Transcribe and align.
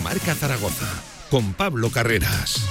Marca 0.00 0.34
Zaragoza 0.34 0.86
con 1.30 1.54
Pablo 1.54 1.90
Carreras. 1.90 2.66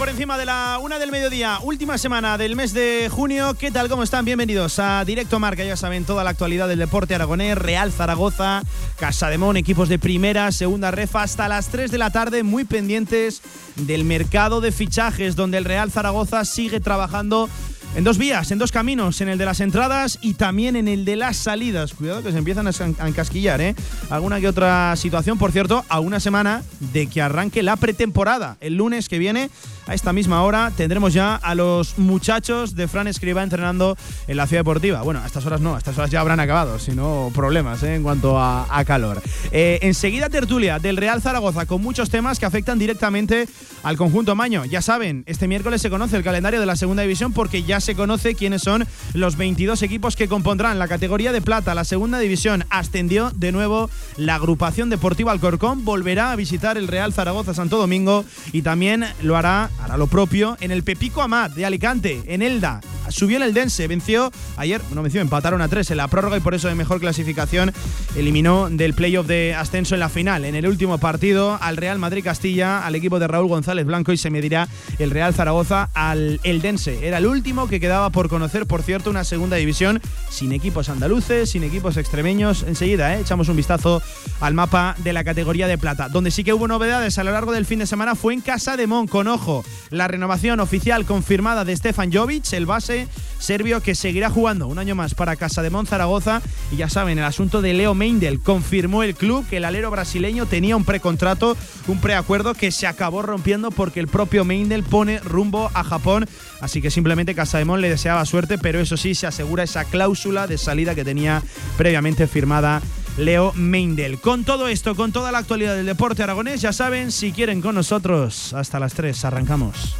por 0.00 0.08
encima 0.08 0.38
de 0.38 0.46
la 0.46 0.78
una 0.80 0.98
del 0.98 1.10
mediodía, 1.10 1.58
última 1.62 1.98
semana 1.98 2.38
del 2.38 2.56
mes 2.56 2.72
de 2.72 3.10
junio. 3.10 3.52
¿Qué 3.52 3.70
tal? 3.70 3.90
¿Cómo 3.90 4.02
están? 4.02 4.24
Bienvenidos 4.24 4.78
a 4.78 5.04
Directo 5.04 5.38
Marca. 5.38 5.62
Ya 5.62 5.76
saben, 5.76 6.06
toda 6.06 6.24
la 6.24 6.30
actualidad 6.30 6.68
del 6.68 6.78
deporte 6.78 7.14
aragonés, 7.14 7.58
Real 7.58 7.92
Zaragoza, 7.92 8.62
Casa 9.00 9.30
de 9.30 9.38
Mon, 9.38 9.56
equipos 9.56 9.88
de 9.88 9.98
primera, 9.98 10.52
segunda 10.52 10.90
refa, 10.90 11.22
hasta 11.22 11.48
las 11.48 11.68
3 11.68 11.90
de 11.90 11.96
la 11.96 12.10
tarde, 12.10 12.42
muy 12.42 12.64
pendientes 12.64 13.40
del 13.76 14.04
mercado 14.04 14.60
de 14.60 14.72
fichajes, 14.72 15.36
donde 15.36 15.56
el 15.56 15.64
Real 15.64 15.90
Zaragoza 15.90 16.44
sigue 16.44 16.80
trabajando 16.80 17.48
en 17.96 18.04
dos 18.04 18.18
vías, 18.18 18.50
en 18.50 18.58
dos 18.58 18.72
caminos, 18.72 19.22
en 19.22 19.30
el 19.30 19.38
de 19.38 19.46
las 19.46 19.60
entradas 19.60 20.18
y 20.20 20.34
también 20.34 20.76
en 20.76 20.86
el 20.86 21.06
de 21.06 21.16
las 21.16 21.38
salidas. 21.38 21.94
Cuidado 21.94 22.22
que 22.22 22.30
se 22.30 22.36
empiezan 22.36 22.68
a 22.68 23.08
encasquillar, 23.08 23.62
¿eh? 23.62 23.74
Alguna 24.10 24.38
que 24.38 24.48
otra 24.48 24.94
situación, 24.96 25.38
por 25.38 25.50
cierto, 25.50 25.82
a 25.88 25.98
una 25.98 26.20
semana 26.20 26.62
de 26.92 27.06
que 27.06 27.22
arranque 27.22 27.62
la 27.62 27.76
pretemporada. 27.76 28.58
El 28.60 28.74
lunes 28.74 29.08
que 29.08 29.18
viene, 29.18 29.48
a 29.90 29.94
esta 29.94 30.12
misma 30.12 30.44
hora, 30.44 30.70
tendremos 30.76 31.12
ya 31.12 31.34
a 31.34 31.56
los 31.56 31.98
muchachos 31.98 32.76
de 32.76 32.86
Fran 32.86 33.08
Escriba 33.08 33.42
entrenando 33.42 33.96
en 34.28 34.36
la 34.36 34.46
ciudad 34.46 34.60
deportiva. 34.60 35.02
Bueno, 35.02 35.20
a 35.20 35.26
estas 35.26 35.44
horas 35.46 35.60
no, 35.60 35.74
a 35.74 35.78
estas 35.78 35.98
horas 35.98 36.12
ya 36.12 36.20
habrán 36.20 36.38
acabado, 36.38 36.78
si 36.78 36.92
no 36.92 37.32
problemas 37.34 37.82
¿eh? 37.82 37.96
en 37.96 38.04
cuanto 38.04 38.38
a, 38.38 38.84
calor. 38.86 39.20
Eh, 39.50 39.80
enseguida 39.82 40.28
tertulia 40.28 40.78
del 40.78 40.96
Real 40.96 41.20
Zaragoza 41.20 41.66
con 41.66 41.82
muchos 41.82 42.08
temas 42.08 42.38
que 42.38 42.46
afectan 42.46 42.78
directamente 42.78 43.48
al 43.82 43.96
conjunto 43.96 44.36
Maño. 44.36 44.64
Ya 44.64 44.80
saben, 44.80 45.24
este 45.26 45.48
miércoles 45.48 45.82
se 45.82 45.90
conoce 45.90 46.16
el 46.16 46.22
calendario 46.22 46.60
de 46.60 46.66
la 46.66 46.76
segunda 46.76 47.02
división 47.02 47.32
porque 47.32 47.64
ya 47.64 47.80
se 47.80 47.94
conoce 47.94 48.36
quiénes 48.36 48.62
son 48.62 48.86
los 49.14 49.36
22 49.36 49.82
equipos 49.82 50.14
que 50.14 50.28
compondrán 50.28 50.78
la 50.78 50.86
categoría 50.88 51.32
de 51.32 51.42
plata. 51.42 51.74
La 51.74 51.84
segunda 51.84 52.18
división 52.20 52.64
ascendió 52.70 53.30
de 53.34 53.52
nuevo 53.52 53.90
la 54.16 54.36
agrupación 54.36 54.88
deportiva 54.88 55.32
Alcorcón. 55.32 55.84
Volverá 55.84 56.30
a 56.32 56.36
visitar 56.36 56.78
el 56.78 56.88
Real 56.88 57.12
Zaragoza 57.12 57.54
Santo 57.54 57.76
Domingo 57.76 58.24
y 58.52 58.62
también 58.62 59.04
lo 59.22 59.36
hará, 59.36 59.70
hará 59.82 59.96
lo 59.96 60.06
propio 60.06 60.56
en 60.60 60.70
el 60.70 60.82
Pepico 60.82 61.22
Amat 61.22 61.52
de 61.52 61.66
Alicante, 61.66 62.22
en 62.26 62.42
Elda. 62.42 62.80
Subió 63.08 63.38
el 63.38 63.42
Eldense, 63.42 63.88
venció 63.88 64.30
ayer, 64.56 64.80
no 64.94 65.02
venció, 65.02 65.20
empataron 65.20 65.62
a 65.62 65.68
tres 65.68 65.90
en 65.90 65.96
la 65.96 66.08
prórroga 66.08 66.36
y 66.36 66.40
por 66.40 66.54
eso 66.54 66.68
de 66.68 66.74
mejor 66.74 67.00
clasificación 67.00 67.72
eliminó 68.14 68.70
del 68.70 68.94
playoff 68.94 69.26
de 69.26 69.54
ascenso 69.54 69.94
en 69.94 70.00
la 70.00 70.08
final. 70.08 70.44
En 70.44 70.54
el 70.54 70.66
último 70.66 70.98
partido 70.98 71.58
al 71.60 71.76
Real 71.76 71.98
Madrid 71.98 72.22
Castilla, 72.22 72.86
al 72.86 72.94
equipo 72.94 73.18
de 73.18 73.26
Raúl 73.26 73.48
González 73.48 73.84
Blanco 73.84 74.12
y 74.12 74.16
se 74.16 74.30
medirá 74.30 74.68
el 74.98 75.10
Real 75.10 75.34
Zaragoza 75.34 75.90
al 75.94 76.40
Eldense. 76.44 77.06
Era 77.06 77.18
el 77.18 77.26
último 77.26 77.68
que 77.68 77.80
quedaba 77.80 78.10
por 78.10 78.28
conocer, 78.28 78.66
por 78.66 78.82
cierto, 78.82 79.10
una 79.10 79.24
segunda 79.24 79.56
división 79.56 80.00
sin 80.28 80.52
equipos 80.52 80.88
andaluces, 80.88 81.50
sin 81.50 81.64
equipos 81.64 81.96
extremeños. 81.96 82.62
Enseguida 82.62 83.16
¿eh? 83.16 83.20
echamos 83.20 83.48
un 83.48 83.56
vistazo 83.56 84.02
al 84.40 84.54
mapa 84.54 84.94
de 84.98 85.12
la 85.12 85.24
categoría 85.24 85.66
de 85.66 85.78
plata. 85.78 86.08
Donde 86.08 86.30
sí 86.30 86.44
que 86.44 86.52
hubo 86.52 86.68
novedades 86.68 87.18
a 87.18 87.24
lo 87.24 87.32
largo 87.32 87.52
del 87.52 87.66
fin 87.66 87.80
de 87.80 87.86
semana 87.86 88.14
fue 88.14 88.34
en 88.34 88.40
Casa 88.40 88.76
de 88.76 88.86
Mon, 88.86 89.06
con 89.06 89.26
ojo, 89.28 89.64
la 89.90 90.08
renovación 90.08 90.60
oficial 90.60 91.04
confirmada 91.04 91.64
de 91.64 91.76
Stefan 91.76 92.12
Jovic, 92.12 92.52
el 92.52 92.66
base 92.66 93.08
serbio 93.38 93.82
que 93.82 93.94
seguirá 93.94 94.30
jugando 94.30 94.66
un 94.66 94.78
año 94.78 94.94
más 94.94 95.14
para 95.14 95.36
Casa 95.36 95.62
de 95.62 95.70
Mon 95.70 95.86
Zaragoza. 95.86 96.42
Y 96.70 96.76
ya 96.76 96.88
saben, 96.88 97.18
el 97.18 97.24
asunto 97.24 97.62
de 97.62 97.72
Leo 97.72 97.94
Meindel 97.94 98.40
confirmó 98.40 99.02
el 99.02 99.14
club 99.14 99.46
que 99.48 99.56
el 99.56 99.64
alero 99.64 99.90
brasileño 99.90 100.46
tenía 100.46 100.76
un 100.76 100.84
precontrato, 100.84 101.56
un 101.88 102.00
preacuerdo 102.00 102.54
que 102.54 102.70
se 102.70 102.86
acabó 102.86 103.22
rompiendo 103.22 103.70
porque 103.70 104.00
el 104.00 104.08
propio 104.08 104.44
Meindel 104.44 104.84
pone 104.84 105.18
rumbo 105.20 105.70
a 105.74 105.82
Japón. 105.82 106.26
Así 106.60 106.82
que 106.82 106.90
simplemente 106.90 107.34
Casa 107.34 107.58
de 107.58 107.64
Mon 107.64 107.80
le 107.80 107.88
deseaba 107.88 108.24
suerte, 108.26 108.58
pero 108.58 108.80
eso 108.80 108.96
sí, 108.96 109.14
se 109.14 109.26
asegura 109.26 109.64
esa 109.64 109.84
cláusula 109.84 110.46
de 110.46 110.58
salida 110.58 110.94
que 110.94 111.04
tenía 111.04 111.42
previamente 111.76 112.26
firmada 112.26 112.82
Leo 113.20 113.52
Meindel. 113.54 114.18
Con 114.18 114.44
todo 114.44 114.68
esto, 114.68 114.96
con 114.96 115.12
toda 115.12 115.30
la 115.30 115.38
actualidad 115.38 115.76
del 115.76 115.86
deporte 115.86 116.22
aragonés, 116.22 116.60
ya 116.60 116.72
saben, 116.72 117.12
si 117.12 117.32
quieren 117.32 117.60
con 117.60 117.74
nosotros, 117.74 118.54
hasta 118.54 118.80
las 118.80 118.94
3 118.94 119.24
arrancamos. 119.26 119.94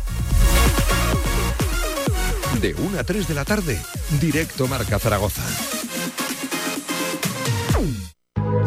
De 2.60 2.74
1 2.74 2.98
a 2.98 3.04
3 3.04 3.28
de 3.28 3.34
la 3.34 3.44
tarde, 3.44 3.80
directo 4.20 4.66
Marca 4.66 4.98
Zaragoza. 4.98 5.42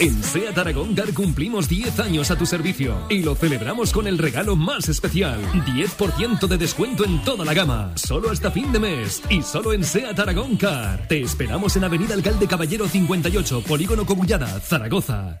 En 0.00 0.22
SEAT 0.22 0.58
Aragón 0.58 0.94
Car 0.94 1.12
cumplimos 1.14 1.68
10 1.68 2.00
años 2.00 2.30
a 2.30 2.36
tu 2.36 2.46
servicio 2.46 2.96
y 3.08 3.22
lo 3.22 3.34
celebramos 3.34 3.92
con 3.92 4.06
el 4.06 4.18
regalo 4.18 4.56
más 4.56 4.88
especial. 4.88 5.40
10% 5.52 6.46
de 6.46 6.58
descuento 6.58 7.04
en 7.04 7.22
toda 7.22 7.44
la 7.44 7.54
gama, 7.54 7.92
solo 7.96 8.30
hasta 8.30 8.50
fin 8.50 8.72
de 8.72 8.80
mes 8.80 9.22
y 9.30 9.42
solo 9.42 9.72
en 9.72 9.84
SEAT 9.84 10.18
Aragón 10.18 10.56
Car. 10.56 11.06
Te 11.08 11.20
esperamos 11.20 11.76
en 11.76 11.84
Avenida 11.84 12.14
Alcalde 12.14 12.46
Caballero 12.46 12.88
58, 12.88 13.62
Polígono 13.62 14.04
Cogullada, 14.04 14.60
Zaragoza. 14.60 15.40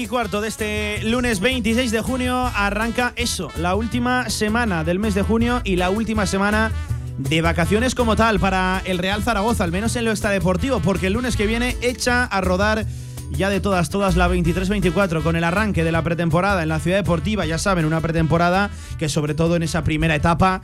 Y 0.00 0.06
cuarto 0.06 0.40
de 0.40 0.48
este 0.48 1.02
lunes 1.04 1.40
26 1.40 1.90
de 1.90 2.00
junio 2.00 2.50
arranca 2.54 3.12
eso, 3.16 3.50
la 3.58 3.74
última 3.74 4.30
semana 4.30 4.82
del 4.82 4.98
mes 4.98 5.14
de 5.14 5.20
junio 5.20 5.60
y 5.62 5.76
la 5.76 5.90
última 5.90 6.24
semana 6.24 6.72
de 7.18 7.42
vacaciones 7.42 7.94
como 7.94 8.16
tal 8.16 8.40
para 8.40 8.80
el 8.86 8.96
Real 8.96 9.22
Zaragoza, 9.22 9.62
al 9.64 9.72
menos 9.72 9.96
en 9.96 10.06
lo 10.06 10.10
extradeportivo, 10.10 10.80
porque 10.80 11.08
el 11.08 11.12
lunes 11.12 11.36
que 11.36 11.46
viene 11.46 11.76
echa 11.82 12.24
a 12.24 12.40
rodar 12.40 12.86
ya 13.30 13.50
de 13.50 13.60
todas, 13.60 13.90
todas 13.90 14.16
la 14.16 14.28
23-24 14.30 15.22
con 15.22 15.36
el 15.36 15.44
arranque 15.44 15.84
de 15.84 15.92
la 15.92 16.02
pretemporada 16.02 16.62
en 16.62 16.70
la 16.70 16.80
ciudad 16.80 16.96
deportiva, 16.96 17.44
ya 17.44 17.58
saben, 17.58 17.84
una 17.84 18.00
pretemporada 18.00 18.70
que 18.98 19.10
sobre 19.10 19.34
todo 19.34 19.56
en 19.56 19.64
esa 19.64 19.84
primera 19.84 20.14
etapa 20.14 20.62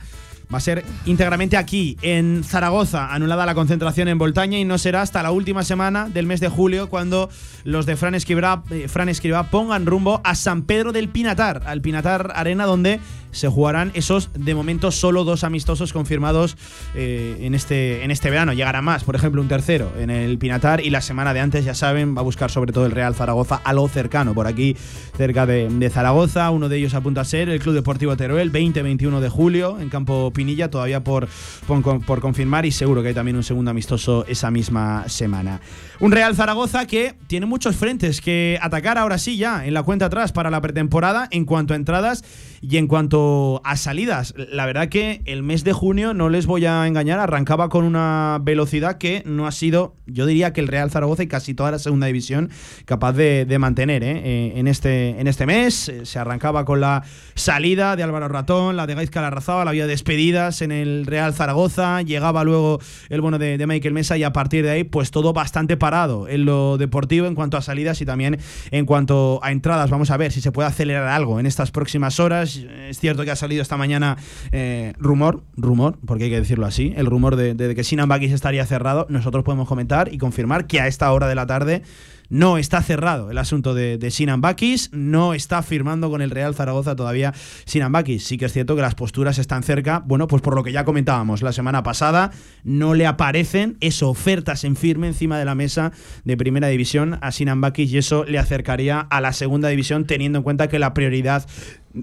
va 0.53 0.59
a 0.59 0.61
ser 0.61 0.85
íntegramente 1.05 1.57
aquí, 1.57 1.97
en 2.01 2.43
Zaragoza, 2.43 3.13
anulada 3.13 3.45
la 3.45 3.55
concentración 3.55 4.07
en 4.07 4.17
Voltaña 4.17 4.57
y 4.57 4.65
no 4.65 4.77
será 4.77 5.01
hasta 5.01 5.21
la 5.21 5.31
última 5.31 5.63
semana 5.63 6.07
del 6.07 6.25
mes 6.25 6.39
de 6.39 6.47
julio 6.47 6.89
cuando 6.89 7.29
los 7.63 7.85
de 7.85 7.97
Fran 7.97 8.15
Escribá, 8.15 8.63
eh, 8.69 8.87
Fran 8.87 9.09
pongan 9.51 9.85
rumbo 9.85 10.21
a 10.23 10.35
San 10.35 10.63
Pedro 10.63 10.93
del 10.93 11.09
Pinatar, 11.09 11.63
al 11.65 11.81
Pinatar 11.81 12.31
Arena 12.35 12.65
donde 12.65 12.99
se 13.37 13.47
jugarán 13.47 13.91
esos, 13.93 14.29
de 14.33 14.55
momento, 14.55 14.91
solo 14.91 15.23
dos 15.23 15.43
amistosos 15.43 15.93
confirmados 15.93 16.57
eh, 16.95 17.37
en, 17.41 17.53
este, 17.53 18.03
en 18.03 18.11
este 18.11 18.29
verano. 18.29 18.53
Llegará 18.53 18.81
más, 18.81 19.03
por 19.03 19.15
ejemplo, 19.15 19.41
un 19.41 19.47
tercero 19.47 19.91
en 19.99 20.09
el 20.09 20.37
Pinatar 20.37 20.81
y 20.81 20.89
la 20.89 21.01
semana 21.01 21.33
de 21.33 21.39
antes, 21.39 21.63
ya 21.63 21.75
saben, 21.75 22.15
va 22.15 22.21
a 22.21 22.23
buscar 22.23 22.49
sobre 22.49 22.73
todo 22.73 22.85
el 22.85 22.91
Real 22.91 23.13
Zaragoza 23.13 23.61
algo 23.63 23.87
cercano, 23.87 24.33
por 24.33 24.47
aquí, 24.47 24.75
cerca 25.15 25.45
de, 25.45 25.89
Zaragoza. 25.91 26.49
Uno 26.49 26.67
de 26.67 26.77
ellos 26.77 26.93
apunta 26.95 27.21
a 27.21 27.25
ser 27.25 27.49
el 27.49 27.59
Club 27.59 27.75
Deportivo 27.75 28.17
Teruel, 28.17 28.51
20-21 28.51 29.19
de 29.19 29.29
julio, 29.29 29.79
en 29.79 29.89
campo 29.89 30.31
Pinilla, 30.33 30.69
todavía 30.69 31.03
por, 31.03 31.27
por, 31.67 32.03
por 32.03 32.19
confirmar 32.19 32.65
y 32.65 32.71
seguro 32.71 33.01
que 33.01 33.09
hay 33.09 33.13
también 33.13 33.37
un 33.37 33.43
segundo 33.43 33.71
amistoso 33.71 34.25
esa 34.27 34.49
misma 34.49 35.07
semana. 35.07 35.61
Un 35.99 36.11
Real 36.11 36.35
Zaragoza 36.35 36.85
que 36.85 37.15
tiene 37.27 37.45
muchos 37.45 37.75
frentes 37.75 38.21
que 38.21 38.59
atacar 38.61 38.97
ahora 38.97 39.17
sí 39.17 39.37
ya 39.37 39.65
en 39.65 39.73
la 39.73 39.83
cuenta 39.83 40.05
atrás 40.05 40.31
para 40.31 40.49
la 40.49 40.61
pretemporada 40.61 41.27
en 41.31 41.45
cuanto 41.45 41.73
a 41.73 41.75
entradas 41.75 42.23
y 42.61 42.77
en 42.77 42.87
cuanto 42.87 43.26
a 43.63 43.75
salidas, 43.77 44.33
la 44.37 44.65
verdad 44.65 44.89
que 44.89 45.21
el 45.25 45.43
mes 45.43 45.63
de 45.63 45.73
junio, 45.73 46.13
no 46.13 46.29
les 46.29 46.45
voy 46.45 46.65
a 46.65 46.85
engañar, 46.87 47.19
arrancaba 47.19 47.69
con 47.69 47.85
una 47.85 48.39
velocidad 48.41 48.97
que 48.97 49.23
no 49.25 49.47
ha 49.47 49.51
sido, 49.51 49.95
yo 50.05 50.25
diría 50.25 50.53
que 50.53 50.61
el 50.61 50.67
Real 50.67 50.91
Zaragoza 50.91 51.23
y 51.23 51.27
casi 51.27 51.53
toda 51.53 51.71
la 51.71 51.79
segunda 51.79 52.07
división 52.07 52.49
capaz 52.85 53.13
de, 53.13 53.57
mantener 53.59 54.03
¿eh? 54.03 54.21
Eh, 54.23 54.53
en, 54.55 54.67
este, 54.67 55.19
en 55.19 55.27
este 55.27 55.45
mes. 55.45 55.89
Eh, 55.89 56.05
se 56.05 56.19
arrancaba 56.19 56.65
con 56.65 56.79
la 56.79 57.03
salida 57.35 57.95
de 57.95 58.03
Álvaro 58.03 58.27
Ratón, 58.27 58.75
la 58.75 58.87
de 58.87 58.95
Gaizka 58.95 59.21
Larrazábal, 59.21 59.67
había 59.67 59.87
despedidas 59.87 60.61
en 60.61 60.71
el 60.71 61.05
Real 61.05 61.33
Zaragoza, 61.33 62.01
llegaba 62.01 62.43
luego 62.43 62.79
el 63.09 63.21
bono 63.21 63.37
de, 63.37 63.65
Michael 63.67 63.93
Mesa 63.93 64.17
y 64.17 64.23
a 64.23 64.31
partir 64.31 64.63
de 64.63 64.71
ahí, 64.71 64.83
pues 64.83 65.11
todo 65.11 65.33
bastante 65.33 65.75
parado 65.75 66.27
en 66.27 66.45
lo 66.45 66.77
deportivo 66.77 67.27
en 67.27 67.35
cuanto 67.35 67.57
a 67.57 67.61
salidas 67.61 68.01
y 68.01 68.05
también 68.05 68.39
en 68.71 68.85
cuanto 68.85 69.39
a 69.43 69.51
entradas. 69.51 69.89
Vamos 69.89 70.11
a 70.11 70.17
ver 70.17 70.31
si 70.31 70.41
se 70.41 70.51
puede 70.51 70.69
acelerar 70.69 71.07
algo 71.07 71.39
en 71.39 71.45
estas 71.45 71.71
próximas 71.71 72.19
horas 72.19 72.61
cierto 73.07 73.23
que 73.23 73.31
ha 73.31 73.37
salido 73.37 73.61
esta 73.61 73.77
mañana 73.77 74.17
eh, 74.51 74.91
rumor, 74.97 75.41
rumor, 75.55 75.97
porque 76.05 76.25
hay 76.25 76.29
que 76.29 76.41
decirlo 76.41 76.65
así, 76.65 76.93
el 76.97 77.05
rumor 77.05 77.37
de, 77.37 77.73
que 77.73 77.83
Sinan 77.85 78.09
Bakis 78.09 78.33
estaría 78.33 78.65
cerrado. 78.65 79.07
Nosotros 79.07 79.45
podemos 79.45 79.65
comentar 79.65 80.13
y 80.13 80.17
confirmar 80.17 80.67
que 80.67 80.81
a 80.81 80.87
esta 80.87 81.09
hora 81.13 81.29
de 81.29 81.35
la 81.35 81.47
tarde 81.47 81.83
no 82.29 82.57
está 82.57 82.81
cerrado 82.81 83.31
el 83.31 83.37
asunto 83.37 83.73
de, 83.73 83.97
de 83.97 84.11
Sinan 84.11 84.41
Bakis, 84.41 84.89
no 84.93 85.33
está 85.33 85.61
firmando 85.61 86.09
con 86.09 86.21
el 86.21 86.31
Real 86.31 86.55
Zaragoza 86.55 86.95
todavía 86.95 87.33
Sinan 87.65 87.91
Bakis. 87.91 88.25
Sí 88.25 88.37
que 88.37 88.45
es 88.45 88.53
cierto 88.53 88.75
que 88.75 88.81
las 88.81 88.95
posturas 88.95 89.37
están 89.37 89.63
cerca, 89.63 90.03
bueno, 90.05 90.27
pues 90.27 90.41
por 90.41 90.55
lo 90.55 90.63
que 90.63 90.71
ya 90.71 90.85
comentábamos 90.85 91.41
la 91.41 91.53
semana 91.53 91.83
pasada, 91.83 92.31
no 92.63 92.93
le 92.93 93.05
aparecen 93.05 93.77
esas 93.79 94.03
ofertas 94.03 94.63
en 94.63 94.75
firme 94.75 95.07
encima 95.07 95.39
de 95.39 95.45
la 95.45 95.55
mesa 95.55 95.91
de 96.23 96.37
primera 96.37 96.67
división 96.67 97.17
a 97.21 97.31
Sinan 97.31 97.61
Bakis 97.61 97.91
y 97.91 97.97
eso 97.97 98.23
le 98.25 98.39
acercaría 98.39 98.99
a 98.99 99.21
la 99.21 99.33
segunda 99.33 99.69
división 99.69 100.05
teniendo 100.05 100.39
en 100.39 100.43
cuenta 100.43 100.67
que 100.67 100.79
la 100.79 100.93
prioridad 100.93 101.47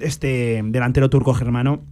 este 0.00 0.60
delantero 0.64 1.10
turco 1.10 1.34
germano 1.34 1.84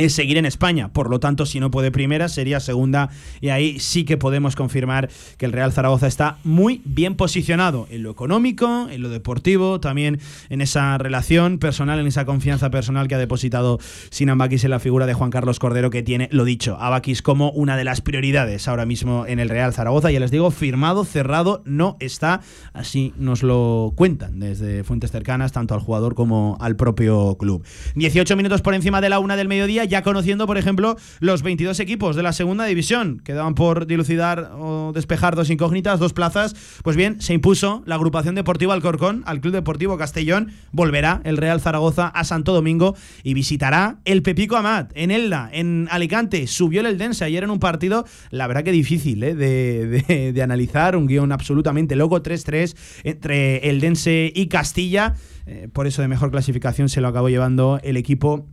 es 0.00 0.14
seguir 0.14 0.38
en 0.38 0.46
España. 0.46 0.92
Por 0.92 1.10
lo 1.10 1.20
tanto, 1.20 1.44
si 1.44 1.60
no 1.60 1.70
puede 1.70 1.90
primera, 1.90 2.30
sería 2.30 2.58
segunda. 2.58 3.10
Y 3.42 3.50
ahí 3.50 3.78
sí 3.80 4.04
que 4.04 4.16
podemos 4.16 4.56
confirmar 4.56 5.10
que 5.36 5.44
el 5.44 5.52
Real 5.52 5.72
Zaragoza 5.72 6.06
está 6.06 6.38
muy 6.42 6.80
bien 6.86 7.16
posicionado 7.16 7.86
en 7.90 8.02
lo 8.02 8.10
económico, 8.10 8.88
en 8.90 9.02
lo 9.02 9.10
deportivo, 9.10 9.78
también 9.78 10.18
en 10.48 10.62
esa 10.62 10.96
relación 10.96 11.58
personal, 11.58 12.00
en 12.00 12.06
esa 12.06 12.24
confianza 12.24 12.70
personal 12.70 13.08
que 13.08 13.14
ha 13.14 13.18
depositado 13.18 13.78
Sinan 14.08 14.38
Bakis 14.38 14.64
en 14.64 14.70
la 14.70 14.78
figura 14.78 15.04
de 15.04 15.12
Juan 15.12 15.30
Carlos 15.30 15.58
Cordero, 15.58 15.90
que 15.90 16.02
tiene, 16.02 16.30
lo 16.32 16.46
dicho, 16.46 16.78
a 16.80 16.88
Bakis 16.88 17.20
como 17.20 17.50
una 17.50 17.76
de 17.76 17.84
las 17.84 18.00
prioridades 18.00 18.68
ahora 18.68 18.86
mismo 18.86 19.26
en 19.26 19.38
el 19.38 19.50
Real 19.50 19.74
Zaragoza. 19.74 20.10
Ya 20.10 20.20
les 20.20 20.30
digo, 20.30 20.50
firmado, 20.50 21.04
cerrado, 21.04 21.62
no 21.66 21.98
está. 22.00 22.40
Así 22.72 23.12
nos 23.18 23.42
lo 23.42 23.92
cuentan 23.96 24.40
desde 24.40 24.82
fuentes 24.82 25.10
cercanas, 25.10 25.52
tanto 25.52 25.74
al 25.74 25.80
jugador 25.80 26.14
como 26.14 26.56
al 26.58 26.76
propio 26.76 27.36
club. 27.38 27.64
18 27.96 28.34
minutos 28.34 28.62
por 28.62 28.72
encima 28.72 29.02
de 29.02 29.10
la 29.10 29.18
una 29.18 29.36
del 29.36 29.48
mediodía 29.48 29.89
ya 29.90 30.02
conociendo, 30.02 30.46
por 30.46 30.56
ejemplo, 30.56 30.96
los 31.18 31.42
22 31.42 31.80
equipos 31.80 32.16
de 32.16 32.22
la 32.22 32.32
segunda 32.32 32.64
división. 32.64 33.20
Quedaban 33.24 33.54
por 33.54 33.86
dilucidar 33.86 34.52
o 34.54 34.92
despejar 34.94 35.34
dos 35.34 35.50
incógnitas, 35.50 35.98
dos 35.98 36.12
plazas. 36.12 36.54
Pues 36.82 36.96
bien, 36.96 37.20
se 37.20 37.34
impuso 37.34 37.82
la 37.86 37.96
agrupación 37.96 38.36
deportiva 38.36 38.72
Alcorcón 38.72 39.24
al 39.26 39.40
Club 39.40 39.52
Deportivo 39.52 39.98
Castellón. 39.98 40.52
Volverá 40.70 41.20
el 41.24 41.36
Real 41.36 41.60
Zaragoza 41.60 42.06
a 42.06 42.22
Santo 42.22 42.54
Domingo 42.54 42.94
y 43.24 43.34
visitará 43.34 43.98
el 44.04 44.22
Pepico 44.22 44.56
Amat 44.56 44.92
en 44.94 45.10
Elda, 45.10 45.50
en 45.52 45.88
Alicante. 45.90 46.46
Subió 46.46 46.80
el 46.80 46.86
Eldense 46.86 47.24
ayer 47.24 47.42
en 47.42 47.50
un 47.50 47.58
partido, 47.58 48.06
la 48.30 48.46
verdad 48.46 48.62
que 48.62 48.70
difícil 48.72 49.22
¿eh? 49.24 49.34
de, 49.34 50.32
de, 50.32 50.42
analizar, 50.42 50.94
un 50.94 51.08
guion 51.08 51.32
absolutamente 51.32 51.96
loco, 51.96 52.22
3-3 52.22 52.76
entre 53.02 53.68
Eldense 53.68 54.32
y 54.32 54.46
Castilla. 54.46 55.14
Eh, 55.46 55.68
por 55.72 55.88
eso 55.88 56.00
de 56.00 56.06
mejor 56.06 56.30
clasificación 56.30 56.88
se 56.88 57.00
lo 57.00 57.08
acabó 57.08 57.28
llevando 57.28 57.80
el 57.82 57.96
equipo 57.96 58.46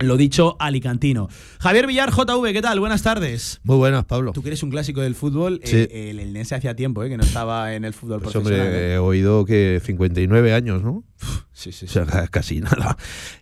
lo 0.00 0.16
dicho, 0.16 0.56
alicantino. 0.58 1.28
Javier 1.58 1.86
Villar, 1.86 2.10
JV, 2.10 2.52
¿qué 2.52 2.62
tal? 2.62 2.80
Buenas 2.80 3.02
tardes. 3.02 3.60
Muy 3.64 3.76
buenas, 3.76 4.04
Pablo. 4.06 4.32
Tú 4.32 4.42
que 4.42 4.48
eres 4.48 4.62
un 4.62 4.70
clásico 4.70 5.00
del 5.02 5.14
fútbol, 5.14 5.60
sí. 5.62 5.76
eh, 5.76 6.10
el 6.10 6.20
Eldense 6.20 6.54
hacía 6.54 6.74
tiempo 6.74 7.04
eh, 7.04 7.10
que 7.10 7.16
no 7.18 7.22
estaba 7.22 7.74
en 7.74 7.84
el 7.84 7.92
fútbol 7.92 8.20
pues 8.20 8.32
profesional. 8.32 8.66
Hombre, 8.66 8.94
he 8.94 8.98
oído 8.98 9.44
que 9.44 9.80
59 9.84 10.54
años, 10.54 10.82
¿no? 10.82 11.04
Sí, 11.52 11.72
sí, 11.72 11.86
sí. 11.86 11.98
O 11.98 12.06
sea, 12.06 12.26
casi 12.30 12.60
nada. 12.60 12.96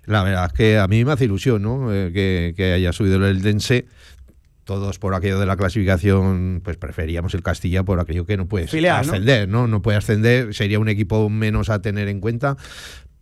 La 0.04 0.24
verdad 0.24 0.46
es 0.46 0.52
que 0.52 0.78
a 0.78 0.88
mí 0.88 1.04
me 1.04 1.12
hace 1.12 1.26
ilusión, 1.26 1.62
¿no? 1.62 1.92
Eh, 1.92 2.10
que, 2.12 2.54
que, 2.56 2.72
haya 2.72 2.92
subido 2.92 3.16
el 3.16 3.36
Eldense. 3.36 3.86
Todos 4.64 4.98
por 4.98 5.14
aquello 5.14 5.40
de 5.40 5.46
la 5.46 5.56
clasificación, 5.56 6.60
pues 6.62 6.76
preferíamos 6.76 7.32
el 7.32 7.42
Castilla 7.42 7.84
por 7.84 8.00
aquello 8.00 8.26
que 8.26 8.36
no 8.36 8.48
puede 8.48 8.64
ascender, 8.90 9.48
¿no? 9.48 9.62
¿no? 9.62 9.68
No 9.68 9.80
puede 9.80 9.96
ascender, 9.96 10.52
sería 10.52 10.78
un 10.78 10.90
equipo 10.90 11.30
menos 11.30 11.70
a 11.70 11.80
tener 11.80 12.06
en 12.08 12.20
cuenta, 12.20 12.58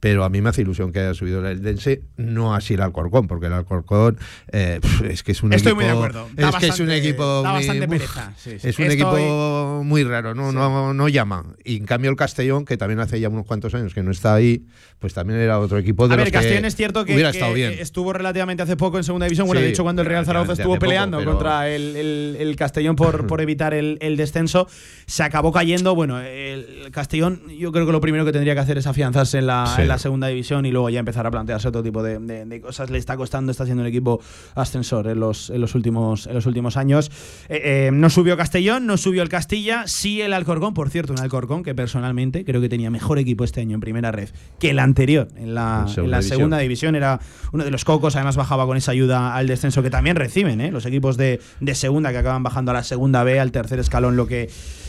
pero 0.00 0.24
a 0.24 0.28
mí 0.28 0.42
me 0.42 0.50
hace 0.50 0.62
ilusión 0.62 0.92
que 0.92 1.00
haya 1.00 1.14
subido 1.14 1.40
el 1.40 1.58
Eldense, 1.58 2.02
no 2.16 2.54
así 2.54 2.74
el 2.74 2.80
Alcorcón, 2.82 3.26
porque 3.26 3.46
el 3.46 3.52
Alcorcón 3.54 4.18
eh, 4.52 4.80
es 5.08 5.22
que 5.22 5.32
es 5.32 5.42
un 5.42 5.52
Estoy 5.52 5.72
equipo. 5.72 5.76
muy 5.76 5.84
de 5.84 5.90
acuerdo. 5.90 6.28
Da 6.34 6.48
es 6.48 6.52
bastante, 6.52 6.66
que 6.66 6.72
es 6.72 6.80
un 6.80 6.90
equipo. 6.90 7.42
Da 7.42 7.52
muy, 7.54 7.86
pereza. 7.86 8.32
Sí, 8.36 8.58
sí. 8.58 8.68
Es 8.68 8.78
un 8.78 8.84
Estoy... 8.84 8.94
equipo 8.94 9.82
muy 9.84 10.04
raro, 10.04 10.34
¿no? 10.34 10.50
Sí. 10.50 10.56
No, 10.56 10.92
no 10.92 11.08
llama. 11.08 11.44
Y 11.64 11.76
en 11.76 11.86
cambio 11.86 12.10
el 12.10 12.16
Castellón, 12.16 12.64
que 12.64 12.76
también 12.76 13.00
hace 13.00 13.18
ya 13.20 13.28
unos 13.28 13.46
cuantos 13.46 13.74
años 13.74 13.94
que 13.94 14.02
no 14.02 14.10
está 14.10 14.34
ahí, 14.34 14.66
pues 14.98 15.14
también 15.14 15.40
era 15.40 15.58
otro 15.58 15.78
equipo 15.78 16.08
de 16.08 16.14
A 16.14 16.16
ver, 16.16 16.26
los 16.26 16.32
Castellón 16.32 16.62
que 16.62 16.68
es 16.68 16.76
cierto 16.76 17.04
que, 17.04 17.14
hubiera 17.14 17.30
que 17.30 17.38
estado 17.38 17.54
bien. 17.54 17.72
estuvo 17.78 18.12
relativamente 18.12 18.62
hace 18.62 18.76
poco 18.76 18.98
en 18.98 19.04
segunda 19.04 19.26
división. 19.26 19.46
Bueno, 19.46 19.62
de 19.62 19.68
hecho, 19.68 19.82
cuando 19.82 20.02
el 20.02 20.08
Real 20.08 20.26
Zaragoza 20.26 20.52
estuvo 20.52 20.78
peleando 20.78 21.18
pero... 21.18 21.32
contra 21.32 21.68
el, 21.68 21.96
el, 21.96 22.36
el, 22.38 22.56
Castellón 22.56 22.96
por, 22.96 23.26
por 23.26 23.40
evitar 23.40 23.74
el, 23.74 23.98
el, 24.00 24.16
descenso, 24.16 24.68
se 25.06 25.22
acabó 25.22 25.52
cayendo. 25.52 25.94
Bueno, 25.94 26.20
el 26.20 26.88
Castellón, 26.90 27.42
yo 27.58 27.72
creo 27.72 27.86
que 27.86 27.92
lo 27.92 28.00
primero 28.00 28.24
que 28.24 28.32
tendría 28.32 28.54
que 28.54 28.60
hacer 28.60 28.78
es 28.78 28.86
afianzarse 28.86 29.38
en 29.38 29.46
la, 29.46 29.85
en 29.86 29.90
la 29.90 29.98
segunda 29.98 30.26
división 30.28 30.66
y 30.66 30.70
luego 30.70 30.90
ya 30.90 31.00
empezar 31.00 31.26
a 31.26 31.30
plantearse 31.30 31.68
otro 31.68 31.82
tipo 31.82 32.02
de, 32.02 32.18
de, 32.18 32.44
de, 32.44 32.60
cosas. 32.60 32.90
Le 32.90 32.98
está 32.98 33.16
costando, 33.16 33.52
está 33.52 33.64
siendo 33.64 33.82
un 33.82 33.88
equipo 33.88 34.20
ascensor 34.54 35.08
en 35.08 35.20
los, 35.20 35.50
en 35.50 35.60
los, 35.60 35.74
últimos, 35.74 36.26
en 36.26 36.34
los 36.34 36.46
últimos 36.46 36.76
años. 36.76 37.10
Eh, 37.48 37.88
eh, 37.88 37.90
no 37.92 38.10
subió 38.10 38.36
Castellón, 38.36 38.86
no 38.86 38.96
subió 38.96 39.22
el 39.22 39.28
Castilla, 39.28 39.86
sí 39.86 40.20
el 40.20 40.32
Alcorcón, 40.32 40.74
por 40.74 40.90
cierto, 40.90 41.12
un 41.12 41.20
Alcorcón 41.20 41.62
que 41.62 41.74
personalmente 41.74 42.44
creo 42.44 42.60
que 42.60 42.68
tenía 42.68 42.90
mejor 42.90 43.18
equipo 43.18 43.44
este 43.44 43.60
año 43.60 43.74
en 43.74 43.80
primera 43.80 44.12
red 44.12 44.28
que 44.58 44.70
el 44.70 44.78
anterior 44.78 45.28
en 45.36 45.54
la, 45.54 45.86
en 45.96 46.10
la 46.10 46.22
segunda 46.22 46.58
división. 46.58 46.96
Era 46.96 47.20
uno 47.52 47.64
de 47.64 47.70
los 47.70 47.84
cocos, 47.84 48.16
además 48.16 48.36
bajaba 48.36 48.66
con 48.66 48.76
esa 48.76 48.92
ayuda 48.92 49.34
al 49.34 49.46
descenso 49.46 49.82
que 49.82 49.90
también 49.90 50.16
reciben 50.16 50.60
¿eh? 50.60 50.70
los 50.70 50.86
equipos 50.86 51.16
de, 51.16 51.40
de 51.60 51.74
segunda 51.74 52.10
que 52.12 52.18
acaban 52.18 52.42
bajando 52.42 52.70
a 52.72 52.74
la 52.74 52.82
segunda 52.82 53.24
B, 53.24 53.38
al 53.40 53.52
tercer 53.52 53.78
escalón, 53.78 54.16
lo 54.16 54.26
que 54.26 54.48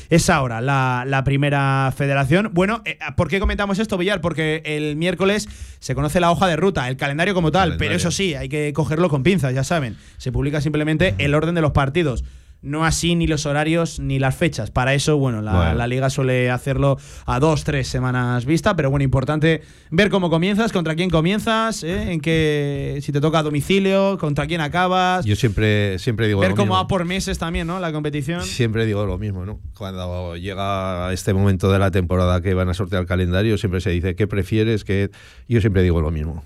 es 0.09 0.29
ahora 0.29 0.61
la, 0.61 1.03
la 1.05 1.23
primera 1.23 1.93
federación. 1.95 2.51
Bueno, 2.53 2.81
eh, 2.85 2.97
¿por 3.15 3.27
qué 3.27 3.39
comentamos 3.39 3.79
esto, 3.79 3.97
Villar? 3.97 4.21
Porque 4.21 4.61
el 4.65 4.95
miércoles 4.95 5.47
se 5.79 5.95
conoce 5.95 6.19
la 6.19 6.31
hoja 6.31 6.47
de 6.47 6.55
ruta, 6.55 6.87
el 6.87 6.97
calendario 6.97 7.33
como 7.33 7.51
tal, 7.51 7.69
calendario. 7.69 7.79
pero 7.79 7.95
eso 7.95 8.11
sí, 8.11 8.35
hay 8.35 8.49
que 8.49 8.73
cogerlo 8.73 9.09
con 9.09 9.23
pinzas, 9.23 9.53
ya 9.53 9.63
saben. 9.63 9.97
Se 10.17 10.31
publica 10.31 10.61
simplemente 10.61 11.15
el 11.17 11.33
orden 11.33 11.55
de 11.55 11.61
los 11.61 11.71
partidos. 11.71 12.23
No 12.61 12.85
así 12.85 13.15
ni 13.15 13.27
los 13.27 13.45
horarios 13.45 13.99
ni 13.99 14.19
las 14.19 14.35
fechas. 14.35 14.71
Para 14.71 14.93
eso, 14.93 15.17
bueno, 15.17 15.41
la, 15.41 15.87
liga 15.87 16.09
suele 16.09 16.49
hacerlo 16.51 16.97
a 17.25 17.39
dos, 17.39 17.63
tres 17.63 17.87
semanas 17.87 18.45
vista, 18.45 18.75
pero 18.75 18.89
bueno, 18.89 19.03
importante 19.03 19.61
ver 19.89 20.09
cómo 20.09 20.29
comienzas, 20.29 20.71
contra 20.71 20.95
quién 20.95 21.09
comienzas, 21.09 21.83
¿eh? 21.83 22.11
en 22.11 22.19
qué, 22.19 22.99
si 23.01 23.11
te 23.11 23.21
toca 23.21 23.39
a 23.39 23.43
domicilio, 23.43 24.17
contra 24.17 24.47
quién 24.47 24.61
acabas. 24.61 25.25
Yo 25.25 25.35
siempre, 25.35 25.99
siempre 25.99 26.27
digo 26.27 26.39
ver 26.39 26.55
cómo 26.55 26.73
va 26.73 26.87
por 26.87 27.05
meses 27.05 27.37
también, 27.37 27.67
¿no? 27.67 27.79
La 27.79 27.91
competición. 27.91 28.43
Siempre 28.43 28.85
digo 28.85 29.05
lo 29.05 29.17
mismo, 29.17 29.45
¿no? 29.45 29.59
Cuando 29.77 30.35
llega 30.35 31.13
este 31.13 31.33
momento 31.33 31.71
de 31.71 31.79
la 31.79 31.91
temporada 31.91 32.41
que 32.41 32.53
van 32.53 32.69
a 32.69 32.73
sortear 32.73 33.01
el 33.01 33.07
calendario, 33.07 33.57
siempre 33.57 33.81
se 33.81 33.91
dice 33.91 34.15
qué 34.15 34.27
prefieres, 34.27 34.83
que 34.83 35.09
yo 35.47 35.61
siempre 35.61 35.83
digo 35.83 36.01
lo 36.01 36.11
mismo. 36.11 36.43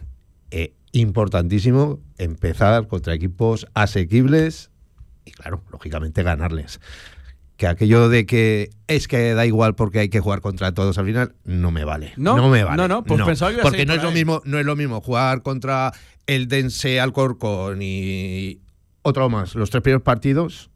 Eh, 0.51 0.73
importantísimo 0.91 1.99
empezar 2.17 2.87
contra 2.87 3.13
equipos 3.13 3.67
asequibles 3.73 4.70
y 5.25 5.31
claro, 5.31 5.63
lógicamente 5.71 6.23
ganarles. 6.23 6.79
Que 7.57 7.67
aquello 7.67 8.09
de 8.09 8.25
que 8.25 8.71
es 8.87 9.07
que 9.07 9.33
da 9.35 9.45
igual 9.45 9.75
porque 9.75 9.99
hay 9.99 10.09
que 10.09 10.19
jugar 10.19 10.41
contra 10.41 10.73
todos 10.73 10.97
al 10.97 11.05
final, 11.05 11.35
no 11.43 11.69
me 11.71 11.83
vale. 11.83 12.13
No, 12.17 12.49
me 12.49 12.63
vale. 12.63 12.77
No, 12.77 12.87
no, 12.87 13.03
pues 13.03 13.21
pensaba 13.21 13.53
que 13.53 13.61
Porque 13.61 13.85
no 13.85 13.93
es, 13.93 14.01
lo 14.01 14.11
mismo, 14.11 14.41
no 14.45 14.57
es 14.57 14.65
lo 14.65 14.75
mismo 14.75 14.99
jugar 15.01 15.43
contra 15.43 15.93
el 16.25 16.47
Dense 16.47 16.99
Alcorcón 16.99 17.79
y 17.81 18.61
otro 19.03 19.29
más, 19.29 19.53
los 19.53 19.69
tres 19.69 19.83
primeros 19.83 20.01
partidos, 20.01 20.71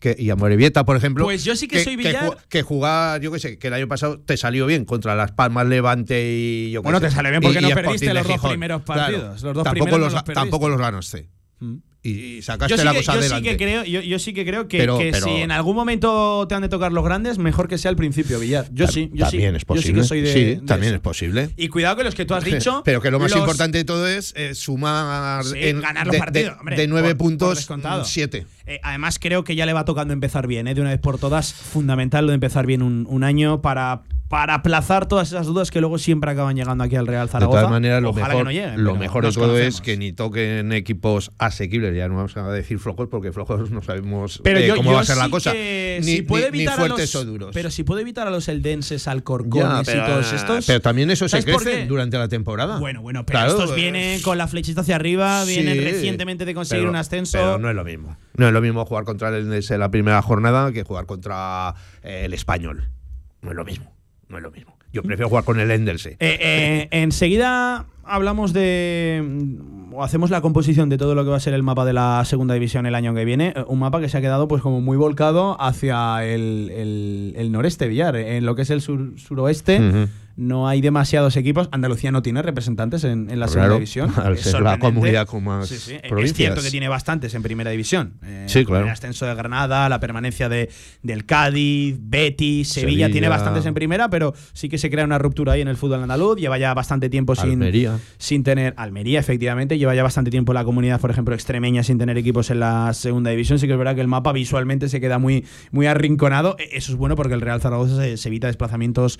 que, 0.00 0.14
y 0.18 0.30
a 0.30 0.36
Morevieta, 0.36 0.84
por 0.84 0.96
ejemplo. 0.96 1.24
Pues 1.24 1.44
yo 1.44 1.56
sí 1.56 1.66
que, 1.66 1.82
soy 1.82 1.96
Villar. 1.96 2.36
Que, 2.48 2.62
jugar, 2.62 3.20
yo 3.20 3.32
qué 3.32 3.38
sé, 3.38 3.58
que 3.58 3.68
el 3.68 3.74
año 3.74 3.88
pasado 3.88 4.20
te 4.20 4.36
salió 4.36 4.66
bien 4.66 4.84
contra 4.84 5.14
Las 5.16 5.32
Palmas 5.32 5.66
Levante 5.66 6.34
y 6.36 6.70
yo 6.70 6.82
Bueno, 6.82 7.00
te 7.00 7.10
sale 7.10 7.30
bien 7.30 7.42
porque 7.42 7.60
no 7.60 7.70
perdiste 7.70 8.12
los 8.12 8.28
dos 8.28 8.40
primeros 8.40 8.82
partidos. 8.82 9.42
los 9.42 9.54
dos 9.54 9.64
tampoco, 9.64 9.86
primeros 9.86 10.12
los, 10.12 10.24
tampoco 10.24 10.68
los 10.68 10.78
ganaste. 10.78 11.30
Mm 11.60 11.87
y 12.02 12.42
sacaste 12.42 12.76
yo 12.76 12.84
la 12.84 12.94
cosa 12.94 13.14
yo 13.14 13.18
adelante. 13.18 13.50
Sí 13.50 13.56
que 13.56 13.64
creo, 13.64 13.84
yo, 13.84 14.18
sí 14.18 14.32
que 14.32 14.44
creo 14.44 14.68
que, 14.68 15.12
si 15.12 15.30
en 15.30 15.50
algún 15.50 15.74
momento 15.74 16.46
te 16.48 16.54
han 16.54 16.62
de 16.62 16.68
tocar 16.68 16.92
los 16.92 17.04
grandes, 17.04 17.38
mejor 17.38 17.68
que 17.68 17.76
sea 17.76 17.90
al 17.90 17.96
principio, 17.96 18.38
Villar. 18.38 18.68
Yo 18.72 18.86
sí, 18.86 19.10
yo 19.12 19.24
también 19.24 19.52
sí. 19.52 19.56
es 19.56 19.64
posible. 19.64 20.04
sí, 20.04 20.26
sí 20.26 20.60
también 20.64 20.94
es 20.94 21.00
posible. 21.00 21.50
Y 21.56 21.68
cuidado 21.68 21.96
que 21.96 22.04
los 22.04 22.14
que 22.14 22.24
tú 22.24 22.34
has 22.34 22.44
dicho. 22.44 22.82
pero 22.84 23.00
que 23.00 23.10
lo 23.10 23.18
más 23.18 23.34
importante 23.34 23.78
de 23.78 23.84
todo 23.84 24.06
es 24.06 24.32
eh, 24.36 24.54
sumar 24.54 25.44
en, 25.54 25.80
ganar 25.80 26.06
los 26.06 26.16
partidos. 26.16 26.56
De, 26.76 26.86
nueve 26.86 27.14
puntos, 27.14 27.68
siete. 28.04 28.46
Eh, 28.66 28.80
además, 28.82 29.18
creo 29.18 29.44
que 29.44 29.56
ya 29.56 29.66
le 29.66 29.72
va 29.72 29.84
tocando 29.84 30.12
empezar 30.12 30.46
bien, 30.46 30.68
¿eh? 30.68 30.74
de 30.74 30.80
una 30.80 30.90
vez 30.90 31.00
por 31.00 31.18
todas. 31.18 31.52
Fundamental 31.52 32.26
lo 32.26 32.30
de 32.30 32.34
empezar 32.34 32.66
bien 32.66 32.82
un, 32.82 33.06
un 33.08 33.24
año 33.24 33.60
para 33.62 34.02
para 34.28 34.54
aplazar 34.54 35.06
todas 35.06 35.28
esas 35.28 35.46
dudas 35.46 35.70
que 35.70 35.80
luego 35.80 35.98
siempre 35.98 36.30
acaban 36.30 36.54
llegando 36.54 36.84
aquí 36.84 36.96
al 36.96 37.06
Real 37.06 37.28
Zaragoza. 37.28 37.58
De 37.58 37.62
todas 37.62 37.70
maneras, 37.70 38.02
lo 38.02 38.12
mejor, 38.12 38.52
lo 38.76 38.94
mejor 38.96 39.26
de 39.26 39.32
todo 39.32 39.58
es 39.58 39.80
que 39.80 39.96
ni 39.96 40.12
toquen 40.12 40.72
equipos 40.72 41.30
asequibles, 41.38 41.96
ya 41.96 42.08
no 42.08 42.16
vamos 42.16 42.36
a 42.36 42.50
decir 42.52 42.78
flojos 42.78 43.08
porque 43.10 43.32
flojos 43.32 43.70
no 43.70 43.80
sabemos 43.80 44.42
eh, 44.44 44.72
cómo 44.76 44.92
va 44.92 45.00
a 45.00 45.04
ser 45.04 45.16
la 45.16 45.30
cosa. 45.30 45.52
Ni, 45.54 46.02
si 46.02 46.22
puede 46.22 46.48
evitar 46.48 46.76
fuertes 46.76 47.14
o 47.16 47.24
duros. 47.24 47.50
Pero 47.54 47.70
si 47.70 47.84
puede 47.84 48.02
evitar 48.02 48.28
a 48.28 48.30
los 48.30 48.48
eldenses, 48.48 49.08
alcorcones 49.08 49.88
y 49.88 49.98
todos 49.98 50.32
estos. 50.32 50.66
Pero 50.66 50.80
también 50.80 51.10
eso 51.10 51.26
se 51.28 51.42
crece 51.42 51.86
durante 51.86 52.18
la 52.18 52.28
temporada. 52.28 52.78
Bueno, 52.78 53.00
bueno, 53.00 53.24
pero 53.24 53.46
estos 53.46 53.74
vienen 53.74 54.20
con 54.20 54.36
la 54.36 54.46
flechita 54.46 54.82
hacia 54.82 54.96
arriba, 54.96 55.44
vienen 55.44 55.82
recientemente 55.82 56.44
de 56.44 56.54
conseguir 56.54 56.86
un 56.86 56.96
ascenso. 56.96 57.38
Pero 57.38 57.58
no 57.58 57.70
es 57.70 57.74
lo 57.74 57.84
mismo. 57.84 58.16
No 58.34 58.46
es 58.46 58.52
lo 58.52 58.60
mismo 58.60 58.84
jugar 58.84 59.04
contra 59.04 59.30
el 59.30 59.36
Eldense 59.36 59.78
la 59.78 59.90
primera 59.90 60.20
jornada 60.22 60.70
que 60.70 60.84
jugar 60.84 61.06
contra 61.06 61.74
eh, 62.02 62.22
el 62.26 62.34
español. 62.34 62.90
No 63.42 63.50
es 63.50 63.56
lo 63.56 63.64
mismo 63.64 63.97
no 64.28 64.36
es 64.36 64.42
lo 64.42 64.50
mismo. 64.50 64.76
Yo 64.92 65.02
prefiero 65.02 65.28
jugar 65.28 65.44
con 65.44 65.60
el 65.60 65.70
Endelse. 65.70 66.16
Eh, 66.18 66.38
eh, 66.40 66.88
enseguida 66.90 67.86
hablamos 68.04 68.52
de. 68.52 69.22
o 69.92 70.02
hacemos 70.02 70.30
la 70.30 70.40
composición 70.40 70.88
de 70.88 70.96
todo 70.96 71.14
lo 71.14 71.24
que 71.24 71.30
va 71.30 71.36
a 71.36 71.40
ser 71.40 71.54
el 71.54 71.62
mapa 71.62 71.84
de 71.84 71.92
la 71.92 72.22
segunda 72.24 72.54
división 72.54 72.86
el 72.86 72.94
año 72.94 73.14
que 73.14 73.24
viene. 73.24 73.52
Eh, 73.54 73.64
un 73.66 73.78
mapa 73.78 74.00
que 74.00 74.08
se 74.08 74.16
ha 74.16 74.20
quedado, 74.20 74.48
pues, 74.48 74.62
como 74.62 74.80
muy 74.80 74.96
volcado 74.96 75.60
hacia 75.60 76.24
el, 76.24 77.34
el, 77.36 77.52
noreste, 77.52 77.88
Villar, 77.88 78.16
en 78.16 78.46
lo 78.46 78.54
que 78.54 78.62
es 78.62 78.70
el 78.70 78.80
sur, 78.80 79.12
suroeste 79.18 80.08
no 80.38 80.68
hay 80.68 80.80
demasiados 80.80 81.36
equipos. 81.36 81.68
Andalucía 81.72 82.12
no 82.12 82.22
tiene 82.22 82.42
representantes 82.42 83.02
en, 83.02 83.26
la 83.38 83.48
segunda 83.48 83.74
división. 83.74 84.12
Al 84.16 84.38
ser 84.38 84.62
la 84.62 84.78
comunidad 84.78 85.26
con 85.26 85.42
más 85.42 85.70
Es 85.70 86.32
cierto 86.32 86.62
que 86.62 86.70
tiene 86.70 86.88
bastantes 86.88 87.34
en 87.34 87.42
primera 87.42 87.72
división. 87.72 88.14
Eh, 88.22 88.44
sí, 88.46 88.64
claro. 88.64 88.84
El 88.84 88.92
ascenso 88.92 89.26
de 89.26 89.34
Granada, 89.34 89.88
la 89.88 89.98
permanencia 89.98 90.48
de, 90.48 90.70
del 91.02 91.26
Cádiz, 91.26 91.96
Betis, 91.98 92.68
Sevilla, 92.68 93.10
tiene 93.10 93.28
bastantes 93.28 93.66
en 93.66 93.74
primera, 93.74 94.10
pero 94.10 94.32
sí 94.52 94.68
que 94.68 94.78
se 94.78 94.90
crea 94.90 95.04
una 95.04 95.18
ruptura 95.18 95.54
ahí 95.54 95.60
en 95.60 95.68
el 95.68 95.76
fútbol 95.76 96.02
andaluz. 96.02 96.38
Lleva 96.38 96.56
ya 96.56 96.72
bastante 96.72 97.10
tiempo 97.10 97.34
sin, 97.34 97.60
sin 98.18 98.44
tener. 98.44 98.74
Almería, 98.76 99.18
efectivamente. 99.18 99.76
Lleva 99.76 99.96
ya 99.96 100.04
bastante 100.04 100.30
tiempo 100.30 100.52
la 100.52 100.62
comunidad, 100.62 101.00
por 101.00 101.10
ejemplo, 101.10 101.34
extremeña 101.34 101.82
sin 101.82 101.98
tener 101.98 102.16
equipos 102.16 102.50
en 102.52 102.60
la 102.60 102.94
segunda 102.94 103.30
división. 103.30 103.58
Sí 103.58 103.66
que 103.66 103.72
es 103.72 103.78
verdad 103.78 103.96
que 103.96 104.02
el 104.02 104.08
mapa 104.08 104.32
visualmente 104.32 104.88
se 104.88 105.00
queda 105.00 105.18
muy, 105.18 105.44
muy 105.72 105.86
arrinconado. 105.86 106.54
E, 106.60 106.76
eso 106.76 106.92
es 106.92 106.96
bueno 106.96 107.16
porque 107.16 107.34
el 107.34 107.40
Real 107.40 107.60
Zaragoza 107.60 108.16
se, 108.16 108.28
evita 108.28 108.46
desplazamientos 108.46 109.18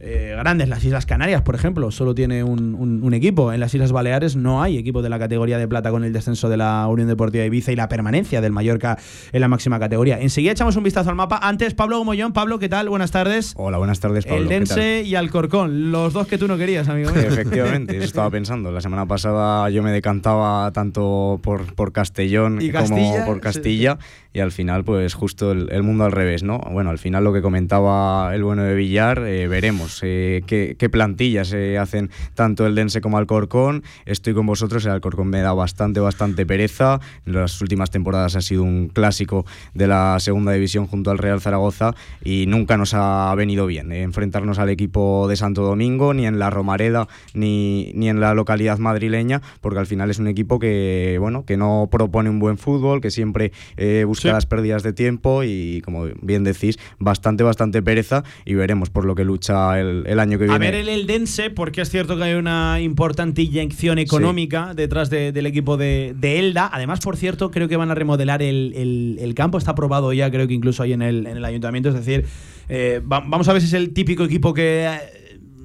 eh, 0.00 0.34
grandes. 0.38 0.68
Las 0.68 0.82
Islas 0.82 1.06
Canarias 1.06 1.42
por 1.42 1.54
ejemplo, 1.54 1.90
solo 1.90 2.14
tiene 2.14 2.42
un, 2.42 3.10
equipo. 3.12 3.52
En 3.52 3.60
las 3.60 3.74
Islas 3.74 3.92
Baleares 3.92 4.36
no 4.36 4.62
hay 4.62 4.78
equipo 4.78 5.02
de 5.02 5.08
la 5.08 5.18
categoría 5.18 5.58
de 5.58 5.68
plata 5.68 5.90
con 5.90 6.04
el 6.04 6.12
descenso 6.12 6.48
de 6.48 6.56
la 6.56 6.86
Unión 6.86 7.08
Deportiva 7.08 7.44
Ibiza 7.44 7.72
y 7.72 7.76
la 7.76 7.88
permanencia 7.88 8.40
del 8.40 8.52
Mallorca 8.52 8.98
en 9.32 9.40
la 9.40 9.48
máxima 9.48 9.78
categoría. 9.78 10.20
Enseguida 10.20 10.52
echamos 10.52 10.76
un 10.76 10.84
vistazo 10.84 11.10
al 11.10 11.16
mapa. 11.16 11.38
Antes, 11.42 11.74
Pablo 11.74 11.98
Gomollón. 11.98 12.32
Pablo, 12.32 12.58
¿qué 12.58 12.68
tal? 12.68 12.88
Buenas 12.88 13.10
tardes. 13.10 13.52
Hola, 13.56 13.78
buenas 13.78 14.00
tardes, 14.00 14.24
Pablo. 14.24 14.42
El 14.42 14.48
Dense 14.48 15.02
y 15.02 15.16
Alcorcón, 15.16 15.90
los 15.90 16.12
dos 16.12 16.26
que 16.26 16.38
tú 16.38 16.48
no 16.48 16.56
querías, 16.56 16.88
amigo 16.88 17.10
mío. 17.10 17.22
Efectivamente, 17.28 17.96
eso 17.96 18.06
estaba 18.06 18.30
pensando. 18.30 18.70
La 18.70 18.80
semana 18.80 19.06
pasada 19.06 19.68
yo 19.70 19.82
me 19.82 19.90
decantaba 19.90 20.70
tanto 20.72 21.40
por, 21.42 21.74
por 21.74 21.92
Castellón 21.92 22.60
como 22.72 23.26
por 23.26 23.40
Castilla 23.40 23.98
y 24.32 24.40
al 24.40 24.52
final, 24.52 24.84
pues 24.84 25.14
justo 25.14 25.52
el, 25.52 25.82
mundo 25.82 26.04
al 26.04 26.12
revés, 26.12 26.42
¿no? 26.42 26.58
Bueno, 26.70 26.90
al 26.90 26.98
final 26.98 27.24
lo 27.24 27.32
que 27.32 27.42
comentaba 27.42 28.34
el 28.34 28.44
bueno 28.44 28.62
de 28.62 28.74
Villar, 28.74 29.24
eh, 29.26 29.48
veremos 29.48 30.00
eh, 30.02 30.42
qué, 30.46 30.76
qué 30.78 30.88
plantillas 30.88 31.48
se 31.48 31.78
hacen 31.78 32.10
tanto 32.34 32.66
el 32.66 32.76
Dense 32.76 33.00
como 33.00 33.18
Alcorcón. 33.18 33.82
Estoy 34.06 34.34
con 34.34 34.46
vosotros, 34.46 34.84
el 34.84 34.92
Alcorcón 34.92 35.28
me 35.28 35.40
da 35.40 35.52
bastante, 35.52 35.98
bastante 35.98 36.46
pereza. 36.46 37.00
En 37.26 37.34
las 37.34 37.60
últimas 37.60 37.90
temporadas 37.90 38.36
ha 38.36 38.40
sido 38.40 38.62
un 38.62 38.88
clásico 38.88 39.46
de 39.74 39.88
la 39.88 40.18
segunda 40.20 40.52
división 40.52 40.86
junto 40.86 41.10
al 41.10 41.18
Real 41.18 41.40
Zaragoza 41.40 41.94
y 42.22 42.46
nunca 42.46 42.76
nos 42.76 42.94
ha 42.94 43.34
venido 43.34 43.66
bien 43.66 43.90
eh, 43.90 44.02
enfrentarnos 44.02 44.58
al 44.60 44.68
equipo 44.68 45.26
de 45.28 45.36
Santo 45.36 45.62
Domingo, 45.62 46.14
ni 46.14 46.26
en 46.26 46.38
la 46.38 46.50
Romareda, 46.50 47.08
ni, 47.34 47.92
ni 47.94 48.08
en 48.08 48.20
la 48.20 48.34
localidad 48.34 48.78
madrileña, 48.78 49.42
porque 49.60 49.80
al 49.80 49.86
final 49.86 50.10
es 50.10 50.20
un 50.20 50.28
equipo 50.28 50.60
que, 50.60 51.16
bueno, 51.18 51.44
que 51.44 51.56
no 51.56 51.88
propone 51.90 52.30
un 52.30 52.38
buen 52.38 52.58
fútbol, 52.58 53.00
que 53.00 53.10
siempre 53.10 53.52
eh, 53.76 54.04
busca 54.28 54.32
las 54.32 54.46
pérdidas 54.46 54.82
de 54.82 54.92
tiempo 54.92 55.44
y, 55.44 55.82
como 55.84 56.06
bien 56.22 56.44
decís, 56.44 56.78
bastante, 56.98 57.42
bastante 57.42 57.82
pereza 57.82 58.24
y 58.44 58.54
veremos 58.54 58.90
por 58.90 59.04
lo 59.04 59.14
que 59.14 59.24
lucha 59.24 59.80
el, 59.80 60.04
el 60.06 60.20
año 60.20 60.38
que 60.38 60.44
viene. 60.44 60.54
A 60.54 60.58
ver, 60.58 60.74
el, 60.74 60.88
el 60.88 61.06
Dense, 61.06 61.50
porque 61.50 61.80
es 61.80 61.90
cierto 61.90 62.16
que 62.16 62.24
hay 62.24 62.34
una 62.34 62.80
importante 62.80 63.42
inyección 63.42 63.98
económica 63.98 64.74
detrás 64.74 65.10
del 65.10 65.46
equipo 65.46 65.76
de, 65.76 66.14
Elda. 66.22 66.70
Además, 66.72 67.00
por 67.00 67.16
cierto, 67.16 67.50
creo 67.50 67.68
que 67.68 67.76
van 67.76 67.90
a 67.90 67.94
remodelar 67.94 68.42
el, 68.42 69.32
campo. 69.34 69.58
Está 69.58 69.72
aprobado 69.72 70.12
ya, 70.12 70.30
creo 70.30 70.46
que 70.46 70.54
incluso 70.54 70.82
ahí 70.82 70.92
en 70.92 71.02
el, 71.02 71.26
en 71.26 71.36
el 71.36 71.44
ayuntamiento. 71.44 71.88
Es 71.88 71.94
decir, 71.94 72.26
eh, 72.68 73.00
vamos 73.04 73.48
a 73.48 73.52
ver 73.52 73.62
si 73.62 73.68
es 73.68 73.74
el 73.74 73.92
típico 73.92 74.24
equipo 74.24 74.54
que 74.54 74.88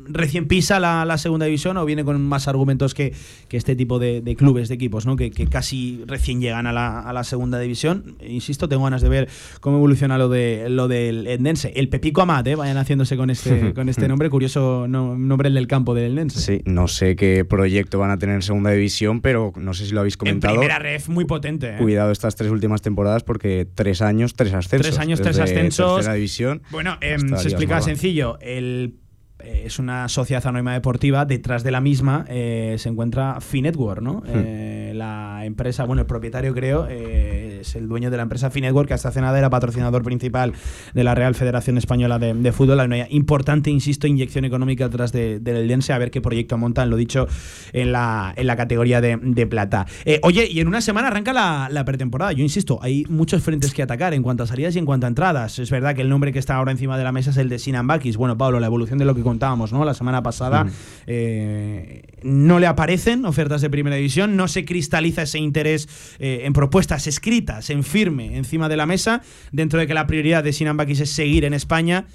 recién 0.07 0.47
pisa 0.47 0.79
la, 0.79 1.17
segunda 1.17 1.45
división 1.45 1.77
o 1.77 1.85
viene 1.85 2.03
con 2.03 2.21
más 2.21 2.47
argumentos 2.47 2.93
que, 2.93 3.13
este 3.51 3.75
tipo 3.75 3.99
de, 3.99 4.35
clubes, 4.37 4.67
de 4.67 4.75
equipos, 4.75 5.05
¿no? 5.05 5.15
Que, 5.15 5.31
casi 5.49 6.03
recién 6.07 6.41
llegan 6.41 6.67
a 6.67 6.73
la, 6.73 7.23
segunda 7.23 7.59
división. 7.59 8.15
Insisto, 8.27 8.67
tengo 8.67 8.83
ganas 8.83 9.01
de 9.01 9.09
ver 9.09 9.29
cómo 9.61 9.77
evoluciona 9.77 10.17
lo, 10.17 10.29
de, 10.29 10.67
lo 10.69 10.87
del 10.87 11.27
Endense. 11.27 11.71
El 11.75 11.89
Pepico 11.89 12.21
Amat, 12.21 12.47
¿eh? 12.47 12.55
vayan 12.55 12.77
haciéndose 12.77 13.17
con 13.17 13.29
este, 13.29 13.73
con 13.75 13.89
este 13.89 14.07
nombre, 14.07 14.29
curioso 14.29 14.87
nombre 14.87 15.47
el 15.47 15.55
del 15.55 15.67
campo 15.67 15.93
del 15.93 16.11
Endense. 16.11 16.39
Sí, 16.39 16.61
no 16.65 16.87
sé 16.87 17.15
qué 17.15 17.45
proyecto 17.45 17.99
van 17.99 18.11
a 18.11 18.17
tener 18.17 18.35
en 18.35 18.41
segunda 18.41 18.71
división, 18.71 19.21
pero 19.21 19.53
no 19.55 19.73
sé 19.73 19.85
si 19.85 19.93
lo 19.93 20.01
habéis 20.01 20.17
comentado. 20.17 20.53
En 20.53 20.59
primera 20.59 20.79
ref, 20.79 21.09
muy 21.09 21.25
potente. 21.25 21.75
¿eh? 21.75 21.77
Cuidado 21.77 22.11
estas 22.11 22.35
tres 22.35 22.51
últimas 22.51 22.81
temporadas 22.81 23.23
porque 23.23 23.67
tres 23.73 24.01
años, 24.01 24.33
tres 24.33 24.53
ascensos. 24.53 24.87
Tres 24.87 24.99
años, 24.99 25.21
tres 25.21 25.39
ascensos. 25.39 26.05
División. 26.13 26.61
Bueno, 26.71 26.97
em, 27.01 27.35
se 27.37 27.49
explica 27.49 27.81
sencillo. 27.81 28.37
El 28.41 28.95
eh, 29.45 29.63
es 29.65 29.79
una 29.79 30.09
sociedad 30.09 30.45
anónima 30.47 30.73
deportiva, 30.73 31.25
detrás 31.25 31.63
de 31.63 31.71
la 31.71 31.81
misma 31.81 32.25
eh, 32.27 32.75
se 32.79 32.89
encuentra 32.89 33.39
Finetwork, 33.39 34.01
¿no? 34.01 34.23
Hmm. 34.25 34.31
Eh, 34.33 34.91
la 34.95 35.45
empresa, 35.45 35.85
bueno, 35.85 36.01
el 36.01 36.07
propietario 36.07 36.53
creo, 36.53 36.87
es 37.65 37.75
el 37.75 37.87
dueño 37.87 38.11
de 38.11 38.17
la 38.17 38.23
empresa 38.23 38.49
Finetwork, 38.49 38.87
que 38.87 38.93
hasta 38.93 39.09
hace 39.09 39.21
nada 39.21 39.37
era 39.37 39.49
patrocinador 39.49 40.03
principal 40.03 40.53
de 40.93 41.03
la 41.03 41.15
Real 41.15 41.35
Federación 41.35 41.77
Española 41.77 42.19
de, 42.19 42.51
Fútbol. 42.51 42.79
Hay 42.79 42.87
una 42.87 43.07
importante, 43.09 43.69
insisto, 43.69 44.07
inyección 44.07 44.45
económica 44.45 44.87
detrás 44.87 45.11
del 45.11 45.67
Dense, 45.67 45.93
a 45.93 45.97
ver 45.97 46.11
qué 46.11 46.21
proyecto 46.21 46.57
montan, 46.57 46.89
lo 46.89 46.95
dicho, 46.95 47.27
en 47.73 47.91
la, 47.91 48.33
en 48.35 48.47
la 48.47 48.55
categoría 48.55 49.01
de, 49.01 49.47
plata. 49.47 49.85
oye, 50.23 50.47
y 50.49 50.59
en 50.59 50.67
una 50.67 50.81
semana 50.81 51.07
arranca 51.07 51.33
la, 51.33 51.85
pretemporada. 51.85 52.31
Yo 52.31 52.43
insisto, 52.43 52.79
hay 52.81 53.05
muchos 53.09 53.43
frentes 53.43 53.73
que 53.73 53.83
atacar 53.83 54.13
en 54.13 54.23
cuanto 54.23 54.43
a 54.43 54.47
salidas 54.47 54.75
y 54.75 54.79
en 54.79 54.85
cuanto 54.85 55.05
a 55.05 55.09
entradas. 55.09 55.59
Es 55.59 55.69
verdad 55.69 55.95
que 55.95 56.01
el 56.01 56.09
nombre 56.09 56.31
que 56.31 56.39
está 56.39 56.55
ahora 56.55 56.71
encima 56.71 56.97
de 56.97 57.03
la 57.03 57.11
mesa 57.11 57.31
es 57.31 57.37
el 57.37 57.49
de 57.49 57.59
Sinan 57.59 57.87
Bakis. 57.87 58.17
Bueno, 58.17 58.37
Pablo, 58.37 58.59
la 58.59 58.67
evolución 58.67 58.97
de 58.97 59.05
lo 59.05 59.15
que 59.15 59.21
contábamos 59.21 59.73
¿no? 59.73 59.85
la 59.85 59.93
semana 59.93 60.23
pasada, 60.23 60.65
eh, 61.07 62.03
no 62.23 62.59
le 62.59 62.67
aparecen 62.67 63.25
ofertas 63.25 63.61
de 63.61 63.69
primera 63.69 63.95
división, 63.95 64.35
no 64.35 64.47
se 64.47 64.65
cristaliza 64.65 65.23
ese 65.23 65.39
interés 65.39 65.87
eh, 66.19 66.41
en 66.43 66.53
propuestas 66.53 67.07
escritas 67.07 67.54
en 67.69 67.83
firme 67.83 68.37
encima 68.37 68.69
de 68.69 68.77
la 68.77 68.85
mesa, 68.85 69.21
dentro 69.51 69.79
de 69.79 69.87
que 69.87 69.93
la 69.93 70.07
prioridad 70.07 70.43
de 70.43 70.53
Sinan 70.53 70.77
Bakis 70.77 71.01
es 71.01 71.09
seguir 71.09 71.45
en 71.45 71.53
España 71.53 72.05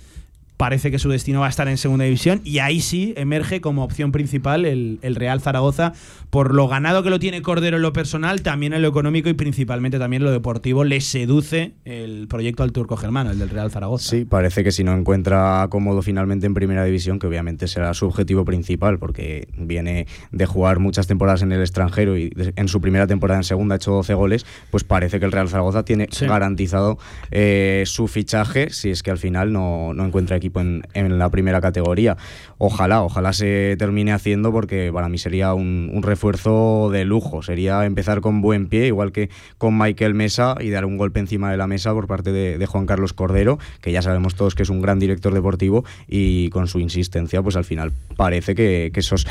parece 0.60 0.90
que 0.90 0.98
su 0.98 1.08
destino 1.08 1.40
va 1.40 1.46
a 1.46 1.48
estar 1.48 1.68
en 1.68 1.78
segunda 1.78 2.04
división 2.04 2.42
y 2.44 2.58
ahí 2.58 2.82
sí 2.82 3.14
emerge 3.16 3.62
como 3.62 3.82
opción 3.82 4.12
principal 4.12 4.66
el, 4.66 4.98
Real 5.14 5.40
Zaragoza 5.40 5.94
por 6.28 6.52
lo 6.54 6.68
ganado 6.68 7.02
que 7.02 7.08
lo 7.08 7.18
tiene 7.18 7.40
Cordero 7.40 7.78
en 7.78 7.82
lo 7.82 7.94
personal, 7.94 8.42
también 8.42 8.74
en 8.74 8.82
lo 8.82 8.88
económico 8.88 9.30
y 9.30 9.32
principalmente 9.32 9.98
también 9.98 10.20
en 10.20 10.26
lo 10.26 10.32
deportivo 10.32 10.84
le 10.84 11.00
seduce 11.00 11.72
el 11.86 12.28
proyecto 12.28 12.62
al 12.62 12.72
turco 12.72 12.98
germano, 12.98 13.30
el 13.30 13.38
del 13.38 13.48
Real 13.48 13.70
Zaragoza. 13.70 14.10
Sí, 14.10 14.26
parece 14.26 14.62
que 14.62 14.70
si 14.70 14.84
no 14.84 14.94
encuentra 14.94 15.66
cómodo 15.70 16.02
finalmente 16.02 16.44
en 16.44 16.52
primera 16.52 16.84
división, 16.84 17.18
que 17.18 17.26
obviamente 17.26 17.66
será 17.66 17.94
su 17.94 18.04
objetivo 18.04 18.44
principal 18.44 18.98
porque 18.98 19.48
viene 19.56 20.08
de 20.30 20.44
jugar 20.44 20.78
muchas 20.78 21.06
temporadas 21.06 21.40
en 21.40 21.52
el 21.52 21.62
extranjero 21.62 22.18
y 22.18 22.34
en 22.36 22.68
su 22.68 22.82
primera 22.82 23.06
temporada 23.06 23.40
en 23.40 23.44
segunda 23.44 23.76
ha 23.76 23.76
hecho 23.76 23.92
12 23.92 24.12
goles, 24.12 24.44
pues 24.70 24.84
parece 24.84 25.18
que 25.18 25.24
el 25.24 25.32
Real 25.32 25.48
Zaragoza 25.48 25.86
tiene 25.86 26.06
garantizado 26.20 26.98
eh, 27.30 27.84
su 27.86 28.08
fichaje 28.08 28.68
si 28.68 28.90
es 28.90 29.02
que 29.02 29.10
al 29.10 29.18
final 29.18 29.54
no, 29.54 29.94
no 29.94 30.04
encuentra 30.04 30.36
equipo 30.36 30.49
en, 30.56 31.18
la 31.18 31.28
primera 31.30 31.60
categoría. 31.60 32.16
Ojalá, 32.58 33.02
ojalá 33.02 33.32
se 33.32 33.76
termine 33.78 34.12
haciendo 34.12 34.52
porque 34.52 34.90
para 34.92 35.08
mí 35.08 35.18
sería 35.18 35.54
un, 35.54 36.00
refuerzo 36.02 36.90
de 36.90 37.04
lujo. 37.04 37.42
Sería 37.42 37.84
empezar 37.84 38.20
con 38.20 38.40
buen 38.40 38.68
pie, 38.68 38.86
igual 38.86 39.12
que 39.12 39.30
con 39.58 39.76
Michael 39.76 40.14
Mesa 40.14 40.56
y 40.60 40.70
dar 40.70 40.84
un 40.84 40.96
golpe 40.96 41.20
encima 41.20 41.50
de 41.50 41.56
la 41.56 41.66
mesa 41.66 41.92
por 41.92 42.06
parte 42.06 42.32
de, 42.32 42.66
Juan 42.66 42.86
Carlos 42.86 43.12
Cordero, 43.12 43.58
que 43.80 43.90
ya 43.90 44.02
sabemos 44.02 44.34
todos 44.34 44.54
que 44.54 44.62
es 44.62 44.70
un 44.70 44.80
gran 44.80 44.98
director 44.98 45.34
deportivo 45.34 45.84
y 46.06 46.50
con 46.50 46.68
su 46.68 46.78
insistencia, 46.78 47.42
pues 47.42 47.56
al 47.56 47.64
final 47.64 47.92
parece 48.16 48.54
que, 48.54 48.92
esos 48.94 49.26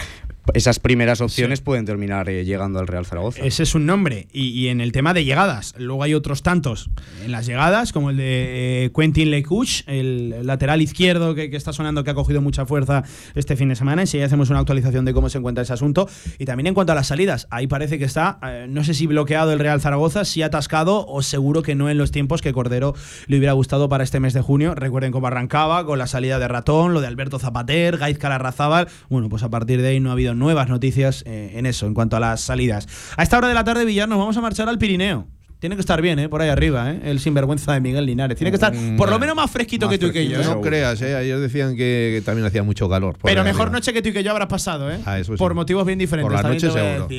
esas 0.53 0.79
primeras 0.79 1.21
opciones 1.21 1.61
pueden 1.61 1.85
terminar 1.85 2.29
eh, 2.29 2.43
llegando 2.45 2.79
al 2.79 2.87
Real 2.87 3.05
Zaragoza. 3.05 3.43
Ese 3.43 3.63
es 3.63 3.75
un 3.75 3.85
nombre. 3.85 4.27
Y, 4.31 4.67
en 4.67 4.81
el 4.81 4.91
tema 4.91 5.13
de 5.13 5.23
llegadas, 5.23 5.73
luego 5.77 6.03
hay 6.03 6.13
otros 6.13 6.43
tantos 6.43 6.89
en 7.23 7.31
las 7.31 7.45
llegadas, 7.45 7.93
como 7.93 8.09
el 8.09 8.17
de 8.17 8.85
eh, 8.85 8.91
Quentin 8.95 9.31
Lecouch, 9.31 9.83
el, 9.87 10.45
lateral 10.45 10.81
izquierdo 10.81 11.35
que, 11.35 11.49
está 11.55 11.73
sonando, 11.73 12.03
que 12.03 12.11
ha 12.11 12.13
cogido 12.13 12.41
mucha 12.41 12.65
fuerza 12.65 13.03
este 13.35 13.55
fin 13.55 13.69
de 13.69 13.75
semana. 13.75 14.03
ya 14.03 14.25
hacemos 14.25 14.49
una 14.49 14.59
actualización 14.59 15.05
de 15.05 15.13
cómo 15.13 15.29
se 15.29 15.37
encuentra 15.37 15.63
ese 15.63 15.73
asunto. 15.73 16.07
Y 16.37 16.45
también 16.45 16.67
en 16.67 16.73
cuanto 16.73 16.91
a 16.93 16.95
las 16.95 17.07
salidas, 17.07 17.47
ahí 17.51 17.67
parece 17.67 17.99
que 17.99 18.05
está, 18.05 18.39
eh, 18.43 18.65
no 18.69 18.83
sé 18.83 18.93
si 18.93 19.07
bloqueado 19.07 19.53
el 19.53 19.59
Real 19.59 19.81
Zaragoza, 19.81 20.25
si 20.25 20.41
atascado 20.41 21.05
o 21.07 21.21
seguro 21.21 21.61
que 21.61 21.75
no 21.75 21.89
en 21.89 21.97
los 21.97 22.11
tiempos 22.11 22.41
que 22.41 22.53
Cordero 22.53 22.95
le 23.27 23.37
hubiera 23.37 23.53
gustado 23.53 23.89
para 23.89 24.03
este 24.03 24.19
mes 24.19 24.33
de 24.33 24.41
junio. 24.41 24.75
Recuerden 24.75 25.11
cómo 25.11 25.27
arrancaba 25.27 25.85
con 25.85 25.99
la 25.99 26.07
salida 26.07 26.39
de 26.39 26.47
Ratón, 26.47 26.93
lo 26.93 27.01
de 27.01 27.07
Alberto 27.07 27.39
Zapater, 27.39 27.97
Gaiz 27.97 28.17
Calarrazábal. 28.17 28.87
Bueno, 29.09 29.29
pues 29.29 29.43
a 29.43 29.49
partir 29.49 29.81
de 29.81 29.89
ahí 29.89 29.99
no 29.99 30.09
ha 30.09 30.13
habido 30.13 30.28
nuevas 30.35 30.69
noticias 30.69 31.23
eh, 31.25 31.51
en 31.55 31.65
eso, 31.65 31.87
en 31.87 31.93
cuanto 31.93 32.17
a 32.17 32.19
las 32.19 32.41
salidas. 32.41 32.87
A 33.17 33.23
esta 33.23 33.37
hora 33.37 33.47
de 33.47 33.53
la 33.53 33.63
tarde, 33.63 33.85
Villar, 33.85 34.07
nos 34.09 34.19
vamos 34.19 34.37
a 34.37 34.41
marchar 34.41 34.69
al 34.69 34.77
Pirineo. 34.77 35.27
Tiene 35.59 35.75
que 35.75 35.81
estar 35.81 36.01
bien, 36.01 36.19
¿eh? 36.19 36.29
Por 36.29 36.41
ahí 36.41 36.47
arriba, 36.47 36.89
¿eh? 36.89 37.01
El 37.03 37.19
sinvergüenza 37.19 37.73
de 37.73 37.81
Miguel 37.81 38.05
Linares. 38.05 38.37
Tiene 38.37 38.49
que 38.49 38.55
estar 38.55 38.73
mm, 38.73 38.95
por 38.95 39.09
lo 39.09 39.19
menos 39.19 39.35
más 39.35 39.51
fresquito 39.51 39.89
que 39.89 39.97
tú 39.97 40.07
y 40.07 40.11
que 40.13 40.27
yo. 40.27 40.39
¿eh? 40.39 40.45
No 40.45 40.61
creas, 40.61 41.01
¿eh? 41.01 41.21
Ellos 41.21 41.41
decían 41.41 41.75
que, 41.75 42.21
también 42.23 42.47
hacía 42.47 42.63
mucho 42.63 42.89
calor. 42.89 43.17
Pero 43.21 43.43
mejor 43.43 43.69
noche 43.69 43.91
que 43.91 44.01
tú 44.01 44.09
y 44.09 44.13
que 44.13 44.23
yo 44.23 44.31
habrás 44.31 44.47
pasado, 44.47 44.89
¿eh? 44.89 44.99
Ah, 45.05 45.19
por 45.37 45.53
motivos 45.55 45.85
bien 45.85 45.99
diferentes. 45.99 46.33
Por 46.33 46.41
la 46.41 46.49
noche 46.49 46.71
seguro. 46.71 47.09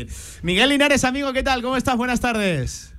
Miguel 0.42 0.70
Linares, 0.70 1.04
amigo, 1.04 1.34
¿qué 1.34 1.42
tal? 1.42 1.60
¿Cómo 1.60 1.76
estás? 1.76 1.98
Buenas 1.98 2.20
tardes. 2.20 2.94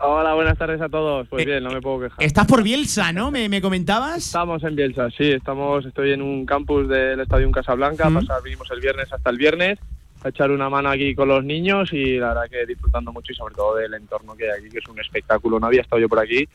Hola, 0.00 0.34
buenas 0.34 0.58
tardes 0.58 0.80
a 0.80 0.88
todos. 0.88 1.28
Pues 1.28 1.44
eh, 1.44 1.50
bien, 1.50 1.64
no 1.64 1.70
me 1.70 1.80
puedo 1.80 2.00
quejar. 2.00 2.22
Estás 2.22 2.46
por 2.46 2.62
Bielsa, 2.62 3.12
¿no? 3.12 3.30
¿Me, 3.30 3.48
me 3.48 3.60
comentabas? 3.60 4.26
Estamos 4.26 4.62
en 4.64 4.76
Bielsa, 4.76 5.10
sí. 5.10 5.30
Estamos, 5.30 5.86
estoy 5.86 6.12
en 6.12 6.22
un 6.22 6.44
campus 6.44 6.88
del 6.88 7.20
Estadio 7.20 7.50
Casablanca. 7.50 8.10
Mm. 8.10 8.14
Pasar, 8.14 8.42
vinimos 8.42 8.70
el 8.70 8.80
viernes 8.80 9.12
hasta 9.12 9.30
el 9.30 9.38
viernes 9.38 9.78
a 10.24 10.30
echar 10.30 10.50
una 10.50 10.70
mano 10.70 10.88
aquí 10.88 11.14
con 11.14 11.28
los 11.28 11.44
niños 11.44 11.92
y 11.92 12.16
la 12.16 12.28
verdad 12.28 12.50
que 12.50 12.64
disfrutando 12.66 13.12
mucho 13.12 13.32
y 13.32 13.36
sobre 13.36 13.54
todo 13.54 13.76
del 13.76 13.92
entorno 13.92 14.34
que 14.34 14.50
hay 14.50 14.60
aquí, 14.60 14.70
que 14.70 14.78
es 14.78 14.88
un 14.88 14.98
espectáculo. 14.98 15.60
No 15.60 15.66
había 15.66 15.82
estado 15.82 16.00
yo 16.00 16.08
por 16.08 16.18
aquí 16.18 16.48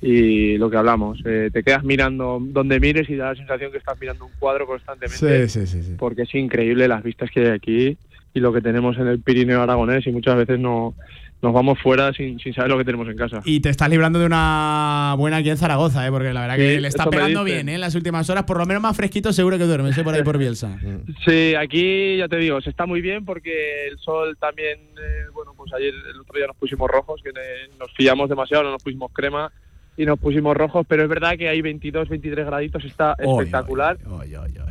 y 0.00 0.58
lo 0.58 0.68
que 0.68 0.76
hablamos, 0.76 1.20
eh, 1.24 1.48
te 1.52 1.62
quedas 1.62 1.84
mirando 1.84 2.38
donde 2.42 2.80
mires 2.80 3.08
y 3.08 3.14
da 3.14 3.28
la 3.28 3.36
sensación 3.36 3.70
que 3.70 3.78
estás 3.78 3.98
mirando 4.00 4.26
un 4.26 4.32
cuadro 4.40 4.66
constantemente. 4.66 5.48
Sí, 5.48 5.66
sí, 5.66 5.82
sí, 5.82 5.94
porque 5.96 6.22
es 6.22 6.34
increíble 6.34 6.88
las 6.88 7.04
vistas 7.04 7.30
que 7.30 7.40
hay 7.40 7.50
aquí 7.50 7.96
y 8.34 8.40
lo 8.40 8.52
que 8.52 8.60
tenemos 8.60 8.96
en 8.98 9.06
el 9.06 9.20
Pirineo 9.20 9.62
Aragonés 9.62 10.04
y 10.08 10.10
muchas 10.10 10.36
veces 10.36 10.58
no, 10.58 10.94
nos 11.42 11.52
vamos 11.52 11.78
fuera 11.80 12.12
sin, 12.12 12.38
sin, 12.38 12.54
saber 12.54 12.70
lo 12.70 12.78
que 12.78 12.84
tenemos 12.84 13.08
en 13.08 13.16
casa. 13.16 13.40
Y 13.44 13.60
te 13.60 13.68
estás 13.68 13.90
librando 13.90 14.20
de 14.20 14.26
una 14.26 15.14
buena 15.18 15.38
aquí 15.38 15.50
en 15.50 15.56
Zaragoza, 15.56 16.06
¿eh? 16.06 16.10
porque 16.10 16.32
la 16.32 16.42
verdad 16.42 16.56
que 16.56 16.80
le 16.80 16.86
está 16.86 17.06
pegando 17.10 17.42
bien 17.42 17.68
¿eh? 17.68 17.74
en 17.74 17.80
las 17.80 17.96
últimas 17.96 18.30
horas, 18.30 18.44
por 18.44 18.58
lo 18.58 18.64
menos 18.64 18.80
más 18.80 18.96
fresquito 18.96 19.32
seguro 19.32 19.58
que 19.58 19.64
duermes 19.64 19.98
¿eh? 19.98 20.04
por 20.04 20.14
ahí 20.14 20.22
por 20.22 20.38
Bielsa. 20.38 20.78
Sí, 21.24 21.54
aquí 21.54 22.16
ya 22.16 22.28
te 22.28 22.36
digo, 22.36 22.60
se 22.60 22.70
está 22.70 22.86
muy 22.86 23.00
bien 23.00 23.24
porque 23.24 23.86
el 23.88 23.98
sol 23.98 24.36
también, 24.38 24.78
eh, 24.78 25.26
bueno, 25.32 25.52
pues 25.56 25.72
ayer 25.72 25.92
el 25.92 26.20
otro 26.20 26.36
día 26.36 26.46
nos 26.46 26.56
pusimos 26.56 26.88
rojos, 26.88 27.20
que 27.22 27.30
nos 27.78 27.92
fiamos 27.92 28.28
demasiado, 28.28 28.64
no 28.64 28.70
nos 28.70 28.82
pusimos 28.82 29.12
crema 29.12 29.52
y 29.96 30.06
nos 30.06 30.18
pusimos 30.18 30.56
rojos, 30.56 30.86
pero 30.88 31.02
es 31.02 31.08
verdad 31.08 31.36
que 31.36 31.48
hay 31.48 31.60
22, 31.60 32.08
23 32.08 32.46
graditos, 32.46 32.84
está 32.84 33.14
espectacular. 33.18 33.98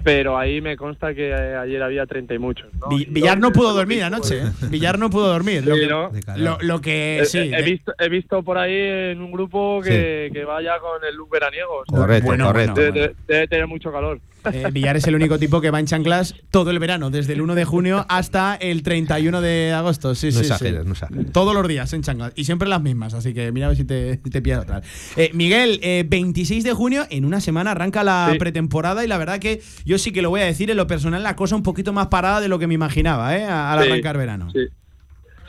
pero 0.03 0.37
ahí 0.37 0.61
me 0.61 0.75
consta 0.75 1.13
que 1.13 1.29
eh, 1.29 1.55
ayer 1.55 1.81
había 1.81 2.05
30 2.05 2.33
y 2.33 2.39
muchos. 2.39 2.67
Villar 3.09 3.39
no 3.39 3.51
pudo 3.51 3.73
dormir 3.73 4.03
anoche. 4.03 4.39
¿eh? 4.39 4.51
Villar 4.69 4.97
no 4.97 5.09
pudo 5.09 5.27
dormir. 5.27 5.63
Lo, 5.65 5.75
que, 5.75 6.65
lo, 6.65 6.81
que 6.81 7.19
eh, 7.19 7.25
sí. 7.25 7.51
He, 7.53 7.61
visto, 7.61 7.93
he 7.99 8.09
visto 8.09 8.41
por 8.41 8.57
ahí 8.57 8.73
en 8.73 9.21
un 9.21 9.31
grupo 9.31 9.81
que, 9.81 10.29
que 10.33 10.43
vaya 10.43 10.79
con 10.79 11.03
el 11.07 11.15
look 11.15 11.29
veraniego. 11.29 11.83
correcto, 11.87 12.35
correcto. 12.37 12.81
debe 13.27 13.47
tener 13.47 13.67
mucho 13.67 13.91
calor. 13.91 14.19
Eh, 14.51 14.69
Villar 14.71 14.97
es 14.97 15.07
el 15.07 15.15
único 15.15 15.37
tipo 15.37 15.61
que 15.61 15.71
va 15.71 15.79
en 15.79 15.85
chanclas 15.85 16.35
todo 16.49 16.71
el 16.71 16.79
verano, 16.79 17.09
desde 17.09 17.33
el 17.33 17.41
1 17.41 17.55
de 17.55 17.65
junio 17.65 18.05
hasta 18.09 18.55
el 18.55 18.83
31 18.83 19.41
de 19.41 19.71
agosto. 19.73 20.15
Sí, 20.15 20.31
sí, 20.31 20.49
no 20.85 20.93
Todos 21.31 21.53
los 21.53 21.67
días 21.67 21.93
en 21.93 22.01
chanclas 22.01 22.33
y 22.35 22.45
siempre 22.45 22.67
las 22.67 22.81
mismas, 22.81 23.13
así 23.13 23.33
que 23.33 23.51
mira 23.51 23.67
a 23.67 23.69
ver 23.69 23.77
si 23.77 23.85
te, 23.85 24.17
te 24.17 24.41
pillas 24.41 24.63
otra. 24.63 24.81
Eh, 25.15 25.31
Miguel, 25.33 25.79
26 26.07 26.63
eh, 26.63 26.67
de 26.67 26.73
junio, 26.73 27.05
en 27.09 27.25
una 27.25 27.41
semana 27.41 27.71
arranca 27.71 28.03
la 28.03 28.33
pretemporada 28.39 29.03
y 29.03 29.07
la 29.07 29.17
verdad 29.17 29.39
que 29.39 29.61
yo 29.85 29.97
sí 29.97 30.11
que 30.11 30.21
lo 30.21 30.29
voy 30.29 30.41
a 30.41 30.45
decir, 30.45 30.71
en 30.71 30.77
lo 30.77 30.87
personal 30.87 31.23
la 31.23 31.35
cosa 31.35 31.55
un 31.55 31.63
poquito 31.63 31.93
más 31.93 32.07
parada 32.07 32.41
de 32.41 32.47
lo 32.47 32.59
que 32.59 32.67
me 32.67 32.73
imaginaba, 32.73 33.37
¿eh? 33.37 33.45
Al 33.45 33.79
arrancar 33.79 34.17
verano. 34.17 34.49
Sí. 34.51 34.67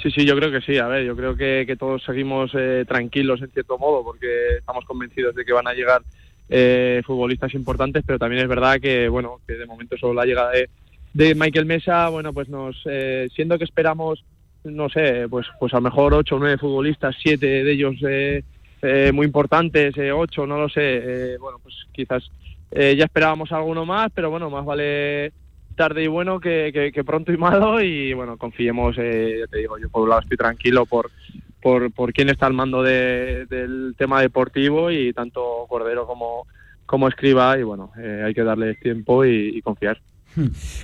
Sí, 0.03 0.11
sí, 0.11 0.27
yo 0.27 0.35
creo 0.35 0.51
que 0.51 0.61
sí. 0.63 0.79
A 0.79 0.89
ver, 0.89 1.07
yo 1.07 1.15
creo 1.15 1.37
que, 1.37 1.63
que 1.65 1.77
todos 1.77 2.03
seguimos 2.03 2.51
tranquilos 2.89 3.41
en 3.41 3.53
cierto 3.53 3.79
modo 3.79 4.03
porque 4.03 4.57
estamos 4.59 4.85
convencidos 4.85 5.33
de 5.37 5.45
que 5.45 5.53
van 5.53 5.69
a 5.69 5.75
llegar 5.75 6.03
eh, 6.49 7.03
futbolistas 7.05 7.55
importantes, 7.55 8.03
pero 8.07 8.19
también 8.19 8.43
es 8.43 8.49
verdad 8.49 8.81
que, 8.81 9.09
bueno, 9.09 9.41
que 9.47 9.55
de 9.55 9.67
momento 9.67 9.97
solo 9.97 10.15
la 10.15 10.27
llegada 10.27 10.53
de, 10.53 11.35
Michael 11.35 11.67
Mesa, 11.67 12.09
bueno, 12.09 12.33
pues 12.33 12.49
nos, 12.49 12.81
eh, 12.87 13.29
siendo 13.35 13.59
que 13.59 13.65
esperamos, 13.65 14.25
no 14.65 14.89
sé, 14.89 15.27
pues, 15.29 15.47
pues 15.59 15.73
a 15.75 15.77
lo 15.77 15.83
mejor 15.83 16.15
ocho 16.15 16.37
o 16.37 16.39
nueve 16.39 16.59
futbolistas, 16.59 17.15
siete 17.23 17.65
de 17.65 17.73
ellos 17.73 17.97
eh, 18.03 18.43
muy 19.13 19.27
importantes, 19.27 19.95
ocho, 20.13 20.47
no 20.47 20.59
lo 20.59 20.69
sé, 20.69 21.37
bueno, 21.39 21.59
pues 21.63 21.75
quizás 21.93 22.31
ya 22.71 23.05
esperábamos 23.05 23.53
alguno 23.53 23.85
más, 23.85 24.11
pero 24.15 24.31
bueno, 24.31 24.49
más 24.49 24.65
vale 24.65 25.33
tarde 25.77 26.05
y 26.05 26.07
bueno 26.07 26.41
que, 26.41 26.91
que, 26.93 27.05
pronto 27.05 27.33
y 27.33 27.37
malo 27.37 27.81
y 27.81 28.13
bueno, 28.15 28.37
confiemos, 28.37 28.97
ya 28.97 29.47
te 29.51 29.59
digo, 29.59 29.79
yo 29.79 29.89
por 29.91 30.03
un 30.03 30.09
lado 30.09 30.23
estoy 30.23 30.37
tranquilo 30.37 30.87
por, 30.87 31.11
por, 31.63 31.93
por 31.93 32.13
quién 32.13 32.29
está 32.29 32.47
al 32.47 32.53
mando 32.53 32.83
del 32.83 33.95
tema 33.97 34.21
deportivo 34.21 34.91
y 34.91 35.13
tanto 35.13 35.67
Cordero 35.69 36.07
como, 36.07 36.47
como 36.85 37.09
Escriba 37.09 37.59
y 37.59 37.63
bueno, 37.63 37.93
eh, 37.99 38.23
hay 38.27 38.35
que 38.35 38.43
darle 38.43 38.75
tiempo 38.75 39.25
y 39.25 39.63
confiar. 39.63 40.01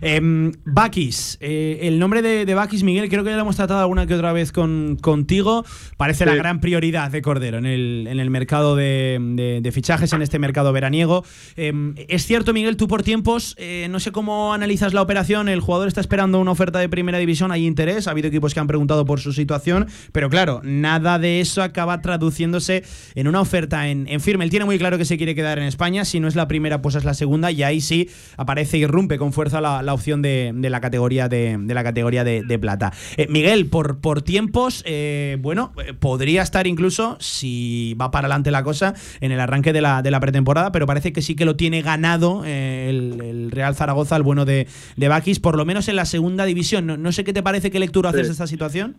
Em, 0.00 0.52
Bakis, 0.64 1.38
eh, 1.40 1.80
el 1.82 1.98
nombre 1.98 2.22
de, 2.22 2.44
de, 2.44 2.54
Bakis, 2.54 2.82
Miguel, 2.82 3.08
creo 3.08 3.24
que 3.24 3.30
ya 3.30 3.36
lo 3.36 3.42
hemos 3.42 3.56
tratado 3.56 3.80
alguna 3.80 4.06
que 4.06 4.14
otra 4.14 4.32
vez 4.32 4.52
con, 4.52 4.96
contigo. 5.00 5.64
Parece 5.96 6.26
la 6.26 6.34
gran 6.34 6.60
prioridad 6.60 7.10
de 7.10 7.22
Cordero 7.22 7.58
en 7.58 7.66
el, 7.66 8.06
en 8.08 8.20
el 8.20 8.30
mercado 8.30 8.76
de, 8.76 9.70
fichajes, 9.72 10.12
en 10.12 10.22
este 10.22 10.38
mercado 10.38 10.72
veraniego. 10.72 11.24
Em, 11.56 11.94
es 12.08 12.26
cierto, 12.26 12.52
Miguel, 12.52 12.76
tú 12.76 12.88
por 12.88 13.02
tiempos, 13.02 13.54
eh, 13.58 13.86
no 13.90 14.00
sé 14.00 14.12
cómo 14.12 14.52
analizas 14.52 14.94
la 14.94 15.02
operación. 15.02 15.48
El 15.48 15.60
jugador 15.60 15.88
está 15.88 16.00
esperando 16.00 16.40
una 16.40 16.50
oferta 16.50 16.78
de 16.78 16.88
primera 16.88 17.18
división, 17.18 17.52
hay 17.52 17.66
interés. 17.66 18.06
Ha 18.06 18.12
habido 18.12 18.28
equipos 18.28 18.54
que 18.54 18.60
han 18.60 18.66
preguntado 18.66 19.04
por 19.04 19.20
su 19.20 19.32
situación, 19.32 19.86
pero 20.12 20.28
claro, 20.30 20.60
nada 20.62 21.18
de 21.18 21.40
eso 21.40 21.62
acaba 21.62 22.00
traduciéndose 22.00 22.84
en 23.14 23.28
una 23.28 23.40
oferta 23.40 23.88
en, 23.88 24.06
en 24.08 24.20
firme. 24.20 24.44
Él 24.44 24.50
tiene 24.50 24.64
muy 24.64 24.78
claro 24.78 24.98
que 24.98 25.04
se 25.04 25.16
quiere 25.16 25.34
quedar 25.34 25.58
en 25.58 25.64
España. 25.64 26.04
Si 26.04 26.20
no 26.20 26.28
es 26.28 26.36
la 26.36 26.48
primera, 26.48 26.82
pues 26.82 26.94
es 26.94 27.04
la 27.04 27.14
segunda, 27.14 27.50
y 27.50 27.62
ahí 27.62 27.80
sí 27.80 28.08
aparece 28.36 28.78
y 28.78 28.82
irrumpe 28.82 29.18
con 29.18 29.32
fuerza 29.38 29.60
la, 29.60 29.94
opción 29.94 30.20
de, 30.20 30.52
la 30.52 30.80
categoría 30.80 31.28
de, 31.28 31.56
la 31.64 31.84
categoría 31.84 32.24
de, 32.24 32.58
plata. 32.58 32.92
Eh, 33.16 33.28
Miguel, 33.30 33.66
por, 33.66 34.00
por 34.00 34.20
tiempos, 34.20 34.82
eh, 34.84 35.36
bueno, 35.38 35.72
eh, 35.86 35.94
podría 35.94 36.42
estar 36.42 36.66
incluso, 36.66 37.16
si 37.20 37.94
va 37.94 38.10
para 38.10 38.26
adelante 38.26 38.50
la 38.50 38.64
cosa, 38.64 38.94
en 39.20 39.30
el 39.30 39.38
arranque 39.38 39.72
de 39.72 39.80
la, 39.80 40.02
de 40.02 40.10
la 40.10 40.18
pretemporada, 40.18 40.72
pero 40.72 40.86
parece 40.86 41.12
que 41.12 41.22
sí 41.22 41.36
que 41.36 41.44
lo 41.44 41.54
tiene 41.54 41.82
ganado 41.82 42.44
el, 42.44 43.52
Real 43.52 43.76
Zaragoza, 43.76 44.16
el 44.16 44.24
bueno 44.24 44.44
de, 44.44 44.66
de 44.96 45.06
Bakis, 45.06 45.38
por 45.38 45.56
lo 45.56 45.64
menos 45.64 45.86
en 45.86 45.94
la 45.94 46.04
segunda 46.04 46.44
división. 46.44 47.00
No, 47.00 47.12
sé 47.12 47.22
qué 47.22 47.32
te 47.32 47.44
parece, 47.44 47.70
qué 47.70 47.78
lectura 47.78 48.10
haces 48.10 48.26
de 48.26 48.32
esta 48.32 48.48
situación. 48.48 48.96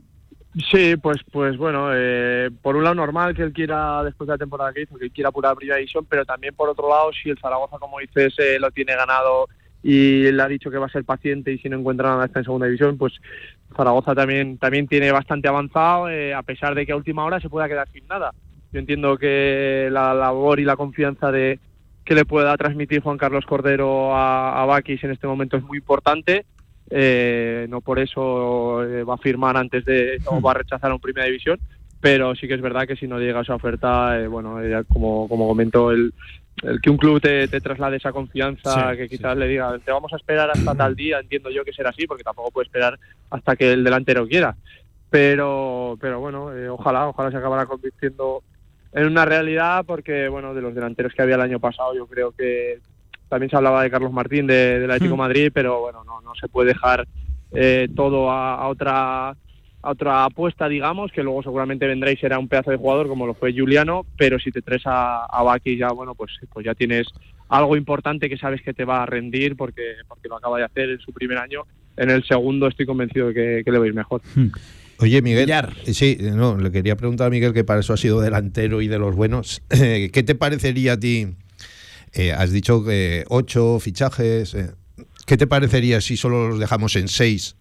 Sí, 0.71 0.95
pues 0.95 1.17
pues 1.34 1.58
bueno, 1.58 1.89
por 2.62 2.78
un 2.78 2.86
lado 2.86 2.95
normal 2.95 3.36
que 3.36 3.43
él 3.43 3.52
quiera, 3.52 4.06
después 4.06 4.25
de 4.25 4.36
la 4.36 4.38
temporada 4.38 4.71
que 4.71 4.84
hizo, 4.84 4.95
que 4.95 5.10
quiera 5.10 5.32
pura 5.32 5.54
primera 5.54 5.75
división, 5.75 6.08
pero 6.10 6.23
también 6.23 6.56
por 6.56 6.69
otro 6.69 6.88
lado, 6.88 7.12
si 7.12 7.30
el 7.30 7.38
Zaragoza, 7.38 7.78
como 7.78 7.99
dices, 7.99 8.34
lo 8.58 8.71
tiene 8.71 8.95
ganado 8.95 9.49
y 9.82 10.26
él 10.26 10.39
ha 10.39 10.48
dicho 10.48 10.70
que 10.70 10.78
va 10.78 10.88
a 10.88 10.92
ser 10.92 11.06
paciente 11.06 11.52
y 11.54 11.58
si 11.60 11.70
no 11.70 11.78
encuentra 11.78 12.10
nada 12.10 12.26
está 12.26 12.39
en 12.39 12.46
segunda 12.46 12.65
división, 12.65 12.98
pues 12.98 13.13
Zaragoza 13.76 14.13
también, 14.13 14.58
también 14.58 14.88
tiene 14.88 15.12
bastante 15.12 15.48
avanzado, 15.48 16.10
eh, 16.10 16.34
a 16.34 16.44
pesar 16.44 16.76
de 16.76 16.86
que 16.86 16.92
a 16.92 16.98
última 16.98 17.24
hora 17.24 17.39
se 17.39 17.50
pueda 17.50 17.68
quedar 17.68 17.88
sin 17.92 18.06
nada. 18.08 18.34
Yo 18.72 18.80
entiendo 18.80 19.18
que 19.18 19.89
la 19.92 20.13
labor 20.13 20.60
y 20.60 20.65
la 20.65 20.76
confianza 20.76 21.32
de 21.32 21.60
que 22.04 22.15
le 22.15 22.26
pueda 22.26 22.56
transmitir 22.58 23.02
Juan 23.02 23.18
Carlos 23.18 23.46
Cordero 23.46 24.15
a, 24.15 24.62
a 24.62 24.65
Bakis 24.65 25.04
en 25.04 25.12
este 25.12 25.28
momento 25.28 25.58
es 25.58 25.63
muy 25.63 25.78
importante. 25.78 26.46
Eh, 26.92 27.68
no 27.70 27.82
por 27.82 28.00
eso 28.00 28.84
eh, 28.84 29.04
va 29.04 29.13
a 29.13 29.20
firmar 29.20 29.56
antes 29.58 29.86
de 29.86 30.18
o 30.26 30.42
va 30.42 30.52
a 30.52 30.56
rechazar 30.56 30.92
un 30.92 31.00
primera 31.00 31.28
división, 31.28 31.60
pero 32.02 32.34
sí 32.36 32.48
que 32.48 32.56
es 32.56 32.62
verdad 32.62 32.88
que 32.88 32.96
si 32.96 33.08
no 33.08 33.20
llega 33.20 33.39
a 33.39 33.44
esa 33.44 33.56
oferta, 33.56 34.28
bueno, 34.28 34.58
como, 34.88 35.30
como 35.30 35.48
comentó 35.48 35.92
el, 35.92 36.13
el 36.63 36.82
que 36.82 36.89
un 36.89 36.98
club 36.98 37.22
te, 37.22 37.48
traslade 37.48 37.98
esa 37.98 38.12
confianza, 38.12 38.95
que 38.95 39.08
quizás 39.08 39.38
le 39.38 39.48
diga, 39.48 39.78
te 39.80 39.91
vamos 39.91 40.12
a 40.13 40.17
esperar 40.17 40.50
hasta 40.52 40.76
tal 40.76 40.95
día, 40.95 41.19
entiendo 41.19 41.50
yo 41.50 41.63
que 41.63 41.74
será 41.74 41.89
así, 41.89 42.06
porque 42.06 42.24
tampoco 42.24 42.52
puede 42.52 42.65
esperar 42.65 43.00
hasta 43.30 43.56
que 43.56 43.74
el 43.74 43.84
delantero 43.84 44.28
quiera. 44.28 44.56
Pero, 45.10 45.98
pero 46.00 46.19
bueno, 46.19 46.56
eh, 46.56 46.69
ojalá, 46.69 47.08
ojalá 47.08 47.32
se 47.32 47.38
acabara 47.38 47.65
convirtiendo 47.65 48.43
en 48.93 49.08
una 49.08 49.26
realidad, 49.26 49.86
porque 49.86 50.28
bueno, 50.28 50.54
de 50.54 50.62
los 50.62 50.76
delanteros 50.76 51.13
que 51.13 51.22
había 51.22 51.36
el 51.36 51.41
año 51.41 51.60
pasado, 51.60 51.95
yo 51.95 52.06
creo 52.08 52.32
que 52.32 52.80
también 53.28 53.50
se 53.50 53.56
hablaba 53.56 53.84
de 53.84 53.91
Carlos 53.91 54.12
Martín 54.12 54.48
de, 54.48 54.80
del 54.80 54.91
Atlético 54.91 55.15
hmm. 55.15 55.19
Madrid, 55.19 55.52
pero 55.54 55.82
bueno, 55.82 56.04
no, 56.04 56.22
no 56.22 56.36
se 56.36 56.48
puede 56.48 56.69
dejar 56.69 57.08
eh, 57.52 57.88
todo 57.95 58.32
a 58.32 58.67
otra 58.67 59.36
otra 59.82 60.26
apuesta, 60.26 60.68
digamos, 60.68 61.12
que 61.12 61.24
luego 61.24 61.44
seguramente 61.44 61.88
vendrá 61.88 62.12
y 62.12 62.18
será 62.18 62.38
un 62.38 62.48
pedazo 62.48 62.72
de 62.72 62.78
jugador 62.78 63.08
como 63.08 63.26
lo 63.26 63.34
fue 63.34 63.54
Juliano, 63.54 64.06
pero 64.18 64.39
si 64.39 64.52
te 64.52 64.62
traes 64.62 64.84
a, 64.86 65.26
a 65.26 65.44
Baki 65.44 65.78
ya, 65.78 65.89
bueno, 65.89 66.15
pues, 66.15 66.32
pues 66.52 66.65
ya 66.65 66.76
tienes 66.76 67.08
algo 67.50 67.76
importante 67.76 68.30
que 68.30 68.38
sabes 68.38 68.62
que 68.62 68.74
te 68.74 68.86
va 68.86 69.04
a 69.04 69.06
rendir 69.06 69.56
porque, 69.56 69.96
porque 70.08 70.28
lo 70.28 70.38
acaba 70.38 70.58
de 70.58 70.65
hacer 70.65 70.89
en 70.89 71.00
su 71.00 71.12
primer 71.12 71.38
año. 71.38 71.63
En 71.98 72.10
el 72.10 72.24
segundo 72.24 72.68
estoy 72.68 72.86
convencido 72.86 73.32
de 73.32 73.63
que, 73.63 73.72
le 73.72 73.78
va 73.78 73.86
a 73.86 73.88
ir 73.88 73.94
mejor. 73.94 74.22
Hmm. 74.36 74.50
Oye, 75.00 75.22
Miguel, 75.22 75.50
eh, 75.50 75.94
sí, 75.94 76.18
no, 76.20 76.58
le 76.58 76.72
quería 76.72 76.98
preguntar 76.98 77.28
a 77.28 77.30
Miguel 77.30 77.54
que 77.54 77.63
para 77.63 77.80
eso 77.80 77.94
ha 77.94 77.98
sido 77.98 78.20
delantero 78.20 78.82
y 78.82 78.88
de 78.88 79.00
los 79.00 79.15
buenos. 79.15 79.62
¿Qué 79.70 80.24
te 80.26 80.36
parecería 80.36 80.94
a 80.94 81.00
ti? 81.00 81.28
Eh, 82.13 82.34
has 82.34 82.52
dicho 82.52 82.84
que 82.84 83.24
ocho 83.30 83.80
fichajes. 83.80 84.54
Eh, 84.56 84.72
¿Qué 85.26 85.38
te 85.38 85.48
parecería 85.48 86.02
si 86.02 86.18
solo 86.18 86.50
los 86.50 86.60
dejamos 86.60 86.96
en 86.96 87.08
seis 87.08 87.56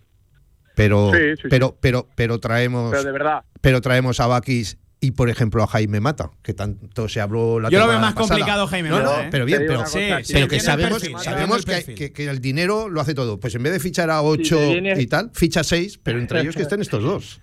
pero, 0.78 1.10
pero, 1.50 1.76
pero, 1.80 2.08
pero 2.14 2.38
traemos. 2.38 2.92
Pero 2.92 3.02
de 3.02 3.12
verdad. 3.12 3.42
Pero 3.60 3.80
traemos 3.80 4.20
a 4.20 4.28
Bakis 4.28 4.78
y 5.00 5.10
por 5.12 5.28
ejemplo 5.28 5.62
a 5.62 5.66
Jaime 5.66 6.00
Mata, 6.00 6.30
que 6.42 6.54
tanto 6.54 7.08
se 7.08 7.20
habló 7.20 7.58
la 7.58 7.68
Yo 7.68 7.80
lo 7.80 7.88
veo 7.88 7.98
más 7.98 8.14
complicado 8.14 8.66
Jaime 8.68 8.90
Mata. 8.90 9.04
No, 9.04 9.20
¿eh? 9.22 9.28
pero 9.30 9.44
bien, 9.44 9.64
pero, 9.66 9.84
pero 10.32 10.48
que 10.48 10.60
sabemos, 10.60 11.02
sabemos 11.22 11.64
que, 11.64 12.12
que, 12.12 12.24
el 12.26 12.40
dinero 12.40 12.88
lo 12.88 13.00
hace 13.00 13.14
todo. 13.14 13.40
Pues 13.40 13.54
en 13.56 13.62
vez 13.64 13.72
de 13.72 13.80
fichar 13.80 14.08
a 14.10 14.22
8 14.22 14.76
y 14.98 15.06
tal, 15.08 15.30
ficha 15.34 15.64
6, 15.64 15.98
pero 16.02 16.20
entre 16.20 16.40
ellos 16.40 16.54
que 16.54 16.62
estén 16.62 16.80
estos 16.80 17.02
dos. 17.02 17.40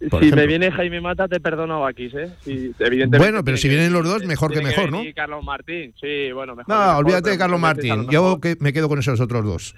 si 0.00 0.32
me 0.32 0.46
viene 0.46 0.72
Jaime 0.72 1.02
Mata, 1.02 1.28
te 1.28 1.40
perdono 1.40 1.76
a 1.76 1.78
Bakis, 1.80 2.14
¿eh? 2.14 2.30
evidentemente 2.46 3.18
bueno, 3.18 3.44
pero 3.44 3.58
si 3.58 3.68
vienen 3.68 3.92
los 3.92 4.04
dos, 4.04 4.24
mejor 4.24 4.52
que 4.52 4.62
mejor, 4.62 4.90
¿no? 4.90 5.02
Carlos 5.14 5.44
Martín, 5.44 5.94
sí, 6.00 6.32
bueno, 6.32 6.56
mejor. 6.56 6.74
No, 6.74 6.96
olvídate 6.96 7.30
de 7.30 7.38
Carlos 7.38 7.60
Martín. 7.60 8.08
Yo 8.10 8.40
que 8.40 8.56
me 8.60 8.72
quedo 8.72 8.88
con 8.88 8.98
esos 8.98 9.20
otros 9.20 9.44
dos. 9.44 9.74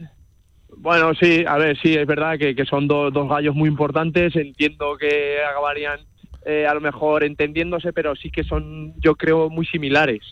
Bueno, 0.78 1.14
sí, 1.14 1.44
a 1.46 1.56
ver, 1.56 1.78
sí, 1.80 1.94
es 1.94 2.06
verdad 2.06 2.38
que, 2.38 2.54
son 2.64 2.86
dos 2.88 3.28
gallos 3.28 3.54
muy 3.54 3.68
importantes. 3.68 4.34
Entiendo 4.36 4.96
que 4.98 5.38
acabarían 5.42 6.00
eh, 6.44 6.66
a 6.66 6.74
lo 6.74 6.80
mejor 6.80 7.24
entendiéndose, 7.24 7.92
pero 7.92 8.14
sí 8.14 8.30
que 8.30 8.44
son, 8.44 8.92
yo 9.00 9.14
creo, 9.16 9.48
muy 9.48 9.64
similares. 9.66 10.22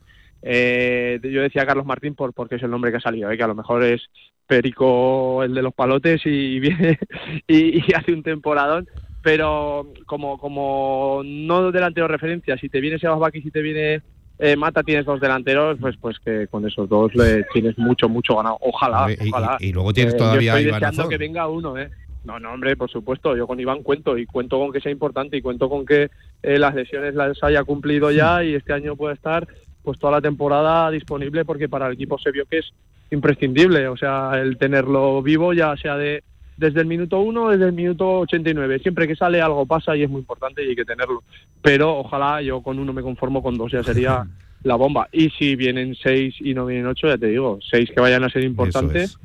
Eh, 0.42 1.20
yo 1.22 1.40
decía 1.40 1.64
Carlos 1.64 1.86
Martín 1.86 2.14
por, 2.14 2.34
porque 2.34 2.56
es 2.56 2.62
el 2.62 2.70
nombre 2.70 2.90
que 2.90 2.98
ha 2.98 3.00
salido, 3.00 3.30
eh, 3.30 3.36
que 3.36 3.44
a 3.44 3.48
lo 3.48 3.54
mejor 3.54 3.82
es 3.84 4.02
Perico 4.46 5.42
el 5.44 5.54
de 5.54 5.62
los 5.62 5.72
palotes 5.72 6.20
y 6.26 6.58
viene 6.58 6.98
y, 7.46 7.94
hace 7.94 8.12
un 8.12 8.22
temporadón, 8.22 8.88
pero 9.22 9.92
como, 10.04 10.36
como 10.38 11.22
no 11.24 11.70
delantero 11.70 12.08
referencia, 12.08 12.58
si 12.58 12.68
te 12.68 12.80
viene 12.80 12.98
Sebas 12.98 13.34
y 13.34 13.40
si 13.40 13.50
te 13.50 13.62
viene 13.62 14.02
eh, 14.44 14.56
Mata 14.56 14.82
tienes 14.82 15.06
dos 15.06 15.20
delanteros, 15.20 15.78
pues 15.80 15.96
pues 16.00 16.18
que 16.18 16.48
con 16.48 16.66
esos 16.66 16.88
dos 16.88 17.14
le 17.14 17.44
tienes 17.52 17.78
mucho, 17.78 18.08
mucho 18.08 18.34
ganado. 18.34 18.58
Ojalá, 18.60 19.06
ojalá. 19.28 19.56
Y, 19.60 19.72
luego 19.72 19.92
tienes 19.92 20.14
eh, 20.14 20.16
todavía 20.18 20.54
yo 20.54 20.58
estoy 20.58 20.80
deseando 20.80 21.08
que 21.08 21.16
venga 21.16 21.46
uno, 21.46 21.78
¿eh? 21.78 21.88
No, 22.24 22.40
no, 22.40 22.52
hombre, 22.52 22.76
por 22.76 22.90
supuesto. 22.90 23.36
Yo 23.36 23.46
con 23.46 23.60
Iván 23.60 23.84
cuento 23.84 24.18
y 24.18 24.26
cuento 24.26 24.58
con 24.58 24.72
que 24.72 24.80
sea 24.80 24.90
importante 24.90 25.36
y 25.36 25.42
cuento 25.42 25.68
con 25.68 25.86
que 25.86 26.10
eh, 26.42 26.58
las 26.58 26.74
lesiones 26.74 27.14
las 27.14 27.40
haya 27.44 27.62
cumplido 27.62 28.10
ya 28.10 28.42
y 28.42 28.56
este 28.56 28.72
año 28.72 28.96
puede 28.96 29.14
estar 29.14 29.46
pues 29.84 30.00
toda 30.00 30.14
la 30.14 30.20
temporada 30.20 30.90
disponible 30.90 31.44
porque 31.44 31.68
para 31.68 31.86
el 31.86 31.92
equipo 31.92 32.18
se 32.18 32.32
vio 32.32 32.44
que 32.46 32.58
es 32.58 32.72
imprescindible. 33.12 33.86
O 33.86 33.96
sea, 33.96 34.32
el 34.40 34.58
tenerlo 34.58 35.22
vivo 35.22 35.52
ya 35.52 35.76
sea 35.76 35.96
de 35.96 36.24
desde 36.56 36.80
el 36.80 36.86
minuto 36.86 37.20
1 37.20 37.50
desde 37.50 37.66
el 37.66 37.72
minuto 37.72 38.20
89. 38.20 38.80
Siempre 38.80 39.06
que 39.06 39.16
sale 39.16 39.40
algo 39.40 39.66
pasa 39.66 39.96
y 39.96 40.02
es 40.02 40.10
muy 40.10 40.20
importante 40.20 40.64
y 40.64 40.70
hay 40.70 40.76
que 40.76 40.84
tenerlo. 40.84 41.22
Pero 41.60 41.98
ojalá 41.98 42.42
yo 42.42 42.62
con 42.62 42.78
uno 42.78 42.92
me 42.92 43.02
conformo 43.02 43.42
con 43.42 43.56
dos, 43.56 43.72
ya 43.72 43.82
sería 43.82 44.26
la 44.62 44.76
bomba. 44.76 45.08
Y 45.12 45.30
si 45.30 45.56
vienen 45.56 45.94
seis 46.00 46.34
y 46.40 46.54
no 46.54 46.66
vienen 46.66 46.86
ocho, 46.86 47.08
ya 47.08 47.18
te 47.18 47.26
digo, 47.26 47.58
seis 47.70 47.90
que 47.94 48.00
vayan 48.00 48.24
a 48.24 48.30
ser 48.30 48.44
importantes. 48.44 49.18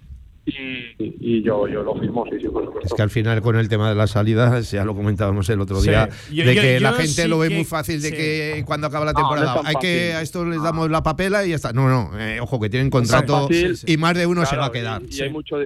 Y, 0.49 1.43
yo, 1.43 1.67
yo 1.67 1.83
lo 1.83 1.93
firmo, 1.95 2.25
sí, 2.31 2.37
sí, 2.39 2.47
Es 2.81 2.93
que 2.93 3.01
al 3.01 3.09
final 3.09 3.41
con 3.41 3.57
el 3.57 3.67
tema 3.67 3.89
de 3.89 3.95
las 3.95 4.11
salidas, 4.11 4.71
ya 4.71 4.85
lo 4.85 4.95
comentábamos 4.95 5.49
el 5.49 5.59
otro 5.59 5.81
día, 5.81 6.07
de 6.29 6.55
que 6.55 6.79
la 6.79 6.93
gente 6.93 7.27
lo 7.27 7.39
ve 7.39 7.49
muy 7.49 7.65
fácil, 7.65 8.01
de 8.01 8.11
que 8.11 8.63
cuando 8.65 8.87
acaba 8.87 9.03
la 9.03 9.13
temporada, 9.13 9.61
hay 9.65 9.75
que 9.75 10.13
a 10.13 10.21
esto 10.21 10.45
les 10.45 10.63
damos 10.63 10.89
la 10.89 11.03
papela 11.03 11.45
y 11.45 11.49
ya 11.49 11.55
está. 11.57 11.73
No, 11.73 11.89
no, 11.89 12.17
eh, 12.17 12.39
ojo, 12.39 12.61
que 12.61 12.69
tienen 12.69 12.89
contrato 12.89 13.49
y 13.85 13.97
más 13.97 14.15
de 14.15 14.25
uno 14.25 14.45
se 14.45 14.55
va 14.55 14.67
a 14.67 14.71
quedar. 14.71 15.01
Y, 15.09 15.21
hay 15.21 15.29
mucho... 15.29 15.57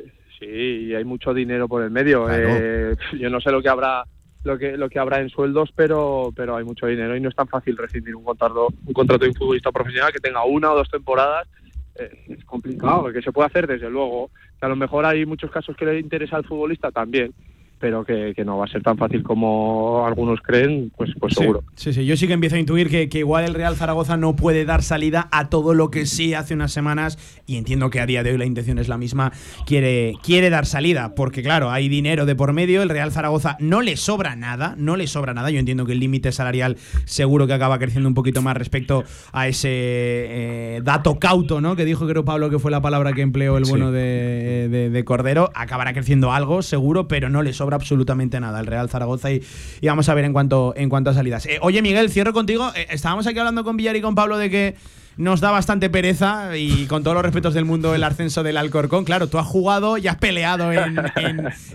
Sí, 0.41 0.47
y 0.47 0.95
hay 0.95 1.05
mucho 1.05 1.35
dinero 1.35 1.67
por 1.67 1.83
el 1.83 1.91
medio. 1.91 2.27
Eh, 2.31 2.95
yo 3.19 3.29
no 3.29 3.39
sé 3.39 3.51
lo 3.51 3.61
que 3.61 3.69
habrá 3.69 4.03
lo 4.43 4.57
que 4.57 4.75
lo 4.75 4.89
que 4.89 4.97
habrá 4.97 5.19
en 5.19 5.29
sueldos, 5.29 5.71
pero 5.75 6.33
pero 6.35 6.55
hay 6.55 6.63
mucho 6.63 6.87
dinero 6.87 7.15
y 7.15 7.21
no 7.21 7.29
es 7.29 7.35
tan 7.35 7.47
fácil 7.47 7.77
rescindir 7.77 8.15
un 8.15 8.23
contrato 8.23 8.69
un 8.87 8.93
contrato 8.93 9.23
de 9.23 9.29
un 9.29 9.35
futbolista 9.35 9.71
profesional 9.71 10.11
que 10.11 10.19
tenga 10.19 10.43
una 10.43 10.71
o 10.71 10.77
dos 10.77 10.89
temporadas. 10.89 11.47
Eh, 11.93 12.25
es 12.29 12.43
complicado, 12.45 13.13
que 13.13 13.21
se 13.21 13.31
puede 13.31 13.47
hacer 13.47 13.67
desde 13.67 13.87
luego. 13.91 14.31
Que 14.59 14.65
a 14.65 14.69
lo 14.69 14.75
mejor 14.75 15.05
hay 15.05 15.27
muchos 15.27 15.51
casos 15.51 15.75
que 15.77 15.85
le 15.85 15.99
interesa 15.99 16.37
al 16.37 16.45
futbolista 16.45 16.89
también, 16.89 17.35
pero 17.81 18.05
que, 18.05 18.33
no 18.45 18.57
va 18.57 18.65
a 18.65 18.67
ser 18.67 18.83
tan 18.83 18.95
fácil 18.95 19.23
como 19.23 20.05
algunos 20.05 20.39
creen, 20.41 20.91
pues, 20.95 21.09
pues 21.19 21.33
seguro. 21.33 21.63
Sí, 21.73 21.91
sí, 21.91 22.05
yo 22.05 22.15
sí 22.15 22.27
que 22.27 22.33
empiezo 22.33 22.55
a 22.55 22.59
intuir 22.59 22.89
que, 22.89 23.09
igual 23.17 23.43
el 23.43 23.55
Real 23.55 23.75
Zaragoza 23.75 24.17
no 24.17 24.35
puede 24.35 24.65
dar 24.65 24.83
salida 24.83 25.27
a 25.31 25.49
todo 25.49 25.73
lo 25.73 25.89
que 25.89 26.05
sí 26.05 26.35
hace 26.35 26.53
unas 26.53 26.71
semanas, 26.71 27.17
y 27.47 27.57
entiendo 27.57 27.89
que 27.89 27.99
a 27.99 28.05
día 28.05 28.21
de 28.23 28.31
hoy 28.31 28.37
la 28.37 28.45
intención 28.45 28.77
es 28.77 28.87
la 28.87 28.97
misma, 28.97 29.31
quiere, 29.65 30.13
quiere 30.23 30.51
dar 30.51 30.67
salida, 30.67 31.15
porque 31.15 31.41
claro, 31.41 31.71
hay 31.71 31.89
dinero 31.89 32.27
de 32.27 32.35
por 32.35 32.53
medio, 32.53 32.83
el 32.83 32.89
Real 32.89 33.11
Zaragoza 33.11 33.57
no 33.59 33.81
le 33.81 33.97
sobra 33.97 34.35
nada, 34.35 34.75
no 34.77 34.95
le 34.95 35.07
sobra 35.07 35.33
nada, 35.33 35.49
yo 35.49 35.59
entiendo 35.59 35.85
que 35.85 35.93
el 35.93 35.99
límite 35.99 36.31
salarial 36.31 36.77
seguro 37.05 37.47
que 37.47 37.53
acaba 37.53 37.79
creciendo 37.79 38.07
un 38.07 38.15
poquito 38.15 38.43
más 38.43 38.55
respecto 38.55 39.03
a 39.31 39.47
ese 39.47 39.69
eh, 39.71 40.81
dato 40.83 41.17
cauto, 41.17 41.61
¿no? 41.61 41.75
Que 41.75 41.85
dijo 41.85 42.07
creo 42.07 42.23
Pablo 42.25 42.51
que 42.51 42.59
fue 42.59 42.69
la 42.69 42.81
palabra 42.81 43.13
que 43.13 43.21
empleó 43.21 43.57
el 43.57 43.63
bueno 43.65 43.91
de, 43.91 44.89
de 44.91 45.03
Cordero, 45.03 45.49
acabará 45.55 45.93
creciendo 45.93 46.31
algo, 46.31 46.61
seguro, 46.61 47.07
pero 47.07 47.29
no 47.29 47.41
le 47.41 47.53
sobra 47.53 47.70
absolutamente 47.73 48.39
nada 48.39 48.59
el 48.59 48.67
Real 48.67 48.89
Zaragoza 48.89 49.31
y, 49.31 49.41
vamos 49.83 50.09
a 50.09 50.13
ver 50.13 50.25
en 50.25 50.33
cuanto, 50.33 50.73
en 50.75 50.89
cuanto 50.89 51.09
a 51.09 51.13
salidas. 51.13 51.45
Eh, 51.45 51.59
oye, 51.61 51.81
Miguel, 51.81 52.09
cierro 52.09 52.33
contigo. 52.33 52.71
Eh, 52.75 52.87
estábamos 52.89 53.27
aquí 53.27 53.39
hablando 53.39 53.63
con 53.63 53.77
Villar 53.77 53.95
y 53.95 54.01
con 54.01 54.15
Pablo 54.15 54.37
de 54.37 54.49
que 54.49 54.75
nos 55.17 55.41
da 55.41 55.51
bastante 55.51 55.89
pereza 55.89 56.57
y 56.57 56.85
con 56.87 57.03
todos 57.03 57.15
los 57.15 57.23
respetos 57.23 57.53
del 57.53 57.65
mundo 57.65 57.93
el 57.93 58.03
ascenso 58.03 58.43
del 58.43 58.57
Alcorcón. 58.57 59.05
Claro, 59.05 59.27
tú 59.27 59.37
has 59.37 59.45
jugado 59.45 59.97
y 59.97 60.07
has 60.07 60.17
peleado 60.17 60.71
en, 60.71 60.99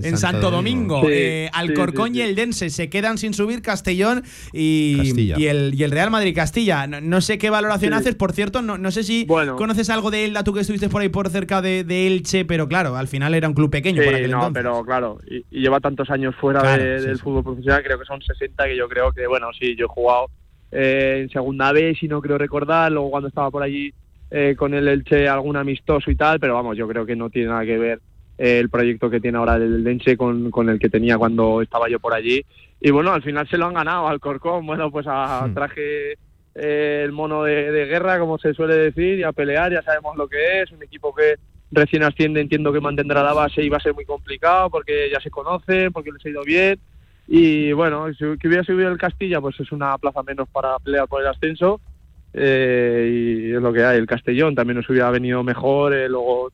en, 0.02 0.16
Santo 0.16 0.50
Domingo. 0.50 1.02
Eh, 1.08 1.50
Alcorcón 1.52 2.14
y 2.14 2.20
el 2.20 2.34
Dense 2.34 2.70
se 2.70 2.88
quedan 2.88 3.18
sin 3.18 3.34
subir 3.34 3.62
Castellón 3.62 4.22
y, 4.52 5.12
y, 5.16 5.46
el, 5.46 5.74
y 5.74 5.82
el, 5.84 5.90
Real 5.90 6.10
Madrid 6.10 6.34
Castilla. 6.34 6.86
No, 6.86 7.20
sé 7.20 7.38
qué 7.38 7.50
valoración 7.50 7.92
haces, 7.92 8.14
por 8.14 8.32
cierto, 8.32 8.62
no, 8.62 8.78
no 8.78 8.90
sé 8.90 9.02
si 9.02 9.26
conoces 9.26 9.90
algo 9.90 10.10
de 10.10 10.24
Elda, 10.24 10.44
tú 10.44 10.52
que 10.52 10.60
estuviste 10.60 10.88
por 10.88 11.02
ahí 11.02 11.08
por 11.08 11.28
cerca 11.28 11.62
de, 11.62 12.06
Elche, 12.06 12.44
pero 12.44 12.68
claro, 12.68 12.96
al 12.96 13.08
final 13.08 13.34
era 13.34 13.48
un 13.48 13.54
club 13.54 13.70
pequeño 13.70 14.02
por 14.02 14.14
aquel 14.14 14.30
no, 14.30 14.52
pero 14.52 14.84
claro, 14.84 15.18
y, 15.28 15.44
lleva 15.50 15.80
tantos 15.80 16.10
años 16.10 16.34
fuera 16.36 16.76
del 16.76 17.18
fútbol 17.18 17.42
profesional, 17.42 17.82
creo 17.82 17.98
que 17.98 18.04
son 18.04 18.20
60 18.22 18.64
que 18.66 18.76
yo 18.76 18.88
creo 18.88 19.12
que, 19.12 19.26
bueno, 19.26 19.48
sí, 19.58 19.74
yo 19.76 19.86
he 19.86 19.88
jugado 19.88 20.28
eh, 20.72 21.20
en 21.22 21.30
segunda 21.30 21.72
vez, 21.72 21.98
si 21.98 22.08
no 22.08 22.20
creo 22.20 22.38
recordar, 22.38 22.90
luego 22.90 23.10
cuando 23.10 23.28
estaba 23.28 23.50
por 23.50 23.62
allí 23.62 23.92
eh, 24.30 24.54
con 24.56 24.74
el 24.74 24.88
Elche 24.88 25.28
algún 25.28 25.56
amistoso 25.56 26.10
y 26.10 26.16
tal, 26.16 26.40
pero 26.40 26.54
vamos, 26.54 26.76
yo 26.76 26.88
creo 26.88 27.06
que 27.06 27.16
no 27.16 27.30
tiene 27.30 27.48
nada 27.48 27.64
que 27.64 27.78
ver 27.78 28.00
eh, 28.38 28.58
el 28.58 28.68
proyecto 28.68 29.08
que 29.08 29.20
tiene 29.20 29.38
ahora 29.38 29.56
el 29.56 29.86
Elche 29.86 30.16
con, 30.16 30.50
con, 30.50 30.68
el 30.68 30.78
que 30.78 30.88
tenía 30.88 31.16
cuando 31.18 31.62
estaba 31.62 31.88
yo 31.88 32.00
por 32.00 32.14
allí. 32.14 32.44
Y 32.80 32.90
bueno, 32.90 33.12
al 33.12 33.22
final 33.22 33.48
se 33.48 33.56
lo 33.56 33.66
han 33.66 33.74
ganado 33.74 34.08
al 34.08 34.20
Corcón, 34.20 34.66
bueno, 34.66 34.90
pues 34.90 35.06
a, 35.08 35.46
hmm. 35.46 35.54
traje 35.54 36.18
el 36.54 37.12
mono 37.12 37.44
de, 37.44 37.84
guerra, 37.84 38.18
como 38.18 38.38
se 38.38 38.54
suele 38.54 38.74
decir, 38.76 39.18
y 39.18 39.22
a 39.22 39.32
pelear, 39.32 39.72
ya 39.72 39.82
sabemos 39.82 40.16
lo 40.16 40.26
que 40.26 40.62
es, 40.62 40.72
un 40.72 40.82
equipo 40.82 41.14
que 41.14 41.34
recién 41.70 42.02
asciende, 42.02 42.40
entiendo 42.40 42.72
que 42.72 42.80
mantendrá 42.80 43.22
la 43.22 43.34
base 43.34 43.62
y 43.62 43.68
va 43.68 43.76
a 43.76 43.80
ser 43.80 43.92
muy 43.92 44.06
complicado 44.06 44.70
porque 44.70 45.10
ya 45.12 45.20
se 45.20 45.30
conoce, 45.30 45.90
porque 45.90 46.12
les 46.12 46.24
ha 46.24 46.28
ido 46.30 46.42
bien 46.44 46.78
y 47.28 47.72
bueno, 47.72 48.08
si 48.14 48.24
que 48.38 48.48
hubiera 48.48 48.64
subido 48.64 48.90
el 48.90 48.98
Castilla, 48.98 49.40
pues 49.40 49.58
es 49.58 49.72
una 49.72 49.98
plaza 49.98 50.22
menos 50.22 50.48
para 50.48 50.78
pelear 50.78 51.08
por 51.08 51.22
el 51.22 51.28
ascenso. 51.28 51.80
Eh, 52.32 53.46
y 53.48 53.52
es 53.52 53.62
lo 53.62 53.72
que 53.72 53.84
hay. 53.84 53.98
El 53.98 54.06
Castellón 54.06 54.54
también 54.54 54.76
nos 54.76 54.88
hubiera 54.88 55.10
venido 55.10 55.42
mejor. 55.42 55.94
Eh, 55.94 56.08
luego 56.08 56.52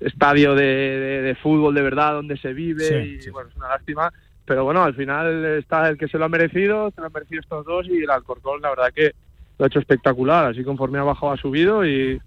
estadio 0.00 0.54
de, 0.54 1.36
fútbol 1.42 1.74
de 1.74 1.82
verdad 1.82 2.14
donde 2.14 2.36
se 2.36 2.52
vive 2.52 3.04
y 3.04 3.30
bueno, 3.30 3.48
es 3.50 3.56
una 3.56 3.68
lástima. 3.68 4.12
Pero 4.44 4.64
bueno, 4.64 4.82
al 4.82 4.94
final 4.94 5.44
está 5.44 5.88
el 5.90 5.98
que 5.98 6.08
se 6.08 6.18
lo 6.18 6.24
ha 6.24 6.28
merecido, 6.28 6.90
se 6.90 7.00
lo 7.00 7.08
han 7.08 7.12
merecido 7.12 7.40
estos 7.40 7.66
dos 7.66 7.86
y 7.86 8.02
el 8.02 8.10
Alcorcón 8.10 8.62
la 8.62 8.70
verdad 8.70 8.92
que 8.94 9.12
lo 9.58 9.64
ha 9.64 9.68
hecho 9.68 9.80
espectacular, 9.80 10.46
así 10.46 10.64
conforme 10.64 10.98
ha 10.98 11.02
bajado 11.02 11.32
ha 11.32 11.36
subido 11.36 11.84
y, 11.84 12.18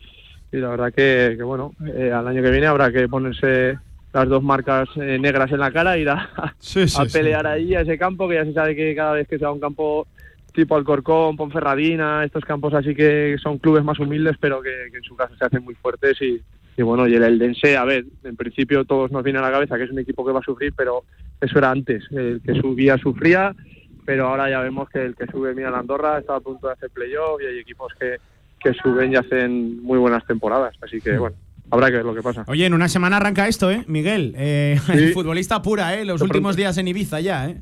la 0.52 0.70
verdad 0.70 0.94
que, 0.94 1.42
bueno, 1.42 1.74
eh, 1.96 2.12
al 2.12 2.28
año 2.28 2.44
que 2.44 2.52
viene 2.52 2.68
habrá 2.68 2.92
que 2.92 3.08
ponerse 3.08 3.80
las 4.14 4.28
dos 4.28 4.44
marcas 4.44 4.90
eh, 4.96 5.18
negras 5.20 5.52
en 5.52 5.60
la 5.60 5.72
cara, 5.72 5.98
ir 5.98 6.10
a, 6.10 6.30
a 6.98 7.06
pelear 7.12 7.48
ahí 7.48 7.76
a 7.76 7.82
ese 7.82 7.98
campo, 7.98 8.28
que 8.28 8.36
ya 8.36 8.46
se 8.46 8.54
sabe 8.54 8.76
que 8.76 8.96
cada 8.96 9.14
vez 9.14 9.28
que 9.28 9.40
sea 9.40 9.52
un 9.52 9.60
campo 9.60 10.08
tipo 10.54 10.76
Alcorcón, 10.76 11.38
Ponferradina, 11.38 12.24
estos 12.26 12.44
campos 12.44 12.74
así 12.74 12.94
que 12.94 13.38
son 13.42 13.58
clubes 13.58 13.84
más 13.84 14.00
humildes, 14.00 14.36
pero 14.40 14.62
que, 14.62 14.88
en 14.94 15.04
su 15.04 15.16
caso 15.16 15.36
se 15.38 15.46
hacen 15.46 15.64
muy 15.64 15.76
fuertes 15.76 16.18
y, 16.22 16.42
bueno, 16.82 17.08
y 17.08 17.16
el 17.16 17.24
Eldense, 17.24 17.78
a 17.78 17.86
ver, 17.86 18.06
en 18.24 18.36
principio 18.36 18.86
todos 18.86 19.12
nos 19.12 19.24
viene 19.24 19.40
a 19.40 19.44
la 19.44 19.52
cabeza 19.52 19.78
que 19.78 19.84
es 19.84 19.92
un 19.92 20.00
equipo 20.00 20.26
que 20.26 20.32
va 20.32 20.40
a 20.40 20.44
sufrir, 20.44 20.74
pero 20.76 21.04
eso 21.40 21.58
era 21.58 21.70
antes, 21.70 22.04
el 22.12 22.42
que 22.44 22.56
subía 22.56 22.98
sufría, 22.98 23.56
pero 24.04 24.28
ahora 24.28 24.50
ya 24.50 24.62
vemos 24.62 24.90
que 24.90 25.06
el 25.06 25.16
que 25.16 25.28
sube, 25.28 25.54
mira 25.54 25.70
la 25.70 25.80
Andorra, 25.80 26.18
está 26.18 26.36
a 26.36 26.40
punto 26.40 26.68
de 26.68 26.74
hacer 26.74 26.90
playoff 26.90 27.40
y 27.42 27.46
hay 27.46 27.60
equipos 27.60 27.94
que, 28.00 28.18
que 28.60 28.74
suben 28.74 29.14
y 29.14 29.16
hacen 29.16 29.82
muy 29.84 30.00
buenas 30.00 30.26
temporadas, 30.26 30.76
así 30.82 31.00
que 31.00 31.18
bueno. 31.18 31.36
Habrá 31.72 31.88
que 31.88 31.98
ver 31.98 32.06
lo 32.06 32.14
que 32.14 32.22
pasa. 32.22 32.44
Oye, 32.48 32.66
en 32.66 32.74
una 32.74 32.90
semana 32.90 33.18
arranca 33.18 33.48
esto, 33.48 33.72
¿eh? 33.72 33.84
Miguel, 33.88 34.34
eh, 34.38 34.78
el 34.94 35.14
futbolista 35.14 35.62
pura, 35.62 35.96
¿eh? 35.96 36.06
Los 36.06 36.22
últimos 36.22 36.56
días 36.56 36.78
en 36.78 36.88
Ibiza 36.88 37.20
ya, 37.22 37.50
¿eh? 37.50 37.62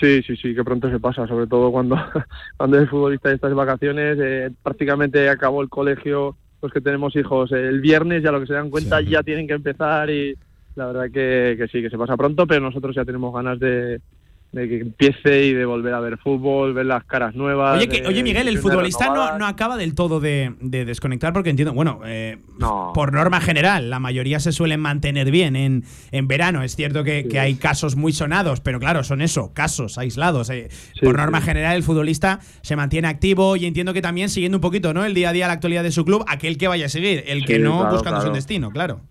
Sí, 0.00 0.22
sí, 0.22 0.36
sí, 0.36 0.54
que 0.54 0.64
pronto 0.64 0.90
se 0.90 1.00
pasa, 1.00 1.26
sobre 1.26 1.46
todo 1.46 1.72
cuando, 1.72 1.96
cuando 2.56 2.78
el 2.78 2.88
futbolista 2.88 3.28
de 3.28 3.36
estas 3.36 3.54
vacaciones, 3.54 4.18
eh, 4.20 4.50
prácticamente 4.62 5.28
acabó 5.28 5.62
el 5.62 5.68
colegio, 5.68 6.36
los 6.62 6.72
que 6.72 6.80
tenemos 6.80 7.14
hijos, 7.16 7.52
el 7.52 7.80
viernes 7.80 8.22
ya 8.22 8.32
lo 8.32 8.40
que 8.40 8.46
se 8.46 8.54
dan 8.54 8.70
cuenta 8.70 9.00
ya 9.00 9.22
tienen 9.22 9.46
que 9.46 9.54
empezar 9.54 10.10
y 10.10 10.34
la 10.74 10.86
verdad 10.86 11.04
que, 11.06 11.56
que 11.56 11.68
sí, 11.68 11.82
que 11.82 11.90
se 11.90 11.98
pasa 11.98 12.16
pronto, 12.16 12.46
pero 12.46 12.60
nosotros 12.60 12.94
ya 12.94 13.04
tenemos 13.04 13.34
ganas 13.34 13.58
de, 13.58 14.00
de 14.52 14.66
que 14.66 14.80
empiece 14.80 15.44
y 15.44 15.52
de 15.52 15.66
volver 15.66 15.92
a 15.92 16.00
ver 16.00 16.16
fútbol, 16.16 16.72
ver 16.72 16.86
las 16.86 17.04
caras 17.04 17.34
nuevas. 17.34 17.76
Oye, 17.76 18.06
oye 18.06 18.22
Miguel, 18.22 18.48
el 18.48 18.58
futbolista 18.58 19.12
no, 19.38 19.46
acaba 19.46 19.76
del 19.76 19.94
todo 19.94 20.20
de, 20.20 20.54
desconectar 20.60 21.34
porque 21.34 21.50
entiendo, 21.50 21.74
bueno, 21.74 22.00
eh, 22.06 22.38
por 22.94 23.12
norma 23.12 23.40
general, 23.40 23.90
la 23.90 23.98
mayoría 23.98 24.40
se 24.40 24.52
suelen 24.52 24.80
mantener 24.80 25.30
bien 25.30 25.54
en, 25.54 25.84
en 26.12 26.28
verano. 26.28 26.62
Es 26.62 26.76
cierto 26.76 27.04
que, 27.04 27.28
hay 27.38 27.54
casos 27.56 27.94
muy 27.94 28.12
sonados, 28.12 28.60
pero 28.60 28.80
claro, 28.80 29.04
son 29.04 29.20
eso, 29.20 29.52
casos 29.52 29.98
aislados. 29.98 30.48
Eh. 30.50 30.68
por 31.02 31.16
norma 31.16 31.40
general, 31.40 31.76
el 31.76 31.82
futbolista 31.82 32.40
se 32.62 32.74
mantiene 32.74 33.08
activo 33.08 33.56
y 33.56 33.66
entiendo 33.66 33.92
que 33.92 34.02
también 34.02 34.30
siguiendo 34.30 34.58
un 34.58 34.62
poquito 34.62 34.94
¿no? 34.94 35.04
el 35.04 35.14
día 35.14 35.28
a 35.28 35.32
día, 35.32 35.46
la 35.46 35.52
actualidad 35.54 35.82
de 35.82 35.92
su 35.92 36.04
club, 36.04 36.24
aquel 36.26 36.56
que 36.56 36.68
vaya 36.68 36.86
a 36.86 36.88
seguir, 36.88 37.22
el 37.26 37.44
que 37.44 37.58
no 37.58 37.90
buscando 37.90 38.22
su 38.22 38.32
destino, 38.32 38.70
claro. 38.70 39.02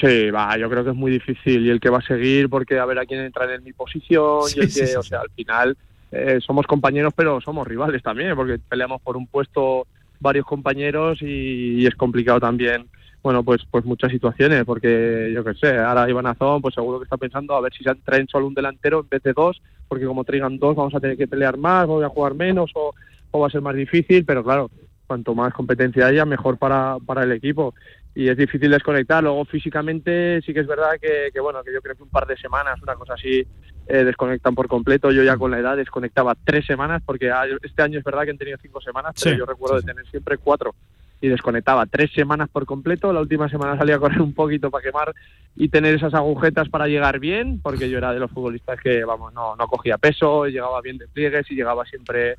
Sí, 0.00 0.30
va, 0.30 0.56
yo 0.58 0.68
creo 0.68 0.82
que 0.82 0.90
es 0.90 0.96
muy 0.96 1.12
difícil. 1.12 1.66
Y 1.66 1.70
el 1.70 1.80
que 1.80 1.90
va 1.90 1.98
a 1.98 2.02
seguir 2.02 2.48
porque 2.48 2.78
a 2.78 2.84
ver 2.84 2.98
a 2.98 3.06
quién 3.06 3.20
entra 3.20 3.52
en 3.52 3.62
mi 3.62 3.72
posición 3.72 4.40
y 4.54 4.60
el 4.60 4.74
que, 4.74 4.96
o 4.96 5.02
sea, 5.02 5.20
al 5.20 5.30
final 5.30 5.76
eh, 6.10 6.38
somos 6.40 6.66
compañeros 6.66 7.12
pero 7.16 7.40
somos 7.40 7.66
rivales 7.66 8.02
también 8.02 8.36
porque 8.36 8.58
peleamos 8.58 9.00
por 9.02 9.16
un 9.16 9.26
puesto 9.26 9.86
varios 10.20 10.46
compañeros 10.46 11.18
y, 11.22 11.84
es 11.86 11.94
complicado 11.96 12.40
también, 12.40 12.86
bueno, 13.22 13.42
pues 13.42 13.62
pues 13.70 13.84
muchas 13.84 14.12
situaciones 14.12 14.64
porque 14.64 15.32
yo 15.34 15.42
qué 15.44 15.54
sé, 15.54 15.76
ahora 15.76 16.08
Iván 16.08 16.26
Azón 16.26 16.62
pues 16.62 16.74
seguro 16.74 16.98
que 16.98 17.04
está 17.04 17.16
pensando 17.16 17.54
a 17.54 17.60
ver 17.60 17.72
si 17.72 17.82
se 17.82 17.94
traen 17.96 18.28
solo 18.28 18.46
un 18.46 18.54
delantero 18.54 19.00
en 19.00 19.08
vez 19.08 19.22
de 19.22 19.32
dos 19.32 19.60
porque 19.88 20.06
como 20.06 20.24
traigan 20.24 20.58
dos 20.58 20.76
vamos 20.76 20.94
a 20.94 21.00
tener 21.00 21.16
que 21.16 21.26
pelear 21.26 21.56
más, 21.56 21.86
voy 21.86 22.04
a 22.04 22.08
jugar 22.08 22.34
menos 22.34 22.70
o, 22.74 22.94
o 23.32 23.40
va 23.40 23.48
a 23.48 23.50
ser 23.50 23.60
más 23.60 23.74
difícil, 23.74 24.24
pero 24.24 24.44
claro, 24.44 24.70
cuanto 25.06 25.34
más 25.34 25.52
competencia 25.52 26.06
haya, 26.06 26.24
mejor 26.24 26.58
para, 26.58 26.96
para 27.04 27.24
el 27.24 27.32
equipo 27.32 27.74
y 28.14 28.28
es 28.28 28.36
difícil 28.36 28.70
desconectar. 28.70 29.22
Luego 29.22 29.44
físicamente 29.44 30.40
sí 30.42 30.54
que 30.54 30.60
es 30.60 30.66
verdad 30.66 30.92
que, 31.00 31.38
bueno, 31.40 31.62
que 31.64 31.72
yo 31.72 31.82
creo 31.82 31.96
que 31.96 32.02
un 32.02 32.10
par 32.10 32.26
de 32.26 32.36
semanas, 32.36 32.80
una 32.82 32.94
cosa 32.94 33.14
así, 33.14 33.46
eh, 33.86 34.04
desconectan 34.04 34.54
por 34.54 34.68
completo. 34.68 35.10
Yo 35.10 35.22
ya 35.22 35.36
con 35.36 35.50
la 35.50 35.58
edad 35.58 35.76
desconectaba 35.76 36.36
tres 36.44 36.64
semanas, 36.66 37.02
porque 37.04 37.32
este 37.62 37.82
año 37.82 37.98
es 37.98 38.04
verdad 38.04 38.24
que 38.24 38.30
han 38.30 38.38
tenido 38.38 38.58
cinco 38.62 38.80
semanas, 38.80 39.14
pero 39.22 39.36
yo 39.36 39.46
recuerdo 39.46 39.76
de 39.76 39.82
tener 39.82 40.06
siempre 40.06 40.38
cuatro 40.38 40.74
y 41.20 41.28
desconectaba 41.28 41.86
tres 41.86 42.12
semanas 42.12 42.48
por 42.50 42.66
completo. 42.66 43.12
La 43.12 43.20
última 43.20 43.48
semana 43.48 43.76
salía 43.78 43.96
a 43.96 43.98
correr 43.98 44.20
un 44.20 44.34
poquito 44.34 44.70
para 44.70 44.82
quemar 44.82 45.14
y 45.56 45.68
tener 45.68 45.94
esas 45.94 46.14
agujetas 46.14 46.68
para 46.68 46.86
llegar 46.86 47.18
bien, 47.18 47.60
porque 47.62 47.88
yo 47.88 47.98
era 47.98 48.12
de 48.12 48.20
los 48.20 48.30
futbolistas 48.30 48.80
que, 48.80 49.04
vamos, 49.04 49.32
no, 49.32 49.56
no 49.56 49.66
cogía 49.66 49.98
peso, 49.98 50.46
llegaba 50.46 50.80
bien 50.82 50.98
de 50.98 51.08
pliegues 51.08 51.50
y 51.50 51.54
llegaba 51.54 51.84
siempre 51.84 52.36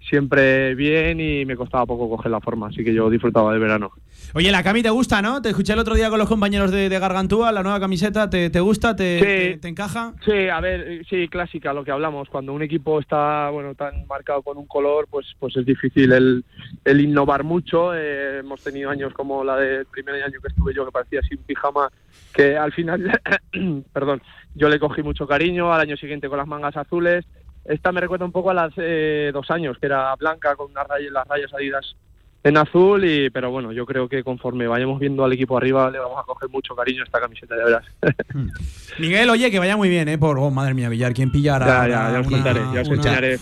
siempre 0.00 0.74
bien 0.74 1.20
y 1.20 1.44
me 1.44 1.56
costaba 1.56 1.86
poco 1.86 2.08
coger 2.08 2.30
la 2.30 2.40
forma, 2.40 2.68
así 2.68 2.82
que 2.84 2.94
yo 2.94 3.10
disfrutaba 3.10 3.52
del 3.52 3.60
verano. 3.60 3.92
Oye, 4.34 4.50
la 4.50 4.62
cami 4.62 4.82
te 4.82 4.90
gusta, 4.90 5.22
¿no? 5.22 5.40
Te 5.40 5.50
escuché 5.50 5.72
el 5.72 5.78
otro 5.78 5.94
día 5.94 6.10
con 6.10 6.18
los 6.18 6.28
compañeros 6.28 6.70
de, 6.70 6.88
Gargantúa, 6.98 7.52
la 7.52 7.62
nueva 7.62 7.80
camiseta, 7.80 8.28
¿te, 8.28 8.48
gusta? 8.60 8.94
Te, 8.94 9.58
te, 9.60 9.68
encaja? 9.68 10.12
Sí, 10.24 10.48
a 10.48 10.60
ver, 10.60 11.04
sí, 11.08 11.28
clásica, 11.28 11.72
lo 11.72 11.84
que 11.84 11.90
hablamos. 11.90 12.28
Cuando 12.28 12.52
un 12.52 12.62
equipo 12.62 13.00
está, 13.00 13.50
bueno, 13.50 13.74
tan 13.74 14.06
marcado 14.06 14.42
con 14.42 14.58
un 14.58 14.66
color, 14.66 15.06
pues, 15.10 15.26
pues 15.38 15.56
es 15.56 15.64
difícil 15.64 16.12
el, 16.12 16.44
el 16.84 17.00
innovar 17.00 17.44
mucho. 17.44 17.94
Eh, 17.94 18.38
hemos 18.40 18.62
tenido 18.62 18.90
años 18.90 19.12
como 19.14 19.44
la 19.44 19.56
del 19.56 19.86
primer 19.86 20.22
año 20.22 20.40
que 20.40 20.48
estuve 20.48 20.74
yo, 20.74 20.84
que 20.84 20.92
parecía 20.92 21.20
un 21.30 21.44
pijama, 21.44 21.90
que 22.34 22.56
al 22.56 22.72
final, 22.72 23.20
perdón, 23.92 24.20
yo 24.54 24.68
le 24.68 24.78
cogí 24.78 25.02
mucho 25.02 25.26
cariño, 25.26 25.72
al 25.72 25.80
año 25.80 25.96
siguiente 25.96 26.28
con 26.28 26.38
las 26.38 26.46
mangas 26.46 26.76
azules, 26.76 27.24
esta 27.68 27.92
me 27.92 28.00
recuerda 28.00 28.24
un 28.24 28.32
poco 28.32 28.50
a 28.50 28.54
las 28.54 28.72
hace 28.72 29.30
dos 29.32 29.50
años, 29.50 29.76
que 29.78 29.86
era 29.86 30.14
blanca 30.16 30.56
con 30.56 30.70
unas 30.70 30.86
rayas, 30.86 31.12
las 31.12 31.28
rayas 31.28 31.52
adidas 31.52 31.96
en 32.44 32.56
azul, 32.56 33.04
y, 33.04 33.30
pero 33.30 33.50
bueno, 33.50 33.72
yo 33.72 33.84
creo 33.84 34.08
que 34.08 34.22
conforme 34.22 34.66
vayamos 34.68 35.00
viendo 35.00 35.24
al 35.24 35.32
equipo 35.32 35.56
arriba 35.56 35.90
le 35.90 35.98
vamos 35.98 36.18
a 36.18 36.22
coger 36.22 36.48
mucho 36.48 36.74
cariño 36.74 37.02
a 37.02 37.04
esta 37.04 37.20
camiseta, 37.20 37.56
de 37.56 37.64
veras. 37.64 37.84
Miguel, 38.98 39.28
oye, 39.28 39.50
que 39.50 39.58
vaya 39.58 39.76
muy 39.76 39.88
bien, 39.88 40.08
¿eh? 40.08 40.18
Por, 40.18 40.38
oh, 40.38 40.50
madre 40.50 40.72
mía, 40.72 40.88
Villar, 40.88 41.12
¿quién 41.12 41.30
pillará? 41.32 41.66
Ya, 41.66 41.88
ya, 41.88 42.12
ya 42.12 42.20
os 42.20 42.28
contaré, 42.28 42.60
ya 42.72 42.80
os 42.80 42.88
enseñaré 42.88 43.38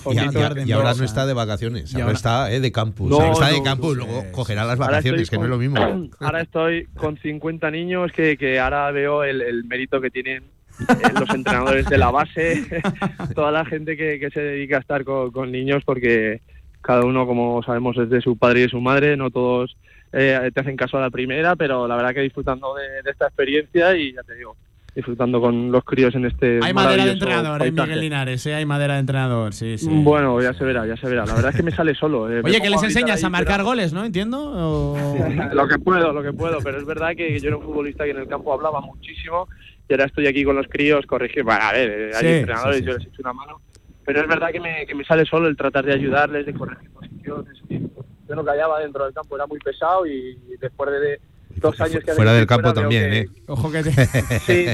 Y, 0.64 0.72
ahora 0.72 0.94
no 0.94 1.04
está 1.04 1.26
de 1.26 1.34
vacaciones, 1.34 1.94
ahora, 1.94 2.12
está 2.12 2.50
eh, 2.50 2.60
de 2.60 2.72
campus. 2.72 3.12
está 3.12 3.50
de 3.50 3.62
campus, 3.62 3.96
luego 3.96 4.24
cogerá 4.32 4.64
las 4.64 4.78
vacaciones, 4.78 5.28
que 5.30 5.36
no 5.36 5.44
es 5.44 5.50
lo 5.50 5.58
mismo. 5.58 5.76
Ahora 6.20 6.40
estoy 6.40 6.86
con 6.96 7.18
50 7.18 7.70
niños 7.70 8.10
que, 8.12 8.36
que 8.36 8.58
ahora 8.58 8.90
veo 8.90 9.22
el, 9.24 9.42
el 9.42 9.64
mérito 9.64 10.00
que 10.00 10.10
tienen 10.10 10.56
eh, 10.80 11.12
los 11.18 11.30
entrenadores 11.30 11.86
de 11.86 11.98
la 11.98 12.10
base, 12.10 12.82
toda 13.34 13.50
la 13.50 13.64
gente 13.64 13.96
que, 13.96 14.28
se 14.32 14.40
dedica 14.40 14.76
a 14.76 14.80
estar 14.80 15.04
con, 15.04 15.50
niños, 15.50 15.82
porque 15.84 16.40
cada 16.82 17.04
uno, 17.04 17.26
como 17.26 17.62
sabemos, 17.62 17.96
es 17.98 18.10
de 18.10 18.20
su 18.20 18.36
padre 18.36 18.60
y 18.60 18.62
de 18.64 18.68
su 18.68 18.80
madre, 18.80 19.16
no 19.16 19.30
todos 19.30 19.76
eh, 20.12 20.50
te 20.54 20.60
hacen 20.60 20.76
caso 20.76 20.98
a 20.98 21.00
la 21.00 21.10
primera, 21.10 21.56
pero 21.56 21.88
la 21.88 21.96
verdad 21.96 22.14
que 22.14 22.20
disfrutando 22.20 22.74
de, 22.74 23.10
esta 23.10 23.26
experiencia 23.26 23.96
y 23.96 24.12
ya 24.12 24.22
te 24.22 24.34
digo, 24.34 24.56
disfrutando 24.96 25.42
con 25.42 25.70
los 25.70 25.84
críos 25.84 26.14
en 26.14 26.24
este. 26.24 26.58
Hay 26.62 26.72
madera 26.72 27.04
de 27.04 27.12
entrenador, 27.12 27.62
¿eh, 27.62 27.70
Miguel 27.70 28.00
Linares, 28.00 28.46
¿eh? 28.46 28.54
hay 28.54 28.64
madera 28.64 28.94
de 28.94 29.00
entrenador, 29.00 29.52
sí, 29.52 29.76
sí. 29.76 29.88
Bueno, 29.90 30.40
ya 30.40 30.54
se 30.54 30.64
verá, 30.64 30.86
ya 30.86 30.96
se 30.96 31.06
verá. 31.06 31.26
La 31.26 31.34
verdad 31.34 31.50
es 31.50 31.56
que 31.56 31.62
me 31.62 31.70
sale 31.70 31.94
solo. 31.94 32.32
Eh. 32.32 32.40
Oye, 32.44 32.60
que 32.62 32.70
les 32.70 32.82
enseñas 32.82 33.22
a 33.22 33.28
marcar 33.28 33.62
goles, 33.62 33.92
¿no? 33.92 34.04
Entiendo. 34.04 34.96
lo 35.52 35.68
que 35.68 35.78
puedo, 35.78 36.12
lo 36.14 36.22
que 36.22 36.32
puedo, 36.32 36.58
pero 36.64 36.78
es 36.78 36.86
verdad 36.86 37.10
que 37.14 37.38
yo 37.38 37.48
era 37.48 37.58
un 37.58 37.62
futbolista 37.62 38.04
que 38.04 38.10
en 38.10 38.18
el 38.18 38.26
campo 38.26 38.54
hablaba 38.54 38.80
muchísimo 38.80 39.48
y 39.88 39.92
ahora 39.92 40.07
estoy 40.07 40.27
aquí 40.27 40.44
con 40.44 40.57
los 40.57 40.66
críos, 40.68 41.07
corregir, 41.07 41.42
bueno, 41.44 41.61
a 41.62 41.72
ver, 41.72 42.14
hay 42.14 42.27
entrenadores, 42.27 42.85
yo 42.85 42.96
les 42.96 43.07
echo 43.07 43.22
una 43.22 43.33
mano, 43.33 43.61
pero 44.05 44.20
es 44.20 44.29
verdad 44.29 44.51
que 44.51 44.61
me, 44.61 44.87
que 44.87 44.94
me 44.94 45.05
sale 45.05 45.25
solo 45.25 45.49
el 45.49 45.57
tratar 45.57 45.85
de 45.85 45.94
ayudarles, 45.94 46.46
de 46.46 46.55
corregir 46.55 46.90
posiciones, 46.90 47.59
yo 47.68 48.35
no 48.35 48.44
callaba 48.44 48.81
dentro 48.81 49.05
del 49.05 49.14
campo, 49.14 49.37
era 49.37 49.46
muy 49.46 49.59
pesado 49.61 50.07
y 50.07 50.37
después 50.61 50.90
de 50.90 51.20
dos 51.57 51.81
años 51.81 52.05
que 52.05 52.12
fuera 52.12 52.33
del 52.33 52.46
campo 52.46 52.72
también, 52.72 53.12
¿eh? 53.12 53.27
Ojo 53.46 53.70
que 53.70 53.83
te... 53.83 53.90
Sí, 54.40 54.66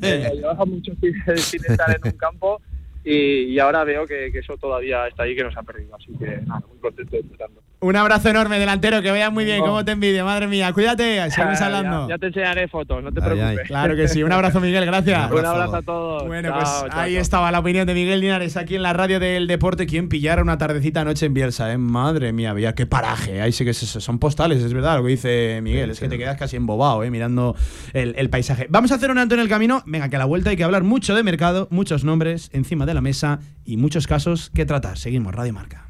pero 0.00 0.34
llevaba 0.34 0.64
mucho 0.64 0.92
sin 1.36 1.64
estar 1.64 1.96
en 1.96 2.12
un 2.12 2.18
campo 2.18 2.60
y, 3.04 3.58
ahora 3.58 3.84
veo 3.84 4.06
que, 4.06 4.26
eso 4.26 4.56
todavía 4.58 5.06
está 5.08 5.22
ahí, 5.22 5.34
que 5.34 5.44
no 5.44 5.52
se 5.52 5.58
ha 5.58 5.62
perdido. 5.62 5.94
Así 5.96 6.12
que 6.18 6.26
nada, 6.46 6.62
muy 6.68 6.78
contento 6.80 7.16
disfrutando. 7.16 7.62
Un 7.82 7.96
abrazo 7.96 8.28
enorme, 8.28 8.58
delantero, 8.58 9.00
que 9.00 9.10
veas 9.10 9.32
muy 9.32 9.46
bien, 9.46 9.60
cómo 9.60 9.82
te 9.86 9.92
envidio, 9.92 10.22
madre 10.26 10.46
mía. 10.46 10.70
Cuídate, 10.74 11.30
seguimos 11.30 11.62
hablando. 11.62 12.10
Ya, 12.10 12.18
te 12.18 12.26
enseñaré 12.26 12.68
fotos, 12.68 13.02
no 13.02 13.10
te 13.10 13.22
preocupes. 13.22 13.66
Claro 13.68 13.96
que 13.96 14.06
sí. 14.06 14.22
Un 14.22 14.32
abrazo, 14.32 14.60
Miguel, 14.60 14.84
gracias. 14.84 15.30
Un 15.30 15.46
abrazo, 15.46 15.76
a 15.76 15.82
todos. 15.82 16.26
Bueno, 16.26 16.52
pues 16.52 16.68
ahí 16.90 17.16
estaba 17.16 17.50
la 17.50 17.58
opinión 17.60 17.86
de 17.86 17.94
Miguel 17.94 18.20
Linares 18.20 18.58
aquí 18.58 18.76
en 18.76 18.82
la 18.82 18.92
radio 18.92 19.18
del 19.18 19.46
deporte. 19.46 19.86
¿Quién 19.86 20.10
pillara 20.10 20.42
una 20.42 20.58
tardecita 20.58 21.04
noche 21.04 21.24
en 21.24 21.32
Bielsa? 21.32 21.72
Eh? 21.72 21.78
Madre 21.78 22.34
mía, 22.34 22.52
veía 22.52 22.74
qué 22.74 22.84
paraje. 22.84 23.40
Ahí 23.40 23.52
sí 23.52 23.64
que 23.64 23.72
son 23.72 24.18
postales, 24.18 24.62
es 24.62 24.74
verdad 24.74 24.98
lo 24.98 25.04
que 25.04 25.10
dice 25.12 25.60
Miguel. 25.62 25.88
Es 25.88 26.00
que 26.00 26.08
te 26.08 26.18
quedas 26.18 26.36
casi 26.36 26.56
embobado, 26.56 27.02
¿eh? 27.02 27.10
mirando 27.10 27.56
el, 27.94 28.14
el 28.18 28.28
paisaje. 28.28 28.66
Vamos 28.68 28.92
a 28.92 28.96
hacer 28.96 29.10
un 29.10 29.16
alto 29.16 29.34
en 29.36 29.40
el 29.40 29.48
camino. 29.48 29.82
Venga, 29.86 30.10
que 30.10 30.16
a 30.16 30.18
la 30.18 30.26
vuelta 30.26 30.50
hay 30.50 30.56
que 30.58 30.64
hablar 30.64 30.82
mucho 30.82 31.14
de 31.14 31.22
mercado, 31.22 31.66
muchos 31.70 32.04
nombres 32.04 32.50
encima 32.52 32.84
de 32.84 32.92
la 32.92 33.00
mesa 33.00 33.40
y 33.64 33.78
muchos 33.78 34.06
casos 34.06 34.50
que 34.54 34.66
tratar. 34.66 34.98
Seguimos, 34.98 35.34
Radio 35.34 35.54
Marca. 35.54 35.89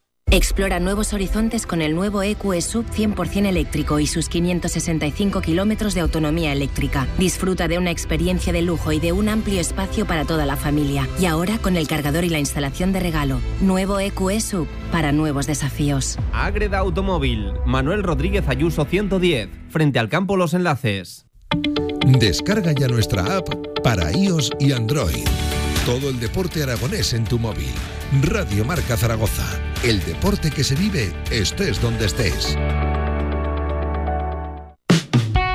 Explora 0.33 0.79
nuevos 0.79 1.11
horizontes 1.11 1.65
con 1.65 1.81
el 1.81 1.93
nuevo 1.93 2.23
EQE 2.23 2.61
Sub 2.61 2.85
100% 2.85 3.47
eléctrico 3.47 3.99
y 3.99 4.07
sus 4.07 4.29
565 4.29 5.41
kilómetros 5.41 5.93
de 5.93 5.99
autonomía 5.99 6.53
eléctrica. 6.53 7.05
Disfruta 7.17 7.67
de 7.67 7.77
una 7.77 7.91
experiencia 7.91 8.53
de 8.53 8.61
lujo 8.61 8.93
y 8.93 9.01
de 9.01 9.11
un 9.11 9.27
amplio 9.27 9.59
espacio 9.59 10.05
para 10.05 10.23
toda 10.23 10.45
la 10.45 10.55
familia. 10.55 11.05
Y 11.19 11.25
ahora 11.25 11.57
con 11.57 11.75
el 11.75 11.85
cargador 11.85 12.23
y 12.23 12.29
la 12.29 12.39
instalación 12.39 12.93
de 12.93 13.01
regalo. 13.01 13.41
Nuevo 13.59 13.99
EQE 13.99 14.39
Sub 14.39 14.67
para 14.89 15.11
nuevos 15.11 15.47
desafíos. 15.47 16.17
Agreda 16.31 16.77
Automóvil. 16.77 17.51
Manuel 17.65 18.01
Rodríguez 18.01 18.47
Ayuso 18.47 18.85
110. 18.85 19.49
Frente 19.67 19.99
al 19.99 20.07
campo 20.07 20.37
Los 20.37 20.53
Enlaces. 20.53 21.25
Descarga 22.07 22.71
ya 22.71 22.87
nuestra 22.87 23.35
app 23.35 23.49
para 23.83 24.13
iOS 24.13 24.51
y 24.61 24.71
Android. 24.71 25.25
Todo 25.85 26.09
el 26.09 26.19
deporte 26.19 26.61
aragonés 26.61 27.13
en 27.13 27.23
tu 27.23 27.39
móvil. 27.39 27.73
Radio 28.21 28.63
Marca 28.63 28.95
Zaragoza. 28.95 29.47
El 29.83 29.99
deporte 30.05 30.51
que 30.51 30.63
se 30.63 30.75
vive 30.75 31.11
estés 31.31 31.81
donde 31.81 32.05
estés. 32.05 32.55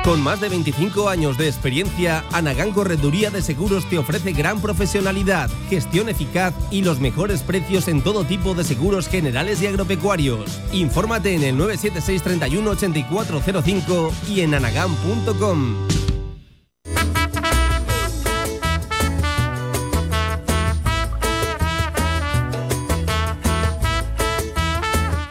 Con 0.03 0.21
más 0.21 0.41
de 0.41 0.49
25 0.49 1.07
años 1.07 1.37
de 1.37 1.47
experiencia, 1.47 2.25
Anagán 2.33 2.71
Correduría 2.71 3.29
de 3.29 3.41
Seguros 3.41 3.89
te 3.89 3.97
ofrece 3.97 4.33
gran 4.33 4.61
profesionalidad, 4.61 5.49
gestión 5.69 6.09
eficaz 6.09 6.53
y 6.71 6.81
los 6.81 6.99
mejores 6.99 7.41
precios 7.41 7.87
en 7.87 8.01
todo 8.01 8.25
tipo 8.25 8.53
de 8.53 8.65
seguros 8.65 9.07
generales 9.07 9.61
y 9.61 9.67
agropecuarios. 9.67 10.59
Infórmate 10.73 11.35
en 11.35 11.43
el 11.43 11.57
976 11.57 12.21
31 12.21 12.69
8405 12.71 14.13
y 14.29 14.41
en 14.41 14.53
anagán.com. 14.55 15.75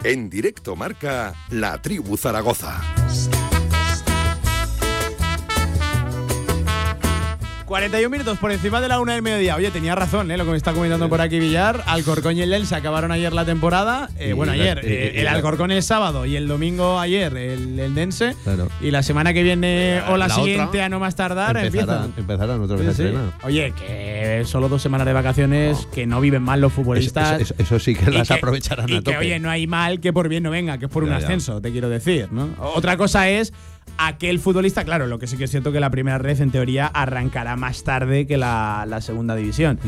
En 0.07 0.29
directo 0.29 0.77
marca 0.77 1.33
La 1.49 1.81
Tribu 1.81 2.15
Zaragoza. 2.15 2.81
41 7.67 8.09
minutos 8.09 8.37
por 8.37 8.53
encima 8.53 8.79
de 8.79 8.87
la 8.87 9.01
una 9.01 9.13
del 9.13 9.21
mediodía. 9.21 9.57
Oye, 9.57 9.69
tenía 9.71 9.93
razón, 9.93 10.31
¿eh? 10.31 10.37
lo 10.37 10.45
que 10.45 10.51
me 10.51 10.57
está 10.57 10.71
comentando 10.71 11.09
por 11.09 11.19
aquí 11.19 11.37
Villar. 11.37 11.83
Alcorcón 11.85 12.37
y 12.37 12.41
el 12.41 12.65
se 12.65 12.75
acabaron 12.75 13.11
ayer 13.11 13.33
la 13.33 13.43
temporada. 13.43 14.09
Eh, 14.17 14.31
bueno, 14.31 14.53
ayer. 14.53 14.79
Eh, 14.83 15.19
el 15.19 15.27
Alcorcón 15.27 15.71
el 15.71 15.83
sábado 15.83 16.25
y 16.25 16.37
el 16.37 16.47
domingo 16.47 16.97
ayer 16.97 17.35
el, 17.35 17.77
el 17.77 17.93
Dense. 17.93 18.37
Y 18.79 18.91
la 18.91 19.03
semana 19.03 19.33
que 19.33 19.43
viene 19.43 20.01
o 20.07 20.15
la, 20.15 20.29
siguiente, 20.29 20.81
a 20.81 20.87
no 20.87 21.01
más 21.01 21.15
tardar, 21.15 21.57
empiezan. 21.57 22.13
Empezarán 22.15 22.61
otra 22.61 22.77
vez 22.77 22.97
a 23.01 23.45
Oye, 23.45 23.73
que 23.77 24.43
solo 24.45 24.69
dos 24.69 24.81
semanas 24.81 25.05
de 25.05 25.11
vacaciones, 25.11 25.89
que 25.93 26.07
no 26.07 26.21
viven 26.21 26.43
mal 26.43 26.61
los 26.61 26.71
futbolistas. 26.71 27.53
Eso, 27.57 27.79
sí 27.79 27.95
que 27.95 28.09
las 28.11 28.31
aprovecharán 28.31 28.93
a 28.93 29.01
tope. 29.01 29.17
oye, 29.17 29.39
no 29.39 29.49
hay 29.49 29.67
mal 29.67 29.99
que 29.99 30.13
por 30.13 30.29
bien 30.29 30.43
no 30.43 30.51
venga, 30.51 30.77
que 30.77 30.85
es 30.85 30.91
por 30.91 31.03
un 31.03 31.11
ascenso, 31.11 31.59
te 31.59 31.73
quiero 31.73 31.89
decir. 31.89 32.29
¿no? 32.31 32.49
Otra 32.75 32.95
cosa 32.95 33.27
es 33.27 33.51
aquel 33.97 34.39
futbolista, 34.39 34.83
claro, 34.83 35.07
lo 35.07 35.19
que 35.19 35.27
sí 35.27 35.37
que 35.37 35.45
es 35.45 35.51
cierto 35.51 35.71
que 35.71 35.79
la 35.79 35.89
primera 35.89 36.17
red 36.17 36.39
en 36.41 36.51
teoría 36.51 36.87
arrancará 36.87 37.55
más 37.55 37.83
tarde 37.83 38.27
que 38.27 38.37
la, 38.37 38.99
segunda 39.01 39.35
división. 39.35 39.79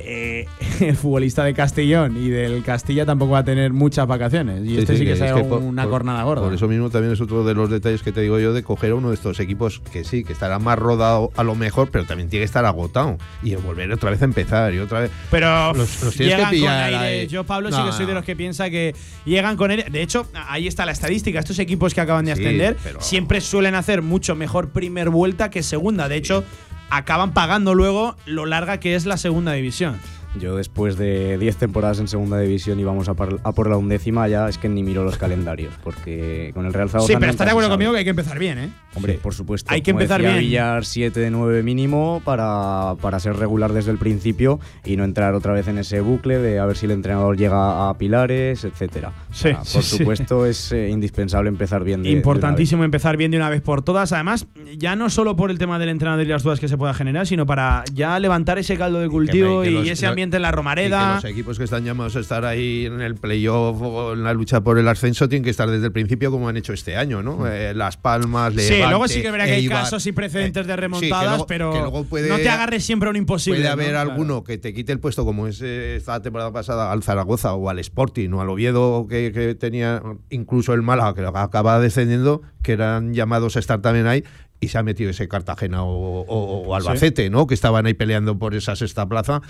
Eh, 0.00 0.46
el 0.80 0.96
futbolista 0.96 1.44
de 1.44 1.54
Castellón 1.54 2.16
y 2.16 2.28
del 2.28 2.62
Castilla 2.62 3.04
tampoco 3.06 3.32
va 3.32 3.38
a 3.38 3.44
tener 3.44 3.72
muchas 3.72 4.06
vacaciones. 4.06 4.64
Y 4.64 4.78
este 4.78 4.96
sí, 4.96 5.04
que, 5.04 5.12
es 5.12 5.20
una 5.22 5.84
jornada 5.84 6.22
gorda. 6.22 6.42
Por 6.42 6.54
eso 6.54 6.68
mismo 6.68 6.90
también 6.90 7.12
es 7.12 7.20
otro 7.20 7.44
de 7.44 7.54
los 7.54 7.70
detalles 7.70 8.02
que 8.02 8.12
te 8.12 8.20
digo 8.20 8.38
yo 8.38 8.52
de 8.52 8.62
coger 8.62 8.92
a 8.92 8.94
uno 8.94 9.08
de 9.08 9.14
estos 9.14 9.40
equipos 9.40 9.80
que 9.92 10.04
sí, 10.04 10.24
que 10.24 10.32
estará 10.32 10.58
más 10.58 10.78
rodado 10.78 11.30
a 11.36 11.42
lo 11.42 11.54
mejor, 11.54 11.90
pero 11.90 12.04
también 12.04 12.28
tiene 12.28 12.42
que 12.42 12.46
estar 12.46 12.64
agotado 12.64 13.18
y 13.42 13.54
volver 13.56 13.92
otra 13.92 14.10
vez 14.10 14.22
a 14.22 14.24
empezar 14.24 14.74
y 14.74 14.78
otra 14.78 15.00
vez. 15.00 15.10
Pero 15.30 15.72
los, 15.74 16.16
llegan 16.16 16.58
con 16.58 16.68
aire. 16.68 17.26
Yo, 17.26 17.44
Pablo, 17.44 17.70
sí 17.70 17.82
que 17.84 17.92
soy 17.92 18.06
de 18.06 18.14
los 18.14 18.24
que 18.24 18.36
piensa 18.36 18.70
que 18.70 18.94
llegan 19.24 19.56
con 19.56 19.70
aire. 19.70 19.86
De 19.90 20.02
hecho, 20.02 20.26
ahí 20.48 20.66
está 20.66 20.86
la 20.86 20.92
estadística. 20.92 21.38
Estos 21.38 21.58
equipos 21.58 21.94
que 21.94 22.00
acaban 22.00 22.24
de 22.24 22.32
ascender 22.32 22.76
siempre 23.00 23.40
suelen 23.40 23.74
hacer 23.74 24.02
mucho 24.02 24.34
mejor 24.34 24.70
primer 24.70 25.10
vuelta 25.10 25.50
que 25.50 25.62
segunda. 25.62 26.08
De 26.08 26.16
hecho, 26.16 26.44
acaban 26.90 27.32
pagando 27.32 27.74
luego 27.74 28.16
lo 28.26 28.46
larga 28.46 28.80
que 28.80 28.94
es 28.94 29.06
la 29.06 29.16
segunda 29.16 29.52
división. 29.52 29.98
Yo 30.38 30.56
después 30.56 30.96
de 30.96 31.38
10 31.38 31.56
temporadas 31.56 31.98
en 32.00 32.08
segunda 32.08 32.38
división 32.38 32.78
y 32.78 32.84
vamos 32.84 33.08
a, 33.08 33.14
por 33.14 33.70
la 33.70 33.76
undécima 33.76 34.28
ya 34.28 34.48
es 34.48 34.58
que 34.58 34.68
ni 34.68 34.82
miro 34.82 35.04
los 35.04 35.16
calendarios, 35.16 35.74
porque 35.82 36.50
con 36.54 36.66
el 36.66 36.72
Real 36.72 36.90
Zaragoza… 36.90 37.12
Sí, 37.12 37.18
pero 37.18 37.30
está 37.30 37.44
de 37.44 37.50
acuerdo 37.50 37.70
conmigo 37.70 37.92
que 37.92 37.98
hay 37.98 38.04
que 38.04 38.10
empezar 38.10 38.38
bien, 38.38 38.58
¿eh? 38.58 38.70
Hombre, 38.94 39.14
por 39.14 39.34
supuesto. 39.34 39.72
Hay 39.72 39.82
que 39.82 39.92
empezar 39.92 40.20
bien. 40.20 40.38
Villar 40.38 40.84
7 40.84 41.18
de 41.18 41.30
9 41.30 41.62
mínimo 41.62 42.20
para, 42.24 42.94
para 43.00 43.20
ser 43.20 43.36
regular 43.36 43.72
desde 43.72 43.90
el 43.90 43.98
principio 43.98 44.60
y 44.84 44.96
no 44.96 45.04
entrar 45.04 45.34
otra 45.34 45.52
vez 45.52 45.68
en 45.68 45.78
ese 45.78 46.00
bucle 46.00 46.38
de 46.38 46.58
a 46.58 46.66
ver 46.66 46.76
si 46.76 46.86
el 46.86 46.92
entrenador 46.92 47.36
llega 47.36 47.88
a 47.88 47.96
pilares, 47.96 48.64
etcétera. 48.64 49.12
Sí, 49.30 49.50
por 49.52 49.82
supuesto 49.82 50.46
es 50.46 50.72
eh, 50.72 50.88
indispensable 50.88 51.48
empezar 51.48 51.84
bien. 51.84 52.02
De, 52.02 52.10
Importantísimo 52.10 52.84
empezar 52.84 53.16
bien 53.16 53.30
de 53.30 53.36
una 53.36 53.50
vez 53.50 53.60
por 53.60 53.82
todas. 53.82 54.12
Además, 54.12 54.46
ya 54.76 54.96
no 54.96 55.10
solo 55.10 55.36
por 55.36 55.50
el 55.50 55.58
tema 55.58 55.78
del 55.78 55.90
entrenador 55.90 56.24
y 56.24 56.28
las 56.28 56.42
dudas 56.42 56.60
que 56.60 56.68
se 56.68 56.76
pueda 56.76 56.94
generar, 56.94 57.26
sino 57.26 57.46
para 57.46 57.84
ya 57.92 58.18
levantar 58.18 58.58
ese 58.58 58.76
caldo 58.76 59.00
de 59.00 59.08
cultivo 59.08 59.64
y 59.64 59.88
ese 59.88 60.06
ambiente 60.18 60.36
en 60.36 60.42
la 60.42 60.50
Romareda. 60.50 61.14
los 61.14 61.24
equipos 61.24 61.58
que 61.58 61.64
están 61.64 61.84
llamados 61.84 62.16
a 62.16 62.20
estar 62.20 62.44
ahí 62.44 62.86
en 62.86 63.00
el 63.00 63.14
playoff 63.14 63.80
o 63.80 64.14
en 64.14 64.24
la 64.24 64.34
lucha 64.34 64.62
por 64.62 64.76
el 64.76 64.88
ascenso 64.88 65.28
tienen 65.28 65.44
que 65.44 65.50
estar 65.50 65.70
desde 65.70 65.86
el 65.86 65.92
principio 65.92 66.32
como 66.32 66.48
han 66.48 66.56
hecho 66.56 66.72
este 66.72 66.96
año, 66.96 67.22
¿no? 67.22 67.38
Mm. 67.38 67.46
Eh, 67.46 67.72
las 67.74 67.96
Palmas, 67.96 68.52
Levante, 68.52 68.76
Sí, 68.76 68.82
luego 68.88 69.06
sí 69.06 69.22
que 69.22 69.30
verá 69.30 69.46
que 69.46 69.52
hay 69.52 69.68
casos 69.68 70.04
y 70.06 70.12
precedentes 70.12 70.66
de 70.66 70.72
eh, 70.72 70.76
remontadas, 70.76 71.44
pero 71.46 71.72
no 71.72 72.36
te 72.36 72.48
agarres 72.48 72.84
siempre 72.84 73.06
a 73.08 73.10
un 73.10 73.16
imposible. 73.16 73.60
Puede 73.60 73.70
haber 73.70 73.94
alguno 73.94 74.42
que 74.42 74.58
te 74.58 74.74
quite 74.74 74.90
el 74.90 74.98
puesto, 74.98 75.24
como 75.24 75.46
es 75.46 75.62
eh, 75.62 75.94
esta 75.96 76.20
temporada 76.20 76.52
pasada, 76.52 76.90
al 76.90 77.04
Zaragoza 77.04 77.54
o 77.54 77.70
al 77.70 77.78
Sporting 77.78 78.30
o 78.32 78.40
al 78.40 78.50
Oviedo, 78.50 79.06
que, 79.08 79.30
que 79.32 79.54
tenía 79.54 80.02
incluso 80.30 80.74
el 80.74 80.82
Málaga, 80.82 81.14
que 81.14 81.38
acaba 81.38 81.78
descendiendo, 81.78 82.42
que 82.62 82.72
eran 82.72 83.14
llamados 83.14 83.54
a 83.54 83.60
estar 83.60 83.80
también 83.80 84.08
ahí, 84.08 84.24
y 84.60 84.68
se 84.68 84.78
ha 84.78 84.82
metido 84.82 85.10
ese 85.10 85.28
Cartagena 85.28 85.82
o, 85.84 86.74
Albacete, 86.74 87.30
¿no? 87.30 87.46
Que 87.46 87.54
estaban 87.54 87.86
ahí 87.86 87.94
peleando 87.94 88.38
por 88.38 88.54
esa 88.54 88.76
sexta 88.76 89.06
plaza. 89.06 89.40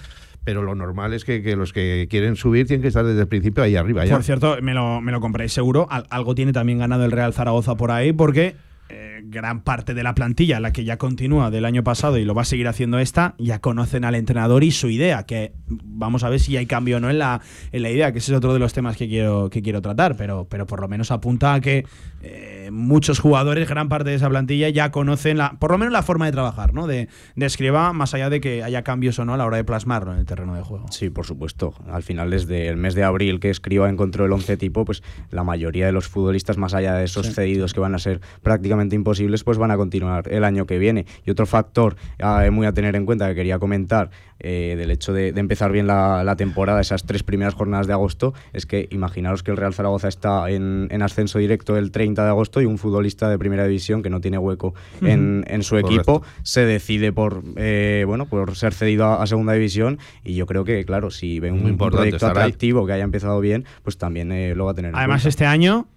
Pero 0.48 0.62
lo 0.62 0.74
normal 0.74 1.12
es 1.12 1.26
que, 1.26 1.42
los 1.56 1.74
que 1.74 2.06
quieren 2.08 2.34
subir 2.34 2.66
tienen 2.66 2.80
que 2.80 2.88
estar 2.88 3.04
desde 3.04 3.20
el 3.20 3.28
principio 3.28 3.62
ahí 3.62 3.76
arriba. 3.76 4.02
Por 4.08 4.22
cierto, 4.22 4.56
me 4.62 4.72
lo, 4.72 5.02
me 5.02 5.12
lo 5.12 5.20
compréis 5.20 5.52
seguro. 5.52 5.86
algo 5.90 6.34
tiene 6.34 6.54
también 6.54 6.78
ganado 6.78 7.04
el 7.04 7.12
Real 7.12 7.34
Zaragoza 7.34 7.74
por 7.74 7.90
ahí, 7.90 8.14
porque 8.14 8.56
eh, 8.90 9.20
gran 9.24 9.60
parte 9.60 9.92
de 9.92 10.02
la 10.02 10.14
plantilla, 10.14 10.60
la 10.60 10.72
que 10.72 10.84
ya 10.84 10.96
continúa 10.96 11.50
del 11.50 11.64
año 11.64 11.84
pasado 11.84 12.16
y 12.16 12.24
lo 12.24 12.34
va 12.34 12.42
a 12.42 12.44
seguir 12.46 12.68
haciendo 12.68 12.98
esta, 12.98 13.34
ya 13.38 13.60
conocen 13.60 14.04
al 14.04 14.14
entrenador 14.14 14.64
y 14.64 14.70
su 14.70 14.88
idea, 14.88 15.24
que 15.24 15.52
vamos 15.68 16.24
a 16.24 16.30
ver 16.30 16.40
si 16.40 16.56
hay 16.56 16.66
cambio 16.66 16.96
o 16.96 17.00
no 17.00 17.10
en 17.10 17.18
la, 17.18 17.42
en 17.72 17.82
la 17.82 17.90
idea, 17.90 18.12
que 18.12 18.18
ese 18.18 18.32
es 18.32 18.38
otro 18.38 18.54
de 18.54 18.58
los 18.58 18.72
temas 18.72 18.96
que 18.96 19.06
quiero, 19.06 19.50
que 19.50 19.60
quiero 19.60 19.82
tratar, 19.82 20.16
pero, 20.16 20.46
pero 20.48 20.66
por 20.66 20.80
lo 20.80 20.88
menos 20.88 21.10
apunta 21.10 21.54
a 21.54 21.60
que 21.60 21.84
eh, 22.22 22.70
muchos 22.72 23.18
jugadores, 23.18 23.68
gran 23.68 23.88
parte 23.88 24.10
de 24.10 24.16
esa 24.16 24.28
plantilla, 24.28 24.68
ya 24.70 24.90
conocen 24.90 25.38
la, 25.38 25.58
por 25.58 25.70
lo 25.70 25.78
menos 25.78 25.92
la 25.92 26.02
forma 26.02 26.24
de 26.26 26.32
trabajar, 26.32 26.72
¿no? 26.72 26.86
De, 26.86 27.08
de 27.36 27.46
escriba, 27.46 27.92
más 27.92 28.14
allá 28.14 28.30
de 28.30 28.40
que 28.40 28.62
haya 28.62 28.82
cambios 28.84 29.18
o 29.18 29.24
no 29.24 29.34
a 29.34 29.36
la 29.36 29.44
hora 29.44 29.58
de 29.58 29.64
plasmarlo 29.64 30.12
en 30.12 30.20
el 30.20 30.24
terreno 30.24 30.54
de 30.54 30.62
juego. 30.62 30.86
Sí, 30.90 31.10
por 31.10 31.26
supuesto. 31.26 31.74
Al 31.90 32.02
final, 32.02 32.30
desde 32.30 32.68
el 32.68 32.76
mes 32.76 32.94
de 32.94 33.04
abril 33.04 33.38
que 33.38 33.50
escriba 33.50 33.88
encontró 33.90 34.24
el 34.24 34.32
11 34.32 34.56
tipo, 34.56 34.84
pues 34.84 35.02
la 35.30 35.44
mayoría 35.44 35.84
de 35.86 35.92
los 35.92 36.08
futbolistas, 36.08 36.56
más 36.56 36.72
allá 36.72 36.94
de 36.94 37.04
esos 37.04 37.34
cedidos 37.34 37.74
que 37.74 37.80
van 37.80 37.94
a 37.94 37.98
ser 37.98 38.20
prácticamente 38.42 38.77
imposibles, 38.94 39.44
pues 39.44 39.58
van 39.58 39.70
a 39.70 39.76
continuar 39.76 40.28
el 40.30 40.44
año 40.44 40.66
que 40.66 40.78
viene. 40.78 41.06
Y 41.24 41.30
otro 41.30 41.46
factor 41.46 41.96
eh, 42.18 42.50
muy 42.50 42.66
a 42.66 42.72
tener 42.72 42.96
en 42.96 43.06
cuenta 43.06 43.28
que 43.28 43.34
quería 43.34 43.58
comentar 43.58 44.10
eh, 44.40 44.76
del 44.78 44.90
hecho 44.92 45.12
de, 45.12 45.28
empezar 45.28 45.72
bien 45.72 45.86
la, 45.86 46.34
temporada, 46.36 46.80
esas 46.80 47.04
tres 47.04 47.22
primeras 47.24 47.54
jornadas 47.54 47.86
de 47.88 47.92
agosto, 47.92 48.34
es 48.52 48.66
que 48.66 48.88
imaginaros 48.90 49.42
que 49.42 49.50
el 49.50 49.56
Real 49.56 49.74
Zaragoza 49.74 50.06
está 50.06 50.48
en, 50.48 50.88
ascenso 51.02 51.38
directo 51.38 51.76
el 51.76 51.90
30 51.90 52.22
de 52.22 52.28
agosto 52.28 52.60
y 52.60 52.64
un 52.64 52.78
futbolista 52.78 53.28
de 53.28 53.38
primera 53.38 53.64
división 53.64 54.02
que 54.02 54.10
no 54.10 54.20
tiene 54.20 54.38
hueco 54.38 54.74
en, 55.00 55.44
su 55.62 55.76
equipo 55.76 56.22
se 56.42 56.64
decide 56.64 57.12
por 57.12 57.42
eh, 57.56 58.04
bueno 58.06 58.26
por 58.26 58.54
ser 58.56 58.74
cedido 58.74 59.06
a, 59.06 59.26
segunda 59.26 59.52
división. 59.52 59.98
Y 60.24 60.34
yo 60.34 60.46
creo 60.46 60.64
que 60.64 60.84
claro 60.84 61.10
si 61.10 61.40
ve 61.40 61.50
un, 61.50 61.76
proyecto 61.76 62.26
atractivo 62.26 62.86
que 62.86 62.92
haya 62.92 63.04
empezado 63.04 63.40
bien 63.40 63.64
pues 63.82 63.98
también 63.98 64.56
lo 64.56 64.66
va 64.66 64.72
a 64.72 64.74
tener 64.74 64.94
además 64.94 65.24
este 65.24 65.46
año 65.46 65.88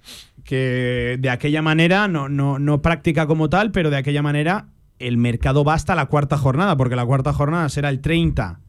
que 0.52 1.16
de 1.18 1.30
aquella 1.30 1.62
manera, 1.62 2.10
no, 2.10 2.28
no, 2.28 2.60
no 2.60 2.82
práctica 2.82 3.26
como 3.26 3.50
tal, 3.50 3.72
pero 3.72 3.90
de 3.90 3.96
aquella 3.96 4.22
manera 4.22 4.68
el 5.00 5.16
mercado 5.16 5.64
va 5.64 5.76
hasta 5.76 5.96
la 5.96 6.08
cuarta 6.08 6.38
jornada, 6.38 6.76
porque 6.76 6.98
la 6.98 7.06
cuarta 7.06 7.32
jornada 7.32 7.70
será 7.70 7.88
el 7.88 8.02
30 8.02 8.60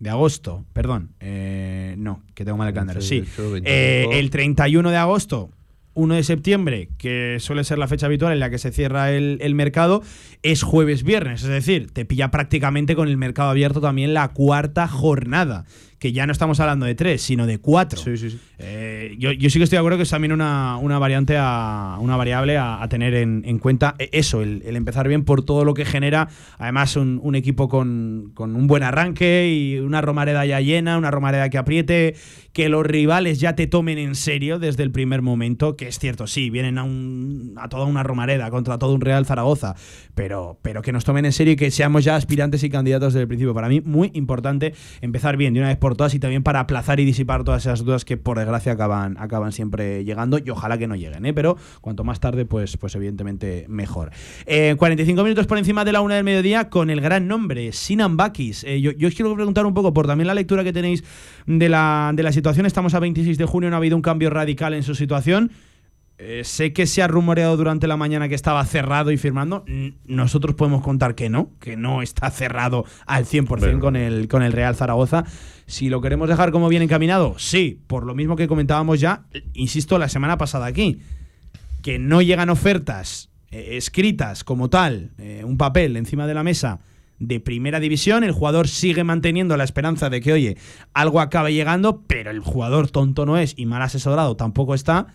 de 0.00 0.10
agosto, 0.10 0.64
perdón, 0.72 1.12
eh, 1.20 1.94
no, 1.96 2.24
que 2.34 2.44
tengo 2.44 2.58
mal 2.58 2.66
el 2.66 2.74
calendario, 2.74 3.02
sí, 3.02 3.22
eh, 3.62 4.08
el 4.14 4.30
31 4.30 4.90
de 4.90 4.96
agosto 4.96 5.50
1 5.94 6.16
de 6.16 6.24
septiembre, 6.24 6.88
que 6.98 7.36
suele 7.38 7.62
ser 7.62 7.78
la 7.78 7.86
fecha 7.86 8.06
habitual 8.06 8.32
en 8.32 8.40
la 8.40 8.50
que 8.50 8.58
se 8.58 8.72
cierra 8.72 9.12
el, 9.12 9.38
el 9.40 9.54
mercado, 9.54 10.02
es 10.42 10.64
jueves-viernes. 10.64 11.44
Es 11.44 11.48
decir, 11.48 11.92
te 11.92 12.04
pilla 12.04 12.32
prácticamente 12.32 12.96
con 12.96 13.06
el 13.06 13.16
mercado 13.16 13.50
abierto 13.50 13.80
también 13.80 14.12
la 14.12 14.26
cuarta 14.28 14.88
jornada 14.88 15.66
que 15.98 16.12
ya 16.12 16.26
no 16.26 16.32
estamos 16.32 16.60
hablando 16.60 16.86
de 16.86 16.94
tres, 16.94 17.22
sino 17.22 17.46
de 17.46 17.58
cuatro. 17.58 18.00
Eh, 18.58 19.16
yo, 19.18 19.30
sí 19.32 19.58
que 19.58 19.64
estoy 19.64 19.76
de 19.76 19.78
acuerdo 19.78 19.98
que 19.98 20.04
es 20.04 20.10
también 20.10 20.32
una, 20.32 20.98
variante, 20.98 21.36
a, 21.38 21.96
una 22.00 22.16
variable 22.16 22.56
a, 22.56 22.86
tener 22.88 23.14
en, 23.14 23.58
cuenta. 23.58 23.96
E, 23.98 24.08
eso, 24.12 24.42
el, 24.42 24.62
empezar 24.64 25.08
bien 25.08 25.24
por 25.24 25.42
todo 25.44 25.64
lo 25.64 25.74
que 25.74 25.84
genera. 25.84 26.28
Además, 26.58 26.96
un, 26.96 27.34
equipo 27.34 27.68
con, 27.68 28.32
un 28.36 28.66
buen 28.66 28.82
arranque 28.82 29.48
y 29.52 29.78
una 29.78 30.00
Romareda 30.00 30.46
ya 30.46 30.60
llena, 30.60 30.98
una 30.98 31.10
Romareda 31.10 31.50
que 31.50 31.58
apriete, 31.58 32.14
que 32.52 32.68
los 32.68 32.86
rivales 32.86 33.40
ya 33.40 33.54
te 33.54 33.66
tomen 33.66 33.98
en 33.98 34.14
serio 34.14 34.58
desde 34.58 34.84
el 34.84 34.92
primer 34.92 35.22
momento, 35.22 35.76
que 35.76 35.88
es 35.88 35.98
cierto, 35.98 36.26
sí, 36.26 36.50
vienen 36.50 36.78
a, 36.78 36.84
un, 36.84 37.54
a 37.56 37.68
toda 37.68 37.84
una 37.86 38.02
Romareda 38.02 38.50
contra 38.50 38.78
todo 38.78 38.94
un 38.94 39.00
Real 39.00 39.26
Zaragoza, 39.26 39.74
pero, 40.14 40.58
pero 40.62 40.82
que 40.82 40.92
nos 40.92 41.04
tomen 41.04 41.24
en 41.24 41.32
serio 41.32 41.52
y 41.54 41.56
que 41.56 41.70
seamos 41.70 42.04
ya 42.04 42.16
aspirantes 42.16 42.62
y 42.62 42.70
candidatos 42.70 43.14
desde 43.14 43.22
el 43.22 43.28
principio. 43.28 43.54
Para 43.54 43.68
mí, 43.68 43.80
muy 43.80 44.10
importante 44.14 44.74
empezar 45.00 45.36
bien 45.36 45.54
de 45.54 45.60
una 45.60 45.68
vez 45.68 45.76
por 45.76 45.87
todas 45.96 46.14
y 46.14 46.18
también 46.18 46.42
para 46.42 46.60
aplazar 46.60 47.00
y 47.00 47.04
disipar 47.04 47.44
todas 47.44 47.64
esas 47.66 47.84
dudas 47.84 48.04
que 48.04 48.16
por 48.16 48.38
desgracia 48.38 48.72
acaban, 48.72 49.16
acaban 49.18 49.52
siempre 49.52 50.04
llegando 50.04 50.38
y 50.38 50.50
ojalá 50.50 50.78
que 50.78 50.86
no 50.86 50.96
lleguen, 50.96 51.26
¿eh? 51.26 51.34
pero 51.34 51.56
cuanto 51.80 52.04
más 52.04 52.20
tarde, 52.20 52.44
pues, 52.44 52.76
pues 52.76 52.94
evidentemente 52.94 53.66
mejor. 53.68 54.10
45 54.44 55.20
eh, 55.20 55.24
minutos 55.24 55.46
por 55.46 55.58
encima 55.58 55.84
de 55.84 55.92
la 55.92 56.00
una 56.00 56.14
del 56.16 56.24
mediodía 56.24 56.70
con 56.70 56.90
el 56.90 57.00
gran 57.00 57.28
nombre, 57.28 57.72
Sinan 57.72 58.16
Bakis. 58.16 58.64
Eh, 58.64 58.80
yo, 58.80 58.92
yo, 58.92 59.08
os 59.08 59.14
quiero 59.14 59.34
preguntar 59.34 59.66
un 59.66 59.74
poco 59.74 59.92
por 59.92 60.06
también 60.06 60.26
la 60.26 60.34
lectura 60.34 60.64
que 60.64 60.72
tenéis 60.72 61.04
de 61.46 61.68
la, 61.68 62.12
de 62.14 62.22
la 62.22 62.32
situación. 62.32 62.66
Estamos 62.66 62.94
a 62.94 63.00
26 63.00 63.38
de 63.38 63.44
junio, 63.44 63.70
no 63.70 63.76
ha 63.76 63.78
habido 63.78 63.96
un 63.96 64.02
cambio 64.02 64.30
radical 64.30 64.74
en 64.74 64.82
su 64.82 64.94
situación. 64.94 65.50
Eh, 66.20 66.42
sé 66.42 66.72
que 66.72 66.86
se 66.86 67.00
ha 67.00 67.06
rumoreado 67.06 67.56
durante 67.56 67.86
la 67.86 67.96
mañana 67.96 68.28
que 68.28 68.34
estaba 68.34 68.64
cerrado 68.64 69.12
y 69.12 69.16
firmando. 69.16 69.64
Nosotros 70.04 70.56
podemos 70.56 70.82
contar 70.82 71.14
que 71.14 71.30
no, 71.30 71.52
que 71.60 71.76
no 71.76 72.02
está 72.02 72.30
cerrado 72.30 72.84
al 73.06 73.24
100% 73.24 73.78
con, 73.78 73.94
el, 73.94 74.26
con 74.26 74.42
el 74.42 74.52
Real 74.52 74.74
Zaragoza. 74.74 75.24
Si 75.68 75.90
lo 75.90 76.00
queremos 76.00 76.30
dejar 76.30 76.50
como 76.50 76.70
bien 76.70 76.80
encaminado, 76.80 77.34
sí, 77.36 77.82
por 77.88 78.06
lo 78.06 78.14
mismo 78.14 78.36
que 78.36 78.48
comentábamos 78.48 79.00
ya, 79.00 79.26
insisto, 79.52 79.98
la 79.98 80.08
semana 80.08 80.38
pasada 80.38 80.64
aquí, 80.64 81.00
que 81.82 81.98
no 81.98 82.22
llegan 82.22 82.48
ofertas 82.48 83.28
eh, 83.50 83.76
escritas 83.76 84.44
como 84.44 84.70
tal, 84.70 85.10
eh, 85.18 85.42
un 85.44 85.58
papel 85.58 85.98
encima 85.98 86.26
de 86.26 86.32
la 86.32 86.42
mesa 86.42 86.80
de 87.18 87.38
primera 87.38 87.80
división, 87.80 88.24
el 88.24 88.32
jugador 88.32 88.66
sigue 88.66 89.04
manteniendo 89.04 89.58
la 89.58 89.64
esperanza 89.64 90.08
de 90.08 90.22
que, 90.22 90.32
oye, 90.32 90.56
algo 90.94 91.20
acabe 91.20 91.52
llegando, 91.52 92.02
pero 92.06 92.30
el 92.30 92.40
jugador 92.40 92.88
tonto 92.88 93.26
no 93.26 93.36
es 93.36 93.52
y 93.58 93.66
mal 93.66 93.82
asesorado 93.82 94.36
tampoco 94.36 94.74
está 94.74 95.08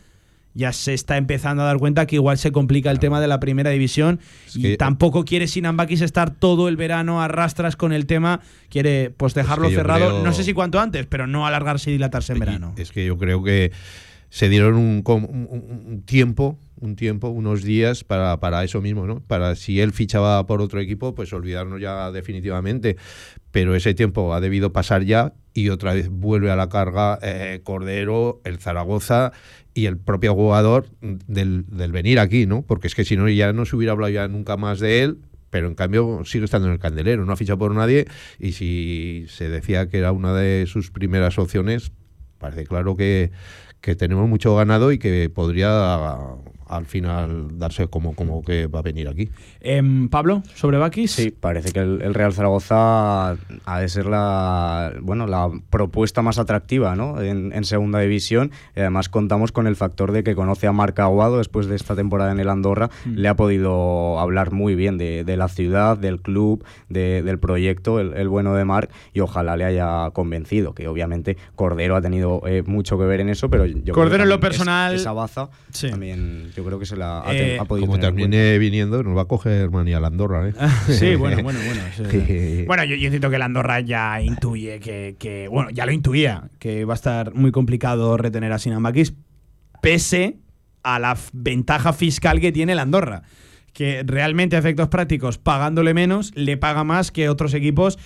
ya 0.53 0.71
se 0.73 0.93
está 0.93 1.17
empezando 1.17 1.63
a 1.63 1.65
dar 1.65 1.77
cuenta 1.77 2.05
que 2.05 2.15
igual 2.15 2.37
se 2.37 2.51
complica 2.51 2.91
el 2.91 2.99
tema 2.99 3.19
de 3.19 3.27
la 3.27 3.39
primera 3.39 3.71
división 3.71 4.19
y 4.53 4.77
tampoco 4.77 5.25
quiere 5.25 5.47
Sinambakis 5.47 6.01
estar 6.01 6.31
todo 6.31 6.67
el 6.67 6.77
verano 6.77 7.21
a 7.21 7.27
rastras 7.27 7.75
con 7.75 7.93
el 7.93 8.05
tema, 8.05 8.41
quiere 8.69 9.09
pues 9.09 9.33
dejarlo 9.33 9.69
cerrado, 9.69 10.23
no 10.23 10.33
sé 10.33 10.43
si 10.43 10.53
cuanto 10.53 10.79
antes, 10.79 11.05
pero 11.05 11.27
no 11.27 11.47
alargarse 11.47 11.89
y 11.89 11.93
dilatarse 11.93 12.33
en 12.33 12.39
verano. 12.39 12.73
Es 12.77 12.91
que 12.91 13.05
yo 13.05 13.17
creo 13.17 13.43
que 13.43 13.71
se 14.33 14.49
dieron 14.49 14.75
un, 14.77 16.03
tiempo, 16.07 16.57
un 16.81 16.95
tiempo, 16.95 17.29
unos 17.29 17.61
días 17.61 18.03
para, 18.03 18.39
para, 18.39 18.63
eso 18.63 18.81
mismo, 18.81 19.05
¿no? 19.05 19.19
Para 19.19 19.55
si 19.55 19.79
él 19.79 19.91
fichaba 19.93 20.43
por 20.47 20.59
otro 20.59 20.79
equipo, 20.79 21.13
pues 21.13 21.31
olvidarnos 21.33 21.79
ya 21.79 22.11
definitivamente. 22.11 22.97
Pero 23.51 23.75
ese 23.75 23.93
tiempo 23.93 24.33
ha 24.33 24.41
debido 24.41 24.73
pasar 24.73 25.03
ya 25.03 25.33
y 25.53 25.69
otra 25.69 25.93
vez 25.93 26.09
vuelve 26.09 26.49
a 26.49 26.55
la 26.55 26.67
carga 26.67 27.19
eh, 27.21 27.61
Cordero, 27.63 28.41
el 28.43 28.57
Zaragoza 28.57 29.33
y 29.73 29.85
el 29.87 29.97
propio 29.97 30.35
jugador 30.35 30.87
del, 31.01 31.65
venir 31.91 32.19
aquí, 32.19 32.45
¿no? 32.45 32.61
Porque 32.61 32.87
es 32.87 32.95
que 32.95 33.05
si 33.05 33.17
no 33.17 33.27
ya 33.29 33.53
no 33.53 33.65
se 33.65 33.75
hubiera 33.75 33.93
hablado 33.93 34.11
ya 34.11 34.27
nunca 34.27 34.57
más 34.57 34.79
de 34.79 35.03
él, 35.03 35.17
pero 35.49 35.67
en 35.67 35.75
cambio 35.75 36.21
sigue 36.25 36.45
estando 36.45 36.67
en 36.67 36.73
el 36.73 36.79
candelero, 36.79 37.25
no 37.25 37.33
ha 37.33 37.37
fichado 37.37 37.59
por 37.59 37.73
nadie 37.73 38.07
y 38.39 38.53
si 38.53 39.25
se 39.29 39.49
decía 39.49 39.87
que 39.87 39.97
era 39.97 40.11
una 40.11 40.33
de 40.33 40.65
sus 40.67 40.91
primeras 40.91 41.37
opciones, 41.37 41.91
parece 42.39 42.65
claro 42.65 42.95
que, 42.95 43.31
que 43.81 43.95
tenemos 43.95 44.27
mucho 44.29 44.55
ganado 44.55 44.91
y 44.91 44.97
que 44.97 45.29
podría 45.29 46.19
al 46.75 46.85
final 46.85 47.57
darse 47.57 47.87
como, 47.87 48.15
como 48.15 48.43
que 48.43 48.67
va 48.67 48.79
a 48.79 48.81
venir 48.81 49.07
aquí. 49.07 49.29
Em, 49.61 50.09
Pablo, 50.09 50.43
sobre 50.55 50.77
Bakis. 50.77 51.11
Sí, 51.11 51.31
parece 51.31 51.71
que 51.71 51.79
el, 51.79 52.13
Real 52.13 52.33
Zaragoza 52.33 53.31
ha 53.65 53.79
de 53.79 53.89
ser 53.89 54.05
la, 54.05 54.93
bueno, 55.01 55.27
la 55.27 55.49
propuesta 55.69 56.21
más 56.21 56.39
atractiva 56.39 56.95
¿no? 56.95 57.21
en, 57.21 57.63
segunda 57.63 57.99
división. 57.99 58.51
Y 58.75 58.81
además 58.81 59.09
contamos 59.09 59.51
con 59.51 59.67
el 59.67 59.75
factor 59.75 60.11
de 60.11 60.23
que 60.23 60.35
conoce 60.35 60.67
a 60.67 60.71
Marc 60.71 60.99
Aguado 60.99 61.37
después 61.37 61.67
de 61.67 61.75
esta 61.75 61.95
temporada 61.95 62.31
en 62.31 62.39
el 62.39 62.49
Andorra. 62.49 62.89
Mm. 63.05 63.13
Le 63.15 63.27
ha 63.27 63.35
podido 63.35 64.19
hablar 64.19 64.51
muy 64.51 64.75
bien 64.75 64.97
de, 64.97 65.23
la 65.37 65.47
ciudad, 65.47 65.97
del 65.97 66.19
club, 66.19 66.63
del 66.89 67.39
proyecto, 67.39 67.99
el, 67.99 68.27
bueno 68.27 68.53
de 68.55 68.65
Marc, 68.65 68.91
y 69.13 69.19
ojalá 69.19 69.57
le 69.57 69.65
haya 69.65 70.09
convencido, 70.11 70.73
que 70.73 70.87
obviamente 70.87 71.37
Cordero 71.55 71.95
ha 71.95 72.01
tenido 72.01 72.41
eh, 72.45 72.63
mucho 72.65 72.97
que 72.97 73.05
ver 73.05 73.19
en 73.19 73.29
eso, 73.29 73.49
pero 73.49 73.65
yo 73.65 73.93
Cordero 73.93 74.23
en 74.23 74.29
lo 74.29 74.39
personal... 74.39 74.95
esa 74.95 75.13
baza 75.13 75.49
también 75.89 76.51
yo 76.55 76.62
creo 76.65 76.79
que 76.79 76.85
se 76.85 76.95
la 76.95 77.21
ha, 77.21 77.35
eh, 77.35 77.59
podido 77.67 77.87
Como 77.87 77.99
termine 77.99 78.57
viniendo, 78.57 79.03
nos 79.03 79.15
va 79.17 79.23
a 79.23 79.25
coger 79.25 79.69
manía 79.71 79.99
la 79.99 80.07
Andorra, 80.07 80.49
¿eh? 80.49 80.53
sí, 80.87 81.15
bueno, 81.15 81.41
bueno, 81.43 81.59
bueno. 81.65 81.81
bueno, 82.67 82.83
yo, 82.83 82.95
yo, 82.95 83.29
que 83.29 83.37
la 83.37 83.45
Andorra 83.45 83.79
ya 83.81 84.21
intuye 84.21 84.79
que, 84.79 85.47
bueno, 85.51 85.69
ya 85.71 85.85
lo 85.85 85.91
intuía, 85.91 86.49
que 86.59 86.85
va 86.85 86.93
a 86.93 86.95
estar 86.95 87.33
muy 87.33 87.51
complicado 87.51 88.17
retener 88.17 88.51
a 88.51 88.59
Sinambakis, 88.59 89.13
pese 89.81 90.37
a 90.83 90.99
la 90.99 91.17
ventaja 91.31 91.93
fiscal 91.93 92.39
que 92.39 92.51
tiene 92.51 92.75
la 92.75 92.83
Andorra. 92.83 93.23
Que 93.73 94.03
realmente 94.05 94.55
a 94.55 94.59
efectos 94.59 94.87
prácticos, 94.89 95.39
pagándole 95.39 95.95
menos, 95.95 96.31
le 96.35 96.57
paga 96.57 96.83
más 96.83 97.11
que 97.11 97.27
otros 97.27 97.55
equipos 97.55 97.97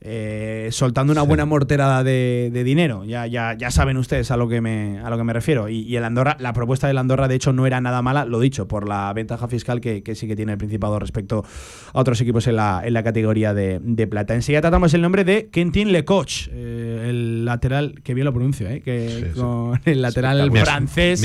eh, 0.00 0.68
soltando 0.70 1.12
una 1.12 1.22
buena 1.22 1.44
morterada 1.44 2.04
de, 2.04 2.50
dinero. 2.64 3.04
Ya, 3.04 3.26
ya, 3.26 3.54
ya 3.54 3.70
saben 3.70 3.96
ustedes 3.96 4.30
a 4.30 4.36
lo 4.36 4.48
que 4.48 4.60
me, 4.60 5.00
a 5.00 5.10
lo 5.10 5.16
que 5.16 5.24
me 5.24 5.32
refiero. 5.32 5.68
Y, 5.68 5.96
el 5.96 6.04
Andorra, 6.04 6.36
la 6.38 6.52
propuesta 6.52 6.86
del 6.86 6.98
Andorra, 6.98 7.26
de 7.26 7.34
hecho, 7.34 7.52
no 7.52 7.66
era 7.66 7.80
nada 7.80 8.02
mala, 8.02 8.24
lo 8.24 8.38
dicho, 8.40 8.68
por 8.68 8.88
la 8.88 9.12
ventaja 9.12 9.48
fiscal 9.48 9.80
que, 9.80 10.02
sí 10.14 10.28
que 10.28 10.36
tiene 10.36 10.52
el 10.52 10.58
Principado 10.58 10.98
respecto 10.98 11.44
a 11.92 12.00
otros 12.00 12.20
equipos 12.20 12.46
en 12.46 12.56
la, 12.56 12.82
en 12.84 12.92
la 12.92 13.02
categoría 13.02 13.54
de, 13.54 14.06
plata. 14.08 14.34
Enseguida 14.34 14.60
tratamos 14.60 14.94
el 14.94 15.02
nombre 15.02 15.24
de 15.24 15.48
Quentin 15.48 15.92
Lecoch, 15.92 16.48
eh, 16.50 17.06
el 17.08 17.44
lateral, 17.44 18.00
que 18.02 18.14
bien 18.14 18.24
lo 18.24 18.32
pronuncio, 18.32 18.68
eh, 18.68 18.80
que 18.80 19.32
con 19.34 19.80
el 19.84 20.00
lateral 20.00 20.50
francés 20.52 21.20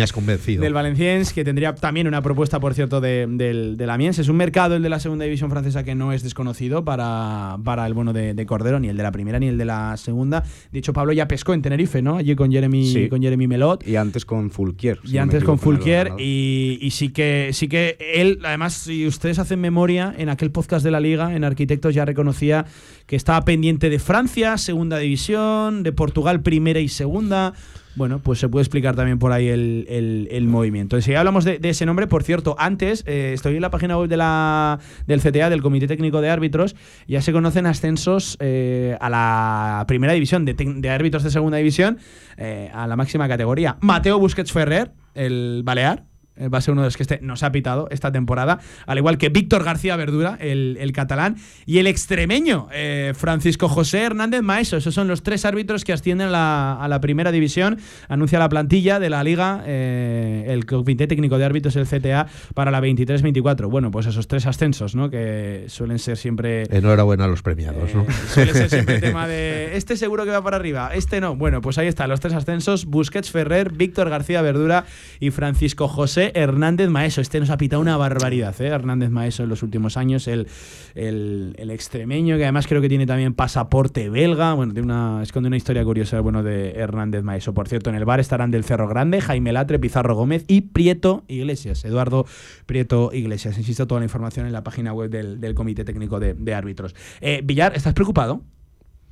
del 0.45 0.74
Valenciennes, 0.74 1.32
que 1.34 1.43
tendría 1.43 1.76
también 1.76 2.07
una 2.07 2.21
propuesta, 2.21 2.59
por 2.59 2.74
cierto, 2.74 3.01
de, 3.01 3.28
del, 3.30 3.78
de 3.78 3.86
la 3.86 3.97
Mies. 3.97 4.19
Es 4.19 4.28
un 4.28 4.38
mercado, 4.38 4.76
el 4.76 4.84
de 4.84 4.89
la 4.89 4.99
segunda 4.99 5.26
división 5.26 5.49
francesa, 5.49 5.84
que 5.84 5.95
no 5.95 6.11
es 6.11 6.24
desconocido 6.24 6.84
para, 6.84 7.57
para 7.63 7.86
el 7.86 7.93
bueno 7.93 8.13
de, 8.13 8.34
de 8.34 8.45
ni 8.80 8.89
el 8.89 8.97
de 8.97 9.03
la 9.03 9.11
primera 9.11 9.39
ni 9.39 9.47
el 9.47 9.57
de 9.57 9.66
la 9.66 9.97
segunda. 9.97 10.43
De 10.72 10.80
hecho, 10.80 10.93
Pablo 10.93 11.14
ya 11.14 11.28
pescó 11.28 11.53
en 11.53 11.61
Tenerife, 11.61 12.01
¿no? 12.01 12.18
Allí 12.18 12.36
con 12.36 12.51
Jeremy, 12.51 13.09
con 13.09 13.22
Jeremy 13.22 13.47
Melot. 13.47 13.88
Y 13.88 13.95
antes 13.95 14.26
con 14.26 14.51
Fulquier. 14.51 14.99
y 15.03 15.18
antes 15.18 15.43
con 15.43 15.59
Fulquier. 15.59 16.14
Y, 16.20 16.89
sí, 16.91 17.09
que, 17.09 17.49
sí 17.53 17.68
que 17.68 17.97
él, 17.99 18.39
además, 18.43 18.74
si 18.74 19.05
ustedes 19.07 19.39
hacen 19.39 19.59
memoria, 19.59 20.14
en 20.18 20.30
aquel 20.30 20.51
podcast 20.51 20.84
de 20.84 20.91
la 20.91 20.99
Liga, 20.99 21.36
en 21.36 21.43
Arquitectos 21.43 21.93
ya 21.93 22.05
reconocía 22.05 22.66
que 23.05 23.16
estaba 23.16 23.43
pendiente 23.45 23.89
de 23.89 23.99
Francia, 23.99 24.57
segunda 24.57 24.97
división, 24.97 25.84
de 25.84 25.91
Portugal, 25.91 26.41
primera 26.41 26.80
y 26.80 26.88
segunda 26.88 27.53
bueno, 27.95 28.19
pues 28.19 28.39
se 28.39 28.49
puede 28.49 28.63
explicar 28.63 28.95
también 28.95 29.19
por 29.19 29.31
ahí 29.31 29.47
el, 29.47 30.45
movimiento. 30.47 30.99
Si 31.01 31.13
hablamos 31.13 31.45
de, 31.45 31.59
ese 31.61 31.85
nombre, 31.85 32.07
por 32.07 32.23
cierto, 32.23 32.55
antes 32.57 33.03
eh, 33.07 33.31
estoy 33.33 33.55
en 33.55 33.61
la 33.61 33.71
página 33.71 33.97
web 33.97 34.09
de 34.09 34.17
la, 34.17 34.79
del 35.07 35.21
CTA, 35.21 35.49
del 35.49 35.61
Comité 35.61 35.87
Técnico 35.87 36.21
de 36.21 36.29
Árbitros, 36.29 36.75
ya 37.07 37.21
se 37.21 37.31
conocen 37.31 37.65
ascensos 37.65 38.37
eh, 38.39 38.97
a 38.99 39.09
la 39.09 39.85
primera 39.87 40.13
división 40.13 40.45
de, 40.45 40.89
árbitros 40.89 41.23
de 41.23 41.31
segunda 41.31 41.57
división, 41.57 41.97
eh, 42.37 42.69
a 42.73 42.87
la 42.87 42.95
máxima 42.95 43.27
categoría. 43.27 43.77
Mateo 43.81 44.19
Busquets 44.19 44.51
Ferrer, 44.51 44.91
el 45.13 45.61
Balear, 45.63 46.05
va 46.38 46.57
a 46.57 46.61
ser 46.61 46.73
uno 46.73 46.81
de 46.81 46.88
los 46.88 46.97
que 46.97 47.03
este 47.03 47.19
nos 47.21 47.43
ha 47.43 47.51
pitado 47.51 47.88
esta 47.91 48.11
temporada, 48.11 48.59
al 48.86 48.97
igual 48.97 49.17
que 49.17 49.29
Víctor 49.29 49.63
García 49.63 49.95
Verdura, 49.95 50.38
el, 50.39 50.91
catalán, 50.93 51.38
y 51.65 51.79
el 51.79 51.88
extremeño 51.88 52.67
eh, 52.71 53.13
Francisco 53.15 53.69
José 53.69 54.01
Hernández 54.01 54.41
Maeso. 54.41 54.77
Esos 54.77 54.93
son 54.93 55.07
los 55.07 55.23
tres 55.23 55.45
árbitros 55.45 55.84
que 55.84 55.93
ascienden 55.93 56.29
a 56.34 56.86
la 56.89 57.01
primera 57.01 57.31
división. 57.31 57.79
Anuncia 58.07 58.39
la 58.39 58.49
plantilla 58.49 58.99
de 58.99 59.09
la 59.09 59.23
liga, 59.23 59.63
eh, 59.65 60.45
el 60.47 60.65
comité 60.65 61.07
técnico 61.07 61.38
de 61.38 61.45
árbitros, 61.45 61.75
el 61.75 61.88
CTA, 61.88 62.27
para 62.53 62.71
la 62.71 62.81
23-24. 62.81 63.69
Bueno, 63.69 63.91
pues 63.91 64.05
esos 64.05 64.27
tres 64.27 64.45
ascensos, 64.45 64.95
¿no? 64.95 65.09
Que 65.09 65.65
suelen 65.67 65.99
ser 65.99 66.17
siempre. 66.17 66.63
Enhorabuena 66.69 67.25
a 67.25 67.27
los 67.27 67.41
premiados, 67.41 67.93
¿no? 67.93 68.05
Suele 68.27 68.53
ser 68.53 68.69
siempre 68.69 68.95
el 68.95 69.01
tema 69.01 69.27
de. 69.27 69.75
Este 69.75 69.97
seguro 69.97 70.25
que 70.25 70.31
va 70.31 70.43
para 70.43 70.57
arriba, 70.57 70.91
este 70.93 71.21
no. 71.21 71.36
Bueno, 71.36 71.61
pues 71.61 71.77
ahí 71.77 71.88
están 71.88 72.09
los 72.09 72.19
tres 72.19 72.34
ascensos: 72.34 72.86
Busquets 72.86 73.31
Ferrer, 73.31 73.71
Víctor 73.71 74.09
García 74.09 74.41
Verdura 74.41 74.86
y 75.19 75.31
Francisco 75.31 75.88
José 75.88 76.22
José 76.24 76.39
Hernández 76.39 76.89
Maeso. 76.89 77.21
Este 77.21 77.39
nos 77.39 77.49
ha 77.49 77.57
pitado 77.57 77.82
una 77.82 77.97
barbaridad, 77.97 78.55
¿eh? 78.61 78.67
Hernández 78.67 79.09
Maeso 79.09 79.43
en 79.43 79.49
los 79.49 79.61
últimos 79.63 79.97
años, 79.97 80.28
el, 80.28 80.47
el, 80.95 81.69
extremeño, 81.69 82.38
que 82.38 82.43
además 82.43 82.67
creo 82.67 82.82
que 82.82 82.88
tiene 82.89 83.05
también 83.05 83.34
pasaporte 83.34 84.09
belga. 84.09 84.53
Bueno, 84.53 84.74
tiene 84.74 84.86
una, 84.86 85.21
esconde 85.21 85.47
una 85.47 85.57
historia 85.57 85.84
curiosa 85.84 86.21
bueno, 86.21 86.43
de 86.43 86.71
Hernández 86.71 87.24
Maeso. 87.24 87.53
Por 87.53 87.67
cierto, 87.67 87.89
en 87.89 87.97
el 87.97 88.05
bar 88.05 88.19
estarán 88.19 88.51
del 88.51 88.63
Cerro 88.63 88.88
Grande, 88.88 89.19
Jaime 89.19 89.51
Latre, 89.51 89.80
Pizarro 89.80 90.15
Gómez 90.15 90.45
y 90.47 90.61
Prieto 90.61 91.24
Iglesias. 91.28 91.84
Eduardo 91.84 92.26
Prieto 92.65 93.11
Iglesias. 93.13 93.57
Insisto, 93.57 93.86
toda 93.88 93.99
la 93.99 94.05
información 94.05 94.45
en 94.45 94.53
la 94.53 94.63
página 94.63 94.93
web 94.93 95.09
del, 95.09 95.55
Comité 95.55 95.84
Técnico 95.84 96.19
de, 96.19 96.53
Árbitros. 96.53 96.95
Eh, 97.19 97.41
Villar, 97.43 97.76
¿estás 97.76 97.93
preocupado? 97.93 98.41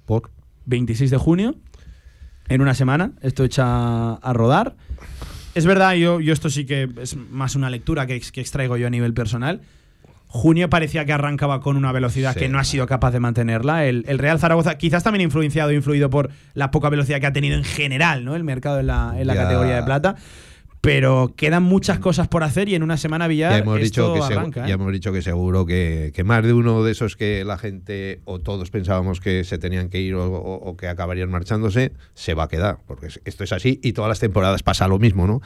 ¿Por? 0.05 0.31
26 0.65 1.09
de 1.11 1.17
junio, 1.17 1.55
en 2.47 2.61
una 2.61 2.75
semana, 2.75 3.13
esto 3.21 3.43
echa 3.43 4.13
a 4.13 4.33
rodar. 4.33 4.75
Es 5.53 5.65
verdad, 5.65 5.93
yo, 5.93 6.19
yo 6.19 6.33
esto 6.33 6.49
sí 6.49 6.65
que 6.65 6.89
es 7.01 7.15
más 7.15 7.55
una 7.55 7.69
lectura 7.69 8.05
que, 8.05 8.19
que 8.19 8.41
extraigo 8.41 8.77
yo 8.77 8.87
a 8.87 8.89
nivel 8.89 9.13
personal. 9.13 9.61
Junio 10.27 10.69
parecía 10.69 11.03
que 11.03 11.11
arrancaba 11.11 11.59
con 11.59 11.75
una 11.75 11.91
velocidad 11.91 12.33
que 12.33 12.47
no 12.47 12.57
ha 12.57 12.63
sido 12.63 12.87
capaz 12.87 13.11
de 13.11 13.19
mantenerla. 13.19 13.85
El, 13.85 14.05
Real 14.17 14.39
Zaragoza, 14.39 14.77
quizás 14.77 15.03
también 15.03 15.23
influenciado, 15.23 15.73
influido 15.73 16.09
por 16.09 16.29
la 16.53 16.71
poca 16.71 16.87
velocidad 16.87 17.19
que 17.19 17.27
ha 17.27 17.33
tenido 17.33 17.57
en 17.57 17.65
general 17.65 18.23
¿no? 18.23 18.37
el 18.37 18.45
mercado 18.45 18.79
en 18.79 18.87
la, 18.87 19.13
en 19.17 19.27
la 19.27 19.35
categoría 19.35 19.75
de 19.75 19.83
plata 19.83 20.15
pero 20.81 21.33
quedan 21.37 21.61
muchas 21.61 21.99
cosas 21.99 22.27
por 22.27 22.43
hacer 22.43 22.67
y 22.67 22.73
en 22.75 22.81
una 22.81 22.97
semana 22.97 23.27
Villar 23.27 23.51
ya 23.51 23.57
hemos 23.59 23.79
dicho 23.79 24.13
que 24.15 24.19
arranca, 24.19 24.65
¿eh? 24.65 24.69
Ya 24.69 24.73
hemos 24.73 24.91
dicho 24.91 25.13
que 25.13 25.21
seguro 25.21 25.67
que, 25.67 26.11
más 26.25 26.43
de 26.43 26.53
uno 26.53 26.83
de 26.83 26.91
esos 26.91 27.15
que 27.15 27.45
la 27.45 27.59
gente 27.59 28.19
o 28.25 28.39
todos 28.39 28.71
pensábamos 28.71 29.19
que 29.19 29.43
se 29.43 29.59
tenían 29.59 29.89
que 29.89 30.01
ir 30.01 30.15
o, 30.15 30.75
que 30.77 30.87
acabarían 30.87 31.29
marchándose, 31.29 31.93
se 32.15 32.33
va 32.33 32.43
a 32.43 32.47
quedar, 32.47 32.79
porque 32.87 33.09
esto 33.25 33.43
es 33.43 33.53
así 33.53 33.79
y 33.83 33.93
todas 33.93 34.09
las 34.09 34.19
temporadas 34.19 34.63
pasa 34.63 34.87
lo 34.87 34.97
mismo, 34.97 35.27
¿no? 35.27 35.41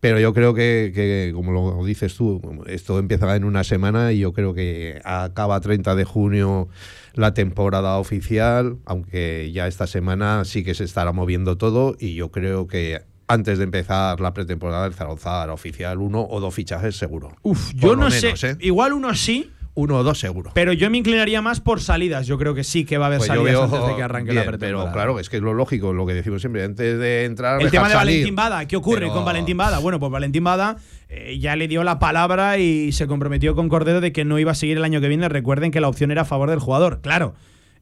Pero 0.00 0.18
yo 0.18 0.34
creo 0.34 0.52
que, 0.52 1.30
como 1.32 1.52
lo 1.52 1.84
dices 1.84 2.16
tú, 2.16 2.40
esto 2.66 2.98
empieza 2.98 3.36
en 3.36 3.44
una 3.44 3.62
semana 3.62 4.12
y 4.12 4.18
yo 4.18 4.32
creo 4.32 4.52
que 4.52 5.00
acaba 5.04 5.60
30 5.60 5.94
de 5.94 6.04
junio 6.04 6.68
la 7.14 7.34
temporada 7.34 7.98
oficial, 7.98 8.78
aunque 8.84 9.52
ya 9.52 9.68
esta 9.68 9.86
semana 9.86 10.44
sí 10.44 10.64
que 10.64 10.74
se 10.74 10.82
estará 10.82 11.12
moviendo 11.12 11.56
todo 11.56 11.94
y 12.00 12.14
yo 12.14 12.32
creo 12.32 12.66
que 12.66 13.02
antes 13.32 13.58
de 13.58 13.64
empezar 13.64 14.20
la 14.20 14.34
pretemporada 14.34 14.84
del 14.84 14.94
Zaragoza 14.94 15.50
oficial, 15.52 15.98
uno 15.98 16.26
o 16.28 16.40
dos 16.40 16.54
fichajes 16.54 16.96
seguro. 16.96 17.32
Uf, 17.42 17.72
yo 17.74 17.96
no 17.96 18.10
sé. 18.10 18.34
¿eh? 18.42 18.56
Igual 18.60 18.92
uno 18.92 19.14
sí. 19.14 19.50
Uno 19.74 19.96
o 19.96 20.02
dos 20.02 20.20
seguro. 20.20 20.50
Pero 20.52 20.74
yo 20.74 20.90
me 20.90 20.98
inclinaría 20.98 21.40
más 21.40 21.60
por 21.60 21.80
salidas. 21.80 22.26
Yo 22.26 22.36
creo 22.36 22.54
que 22.54 22.62
sí 22.62 22.84
que 22.84 22.98
va 22.98 23.06
a 23.06 23.08
haber 23.08 23.20
pues 23.20 23.28
salidas 23.28 23.58
antes 23.58 23.86
de 23.86 23.96
que 23.96 24.02
arranque 24.02 24.34
la 24.34 24.44
pretemporada. 24.44 24.84
Pero 24.84 24.92
claro, 24.92 25.18
es 25.18 25.30
que 25.30 25.38
es 25.38 25.42
lo 25.42 25.54
lógico, 25.54 25.94
lo 25.94 26.04
que 26.04 26.12
decimos 26.12 26.42
siempre. 26.42 26.62
Antes 26.62 26.98
de 26.98 27.24
entrar. 27.24 27.62
El 27.62 27.70
tema 27.70 27.88
de 27.88 27.94
Valentín 27.94 28.36
Bada. 28.36 28.66
¿Qué 28.66 28.76
ocurre 28.76 29.08
con 29.08 29.24
Valentín 29.24 29.56
Bada? 29.56 29.78
Bueno, 29.78 29.98
pues 29.98 30.12
Valentín 30.12 30.44
Bada 30.44 30.76
eh, 31.08 31.38
ya 31.38 31.56
le 31.56 31.68
dio 31.68 31.84
la 31.84 31.98
palabra 31.98 32.58
y 32.58 32.92
se 32.92 33.06
comprometió 33.06 33.54
con 33.54 33.70
Cordero 33.70 34.02
de 34.02 34.12
que 34.12 34.26
no 34.26 34.38
iba 34.38 34.52
a 34.52 34.54
seguir 34.54 34.76
el 34.76 34.84
año 34.84 35.00
que 35.00 35.08
viene. 35.08 35.26
Recuerden 35.30 35.70
que 35.70 35.80
la 35.80 35.88
opción 35.88 36.10
era 36.10 36.22
a 36.22 36.26
favor 36.26 36.50
del 36.50 36.58
jugador. 36.58 37.00
Claro 37.00 37.34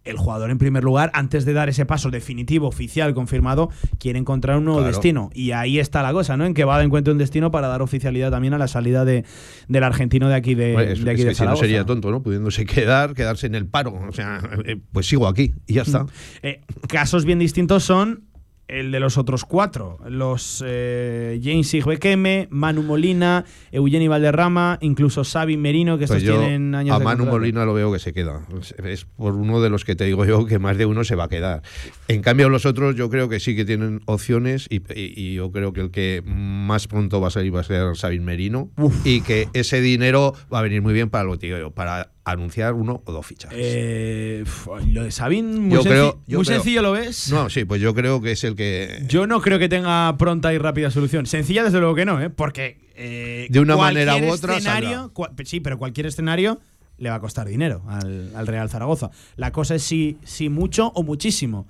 el 0.05 0.17
jugador 0.17 0.51
en 0.51 0.59
primer 0.59 0.83
lugar, 0.83 1.11
antes 1.15 1.45
de 1.45 1.53
dar 1.53 1.69
ese 1.69 1.87
paso 1.87 2.11
definitivo, 2.11 2.67
oficial, 2.67 3.13
confirmado, 3.15 3.71
quiere 3.99 4.19
encontrar 4.19 4.59
un 4.59 4.65
nuevo 4.65 4.83
destino. 4.83 5.31
Y 5.35 5.53
ahí 5.53 5.79
está 5.79 6.03
la 6.03 6.13
cosa, 6.13 6.37
¿no? 6.37 6.47
En 6.47 6.55
que 6.55 6.65
va 6.65 6.79
a 6.79 6.83
encuentre 6.83 7.13
un 7.13 7.19
destino 7.19 7.51
para 7.51 7.69
dar 7.69 7.83
oficialidad 7.83 8.31
también 8.31 8.55
a 8.55 8.59
la 8.59 8.69
salida 8.69 9.05
de, 9.05 9.25
del 9.69 9.85
argentino 9.85 10.29
de 10.29 10.35
aquí 10.35 10.55
de, 10.55 10.95
de 10.97 11.11
aquí 11.11 11.35
Si 11.35 11.45
no 11.45 11.57
sería 11.57 11.85
tonto, 11.85 12.11
¿no? 12.11 12.23
Pudiéndose 12.23 12.65
quedar, 12.65 13.15
quedarse 13.15 13.47
en 13.47 13.55
el 13.55 13.67
paro. 13.67 13.95
O 14.09 14.13
sea, 14.13 14.41
eh, 14.65 14.77
pues 14.93 15.07
sigo 15.07 15.27
aquí 15.29 15.55
y 15.67 15.75
ya 15.75 15.83
está. 15.91 16.07
Eh, 16.43 16.63
casos 16.89 17.25
bien 17.25 17.39
distintos 17.39 17.85
son 17.85 18.30
el 18.71 18.91
de 18.93 19.01
los 19.01 19.19
otros 19.19 19.45
cuatro, 19.45 19.99
los 20.09 20.63
eh, 20.67 21.41
James 21.43 21.73
Igbequeme, 21.75 22.49
Manu 22.51 22.83
Molina, 22.83 23.45
Eugeni 23.73 24.09
Valderrama, 24.09 24.79
incluso 24.81 25.25
Xavi 25.25 25.57
Merino, 25.57 25.99
que 25.99 26.05
estos 26.05 26.23
pues 26.23 26.31
tienen 26.31 26.75
años 26.75 26.97
a 26.97 27.03
Manu 27.03 27.27
Molina 27.27 27.65
lo 27.65 27.75
veo 27.75 27.93
que 27.93 27.99
se 27.99 28.13
queda. 28.13 28.47
Es 28.85 29.05
por 29.05 29.35
uno 29.35 29.61
de 29.61 29.71
los 29.71 29.85
que 29.85 29.97
te 29.97 30.05
digo 30.05 30.25
yo 30.25 30.47
que 30.47 30.59
más 30.59 30.79
de 30.79 30.87
uno 30.87 31.05
se 31.05 31.15
va 31.15 31.25
a 31.25 31.29
quedar. 31.29 31.63
En 32.09 32.23
cambio, 32.23 32.49
los 32.49 32.67
otros 32.67 32.95
yo 32.97 33.11
creo 33.11 33.29
que 33.29 33.41
sí 33.41 33.57
que 33.57 33.65
tienen 33.65 34.01
opciones 34.07 34.69
y, 34.71 35.35
yo 35.35 35.51
creo 35.53 35.73
que 35.73 35.81
el 35.81 35.91
que 35.91 36.23
más 36.25 36.87
pronto 36.87 37.21
va 37.21 37.29
a 37.29 37.31
salir 37.31 37.55
va 37.55 37.61
a 37.61 37.65
ser 37.65 37.95
Xavi 37.95 38.21
Merino 38.21 38.71
y 39.05 39.21
que 39.23 39.49
ese 39.53 39.81
dinero 39.81 40.35
va 40.53 40.61
a 40.61 40.63
venir 40.63 40.83
muy 40.83 40.93
bien 40.93 41.11
para 41.11 41.25
lo 41.25 41.39
que 41.39 41.55
digo 41.55 41.71
para 41.71 42.11
anunciar 42.33 42.75
uno 42.75 43.03
o 43.05 43.13
dos 43.13 43.27
fichajes. 43.27 43.59
Eh, 43.61 44.45
lo 44.89 45.05
de 45.05 45.11
Sabin, 45.11 45.69
muy, 45.69 45.83
creo, 45.83 46.21
muy 46.27 46.45
sencillo 46.45 46.83
lo 46.83 46.93
ves. 46.93 47.31
No, 47.31 47.51
sí, 47.51 47.65
pues 47.65 47.81
yo 47.81 47.95
creo 47.95 48.21
que 48.21 48.33
es 48.33 48.45
el 48.45 48.55
que. 48.55 49.05
Yo 49.09 49.27
no 49.27 49.41
creo 49.41 49.59
que 49.59 49.69
tenga 49.69 50.17
pronta 50.17 50.53
y 50.53 50.59
rápida 50.59 50.91
solución. 50.91 51.27
Sencilla, 51.27 51.65
desde 51.65 51.81
luego 51.81 51.95
que 51.95 52.05
no, 52.05 52.21
¿eh? 52.21 52.31
porque. 52.31 52.79
Eh, 52.95 53.47
de 53.49 53.61
una 53.61 53.77
manera 53.77 54.17
u 54.17 54.31
otra. 54.31 54.57
Escenario, 54.57 55.13
sí, 55.45 55.61
pero 55.61 55.79
cualquier 55.79 56.07
escenario 56.07 56.61
le 56.99 57.09
va 57.09 57.17
a 57.17 57.21
costar 57.21 57.49
dinero 57.49 57.83
al, 57.89 58.31
al, 58.37 58.47
Real 58.47 58.69
Zaragoza. 58.69 59.11
La 59.37 59.53
cosa 59.53 59.75
es 59.75 59.83
si, 59.83 60.19
si 60.23 60.49
mucho 60.49 60.89
o 60.95 61.03
muchísimo. 61.03 61.67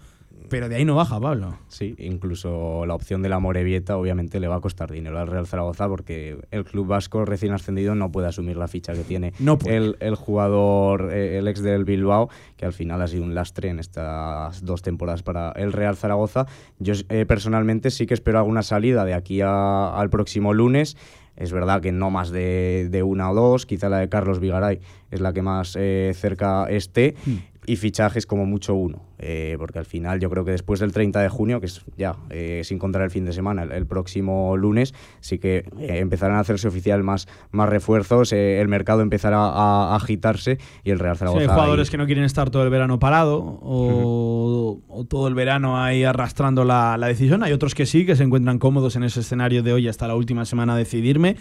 Pero 0.51 0.69
de 0.69 0.75
ahí 0.75 0.85
no 0.85 0.97
baja, 0.97 1.21
Pablo. 1.21 1.57
Sí, 1.69 1.95
incluso 1.99 2.85
la 2.85 2.95
opción 2.95 3.23
de 3.23 3.29
la 3.29 3.39
Morevieta 3.39 3.97
obviamente 3.97 4.41
le 4.41 4.49
va 4.49 4.57
a 4.57 4.61
costar 4.61 4.91
dinero 4.91 5.19
al 5.21 5.29
Real 5.29 5.47
Zaragoza 5.47 5.89
porque 5.89 6.39
el 6.51 6.65
club 6.65 6.89
vasco 6.89 7.25
recién 7.25 7.53
ascendido 7.53 7.95
no 7.95 8.11
puede 8.11 8.27
asumir 8.27 8.57
la 8.57 8.67
ficha 8.67 8.93
que 8.93 9.05
tiene 9.05 9.33
el, 9.67 9.97
el, 10.01 10.15
jugador, 10.17 11.13
eh, 11.13 11.39
el 11.39 11.47
ex 11.47 11.63
del 11.63 11.85
Bilbao, 11.85 12.31
que 12.57 12.67
al 12.67 12.73
final 12.73 13.01
ha 13.01 13.07
sido 13.07 13.23
un 13.23 13.35
lastre 13.35 13.69
en 13.69 13.79
estas 13.79 14.65
dos 14.65 14.83
temporadas 14.83 15.23
para 15.23 15.53
el 15.53 15.73
Real 15.73 15.97
Zaragoza. 15.97 16.47
Yo 16.81 16.95
eh, 17.09 17.27
personalmente 17.27 17.91
sí 17.93 18.07
que 18.07 18.15
espero 18.15 18.39
alguna 18.39 18.65
salida 18.65 19.05
de 19.05 19.15
aquí 19.15 19.41
al 19.43 20.11
próximo 20.11 20.53
lunes. 20.53 20.97
Es 21.37 21.53
verdad 21.53 21.81
que 21.81 21.93
no 21.93 22.11
más 22.11 22.31
de, 22.31 23.03
una 23.07 23.31
o 23.31 23.35
dos, 23.35 23.67
quizá 23.67 23.89
la 23.89 23.99
de 23.99 24.09
Carlos 24.09 24.41
Vigaray 24.41 24.81
es 25.13 25.21
la 25.21 25.33
que 25.33 25.43
más 25.43 25.77
eh, 25.79 26.13
cerca 26.15 26.67
esté. 26.69 27.15
Hmm 27.25 27.50
y 27.71 27.77
fichajes 27.77 28.27
como 28.27 28.47
mucho 28.47 28.75
uno, 28.75 29.05
eh, 29.21 29.55
porque 29.57 29.79
al 29.79 29.85
final 29.85 30.19
yo 30.19 30.29
creo 30.29 30.45
que 30.45 30.51
después 30.51 30.81
del 30.81 30.91
30 30.91 31.21
de 31.21 31.29
junio, 31.29 31.61
que 31.61 31.67
es 31.67 31.83
ya 31.97 32.17
eh, 32.29 32.63
sin 32.65 32.81
contar 32.81 33.03
el 33.03 33.13
fin 33.13 33.25
de 33.25 33.33
semana, 33.33 33.63
el, 33.63 33.87
próximo 33.87 34.57
lunes, 34.57 34.93
sí 35.21 35.39
que 35.39 35.59
eh, 35.79 35.99
empezarán 35.99 36.37
a 36.37 36.41
hacerse 36.41 36.67
oficial 36.67 37.05
más, 37.05 37.29
más 37.53 37.69
refuerzos, 37.69 38.33
el 38.33 38.67
mercado 38.67 39.03
empezará 39.03 39.39
a, 39.39 39.95
agitarse 39.95 40.59
y 40.83 40.91
el 40.91 40.99
Real 40.99 41.17
Zaragoza... 41.17 41.43
hay 41.43 41.47
jugadores 41.47 41.91
que 41.91 41.97
no 41.97 42.07
quieren 42.07 42.25
estar 42.25 42.51
todo 42.51 42.65
el 42.65 42.71
verano 42.71 42.99
parado 42.99 43.39
o, 43.63 45.07
todo 45.09 45.29
el 45.29 45.35
verano 45.35 45.81
ahí 45.81 46.03
arrastrando 46.03 46.65
la, 46.65 46.99
la 46.99 47.07
decisión, 47.07 47.45
hay 47.45 47.53
otros 47.53 47.77
que 47.77 47.87
sí, 47.87 48.05
que 48.05 48.17
se 48.17 48.25
encuentran 48.25 48.59
cómodos 48.59 48.97
en 48.97 49.05
ese 49.05 49.21
escenario 49.21 49.63
de 49.63 49.73
hoy 49.73 49.87
hasta 49.87 50.09
la 50.09 50.17
última 50.17 50.45
semana 50.45 50.77
decidirme. 50.77 51.37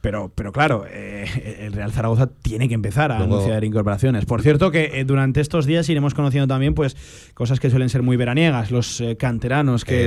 Pero, 0.00 0.30
pero 0.32 0.52
claro, 0.52 0.84
eh, 0.88 1.58
el 1.60 1.72
Real 1.72 1.90
Zaragoza 1.90 2.28
tiene 2.28 2.68
que 2.68 2.74
empezar 2.74 3.10
a 3.10 3.18
anunciar 3.18 3.64
incorporaciones. 3.64 4.26
Por 4.26 4.42
cierto, 4.42 4.70
que 4.70 5.00
eh, 5.00 5.04
durante 5.04 5.40
estos 5.40 5.66
días 5.66 5.88
iremos 5.88 6.14
conociendo 6.14 6.46
también 6.46 6.74
pues 6.74 6.96
cosas 7.34 7.58
que 7.58 7.68
suelen 7.68 7.88
ser 7.88 8.02
muy 8.02 8.16
veraniegas, 8.16 8.70
los 8.70 9.00
eh, 9.00 9.16
canteranos 9.16 9.84
que, 9.84 10.06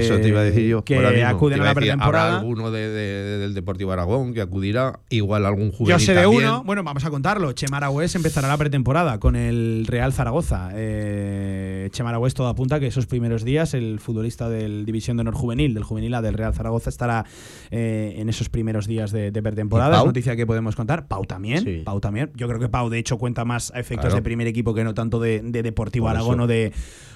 que 0.86 1.24
acuden 1.26 1.62
a 1.62 1.66
la 1.66 1.74
pretemporada. 1.74 2.28
Habrá 2.28 2.40
alguno 2.40 2.72
del 2.72 3.54
Deportivo 3.54 3.92
Aragón 3.92 4.34
que 4.34 4.40
acudirá, 4.40 5.02
igual 5.10 5.46
algún 5.46 5.72
jugador. 5.72 6.00
Yo 6.00 6.06
sé 6.06 6.14
de 6.14 6.26
uno, 6.26 6.64
bueno, 6.64 6.84
vamos 6.84 7.04
a 7.04 7.10
contarlo. 7.10 7.52
Chemar 7.52 7.84
empezará 8.16 8.48
la 8.48 8.58
pretemporada 8.58 9.20
con 9.20 9.36
el 9.36 9.86
Real 9.88 10.14
Zaragoza. 10.14 10.70
Eh, 10.74 11.90
Chemar 11.92 12.16
todo 12.34 12.48
apunta 12.48 12.80
que 12.80 12.88
esos 12.88 13.08
primeros 13.08 13.44
días 13.44 13.74
el 13.74 14.00
futbolista 14.00 14.48
del 14.48 14.86
División 14.86 15.18
de 15.18 15.22
Honor 15.22 15.34
Juvenil, 15.34 15.74
del 15.74 15.84
Juvenil 15.84 16.14
A 16.14 16.22
del 16.22 16.36
Real 16.36 16.54
Zaragoza, 16.54 16.90
estará 16.90 17.26
en 17.72 18.30
esos 18.30 18.48
primeros 18.48 18.88
días 18.88 19.12
de, 19.12 19.32
de 19.32 19.44
pretemporada 19.44 19.81
es 19.90 20.06
noticia 20.06 20.36
que 20.36 20.46
podemos 20.46 20.76
contar. 20.76 21.08
Pau 21.08 21.26
también. 21.26 21.84
Pau 21.84 22.00
también. 22.00 22.32
Yo 22.36 22.48
creo 22.48 22.60
que 22.60 22.70
Pau, 22.70 22.90
de 22.90 23.00
hecho, 23.00 23.18
cuenta 23.18 23.46
más 23.46 23.72
a 23.72 23.80
efectos 23.80 24.14
de 24.14 24.22
primer 24.22 24.48
equipo 24.48 24.74
que 24.74 24.84
no 24.84 24.94
tanto 24.94 25.20
de, 25.20 25.42
Deportivo 25.42 26.10
Aragón 26.10 26.40
o 26.42 26.48
de, 26.48 26.72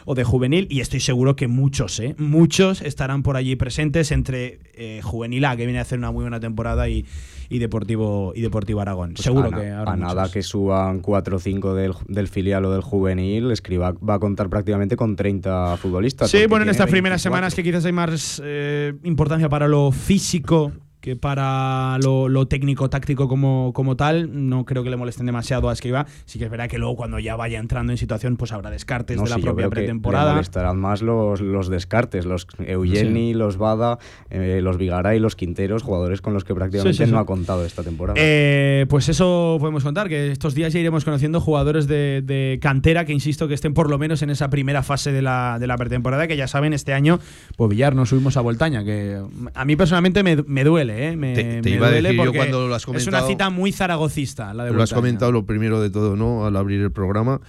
o 0.05 0.15
de 0.15 0.23
Juvenil. 0.23 0.67
Y 0.69 0.79
estoy 0.79 0.99
seguro 0.99 1.35
que 1.35 1.47
muchos, 1.47 1.99
¿eh? 1.99 2.15
Muchos 2.17 2.81
estarán 2.81 3.23
por 3.23 3.37
allí 3.37 3.55
presentes 3.55 4.11
entre 4.11 4.59
eh, 4.73 5.01
Juvenil 5.03 5.45
A, 5.45 5.55
que 5.55 5.65
viene 5.65 5.79
a 5.79 5.83
hacer 5.83 5.97
una 5.97 6.11
muy 6.11 6.23
buena 6.23 6.39
temporada, 6.39 6.87
y, 6.89 7.05
Deportivo 7.49 8.33
y 8.35 8.41
Deportivo 8.41 8.81
Aragón. 8.81 9.13
Pues 9.13 9.23
Seguro 9.23 9.49
que 9.51 9.69
a 9.69 9.95
nada 9.95 10.29
que 10.31 10.41
suban 10.41 10.99
4 10.99 11.37
o 11.37 11.39
5 11.39 11.73
del, 11.73 12.27
filial 12.27 12.65
o 12.65 12.71
del 12.71 12.81
juvenil, 12.81 13.51
Escriba 13.51 13.93
va 13.93 14.15
a 14.15 14.19
contar 14.19 14.49
prácticamente 14.49 14.95
con 14.95 15.15
30 15.15 15.77
futbolistas. 15.77 16.29
Sí, 16.29 16.47
bueno, 16.47 16.63
en 16.63 16.69
estas 16.69 16.89
primeras 16.89 17.21
semanas 17.21 17.55
que 17.55 17.63
quizás 17.63 17.85
hay 17.85 17.91
más 17.91 18.41
eh, 18.43 18.93
importancia 19.03 19.47
para 19.47 19.67
lo 19.67 19.91
físico 19.91 20.73
que 21.05 21.15
para 21.15 21.99
lo, 21.99 22.47
técnico, 22.47 22.89
táctico 22.89 23.27
como, 23.27 23.73
como 23.75 23.95
tal, 23.95 24.49
no 24.49 24.65
creo 24.65 24.83
que 24.83 24.89
le 24.89 24.97
molesten 24.97 25.27
demasiado 25.27 25.69
a 25.69 25.73
Escriba. 25.73 26.07
Sí 26.25 26.39
que 26.39 26.45
es 26.45 26.51
verdad 26.51 26.67
que 26.67 26.79
luego 26.79 26.95
cuando 26.95 27.19
ya 27.19 27.35
vaya 27.35 27.59
entrando 27.59 27.93
en 27.93 27.99
situación, 27.99 28.37
pues 28.37 28.51
habrá 28.51 28.71
descartes 28.71 29.21
de 29.21 29.29
la 29.29 29.37
propia 29.37 29.69
pretemporada. 29.69 30.29
le 30.29 30.35
molestarán 30.37 30.79
más 30.79 31.03
los, 31.03 31.41
los 31.41 31.69
descartes, 31.69 32.25
los 32.25 32.47
Eugeni, 32.57 33.35
los 33.35 33.57
Bada, 33.57 33.99
eh, 34.31 34.61
los 34.63 34.79
Vigaray, 34.79 35.19
los 35.19 35.35
Quinteros, 35.35 35.83
jugadores 35.83 36.21
con 36.21 36.33
los 36.33 36.43
que 36.43 36.55
prácticamente 36.55 37.05
no 37.05 37.19
ha 37.19 37.27
contado 37.27 37.63
esta 37.65 37.83
temporada. 37.83 38.19
Eh, 38.19 38.87
pues 38.89 39.07
eso 39.07 39.57
podemos 39.59 39.83
contar, 39.83 40.09
que 40.09 40.31
estos 40.31 40.55
días 40.55 40.73
ya 40.73 40.79
iremos 40.79 41.05
conociendo 41.05 41.39
jugadores 41.39 41.85
de, 41.85 42.57
cantera 42.63 43.05
que, 43.05 43.13
insisto, 43.13 43.47
que 43.47 43.53
estén 43.53 43.75
por 43.75 43.91
lo 43.91 43.99
menos 43.99 44.23
en 44.23 44.31
esa 44.31 44.49
primera 44.49 44.81
fase 44.81 45.11
de 45.11 45.21
la, 45.21 45.59
de 45.59 45.67
la 45.67 45.77
pretemporada, 45.77 46.25
que 46.27 46.35
ya 46.35 46.47
saben, 46.47 46.73
este 46.73 46.93
año, 46.93 47.19
pues 47.57 47.69
Villar, 47.69 47.93
nos 47.93 48.09
subimos 48.09 48.37
a 48.37 48.41
Voltaña, 48.41 48.83
que 48.83 49.21
a 49.53 49.65
mí 49.65 49.75
personalmente 49.75 50.23
me, 50.23 50.37
me 50.47 50.63
duele 50.63 50.94
duele, 50.95 51.07
¿eh? 51.07 51.17
Me, 51.17 51.61
te, 51.61 51.69
iba 51.69 51.89
duele 51.89 52.09
a 52.09 52.11
decir 52.11 52.25
yo 52.25 52.33
cuando 52.33 52.67
lo 52.67 52.75
has 52.75 52.85
comentado. 52.85 53.09
Es 53.09 53.21
una 53.21 53.27
cita 53.27 53.49
muy 53.49 53.71
zaragocista, 53.71 54.53
la 54.53 54.65
de 54.65 54.71
Lo 54.71 54.81
has 54.81 54.93
comentado 54.93 55.31
lo 55.31 55.45
primero 55.45 55.81
de 55.81 55.89
todo, 55.89 56.15
¿no? 56.15 56.45
Al 56.45 56.55
abrir 56.55 56.81
el 56.81 56.91
programa 56.91 57.41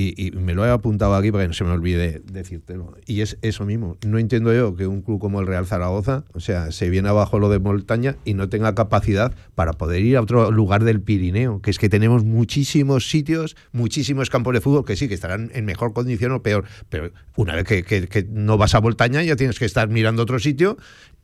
y, 0.00 0.30
me 0.32 0.54
lo 0.54 0.64
he 0.64 0.70
apuntado 0.70 1.14
aquí 1.14 1.32
para 1.32 1.44
que 1.44 1.48
no 1.48 1.54
se 1.54 1.64
me 1.64 1.70
olvide 1.70 2.22
decírtelo. 2.24 2.96
Y 3.06 3.20
es 3.20 3.36
eso 3.42 3.64
mismo. 3.64 3.96
No 4.06 4.18
entiendo 4.18 4.54
yo 4.54 4.76
que 4.76 4.86
un 4.86 5.02
club 5.02 5.18
como 5.18 5.40
el 5.40 5.46
Real 5.46 5.66
Zaragoza, 5.66 6.24
o 6.34 6.40
sea, 6.40 6.70
se 6.70 6.88
viene 6.88 7.08
abajo 7.08 7.38
lo 7.38 7.48
de 7.48 7.58
montaña 7.58 8.16
y 8.24 8.34
no 8.34 8.48
tenga 8.48 8.74
capacidad 8.74 9.34
para 9.56 9.72
poder 9.72 10.02
ir 10.02 10.16
a 10.16 10.20
otro 10.20 10.52
lugar 10.52 10.84
del 10.84 11.00
Pirineo. 11.00 11.60
Que 11.60 11.70
es 11.70 11.78
que 11.78 11.88
tenemos 11.88 12.24
muchísimos 12.24 13.10
sitios, 13.10 13.56
muchísimos 13.72 14.30
campos 14.30 14.54
de 14.54 14.60
fútbol 14.60 14.84
que 14.84 14.96
sí, 14.96 15.08
que 15.08 15.14
estarán 15.14 15.50
en 15.52 15.64
mejor 15.64 15.92
condición 15.92 16.30
o 16.32 16.42
peor. 16.42 16.64
Pero 16.88 17.10
una 17.34 17.56
vez 17.56 17.64
que, 17.64 18.26
no 18.30 18.56
vas 18.56 18.74
a 18.74 18.80
montaña, 18.80 19.22
ya 19.22 19.34
tienes 19.34 19.58
que 19.58 19.64
estar 19.64 19.88
mirando 19.88 20.22
otro 20.22 20.38
sitio 20.38 20.76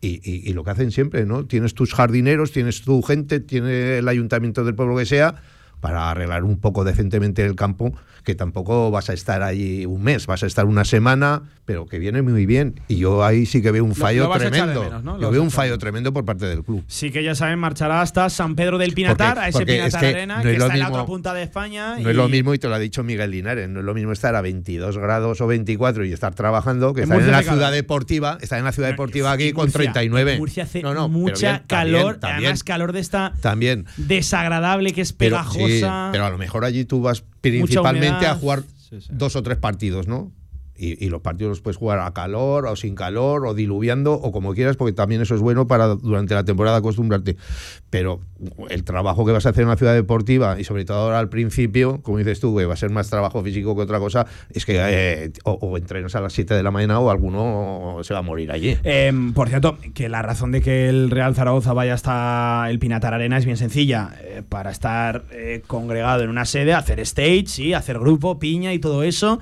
y, 0.05 0.21
y, 0.23 0.53
lo 0.53 0.63
que 0.63 0.71
hacen 0.71 0.91
siempre, 0.91 1.25
¿no? 1.25 1.45
Tienes 1.45 1.73
tus 1.73 1.93
jardineros, 1.93 2.51
tienes 2.51 2.81
tu 2.81 3.01
gente, 3.01 3.39
tiene 3.39 3.97
el 3.97 4.07
ayuntamiento 4.07 4.63
del 4.63 4.75
pueblo 4.75 4.95
que 4.97 5.05
sea 5.05 5.41
para 5.79 6.09
arreglar 6.11 6.43
un 6.43 6.57
poco 6.57 6.83
decentemente 6.83 7.45
el 7.45 7.55
campo, 7.55 7.93
que 8.25 8.35
tampoco 8.35 8.91
vas 8.91 9.09
a 9.09 9.13
estar 9.13 9.43
ahí 9.43 9.85
un 9.85 10.03
mes, 10.03 10.25
vas 10.25 10.43
a 10.43 10.47
estar 10.47 10.65
una 10.65 10.83
semana, 10.83 11.43
pero 11.63 11.85
que 11.85 11.99
viene 11.99 12.21
muy 12.21 12.45
bien. 12.45 12.81
Y 12.87 12.97
yo 12.97 13.23
ahí 13.23 13.45
sí 13.45 13.61
que 13.61 13.71
veo 13.71 13.85
un 13.85 13.95
fallo 13.95 14.29
tremendo. 14.31 15.19
Yo 15.21 15.31
veo 15.31 15.41
un 15.41 15.51
fallo 15.51 15.77
tremendo 15.77 16.11
por 16.11 16.25
parte 16.25 16.45
del 16.45 16.63
club. 16.63 16.83
Sí 16.87 17.11
que 17.11 17.23
ya 17.23 17.35
saben, 17.35 17.59
marchará 17.59 18.01
hasta 18.01 18.29
San 18.29 18.55
Pedro 18.55 18.77
del 18.77 18.93
Pinatar, 18.93 19.39
a 19.39 19.47
ese 19.47 19.65
Pinatar 19.65 20.03
Arena, 20.03 20.41
que 20.41 20.53
está 20.53 20.73
en 20.73 20.79
la 20.79 20.89
otra 20.89 21.05
punta 21.05 21.33
de 21.33 21.43
España. 21.43 21.97
No 21.99 22.09
es 22.09 22.15
lo 22.15 22.27
mismo, 22.27 22.53
y 22.53 22.59
te 22.59 22.67
lo 22.67 22.75
ha 22.75 22.79
dicho 22.79 23.03
Miguel 23.03 23.31
Linares, 23.31 23.69
no 23.69 23.79
es 23.79 23.85
lo 23.85 23.93
mismo 23.93 24.11
estar 24.11 24.35
a 24.35 24.41
22 24.41 24.97
grados 24.97 25.39
o 25.39 25.47
24 25.47 26.05
y 26.05 26.11
estar 26.11 26.33
trabajando 26.33 26.93
que 26.93 27.03
estar 27.03 27.21
en 27.21 27.31
la 27.31 27.43
ciudad 27.43 27.71
deportiva, 27.71 28.37
estar 28.41 28.57
en 28.57 28.65
la 28.65 28.71
ciudad 28.71 28.89
deportiva 28.89 29.31
aquí 29.31 29.53
con 29.53 29.71
39. 29.71 30.39
Murcia 30.39 30.63
hace 30.63 30.83
mucha 30.83 31.63
calor, 31.67 32.19
además 32.21 32.63
calor 32.63 32.91
de 32.91 32.99
esta 32.99 33.33
también. 33.41 33.85
desagradable 33.97 34.93
que 34.93 35.01
es 35.01 35.13
pegajosa 35.13 35.64
pero 36.11 36.25
a 36.25 36.29
lo 36.29 36.37
mejor 36.37 36.65
allí 36.65 36.85
tú 36.85 37.01
vas 37.01 37.23
principalmente 37.41 38.25
a 38.25 38.35
jugar 38.35 38.63
dos 39.09 39.35
o 39.35 39.43
tres 39.43 39.57
partidos, 39.57 40.07
¿no? 40.07 40.31
Y, 40.77 41.09
los 41.09 41.21
partidos 41.21 41.49
los 41.49 41.61
puedes 41.61 41.77
jugar 41.77 41.99
a 41.99 42.11
calor 42.13 42.65
o 42.65 42.75
sin 42.75 42.95
calor 42.95 43.45
o 43.45 43.53
diluviando 43.53 44.13
o 44.13 44.31
como 44.31 44.53
quieras, 44.53 44.75
porque 44.75 44.91
también 44.91 45.21
eso 45.21 45.35
es 45.35 45.41
bueno 45.41 45.67
para 45.67 45.87
durante 45.87 46.33
la 46.33 46.43
temporada 46.43 46.77
acostumbrarte. 46.77 47.37
Pero 47.89 48.19
el 48.69 48.83
trabajo 48.83 49.25
que 49.25 49.31
vas 49.31 49.45
a 49.45 49.49
hacer 49.49 49.61
en 49.61 49.67
una 49.67 49.77
ciudad 49.77 49.93
deportiva 49.93 50.59
y 50.59 50.63
sobre 50.65 50.83
todo 50.83 50.97
ahora 50.97 51.19
al 51.19 51.29
principio, 51.29 52.01
como 52.01 52.17
dices 52.17 52.39
tú, 52.39 52.53
va 52.53 52.73
a 52.73 52.77
ser 52.77 52.89
más 52.89 53.09
trabajo 53.09 53.41
físico 53.41 53.75
que 53.75 53.83
otra 53.83 53.99
cosa, 53.99 54.25
es 54.51 54.65
que 54.65 54.77
eh, 54.77 55.31
o, 55.43 55.77
entrenas 55.77 56.15
a 56.15 56.21
las 56.21 56.33
7 56.33 56.53
de 56.53 56.63
la 56.63 56.71
mañana 56.71 56.99
o 56.99 57.09
alguno 57.09 57.99
se 58.03 58.13
va 58.13 58.19
a 58.19 58.23
morir 58.23 58.51
allí. 58.51 58.77
Em, 58.83 59.33
por 59.33 59.47
cierto, 59.47 59.77
que 59.93 60.09
la 60.09 60.21
razón 60.21 60.51
de 60.51 60.61
que 60.61 60.89
el 60.89 61.09
Real 61.09 61.35
Zaragoza 61.35 61.73
vaya 61.73 61.93
hasta 61.93 62.65
el 62.69 62.79
Pinatar 62.79 63.13
Arena 63.13 63.37
es 63.37 63.45
bien 63.45 63.57
sencilla. 63.57 64.13
Eh, 64.21 64.43
para 64.47 64.71
estar 64.71 65.25
eh, 65.31 65.61
congregado 65.65 66.23
en 66.23 66.29
una 66.29 66.45
sede, 66.45 66.73
hacer 66.73 66.99
stage, 66.99 67.45
sí, 67.47 67.73
hacer 67.73 67.99
grupo, 67.99 68.39
piña 68.39 68.73
y 68.73 68.79
todo 68.79 69.03
eso 69.03 69.39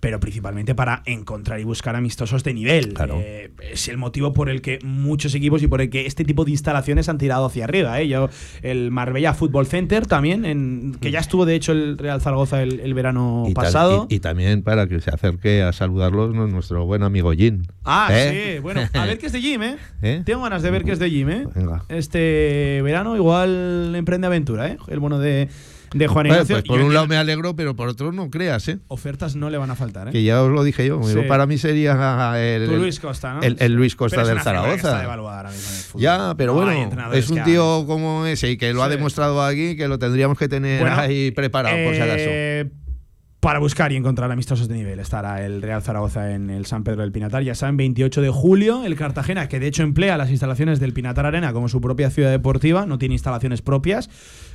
pero 0.00 0.18
principalmente 0.18 0.74
para 0.74 1.02
encontrar 1.06 1.60
y 1.60 1.64
buscar 1.64 1.94
amistosos 1.94 2.42
de 2.42 2.54
nivel. 2.54 2.94
Eh, 3.20 3.50
es 3.70 3.88
el 3.88 3.98
motivo 3.98 4.32
por 4.32 4.48
el 4.48 4.62
que 4.62 4.78
muchos 4.82 5.34
equipos 5.34 5.62
y 5.62 5.68
por 5.68 5.80
el 5.80 5.90
que 5.90 6.06
este 6.06 6.24
tipo 6.24 6.44
de 6.44 6.52
instalaciones 6.52 7.08
han 7.08 7.18
tirado 7.18 7.46
hacia 7.46 7.64
arriba. 7.64 8.00
¿eh? 8.00 8.08
Yo, 8.08 8.28
el 8.62 8.90
Marbella 8.90 9.34
Football 9.34 9.66
Center 9.66 10.06
también, 10.06 10.44
en, 10.44 10.96
que 11.00 11.10
ya 11.10 11.20
estuvo 11.20 11.44
de 11.44 11.54
hecho 11.54 11.72
el 11.72 11.98
Real 11.98 12.20
Zaragoza 12.20 12.62
el, 12.62 12.94
verano 12.94 13.46
pasado. 13.54 14.06
y, 14.08 14.20
también 14.20 14.62
para 14.62 14.86
que 14.86 15.00
se 15.00 15.10
acerque 15.10 15.62
a 15.62 15.72
saludarlos 15.72 16.34
nuestro 16.34 16.86
buen 16.86 17.02
amigo 17.02 17.32
Jim. 17.32 17.62
Ah, 17.84 18.08
¿Eh? 18.10 18.54
sí, 18.54 18.60
bueno, 18.60 18.82
a 18.92 19.06
ver 19.06 19.18
qué 19.18 19.26
es 19.26 19.32
de 19.32 19.40
Jim, 19.40 19.62
¿eh? 19.62 19.76
¿eh? 20.02 20.22
Tengo 20.24 20.42
ganas 20.42 20.62
de 20.62 20.70
ver 20.70 20.84
qué 20.84 20.92
es 20.92 20.98
de 20.98 21.10
Jim, 21.10 21.28
¿eh? 21.30 21.46
Venga. 21.54 21.84
Este 21.88 22.80
verano 22.82 23.16
igual 23.16 23.94
emprende 23.94 24.26
aventura, 24.26 24.68
¿eh? 24.68 24.78
El 24.88 24.98
bueno 24.98 25.18
de 25.18 25.48
de 25.92 26.06
Juan 26.06 26.26
Ignacio. 26.26 26.56
pues 26.56 26.64
por 26.64 26.80
un 26.80 26.94
lado 26.94 27.06
me 27.06 27.16
alegro, 27.16 27.56
pero 27.56 27.74
por 27.74 27.88
otro 27.88 28.12
no 28.12 28.30
creas, 28.30 28.68
¿eh? 28.68 28.78
Ofertas 28.88 29.36
no 29.36 29.50
le 29.50 29.58
van 29.58 29.70
a 29.70 29.76
faltar, 29.76 30.08
¿eh? 30.08 30.12
Que 30.12 30.22
ya 30.22 30.42
os 30.42 30.50
lo 30.50 30.62
dije 30.62 30.86
yo. 30.86 31.00
Para 31.28 31.46
mí 31.46 31.58
sería 31.58 32.34
el, 32.36 32.66
Luis 32.78 33.00
Costa, 33.00 33.34
¿no? 33.34 33.40
el, 33.42 33.72
Luis 33.74 33.96
Costa 33.96 34.24
del 34.24 34.40
Zaragoza. 34.40 35.02
Ya, 35.96 36.34
pero 36.36 36.54
bueno, 36.54 37.12
es 37.12 37.30
un 37.30 37.42
tío 37.44 37.84
como 37.86 38.26
ese 38.26 38.50
y 38.50 38.56
que 38.56 38.72
lo 38.72 38.82
ha 38.82 38.88
demostrado 38.88 39.42
aquí, 39.42 39.76
que 39.76 39.88
lo 39.88 39.98
tendríamos 39.98 40.38
que 40.38 40.48
tener 40.48 40.86
ahí 40.86 41.30
preparado, 41.30 41.76
por 41.84 41.94
si 41.94 42.00
acaso 42.00 42.24
eh, 42.26 42.70
para 43.40 43.58
buscar 43.58 43.90
y 43.90 43.96
encontrar 43.96 44.30
amistosos 44.30 44.68
de 44.68 44.74
nivel. 44.74 45.00
Estará 45.00 45.44
el 45.44 45.62
Real 45.62 45.82
Zaragoza 45.82 46.32
en 46.32 46.50
el 46.50 46.66
San 46.66 46.84
Pedro 46.84 47.00
del 47.00 47.10
Pinatar. 47.10 47.42
Ya 47.42 47.54
saben, 47.54 47.78
28 47.78 48.20
de 48.20 48.28
julio, 48.28 48.84
el 48.84 48.96
Cartagena, 48.96 49.48
que 49.48 49.58
de 49.58 49.66
hecho 49.66 49.82
emplea 49.82 50.18
las 50.18 50.30
instalaciones 50.30 50.78
del 50.78 50.92
Pinatar 50.92 51.24
Arena 51.24 51.52
como 51.54 51.68
su 51.68 51.80
propia 51.80 52.10
ciudad 52.10 52.30
deportiva, 52.30 52.84
no 52.84 52.98
tiene 52.98 53.14
instalaciones 53.14 53.62
propias 53.62 54.10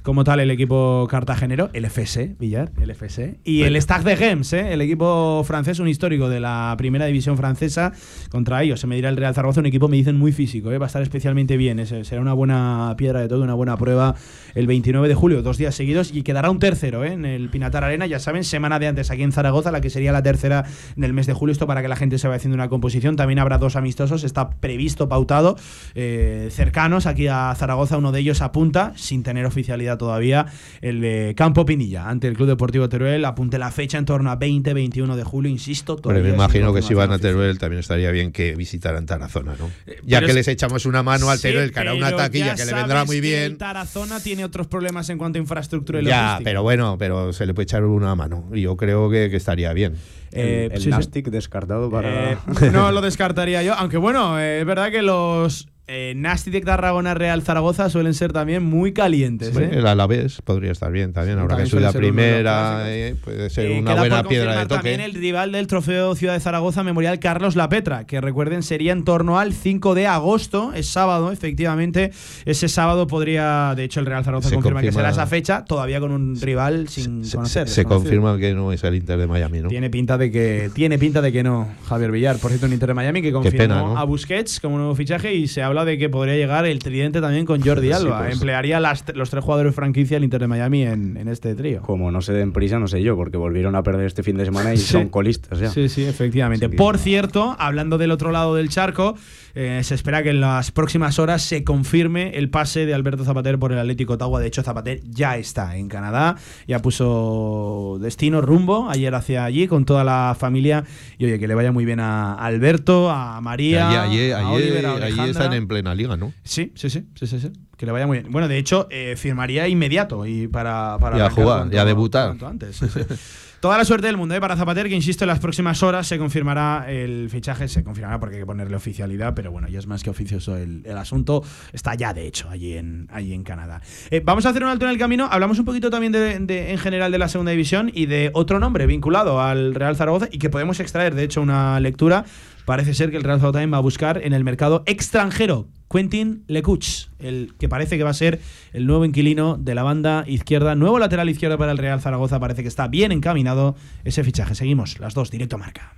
como 0.06 0.24
tal 0.24 0.40
el 0.40 0.52
equipo 0.52 1.08
cartagenero, 1.10 1.72
el 1.74 1.84
FS, 1.86 2.36
Villar, 2.40 2.72
el 2.80 2.92
FS, 2.92 3.40
y 3.44 3.64
el 3.64 3.82
Stag 3.82 4.04
de 4.04 4.16
Gems, 4.16 4.54
¿eh? 4.54 4.72
el 4.72 4.82
equipo 4.82 5.44
francés, 5.46 5.80
un 5.80 5.88
histórico 5.88 6.30
de 6.30 6.40
la 6.40 6.76
primera 6.78 7.08
división 7.08 7.38
francesa, 7.38 7.92
contra 8.30 8.62
ellos 8.62 8.80
se 8.80 8.86
medirá 8.86 9.10
el 9.10 9.18
Real 9.18 9.34
Zaragoza, 9.34 9.62
un 9.62 9.66
equipo, 9.66 9.88
me 9.88 9.98
dicen, 9.98 10.16
muy 10.16 10.32
físico, 10.32 10.72
¿eh? 10.72 10.78
va 10.78 10.86
a 10.86 10.88
estar 10.88 11.02
especialmente 11.02 11.58
bien, 11.58 11.84
será 11.88 12.22
una 12.22 12.34
buena 12.34 12.94
piedra 12.98 13.20
de 13.20 13.28
todo, 13.28 13.42
una 13.42 13.56
buena 13.56 13.78
prueba 13.78 14.14
el 14.54 14.68
29 14.68 15.08
de 15.08 15.16
julio, 15.16 15.42
dos 15.42 15.58
días 15.58 15.74
seguidos, 15.74 16.14
y 16.14 16.22
quedará 16.22 16.52
un 16.52 16.60
tercero 16.60 17.04
¿eh? 17.04 17.14
en 17.14 17.26
el 17.26 17.50
Pinatar 17.50 17.84
Arena, 17.84 18.06
ya 18.06 18.20
saben, 18.20 18.44
semana 18.44 18.78
de 18.78 18.88
antes 18.88 19.10
aquí 19.10 19.24
en 19.24 19.32
Zaragoza, 19.32 19.72
la 19.72 19.82
que 19.82 19.90
sería 19.90 20.12
la 20.12 20.22
tercera 20.22 20.66
del 20.96 21.14
mes 21.14 21.26
de 21.26 21.34
julio, 21.34 21.52
esto 21.52 21.66
para 21.66 21.82
que 21.82 21.88
la 21.88 21.96
gente 21.96 22.20
se 22.20 22.28
vaya 22.28 22.38
haciendo 22.38 22.54
una 22.54 22.70
composición, 22.70 23.16
también 23.16 23.40
habrá 23.40 23.58
dos 23.58 23.76
amistosos, 23.76 24.24
está 24.24 24.52
previsto, 24.52 25.10
pautado, 25.10 25.56
eh, 25.96 26.50
cercanos 26.52 27.08
aquí 27.08 27.26
a 27.28 27.52
Zaragoza, 27.56 27.98
uno 27.98 28.12
de 28.12 28.20
ellos 28.20 28.44
apunta, 28.44 28.94
sin 28.96 29.24
tener 29.24 29.48
oficialidad 29.48 29.95
todavía 29.98 30.46
el 30.82 31.02
de 31.02 31.34
Campo 31.36 31.66
Pinilla 31.66 32.10
ante 32.10 32.28
el 32.28 32.36
Club 32.36 32.48
Deportivo 32.48 32.90
Teruel. 32.90 33.26
Apunte 33.26 33.58
la 33.58 33.72
fecha 33.72 33.98
en 33.98 34.06
torno 34.06 34.32
a 34.32 34.40
20-21 34.40 35.16
de 35.16 35.24
julio, 35.24 35.52
insisto. 35.52 35.98
Pero 35.98 36.22
me 36.22 36.30
imagino 36.30 36.74
que 36.74 36.82
si 36.82 36.94
van 36.94 37.12
a 37.12 37.20
Teruel 37.20 37.58
también 37.58 37.80
estaría 37.80 38.12
bien 38.12 38.32
que 38.32 38.56
visitaran 38.56 39.06
Tarazona, 39.06 39.56
¿no? 39.58 39.70
Eh, 39.88 40.00
ya 40.04 40.22
que 40.22 40.34
les 40.34 40.48
echamos 40.48 40.86
una 40.86 41.04
mano 41.04 41.30
al 41.30 41.40
Teruel, 41.40 41.72
que 41.72 41.80
hará 41.80 41.94
una 41.94 42.16
taquilla 42.16 42.56
que 42.56 42.66
le 42.66 42.74
vendrá 42.74 43.06
muy 43.06 43.22
bien. 43.22 43.58
Tarazona 43.58 44.20
tiene 44.20 44.46
otros 44.46 44.68
problemas 44.68 45.10
en 45.10 45.18
cuanto 45.18 45.40
a 45.40 45.42
infraestructura 45.42 46.02
y 46.02 46.06
Ya, 46.06 46.40
pero 46.44 46.64
bueno, 46.64 46.98
pero 46.98 47.34
se 47.34 47.46
le 47.46 47.54
puede 47.54 47.64
echar 47.64 47.84
una 47.84 48.16
mano. 48.16 48.50
Yo 48.54 48.78
creo 48.78 49.10
que, 49.10 49.36
estaría 49.36 49.74
bien. 49.74 49.96
el, 50.32 50.72
eh, 50.72 50.80
Nastic 50.88 51.30
descartado 51.30 51.90
para. 51.90 52.34
Eh, 52.34 52.38
no 52.72 52.92
lo 52.92 53.02
descartaría 53.02 53.64
yo, 53.64 53.74
aunque 53.74 53.98
bueno, 53.98 54.40
es 54.40 54.66
verdad 54.66 54.92
que 54.92 55.02
los 55.02 55.68
eh, 55.88 56.14
Nasty 56.16 56.50
de 56.50 56.62
Tarragona 56.62 57.14
Real 57.14 57.44
Zaragoza 57.44 57.90
suelen 57.90 58.14
ser 58.16 58.34
también 58.34 58.64
muy 58.64 58.92
calientes. 58.92 59.56
¿eh? 59.56 59.70
El 59.74 59.86
Alavés 59.86 60.42
podría 60.42 60.72
estar 60.72 60.92
bien 60.92 61.14
también, 61.14 61.38
ahora 61.38 61.58
que 61.58 61.68
soy 61.68 61.80
la 61.80 61.94
primera, 61.94 62.92
eh, 62.92 63.16
puede 63.24 63.50
ser 63.52 63.68
eh, 63.68 63.80
una 63.80 63.94
buena 63.94 64.24
piedra 64.24 64.60
de 64.60 64.66
toque. 64.66 64.76
También 64.76 65.02
el 65.02 65.14
rival 65.14 65.52
del 65.52 65.68
trofeo 65.68 66.16
Ciudad 66.16 66.34
de 66.34 66.40
Zaragoza 66.40 66.84
Memorial 66.84 67.20
Carlos 67.20 67.56
La 67.56 67.70
Petra, 67.70 68.06
que 68.06 68.20
recuerden 68.20 68.64
sería 68.64 68.94
en 68.94 69.04
torno 69.04 69.38
al 69.38 69.54
5 69.54 69.94
de 69.94 70.08
agosto, 70.08 70.74
es 70.74 70.88
sábado, 70.88 71.32
efectivamente. 71.32 72.12
Ese 72.46 72.68
sábado 72.68 73.06
podría, 73.06 73.74
de 73.76 73.84
hecho, 73.84 74.00
el 74.00 74.08
Real 74.08 74.24
Zaragoza 74.24 74.52
confirma, 74.52 74.82
que 74.82 74.92
será 74.92 75.12
esa 75.12 75.28
fecha, 75.28 75.66
todavía 75.66 76.00
con 76.00 76.12
un 76.12 76.40
rival 76.42 76.88
sin 76.90 77.30
conocer. 77.30 77.70
Se, 77.70 77.86
confirma 77.86 78.38
que 78.40 78.56
no 78.56 78.72
es 78.72 78.84
el 78.84 78.96
Inter 78.96 79.20
de 79.20 79.28
Miami, 79.28 79.60
¿no? 79.60 79.70
Tiene 79.70 79.92
pinta 79.92 80.18
de 80.18 80.32
que, 80.32 80.72
tiene 80.74 80.98
pinta 80.98 81.22
de 81.22 81.32
que 81.32 81.44
no, 81.44 81.68
Javier 81.88 82.12
Villar. 82.12 82.38
Por 82.38 82.50
cierto, 82.50 82.66
un 82.66 82.74
Inter 82.74 82.88
de 82.88 82.94
Miami 82.96 83.22
que 83.22 83.32
confirmó 83.32 83.98
a 83.98 84.04
Busquets 84.04 84.60
como 84.60 84.78
nuevo 84.78 84.96
fichaje 84.96 85.34
y 85.36 85.48
se 85.48 85.62
habla 85.62 85.75
de 85.84 85.98
que 85.98 86.10
podría 86.10 86.36
llegar 86.36 86.66
el 86.66 86.80
tridente 86.80 87.20
también 87.20 87.46
con 87.46 87.62
Jordi 87.62 87.92
Alba. 87.92 88.20
Pues. 88.20 88.34
Emplearía 88.34 88.80
los 88.80 89.30
tres 89.30 89.44
jugadores 89.44 89.76
franquicia 89.76 90.18
al 90.18 90.24
Inter 90.24 90.42
de 90.42 90.48
Miami 90.48 90.84
en, 90.84 91.28
este 91.28 91.56
trío. 91.56 91.82
Como 91.82 92.12
no 92.12 92.22
se 92.22 92.34
den 92.34 92.54
prisa, 92.54 92.80
no 92.80 92.88
sé 92.88 93.02
yo, 93.02 93.16
porque 93.18 93.38
volvieron 93.38 93.76
a 93.76 93.84
perder 93.84 94.06
este 94.06 94.24
fin 94.24 94.38
de 94.38 94.46
semana 94.46 94.74
y 94.74 94.78
son 94.78 95.10
colistas 95.10 95.60
ya. 95.60 95.70
Sí, 95.70 95.90
sí, 95.90 96.06
efectivamente. 96.06 96.70
Por 96.70 96.98
cierto, 96.98 97.56
hablando 97.60 97.98
del 97.98 98.12
otro 98.12 98.32
lado 98.32 98.56
del 98.56 98.70
charco, 98.70 99.16
eh, 99.56 99.82
se 99.84 99.96
espera 99.96 100.22
que 100.22 100.32
en 100.32 100.42
las 100.42 100.72
próximas 100.72 101.18
horas 101.18 101.42
se 101.42 101.64
confirme 101.64 102.38
el 102.38 102.50
pase 102.50 102.86
de 102.86 102.94
Alberto 102.94 103.24
Zapater 103.24 103.58
por 103.58 103.72
el 103.72 103.80
Atlético 103.80 104.14
Ottawa. 104.14 104.42
De 104.42 104.48
hecho, 104.48 104.62
Zapater 104.62 105.00
ya 105.10 105.38
está 105.38 105.78
en 105.78 105.88
Canadá, 105.88 106.36
ya 106.68 106.82
puso 106.82 107.98
destino, 108.02 108.42
rumbo 108.42 108.90
ayer 108.90 109.16
hacia 109.16 109.46
allí 109.46 109.68
con 109.68 109.86
toda 109.86 110.04
la 110.04 110.36
familia. 110.38 110.84
Y 111.18 111.26
oye, 111.26 111.40
que 111.40 111.48
le 111.48 111.56
vaya 111.56 111.72
muy 111.72 111.86
bien 111.86 112.02
a 112.02 112.34
Alberto, 112.34 113.10
a 113.10 113.40
María, 113.40 114.04
allí, 114.04 114.32
a 114.32 114.50
Oliver, 114.50 114.86
allí 114.86 115.30
están 115.30 115.54
en 115.54 115.65
plena 115.68 115.96
liga, 115.96 116.18
¿no? 116.18 116.34
Sí, 116.44 116.72
sí, 116.76 116.90
sí, 116.90 117.06
sí, 117.16 117.28
sí, 117.28 117.52
Que 117.78 117.86
le 117.86 117.92
vaya 117.92 118.08
muy 118.08 118.20
bien. 118.20 118.32
Bueno, 118.32 118.48
de 118.48 118.58
hecho, 118.58 118.88
eh, 118.90 119.16
firmaría 119.18 119.68
inmediato 119.68 120.26
y 120.26 120.48
para, 120.48 120.98
para 121.00 121.18
y 121.18 121.22
a 121.22 121.30
jugar, 121.30 121.68
y 121.72 121.78
a 121.78 121.86
debutar. 121.86 122.36
Antes, 122.44 122.78
sí, 122.78 122.88
Toda 123.66 123.80
la 123.80 123.86
suerte 123.86 124.06
del 124.06 124.16
mundo 124.16 124.36
¿eh? 124.36 124.40
para 124.40 124.56
Zapater, 124.56 124.88
que 124.88 124.94
insisto, 124.94 125.24
en 125.24 125.30
las 125.30 125.40
próximas 125.40 125.82
horas 125.82 126.06
se 126.06 126.20
confirmará 126.20 126.86
el 126.88 127.32
fichaje, 127.32 127.68
se 127.68 127.84
confirmará 127.84 128.20
porque 128.20 128.36
hay 128.36 128.42
que 128.42 128.46
ponerle 128.46 128.76
oficialidad, 128.76 129.34
pero 129.34 129.52
bueno, 129.52 129.68
ya 129.68 129.80
es 129.80 129.88
más 129.88 130.04
que 130.04 130.12
oficioso 130.12 130.56
el, 130.56 130.86
asunto. 130.96 131.42
Está 131.74 131.96
ya, 131.96 132.14
de 132.14 132.28
hecho, 132.28 132.48
allí 132.48 132.74
en, 132.78 133.08
allí 133.12 133.34
en 133.34 133.44
Canadá. 133.44 133.82
Eh, 134.12 134.22
vamos 134.24 134.46
a 134.46 134.50
hacer 134.50 134.64
un 134.64 134.70
alto 134.70 134.86
en 134.86 134.92
el 134.92 135.00
camino. 135.00 135.28
Hablamos 135.32 135.58
un 135.58 135.66
poquito 135.66 135.90
también 135.90 136.12
de, 136.12 136.72
en 136.72 136.78
general 136.78 137.12
de 137.12 137.18
la 137.18 137.28
segunda 137.28 137.54
división 137.54 137.90
y 137.92 138.06
de 138.06 138.30
otro 138.36 138.60
nombre 138.60 138.86
vinculado 138.86 139.42
al 139.42 139.74
Real 139.74 139.96
Zaragoza 139.96 140.28
y 140.32 140.38
que 140.38 140.52
podemos 140.52 140.80
extraer, 140.80 141.16
de 141.16 141.24
hecho, 141.24 141.42
una 141.42 141.80
lectura. 141.80 142.24
Parece 142.66 142.94
ser 142.94 143.12
que 143.12 143.18
el 143.18 143.24
Real 143.24 143.40
Zaragoza 143.40 143.66
va 143.68 143.78
a 143.78 143.82
buscar 143.82 144.22
en 144.24 144.34
el 144.34 144.44
mercado 144.44 144.84
extranjero 144.86 145.68
Quentin 145.90 146.44
Lecuch, 146.48 147.08
el 147.20 147.54
que 147.60 147.70
parece 147.70 147.98
que 147.98 148.04
va 148.04 148.10
a 148.10 148.14
ser 148.14 148.42
el 148.74 148.88
nuevo 148.88 149.06
inquilino 149.06 149.56
de 149.58 149.76
la 149.76 149.84
banda 149.84 150.24
izquierda, 150.28 150.76
nuevo 150.76 151.00
lateral 151.00 151.30
izquierdo 151.30 151.58
para 151.58 151.72
el 151.72 151.78
Real 151.78 152.02
Zaragoza, 152.02 152.40
parece 152.40 152.64
que 152.64 152.68
está 152.68 152.88
bien 152.88 153.12
encaminado 153.12 153.76
ese 154.04 154.24
fichaje. 154.24 154.56
Seguimos, 154.56 155.00
las 155.00 155.14
dos, 155.14 155.32
directo 155.32 155.58
marca. 155.58 155.94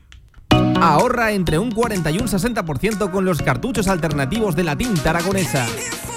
Ahorra 0.82 1.32
entre 1.32 1.58
un 1.58 1.72
40 1.72 2.12
y 2.12 2.18
un 2.20 2.28
60% 2.28 3.10
con 3.10 3.26
los 3.26 3.42
cartuchos 3.42 3.88
alternativos 3.88 4.56
de 4.56 4.64
la 4.64 4.76
tinta 4.76 5.10
aragonesa. 5.10 5.66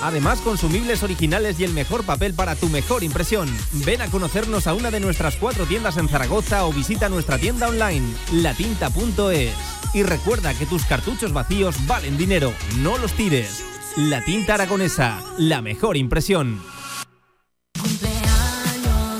Además, 0.02 0.40
consumibles 0.40 1.02
originales 1.02 1.58
y 1.60 1.64
el 1.64 1.72
mejor 1.72 2.04
papel 2.04 2.34
para 2.34 2.56
tu 2.56 2.68
mejor 2.68 3.02
impresión. 3.02 3.48
Ven 3.86 4.02
a 4.02 4.08
conocernos 4.08 4.66
a 4.66 4.74
una 4.74 4.90
de 4.90 5.00
nuestras 5.00 5.36
cuatro 5.36 5.64
tiendas 5.64 5.96
en 5.96 6.08
Zaragoza 6.08 6.64
o 6.66 6.72
visita 6.72 7.08
nuestra 7.08 7.38
tienda 7.38 7.68
online, 7.68 8.06
latinta.es. 8.32 9.79
Y 9.92 10.02
recuerda 10.02 10.54
que 10.54 10.66
tus 10.66 10.84
cartuchos 10.84 11.32
vacíos 11.32 11.74
valen 11.86 12.16
dinero, 12.16 12.52
no 12.78 12.96
los 12.98 13.12
tires. 13.12 13.64
La 13.96 14.24
tinta 14.24 14.54
aragonesa, 14.54 15.20
la 15.36 15.62
mejor 15.62 15.96
impresión. 15.96 16.62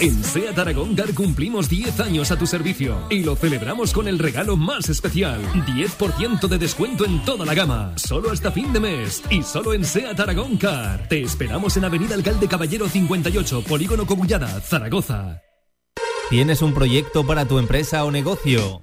En 0.01 0.25
SEAT 0.25 0.59
Aragón 0.59 0.95
Car 0.95 1.13
cumplimos 1.13 1.69
10 1.69 2.01
años 2.01 2.31
a 2.31 2.39
tu 2.39 2.47
servicio 2.47 2.97
y 3.11 3.23
lo 3.23 3.37
celebramos 3.37 3.93
con 3.93 4.09
el 4.09 4.19
regalo 4.19 4.57
más 4.57 4.89
especial. 4.89 5.43
10% 5.53 6.49
de 6.49 6.57
descuento 6.57 7.05
en 7.05 7.23
toda 7.23 7.45
la 7.45 7.53
gama, 7.53 7.93
solo 7.99 8.31
hasta 8.31 8.51
fin 8.51 8.73
de 8.73 8.81
mes 8.81 9.23
y 9.29 9.43
solo 9.43 9.75
en 9.75 9.85
SEAT 9.85 10.19
Aragón 10.19 10.57
Car. 10.57 11.07
Te 11.09 11.21
esperamos 11.21 11.77
en 11.77 11.85
Avenida 11.85 12.15
Alcalde 12.15 12.49
Caballero 12.49 12.89
58, 12.89 13.63
Polígono 13.65 14.07
Cogullada, 14.07 14.49
Zaragoza. 14.63 15.43
¿Tienes 16.31 16.63
un 16.63 16.73
proyecto 16.73 17.27
para 17.27 17.45
tu 17.45 17.59
empresa 17.59 18.05
o 18.05 18.11
negocio? 18.11 18.83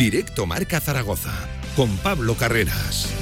Directo 0.00 0.46
Marca 0.46 0.80
Zaragoza 0.80 1.30
con 1.76 1.94
Pablo 1.98 2.34
Carreras. 2.34 3.12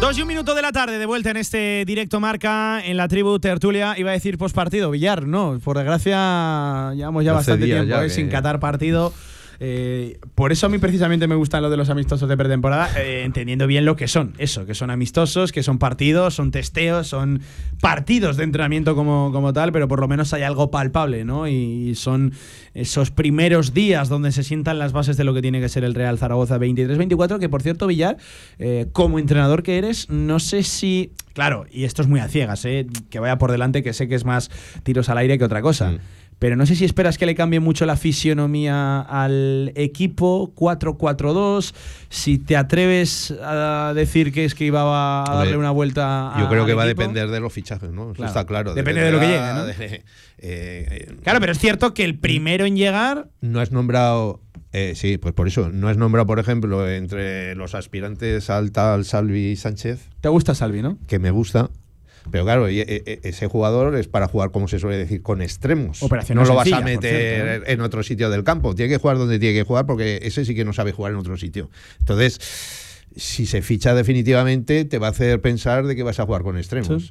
Dos 0.00 0.16
y 0.16 0.22
un 0.22 0.28
minuto 0.28 0.54
de 0.54 0.62
la 0.62 0.72
tarde, 0.72 0.98
de 0.98 1.04
vuelta 1.04 1.30
en 1.30 1.36
este 1.36 1.84
directo 1.84 2.20
marca 2.20 2.80
en 2.82 2.96
la 2.96 3.06
tribu 3.06 3.38
Tertulia. 3.38 3.98
Iba 3.98 4.12
a 4.12 4.14
decir 4.14 4.38
postpartido, 4.38 4.90
Villar, 4.90 5.26
no, 5.26 5.60
por 5.62 5.76
desgracia 5.76 6.94
llevamos 6.94 7.22
ya 7.22 7.34
bastante 7.34 7.66
tiempo 7.66 7.96
eh, 7.96 8.08
sin 8.08 8.30
catar 8.30 8.60
partido. 8.60 9.12
Eh, 9.60 10.20
por 10.36 10.52
eso 10.52 10.66
a 10.66 10.68
mí 10.68 10.78
precisamente 10.78 11.26
me 11.26 11.34
gustan 11.34 11.62
lo 11.62 11.70
de 11.70 11.76
los 11.76 11.90
amistosos 11.90 12.28
de 12.28 12.36
pretemporada, 12.36 12.90
eh, 13.00 13.22
entendiendo 13.24 13.66
bien 13.66 13.84
lo 13.84 13.96
que 13.96 14.06
son. 14.06 14.34
Eso, 14.38 14.66
que 14.66 14.74
son 14.74 14.90
amistosos, 14.90 15.50
que 15.50 15.62
son 15.62 15.78
partidos, 15.78 16.34
son 16.34 16.50
testeos, 16.50 17.08
son 17.08 17.40
partidos 17.80 18.36
de 18.36 18.44
entrenamiento 18.44 18.94
como, 18.94 19.32
como 19.32 19.52
tal, 19.52 19.72
pero 19.72 19.88
por 19.88 20.00
lo 20.00 20.06
menos 20.06 20.32
hay 20.32 20.42
algo 20.42 20.70
palpable, 20.70 21.24
¿no? 21.24 21.48
Y 21.48 21.94
son 21.96 22.32
esos 22.74 23.10
primeros 23.10 23.74
días 23.74 24.08
donde 24.08 24.30
se 24.30 24.44
sientan 24.44 24.78
las 24.78 24.92
bases 24.92 25.16
de 25.16 25.24
lo 25.24 25.34
que 25.34 25.42
tiene 25.42 25.60
que 25.60 25.68
ser 25.68 25.82
el 25.82 25.94
Real 25.94 26.18
Zaragoza 26.18 26.58
23-24, 26.58 27.38
que 27.38 27.48
por 27.48 27.62
cierto, 27.62 27.88
Villar, 27.88 28.16
eh, 28.58 28.86
como 28.92 29.18
entrenador 29.18 29.62
que 29.62 29.78
eres, 29.78 30.08
no 30.08 30.38
sé 30.38 30.62
si... 30.62 31.12
Claro, 31.32 31.66
y 31.70 31.84
esto 31.84 32.02
es 32.02 32.08
muy 32.08 32.18
a 32.18 32.28
ciegas, 32.28 32.62
que 32.62 33.18
vaya 33.20 33.38
por 33.38 33.52
delante, 33.52 33.84
que 33.84 33.92
sé 33.92 34.08
que 34.08 34.16
es 34.16 34.24
más 34.24 34.50
tiros 34.82 35.08
al 35.08 35.18
aire 35.18 35.38
que 35.38 35.44
otra 35.44 35.62
cosa. 35.62 35.92
Mm. 35.92 35.98
Pero 36.38 36.54
no 36.54 36.66
sé 36.66 36.76
si 36.76 36.84
esperas 36.84 37.18
que 37.18 37.26
le 37.26 37.34
cambie 37.34 37.58
mucho 37.58 37.84
la 37.84 37.96
fisionomía 37.96 39.00
al 39.00 39.72
equipo 39.74 40.52
4-4-2, 40.54 41.74
si 42.08 42.38
te 42.38 42.56
atreves 42.56 43.34
a 43.42 43.92
decir 43.94 44.32
que 44.32 44.44
es 44.44 44.54
que 44.54 44.64
iba 44.64 45.22
a 45.22 45.34
darle 45.34 45.56
una 45.56 45.72
vuelta 45.72 46.34
a 46.34 46.40
Yo 46.40 46.48
creo 46.48 46.64
que 46.64 46.74
va 46.74 46.84
a 46.84 46.86
depender 46.86 47.28
de 47.28 47.40
los 47.40 47.52
fichajes, 47.52 47.90
¿no? 47.90 48.12
Eso 48.12 48.24
está 48.24 48.44
claro. 48.44 48.74
Depende 48.74 49.00
de, 49.02 49.12
lo 49.12 49.18
que 49.18 49.26
llegue, 49.26 49.38
¿no? 49.38 49.68
Eh, 50.40 50.86
eh, 50.90 51.16
claro, 51.24 51.40
pero 51.40 51.50
es 51.50 51.58
cierto 51.58 51.94
que 51.94 52.04
el 52.04 52.16
primero 52.16 52.64
en 52.64 52.76
llegar... 52.76 53.28
No 53.40 53.60
has 53.60 53.72
nombrado... 53.72 54.40
Eh, 54.72 54.92
sí, 54.94 55.18
pues 55.18 55.34
por 55.34 55.48
eso. 55.48 55.70
No 55.70 55.88
has 55.88 55.96
nombrado, 55.96 56.26
por 56.26 56.38
ejemplo, 56.38 56.88
entre 56.88 57.54
los 57.56 57.74
aspirantes 57.74 58.50
al 58.50 58.70
tal 58.70 59.04
Salvi 59.04 59.56
Sánchez. 59.56 60.10
¿Te 60.20 60.28
gusta 60.28 60.54
Salvi, 60.54 60.82
no? 60.82 60.98
Que 61.08 61.18
me 61.18 61.30
gusta. 61.30 61.70
Pero 62.30 62.44
claro, 62.44 62.68
e, 62.68 62.80
e, 62.80 63.20
ese 63.22 63.46
jugador 63.46 63.96
es 63.96 64.08
para 64.08 64.28
jugar, 64.28 64.50
como 64.50 64.68
se 64.68 64.78
suele 64.78 64.96
decir, 64.96 65.22
con 65.22 65.42
extremos. 65.42 66.00
no 66.34 66.44
lo 66.44 66.54
vas 66.54 66.72
a 66.72 66.80
meter 66.80 67.64
en 67.66 67.80
otro 67.80 68.02
sitio 68.02 68.30
del 68.30 68.44
campo. 68.44 68.74
Tiene 68.74 68.92
que 68.92 68.98
jugar 68.98 69.18
donde 69.18 69.38
tiene 69.38 69.58
que 69.58 69.64
jugar 69.64 69.86
porque 69.86 70.20
ese 70.22 70.44
sí 70.44 70.54
que 70.54 70.64
no 70.64 70.72
sabe 70.72 70.92
jugar 70.92 71.12
en 71.12 71.18
otro 71.18 71.36
sitio. 71.36 71.70
Entonces, 72.00 72.38
si 73.16 73.46
se 73.46 73.62
ficha 73.62 73.94
definitivamente, 73.94 74.84
te 74.84 74.98
va 74.98 75.08
a 75.08 75.10
hacer 75.10 75.40
pensar 75.40 75.86
de 75.86 75.96
que 75.96 76.02
vas 76.02 76.20
a 76.20 76.26
jugar 76.26 76.42
con 76.42 76.56
extremos. 76.56 77.10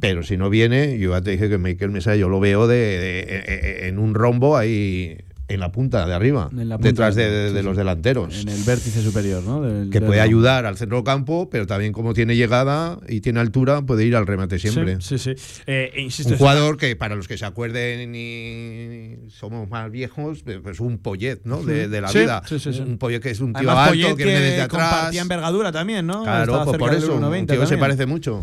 Pero 0.00 0.22
si 0.22 0.36
no 0.36 0.50
viene, 0.50 0.98
yo 0.98 1.12
ya 1.12 1.22
te 1.22 1.30
dije 1.30 1.48
que 1.48 1.58
Michael 1.58 1.90
Mesa 1.90 2.16
yo 2.16 2.28
lo 2.28 2.40
veo 2.40 2.66
de, 2.66 3.88
en 3.88 3.98
un 3.98 4.14
rombo 4.14 4.56
ahí 4.56 5.18
en 5.48 5.60
la 5.60 5.70
punta 5.70 6.06
de 6.06 6.14
arriba, 6.14 6.48
detrás 6.80 7.14
de, 7.14 7.62
los 7.62 7.76
delanteros. 7.76 8.42
En 8.42 8.48
el 8.48 8.62
vértice 8.64 9.02
superior, 9.02 9.42
¿no? 9.42 9.90
que 9.90 10.00
puede 10.00 10.20
ayudar 10.20 10.66
al 10.66 10.76
centro 10.76 11.04
campo, 11.04 11.48
pero 11.50 11.66
también 11.66 11.92
como 11.92 12.14
tiene 12.14 12.36
llegada 12.36 12.98
y 13.08 13.20
tiene 13.20 13.40
altura, 13.40 13.82
puede 13.82 14.04
ir 14.04 14.16
al 14.16 14.26
remate 14.26 14.58
siempre. 14.58 15.00
Sí, 15.00 15.18
sí. 15.18 15.34
Eh, 15.66 16.08
un 16.26 16.36
jugador 16.38 16.76
que, 16.76 16.96
para 16.96 17.14
los 17.14 17.28
que 17.28 17.38
se 17.38 17.44
acuerden 17.44 18.14
y 18.14 19.30
somos 19.30 19.68
más 19.68 19.90
viejos, 19.90 20.44
pues 20.62 20.80
un 20.80 20.98
Poyet, 20.98 21.40
¿no? 21.44 21.62
De, 21.62 21.88
la 22.00 22.10
vida. 22.10 22.42
Un 22.86 22.98
Poyet 22.98 23.20
que 23.20 23.30
es 23.30 23.40
un 23.40 23.52
tío 23.52 23.70
alto, 23.70 24.16
que, 24.16 24.24
viene 24.24 24.40
desde 24.40 24.62
atrás. 24.62 24.90
compartía 24.90 25.22
envergadura 25.22 25.72
también, 25.72 26.06
¿no? 26.06 26.22
Claro, 26.22 26.64
pues 26.64 26.78
por 26.78 26.94
eso, 26.94 27.16
un 27.16 27.46
tío 27.46 27.60
que 27.60 27.66
se 27.66 27.78
parece 27.78 28.06
mucho 28.06 28.42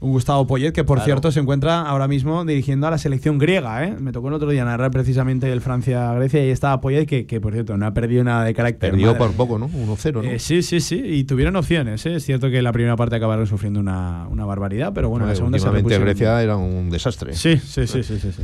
un 0.00 0.12
Gustavo 0.12 0.46
Poyet, 0.46 0.72
que 0.72 0.82
por 0.82 1.00
cierto 1.00 1.30
se 1.30 1.40
encuentra 1.40 1.82
ahora 1.82 2.08
mismo 2.08 2.44
dirigiendo 2.46 2.86
a 2.86 2.90
la 2.90 2.96
selección 2.96 3.36
griega. 3.36 3.84
¿eh? 3.84 3.94
Me 4.00 4.12
tocó 4.12 4.28
el 4.28 4.34
otro 4.34 4.48
día 4.48 4.64
narrar 4.64 4.90
precisamente 4.90 5.52
el 5.52 5.60
Francia-Grecia 5.60 6.40
y 6.40 6.42
ahí 6.44 6.50
estaba 6.50 6.80
Poyet, 6.80 7.06
que, 7.06 7.26
que, 7.26 7.40
por 7.40 7.52
cierto 7.52 7.76
no 7.76 7.84
ha 7.86 7.92
perdido 7.92 8.24
nada 8.24 8.44
de 8.44 8.54
carácter. 8.54 8.92
Perdió 8.92 9.16
por 9.18 9.32
poco, 9.32 9.58
¿no? 9.58 9.68
1-0, 9.68 10.12
¿no? 10.14 10.22
Eh, 10.22 10.38
sí, 10.38 10.62
sí, 10.62 10.80
sí, 10.80 11.02
y 11.04 11.24
tuvieron 11.24 11.54
opciones. 11.56 12.06
¿eh? 12.06 12.14
Es 12.14 12.24
cierto 12.24 12.50
que 12.50 12.62
la 12.62 12.72
primera 12.72 12.96
parte 12.96 13.16
acabaron 13.16 13.46
sufriendo 13.46 13.78
una, 13.78 14.26
una 14.28 14.46
barbaridad, 14.46 14.92
pero 14.94 15.10
bueno, 15.10 15.26
la 15.26 15.34
segunda 15.34 15.58
se 15.58 15.98
Grecia 15.98 16.42
era 16.42 16.56
un 16.56 16.88
desastre. 16.88 17.34
Sí, 17.34 17.58
sí, 17.58 17.86
sí, 17.86 18.02
sí, 18.02 18.18
sí, 18.18 18.32
sí, 18.32 18.42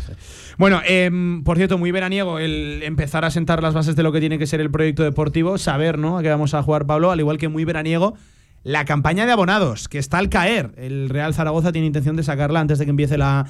Bueno, 0.59 0.83
em, 0.87 1.43
por 1.43 1.57
cierto, 1.57 1.79
muy 1.79 1.91
veraniego 1.91 2.39
el 2.39 2.83
empezar 2.83 3.25
a 3.25 3.31
sentar 3.31 3.63
las 3.63 3.73
bases 3.73 3.97
de 3.97 4.03
lo 4.03 4.13
que 4.13 4.21
tiene 4.21 4.39
que 4.39 4.47
ser 4.47 4.61
el 4.61 4.71
proyecto 4.71 5.05
deportivo, 5.05 5.57
saber, 5.57 5.99
¿no? 5.99 6.19
A 6.19 6.23
qué 6.23 6.29
vamos 6.29 6.53
a 6.53 6.63
jugar, 6.63 6.87
Pablo, 6.87 7.11
al 7.11 7.21
igual 7.21 7.39
que 7.39 7.49
muy 7.49 7.65
veraniego 7.65 8.15
la 8.67 8.85
campaña 8.85 9.27
de 9.27 9.31
abonados, 9.33 9.87
que 9.87 9.99
está 9.99 10.19
al 10.19 10.29
caer. 10.29 10.73
El 10.77 11.09
Real 11.09 11.33
Zaragoza 11.33 11.71
tiene 11.71 11.87
intención 11.87 12.17
de 12.17 12.25
sacarla 12.25 12.59
antes 12.59 12.81
de 12.81 12.85
que 12.85 12.91
empiece 12.91 13.17
la, 13.17 13.47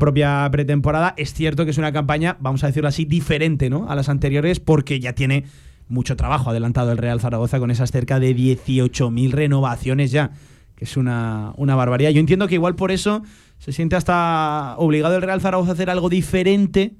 propia 0.00 0.48
pretemporada. 0.50 1.12
Es 1.18 1.34
cierto 1.34 1.66
que 1.66 1.70
es 1.70 1.76
una 1.76 1.92
campaña, 1.92 2.38
vamos 2.40 2.64
a 2.64 2.68
decirlo 2.68 2.88
así, 2.88 3.04
diferente 3.04 3.68
¿no? 3.68 3.90
a 3.90 3.94
las 3.94 4.08
anteriores 4.08 4.60
porque 4.60 5.00
ya 5.00 5.12
tiene 5.12 5.44
mucho 5.86 6.16
trabajo 6.16 6.48
adelantado 6.48 6.92
el 6.92 6.96
Real 6.96 7.20
Zaragoza 7.20 7.58
con 7.58 7.70
esas 7.70 7.90
cerca 7.90 8.18
de 8.18 8.34
18.000 8.34 9.32
renovaciones 9.32 10.10
ya, 10.10 10.30
que 10.76 10.86
es 10.86 10.96
una, 10.96 11.52
una 11.58 11.74
barbaridad. 11.74 12.12
Yo 12.12 12.20
entiendo 12.20 12.48
que 12.48 12.54
igual 12.54 12.74
por 12.74 12.90
eso 12.90 13.22
se 13.58 13.70
siente 13.70 13.96
hasta 13.96 14.76
obligado 14.78 15.14
el 15.16 15.20
Real 15.20 15.42
Zaragoza 15.42 15.72
a 15.72 15.74
hacer 15.74 15.90
algo 15.90 16.08
diferente 16.08 16.94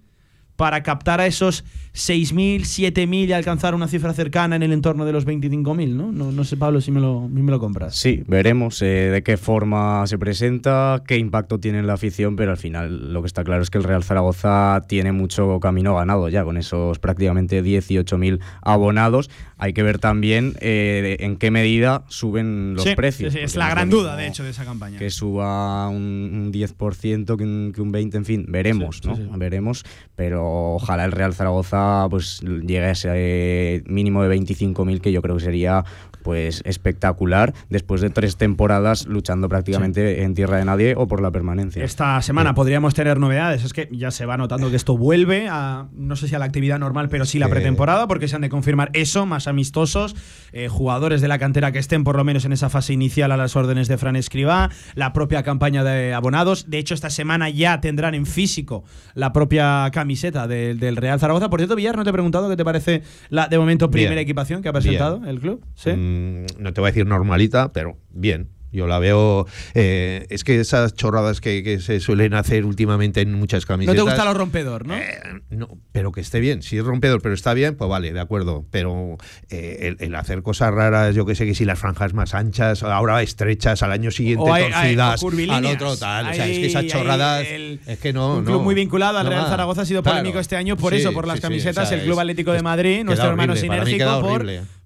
para 0.57 0.83
captar 0.83 1.19
a 1.23 1.27
esos 1.27 1.65
6.000, 1.95 2.63
7.000 2.63 3.29
y 3.29 3.33
alcanzar 3.33 3.73
una 3.75 3.87
cifra 3.87 4.13
cercana 4.13 4.57
en 4.57 4.65
el 4.65 4.73
entorno 4.73 5.05
de 5.05 5.13
los 5.13 5.27
25.000, 5.27 5.91
¿no? 5.91 6.11
¿no? 6.11 6.33
No 6.33 6.43
sé, 6.45 6.57
Pablo, 6.57 6.81
si 6.81 6.91
me 6.91 7.01
lo, 7.01 7.29
me 7.29 7.53
lo 7.53 7.61
compras. 7.61 7.95
Sí, 7.95 8.25
veremos 8.27 8.83
eh, 8.83 9.11
de 9.13 9.23
qué 9.23 9.37
forma 9.37 10.05
se 10.09 10.19
presenta, 10.19 11.05
qué 11.07 11.19
impacto 11.19 11.61
tiene 11.61 11.79
en 11.79 11.87
la 11.87 11.93
afición, 11.93 12.35
pero 12.35 12.51
al 12.51 12.57
final 12.57 13.13
lo 13.13 13.23
que 13.23 13.29
está 13.29 13.45
claro 13.45 13.63
es 13.63 13.71
que 13.71 13.79
el 13.79 13.85
Real 13.85 14.03
Zaragoza 14.03 14.83
tiene 14.89 15.13
mucho 15.13 15.61
camino 15.61 15.95
ganado 15.95 16.29
ya, 16.29 16.43
con 16.43 16.57
esos 16.57 16.99
prácticamente 16.99 17.63
18.000 17.63 18.41
abonados. 18.63 19.31
Hay 19.57 19.73
que 19.73 19.85
ver 19.85 20.01
también 20.01 20.57
eh, 20.61 21.17
en 21.21 21.37
qué 21.37 21.53
medida 21.53 22.03
suben 22.09 22.75
los 22.75 22.89
precios. 22.97 23.33
Sí, 23.33 23.39
es 23.39 23.55
la 23.55 23.71
gran 23.71 23.89
duda, 23.89 24.17
de 24.17 24.27
hecho, 24.27 24.43
de 24.43 24.51
esa 24.51 24.65
campaña. 24.65 24.99
Que 24.99 25.11
suba 25.11 25.89
un, 25.89 26.51
10%, 26.53 27.37
que 27.37 27.45
un, 27.45 27.73
que 27.73 27.81
un 27.81 27.93
20%, 27.93 28.17
en 28.17 28.25
fin, 28.25 28.47
veremos, 28.49 29.05
¿no? 29.05 29.17
Veremos, 29.39 29.85
pero 30.17 30.75
ojalá 30.75 31.05
el 31.05 31.13
Real 31.13 31.35
Zaragoza 31.35 31.84
pues 32.11 32.41
llegue 32.41 32.85
a 32.85 32.91
ese 32.91 33.83
mínimo 33.87 34.23
de 34.23 34.37
25.000 34.37 35.01
que 35.01 35.13
yo 35.13 35.23
creo 35.23 35.37
que 35.37 35.45
sería 35.45 35.85
pues 36.25 36.63
espectacular 36.65 37.55
después 37.69 38.01
de 38.01 38.11
tres 38.11 38.37
temporadas 38.37 39.07
luchando 39.07 39.49
prácticamente 39.49 40.23
en 40.23 40.35
tierra 40.35 40.57
de 40.57 40.65
nadie 40.65 40.95
o 40.97 41.07
por 41.07 41.21
la 41.21 41.31
permanencia. 41.31 41.85
Esta 41.85 42.21
semana 42.23 42.55
podríamos 42.55 42.95
tener 42.95 43.21
novedades, 43.21 43.63
es 43.63 43.73
que 43.73 43.89
ya 43.93 44.11
se 44.11 44.25
va 44.27 44.37
notando 44.37 44.71
que 44.71 44.77
esto 44.77 44.97
vuelve 44.97 45.49
a, 45.49 45.87
no 45.95 46.17
sé 46.17 46.27
si 46.27 46.35
a 46.35 46.39
la 46.39 46.47
actividad 46.47 46.79
normal, 46.79 47.11
pero 47.11 47.27
sí 47.27 47.39
la 47.39 47.49
pretemporada, 47.49 48.09
porque 48.09 48.27
se 48.27 48.37
han 48.37 48.43
de 48.43 48.49
confirmar 48.49 48.91
eso, 48.95 49.27
más 49.27 49.47
amistosos, 49.47 50.17
eh, 50.53 50.69
jugadores 50.69 51.21
de 51.21 51.29
la 51.29 51.39
cantera 51.39 51.73
que 51.73 51.79
estén 51.79 52.05
por 52.05 52.17
lo 52.17 52.25
menos 52.25 52.47
en 52.47 52.53
esa 52.53 52.71
fase 52.71 52.95
inicial 52.95 53.31
a 53.31 53.37
las 53.37 53.55
órdenes 53.55 53.87
de 53.87 53.99
Fran 53.99 54.17
Escribá, 54.17 54.71
la 54.95 55.13
propia 55.13 55.43
campaña 55.43 55.85
de 55.85 56.15
abonados. 56.15 56.71
De 56.71 56.79
hecho, 56.79 56.95
esta 56.95 57.11
semana 57.11 57.51
ya 57.51 57.83
tendrán 57.83 58.15
en 58.15 58.25
físico 58.25 58.85
la 59.15 59.35
propia 59.35 59.91
camiseta 59.93 60.49
del 60.49 60.97
Real 60.97 61.21
Zaragoza. 61.21 61.51
Por 61.51 61.61
cierto, 61.61 61.77
Villar, 61.77 61.99
no 61.99 62.05
te 62.05 62.11
he 62.11 62.13
preguntado 62.15 62.49
qué 62.49 62.57
te 62.57 62.65
parece 62.65 63.03
la 63.29 63.47
de 63.47 63.59
momento 63.59 63.91
primera 63.91 64.23
equipación 64.23 64.63
que 64.63 64.71
ha 64.71 64.73
presentado 64.73 65.21
el 65.27 65.39
club. 65.39 65.63
¿Sí? 65.75 65.91
Mm, 65.91 66.14
no 66.59 66.73
te 66.73 66.81
voy 66.81 66.89
a 66.89 66.91
decir 66.93 67.07
normalita, 67.07 67.73
pero 67.73 67.97
bien. 68.11 68.49
Yo 68.75 68.89
la 68.89 68.99
veo. 68.99 69.47
Eh, 69.75 70.27
es 70.31 70.43
que 70.43 70.59
esas 70.59 70.95
chorradas 70.95 71.41
que, 71.41 71.79
se 71.81 72.01
suelen 72.01 72.35
hacer 72.35 72.65
últimamente 72.65 73.21
en 73.21 73.33
muchas 73.33 73.67
camisetas. 73.67 73.97
No 73.97 74.05
te 74.05 74.11
gusta 74.11 74.25
lo 74.25 74.35
rompedor, 74.35 74.87
¿no? 74.87 74.97
Eh, 74.97 75.21
no, 75.51 75.79
pero 75.93 76.11
que 76.11 76.21
esté 76.21 76.41
bien. 76.41 76.61
Si 76.63 76.77
es 76.77 76.85
rompedor, 76.85 77.23
pero 77.23 77.35
está 77.35 77.55
bien, 77.55 77.77
pues 77.77 77.89
vale, 77.89 78.13
de 78.13 78.19
acuerdo. 78.19 78.67
Pero 78.73 79.17
eh, 79.49 79.95
el, 80.01 80.15
hacer 80.17 80.43
cosas 80.43 80.75
raras, 80.75 81.15
yo 81.15 81.25
que 81.25 81.37
sé 81.37 81.47
que 81.47 81.55
si 81.55 81.65
las 81.65 81.79
franjas 81.79 82.15
más 82.15 82.35
anchas, 82.35 82.83
ahora 82.83 83.23
estrechas, 83.23 83.85
al 83.85 83.93
año 83.93 84.11
siguiente 84.11 84.45
torcidas, 84.45 85.23
al 85.23 85.67
otro 85.67 85.97
tal. 85.97 86.31
o 86.31 86.35
sea, 86.35 86.49
es 86.49 86.59
que 86.59 86.67
esas 86.67 86.87
chorradas. 86.87 87.47
es 87.47 87.99
que 88.01 88.13
no. 88.13 88.39
Un 88.39 88.45
club 88.45 88.63
muy 88.63 88.75
vinculado 88.75 89.19
al 89.19 89.29
Real 89.29 89.47
Zaragoza 89.47 89.83
ha 89.83 89.87
sido 89.87 90.03
polémico 90.03 90.41
este 90.41 90.57
año 90.57 90.77
por 90.77 90.95
eso, 90.95 91.13
por 91.13 91.29
las 91.29 91.41
camisetas. 91.41 91.93
el 91.93 92.03
Club 92.03 92.19
Atlético 92.19 92.53
de 92.53 92.63
Madrid, 92.63 93.05
nuestro 93.05 93.29
hermano 93.29 93.55
sinérgico, 93.55 94.21
por 94.21 94.45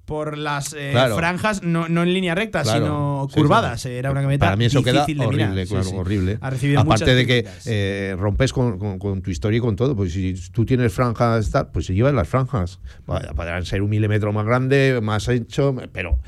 por 0.09 0.38
las 0.38 0.74
eh, 0.76 0.94
franjas, 1.14 1.62
no, 1.62 1.86
en 1.86 2.14
línea 2.14 2.34
recta, 2.34 2.64
sino 2.64 3.28
curvadas. 3.32 3.84
Era 3.84 4.11
una 4.11 4.22
camioneta 4.22 4.46
Para 4.46 4.56
mí 4.56 4.64
eso 4.64 4.82
queda 4.82 5.04
horrible, 5.04 5.66
claro, 5.66 5.90
horrible. 5.90 6.38
Aparte 6.76 7.14
de 7.14 7.26
que 7.26 7.46
eh, 7.66 8.16
rompes 8.18 8.54
con, 8.54 8.98
tu 9.22 9.30
historia 9.30 9.59
y 9.59 9.61
con 9.61 9.76
todo. 9.76 9.94
Pues 9.94 10.14
si 10.14 10.34
tú 10.50 10.64
tienes 10.64 10.94
franjas, 10.94 11.52
pues 11.72 11.84
se 11.86 11.94
llevan 11.94 12.16
las 12.16 12.26
franjas. 12.26 12.80
Podrán 13.04 13.66
ser 13.66 13.82
un 13.82 13.90
milímetro 13.90 14.32
más 14.32 14.46
grande, 14.46 14.98
más 15.02 15.28
ancho, 15.28 15.76
pero 15.92 16.18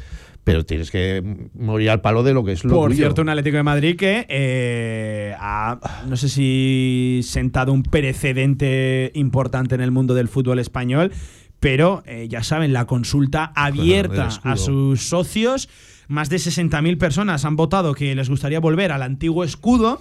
pero 0.45 0.65
tienes 0.65 0.91
que 0.91 1.23
morir 1.55 1.91
al 1.91 2.01
palo 2.01 2.23
de 2.23 2.33
lo 2.33 2.45
que 2.45 2.53
es 2.53 2.65
lo 2.65 2.75
Por 2.75 2.95
cierto, 2.95 3.23
un 3.23 3.29
Atlético 3.29 3.59
de 3.59 3.63
Madrid 3.63 3.97
que 3.97 4.27
eh, 4.29 5.35
ha, 5.39 5.79
no 6.09 6.17
sé 6.17 6.29
si 6.29 7.21
sentado 7.23 7.73
un 7.73 7.83
precedente 7.83 9.13
importante 9.15 9.75
en 9.75 9.81
el 9.83 9.91
mundo 9.91 10.15
del 10.15 10.29
fútbol 10.29 10.59
español 10.59 11.13
pero 11.61 12.03
eh, 12.07 12.27
ya 12.29 12.43
saben, 12.43 12.73
la 12.73 12.87
consulta 12.87 13.53
abierta 13.55 14.29
a 14.43 14.57
sus 14.57 15.03
socios. 15.03 15.69
Más 16.09 16.29
de 16.31 16.39
60.000 16.39 16.99
personas 16.99 17.45
han 17.45 17.55
votado 17.55 17.95
que 17.95 18.15
les 18.15 18.29
gustaría 18.29 18.59
volver 18.59 18.91
al 18.91 19.03
antiguo 19.03 19.45
escudo. 19.45 20.01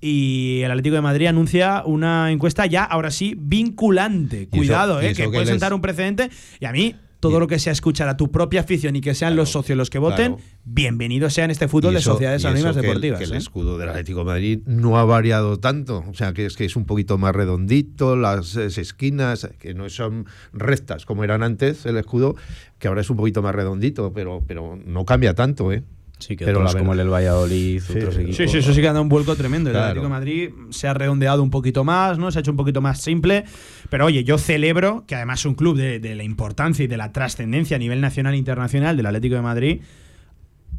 Y 0.00 0.60
el 0.62 0.70
Atlético 0.70 0.96
de 0.96 1.00
Madrid 1.00 1.28
anuncia 1.28 1.82
una 1.86 2.30
encuesta 2.30 2.66
ya, 2.66 2.84
ahora 2.84 3.10
sí, 3.10 3.34
vinculante. 3.38 4.48
Cuidado, 4.48 5.00
eh, 5.00 5.14
que 5.14 5.28
puede 5.28 5.46
sentar 5.46 5.72
un 5.72 5.80
precedente. 5.80 6.28
Y 6.60 6.66
a 6.66 6.72
mí, 6.72 6.96
todo 7.24 7.40
lo 7.40 7.46
que 7.46 7.58
sea 7.58 7.72
escuchar 7.72 8.06
a 8.10 8.18
tu 8.18 8.30
propia 8.30 8.60
afición 8.60 8.96
y 8.96 9.00
que 9.00 9.14
sean 9.14 9.34
los 9.34 9.50
socios 9.50 9.78
los 9.78 9.88
que 9.88 9.98
voten, 9.98 10.36
bienvenidos 10.64 11.32
sean 11.32 11.50
este 11.50 11.68
fútbol 11.68 11.94
de 11.94 12.02
sociedades 12.02 12.44
anónimas 12.44 12.76
deportivas. 12.76 13.18
Que 13.18 13.24
el, 13.24 13.32
¿eh? 13.32 13.38
escudo 13.38 13.78
del 13.78 13.88
Atlético 13.88 14.18
de 14.18 14.24
Madrid 14.26 14.58
no 14.66 14.98
ha 14.98 15.06
variado 15.06 15.58
tanto, 15.58 16.04
o 16.06 16.12
sea, 16.12 16.34
que 16.34 16.44
es 16.44 16.54
que 16.54 16.66
es 16.66 16.76
un 16.76 16.84
poquito 16.84 17.16
más 17.16 17.34
redondito, 17.34 18.14
las 18.14 18.56
esquinas, 18.56 19.48
que 19.58 19.72
no 19.72 19.88
son 19.88 20.26
rectas 20.52 21.06
como 21.06 21.24
eran 21.24 21.42
antes 21.42 21.86
el 21.86 21.96
escudo, 21.96 22.36
que 22.78 22.88
ahora 22.88 23.00
es 23.00 23.08
un 23.08 23.16
poquito 23.16 23.40
más 23.40 23.54
redondito, 23.54 24.12
pero, 24.12 24.44
pero 24.46 24.78
no 24.84 25.06
cambia 25.06 25.32
tanto, 25.32 25.72
¿eh? 25.72 25.82
Sí, 26.26 26.36
que 26.36 26.46
pero 26.46 26.64
como 26.64 26.94
el, 26.94 27.00
el 27.00 27.12
Valladolid, 27.12 27.82
sí, 27.82 27.98
otros 27.98 28.16
equipos. 28.16 28.36
Sí, 28.36 28.48
sí, 28.48 28.56
eso 28.56 28.72
sí 28.72 28.80
que 28.80 28.88
ha 28.88 28.92
dado 28.92 29.02
un 29.02 29.10
vuelco 29.10 29.36
tremendo. 29.36 29.68
El 29.68 29.76
Atlético 29.76 30.04
de 30.04 30.10
Madrid 30.10 30.50
se 30.70 30.88
ha 30.88 30.94
redondeado 30.94 31.42
un 31.42 31.50
poquito 31.50 31.84
más, 31.84 32.18
¿no? 32.18 32.30
Se 32.30 32.38
ha 32.38 32.40
hecho 32.40 32.50
un 32.50 32.56
poquito 32.56 32.80
más 32.80 33.02
simple. 33.02 33.44
Pero 33.90 34.06
oye, 34.06 34.24
yo 34.24 34.38
celebro 34.38 35.04
que 35.06 35.16
además 35.16 35.44
un 35.44 35.54
club 35.54 35.76
de, 35.76 36.00
de 36.00 36.14
la 36.14 36.22
importancia 36.22 36.82
y 36.82 36.86
de 36.86 36.96
la 36.96 37.12
trascendencia 37.12 37.76
a 37.76 37.78
nivel 37.78 38.00
nacional 38.00 38.32
e 38.32 38.38
internacional 38.38 38.96
del 38.96 39.04
Atlético 39.04 39.34
de 39.34 39.42
Madrid 39.42 39.80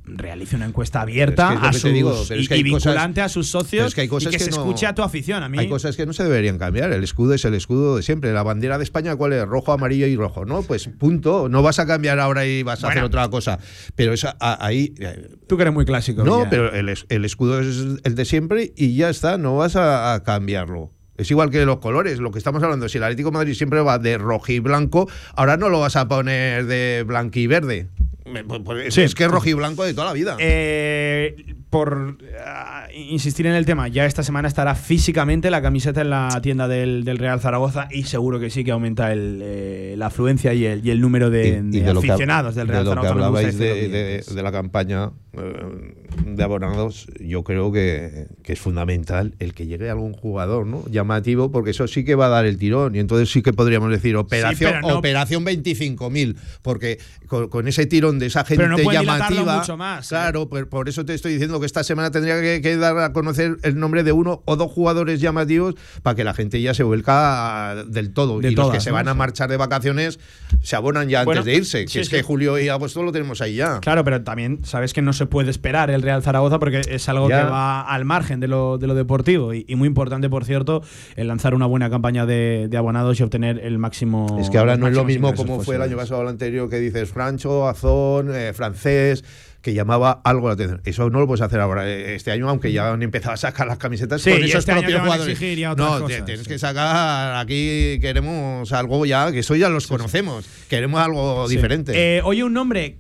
realice 0.06 0.56
una 0.56 0.66
encuesta 0.66 1.02
abierta 1.02 1.50
a 1.50 1.74
sus, 1.74 1.86
y, 1.86 2.64
vinculante 2.64 3.22
a 3.22 3.30
sus 3.30 3.48
socios 3.48 3.94
y 3.98 4.08
que, 4.08 4.40
se 4.40 4.50
escuche 4.50 4.86
a 4.86 4.94
tu 4.94 5.02
afición. 5.02 5.44
A 5.44 5.50
mí. 5.50 5.58
Hay 5.58 5.70
cosas 5.70 5.96
que 5.96 6.06
no 6.06 6.14
se 6.14 6.24
deberían 6.24 6.58
cambiar. 6.58 6.92
El 6.92 7.04
escudo 7.04 7.34
es 7.34 7.46
el 7.46 7.54
escudo 7.54 7.98
de 7.98 8.04
siempre. 8.04 8.32
La 8.34 8.44
bandera 8.44 8.78
de 8.78 8.84
España, 8.84 9.16
¿cuál 9.16 9.34
es? 9.34 9.46
Rojo, 9.46 9.72
amarillo 9.72 10.08
y 10.08 10.16
rojo. 10.16 10.46
No, 10.46 10.64
pues 10.64 10.88
punto. 10.88 11.50
No 11.50 11.62
vas 11.62 11.80
a 11.80 11.86
cambiar 11.86 12.20
ahora 12.20 12.46
y 12.46 12.64
vas 12.64 12.84
a 12.84 12.90
hacer 12.90 13.04
otra 13.04 13.28
cosa. 13.30 13.60
Pero 13.96 14.14
esa, 14.14 14.36
ahí. 14.40 14.94
Eh, 15.00 15.30
Tú 15.48 15.58
que 15.58 15.64
eres 15.64 15.74
muy 15.74 15.86
clásico. 15.86 16.24
No, 16.24 16.48
pero 16.50 16.74
el, 16.74 16.96
el, 17.10 17.26
escudo 17.26 17.60
es 17.60 17.84
el 18.04 18.16
de 18.16 18.26
siempre 18.26 18.74
y 18.76 18.96
ya 18.96 19.10
está. 19.10 19.38
No 19.38 19.58
vas 19.58 19.76
a, 19.76 20.22
cambiarlo. 20.26 20.92
Es 21.18 21.32
igual 21.32 21.50
que 21.50 21.66
los 21.66 21.78
colores, 21.78 22.20
lo 22.20 22.32
que 22.32 22.40
estamos 22.40 22.62
hablando. 22.62 22.90
Si 22.90 22.98
el 22.98 23.04
Atlético 23.04 23.30
de 23.30 23.34
Madrid 23.34 23.54
siempre 23.54 23.80
va 23.82 24.00
de 24.00 24.18
rojo 24.18 24.52
y 24.52 24.60
blanco, 24.60 25.10
ahora 25.36 25.56
no 25.56 25.70
lo 25.70 25.80
vas 25.80 25.96
a 25.96 26.08
poner 26.08 26.66
de 26.66 27.04
blanco 27.08 27.40
y 27.40 27.48
verde. 27.48 27.90
Pues, 28.64 28.98
es 28.98 29.14
que 29.14 29.26
es 29.26 29.30
rojo 29.30 29.48
y 29.48 29.54
blanco 29.54 29.84
de 29.84 29.94
toda 29.94 30.08
la 30.08 30.14
vida. 30.14 30.36
Eh, 30.40 31.56
por 31.70 32.18
ah, 32.44 32.88
insistir 32.96 33.46
en 33.46 33.54
el 33.54 33.68
tema, 33.68 33.88
ya 33.88 34.06
esta 34.06 34.24
semana 34.24 34.48
estará 34.48 34.74
físicamente 34.74 35.52
la 35.52 35.62
camiseta 35.62 36.02
en 36.02 36.10
la 36.10 36.40
tienda 36.42 36.68
del, 36.68 37.06
Real 37.06 37.40
Zaragoza 37.40 37.88
y 37.92 38.04
seguro 38.04 38.40
que 38.40 38.50
sí 38.50 38.64
que 38.64 38.72
aumenta 38.72 39.10
eh, 39.14 39.94
la 39.96 40.08
afluencia 40.08 40.56
y 40.56 40.66
el, 40.66 41.02
número 41.02 41.30
de, 41.30 41.62
aficionados 41.96 42.56
del 42.56 42.68
Real 42.68 42.84
de 42.84 42.96
lo 42.96 43.02
Que 43.02 43.08
hablabais 43.08 43.58
de, 43.60 44.24
la 44.42 44.52
campaña 44.52 45.12
eh, 45.34 45.94
de 46.26 46.44
abonados, 46.44 47.08
yo 47.20 47.44
creo 47.44 47.72
que, 47.72 48.28
es 48.44 48.60
fundamental 48.60 49.36
el 49.40 49.54
que 49.54 49.68
llegue 49.68 49.90
algún 49.90 50.14
jugador 50.14 50.66
¿no? 50.66 50.84
llamativo, 50.90 51.52
porque 51.52 51.72
eso 51.72 51.88
sí 51.88 52.06
que 52.06 52.16
va 52.16 52.28
a 52.28 52.30
dar 52.30 52.46
el 52.46 52.58
tirón 52.58 52.96
y 52.96 53.00
entonces 53.00 53.30
sí 53.30 53.42
que 53.42 53.54
podríamos 53.54 53.92
decir 53.92 54.16
operación, 54.16 54.84
operación 54.84 55.46
25.000, 55.46 56.38
porque 56.62 57.00
con 57.28 57.68
ese 57.68 57.86
tirón 57.86 58.15
de 58.20 58.28
esa 58.28 58.44
gente 58.46 58.64
Pero 58.64 58.78
no 58.78 58.92
llamativa. 58.92 59.58
Mucho 59.58 59.78
más, 59.78 60.06
¿eh? 60.06 60.10
claro, 60.10 60.50
por, 60.50 60.90
eso 60.90 61.06
te 61.06 61.14
estoy 61.14 61.34
diciendo 61.34 61.60
que 61.60 61.66
esta 61.66 61.84
semana 61.84 62.12
tendría 62.12 62.62
que, 62.62 62.78
dar 62.78 62.98
a 63.00 63.14
conocer 63.14 63.58
el 63.64 63.80
nombre 63.80 64.04
de 64.04 64.12
uno 64.12 64.42
o 64.46 64.56
dos 64.56 64.72
jugadores 64.72 65.22
llamativos 65.22 65.76
para 66.04 66.16
que 66.16 66.24
la 66.24 66.34
gente 66.34 66.62
ya 66.62 66.74
se 66.74 66.84
vuelca 66.84 67.84
del 67.88 68.14
todo. 68.14 68.42
y 68.42 68.56
los 68.56 68.72
que 68.72 68.80
se 68.80 68.92
van 68.92 69.08
a 69.08 69.14
marchar 69.14 69.50
de 69.50 69.58
vacaciones 69.58 70.20
se 70.62 70.76
abonan 70.76 71.10
ya 71.10 71.22
antes 71.22 71.46
de 71.46 71.56
irse. 71.56 71.86
que 71.86 72.00
es 72.00 72.10
que 72.10 72.22
julio 72.24 72.60
y 72.60 72.70
agosto 72.70 73.04
lo 73.04 73.12
tenemos 73.12 73.42
ahí 73.42 73.56
ya. 73.56 73.80
Claro, 73.80 74.04
pero 74.04 74.24
también 74.24 74.60
sabes 74.64 74.94
que 74.94 75.02
no 75.02 75.14
se 75.14 75.26
puede 75.26 75.52
esperar 75.52 75.90
el 75.90 76.02
Real 76.02 76.24
Zaragoza 76.24 76.60
porque 76.60 76.82
es 76.88 77.10
algo 77.10 77.28
que 77.28 77.34
va 77.34 77.82
al 77.82 78.06
margen 78.06 78.40
de 78.40 78.48
lo, 78.48 78.78
de 78.78 78.88
lo 78.88 78.96
deportivo. 78.96 79.54
Y, 79.54 79.76
muy 79.76 79.88
importante, 79.88 80.30
por 80.30 80.46
cierto, 80.46 80.82
el 81.16 81.28
lanzar 81.28 81.54
una 81.54 81.66
buena 81.66 81.90
campaña 81.90 82.26
de, 82.26 82.70
abonados 82.76 83.20
y 83.20 83.24
obtener 83.24 83.60
el 83.64 83.78
máximo. 83.78 84.38
Es 84.40 84.50
que 84.50 84.58
ahora 84.58 84.78
no 84.78 84.88
es 84.88 84.94
lo 84.94 85.04
mismo 85.04 85.34
como 85.34 85.62
fue 85.62 85.76
el 85.76 85.82
año 85.82 85.98
pasado 85.98 86.20
o 86.20 86.24
el 86.24 86.30
anterior 86.30 86.70
que 86.70 86.80
dices 86.80 87.10
Francho, 87.10 87.68
Eh, 88.34 88.54
francés, 88.54 89.24
que 89.62 89.74
llamaba 89.74 90.22
algo 90.24 90.48
la 90.48 90.54
atención. 90.54 90.82
Eso 90.86 91.10
no 91.10 91.20
lo 91.20 91.28
puedes 91.28 91.42
hacer 91.42 91.60
ahora. 91.60 91.90
Eh, 91.90 92.16
este 92.16 92.32
año, 92.32 92.48
aunque 92.50 92.72
ya 92.72 92.92
han 92.92 93.02
empezado 93.02 93.34
a 93.34 93.38
sacar 93.38 93.68
las 93.68 93.78
camisetas 93.78 94.24
con 94.24 94.34
esos 94.34 94.60
este 94.60 94.72
propios 94.74 95.02
jugadores. 95.02 95.40
no, 95.78 96.06
tienes 96.06 96.48
que 96.48 96.60
sacar 96.60 97.38
aquí, 97.38 97.98
queremos 98.00 98.72
algo 98.72 99.06
ya, 99.06 99.32
que 99.32 99.40
eso 99.40 99.56
ya 99.56 99.70
los 99.70 99.88
conocemos. 99.88 100.46
Queremos 100.70 101.02
algo 101.02 101.48
diferente. 101.48 101.94
Eh, 101.96 102.22
oye, 102.24 102.44
un 102.44 102.54
nombre 102.54 103.00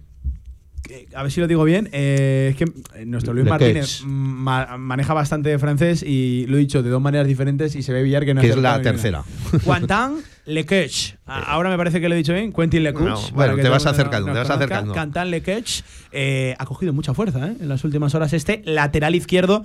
a 1.15 1.23
ver 1.23 1.31
si 1.31 1.41
lo 1.41 1.47
digo 1.47 1.63
bien, 1.63 1.87
es 1.91 2.55
que 2.55 2.65
nuestro 3.05 3.33
Luis 3.33 3.47
Martínez 3.47 4.03
maneja 4.03 5.15
bastante 5.15 5.57
francés 5.57 6.03
y 6.03 6.45
lo 6.47 6.57
he 6.57 6.59
dicho 6.59 6.83
de 6.83 6.91
dos 6.91 7.01
maneras 7.01 7.27
diferentes 7.27 7.75
y 7.75 7.81
se 7.81 7.91
ve 7.91 8.03
billar 8.03 8.23
que 8.23 8.35
no 8.35 8.41
que 8.41 8.49
es 8.49 8.57
la 8.57 8.81
tercera. 8.81 9.23
Quentin 9.51 10.23
Lequech. 10.45 11.17
Ahora 11.25 11.69
me 11.69 11.77
parece 11.77 11.99
que 11.99 12.09
lo 12.09 12.15
he 12.15 12.17
dicho 12.17 12.33
bien. 12.33 12.53
Quentin 12.53 12.83
Lequech. 12.83 13.31
bueno, 13.33 13.55
te 13.55 13.69
vas 13.69 13.85
acercando, 13.85 14.31
te 14.31 14.39
vas 14.39 14.49
acercando. 14.49 14.93
Cantan 14.93 15.31
Lequech 15.31 15.83
eh, 16.11 16.55
ha 16.57 16.65
cogido 16.65 16.93
mucha 16.93 17.13
fuerza 17.13 17.47
¿eh? 17.47 17.55
en 17.59 17.67
las 17.67 17.83
últimas 17.83 18.13
horas 18.15 18.33
este 18.33 18.61
lateral 18.65 19.15
izquierdo 19.15 19.63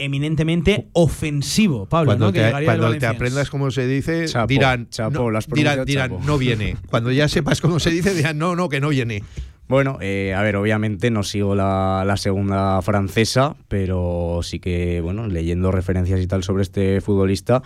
eminentemente 0.00 0.88
ofensivo, 0.94 1.86
Pablo. 1.86 2.06
Cuando, 2.06 2.26
¿no? 2.26 2.32
te, 2.32 2.64
cuando 2.64 2.96
te, 2.96 3.06
aprendas 3.06 3.50
cómo 3.50 3.70
se 3.70 3.86
dice, 3.86 4.26
dirán, 4.48 4.88
no, 5.12 5.30
dirán, 5.84 6.10
no 6.24 6.38
viene. 6.38 6.76
Cuando 6.88 7.12
ya 7.12 7.28
sepas 7.28 7.60
cómo 7.60 7.78
se 7.78 7.90
dice, 7.90 8.14
dirán, 8.14 8.38
no, 8.38 8.56
no, 8.56 8.68
que 8.68 8.80
no 8.80 8.88
viene. 8.88 9.22
Bueno, 9.70 9.98
eh, 10.00 10.34
a 10.34 10.42
ver, 10.42 10.56
obviamente 10.56 11.12
no 11.12 11.22
sigo 11.22 11.54
la, 11.54 12.02
la, 12.04 12.16
segunda 12.16 12.82
francesa, 12.82 13.54
pero 13.68 14.40
sí 14.42 14.58
que, 14.58 15.00
bueno, 15.00 15.28
leyendo 15.28 15.70
referencias 15.70 16.18
y 16.20 16.26
tal 16.26 16.42
sobre 16.42 16.62
este 16.62 17.00
futbolista, 17.00 17.62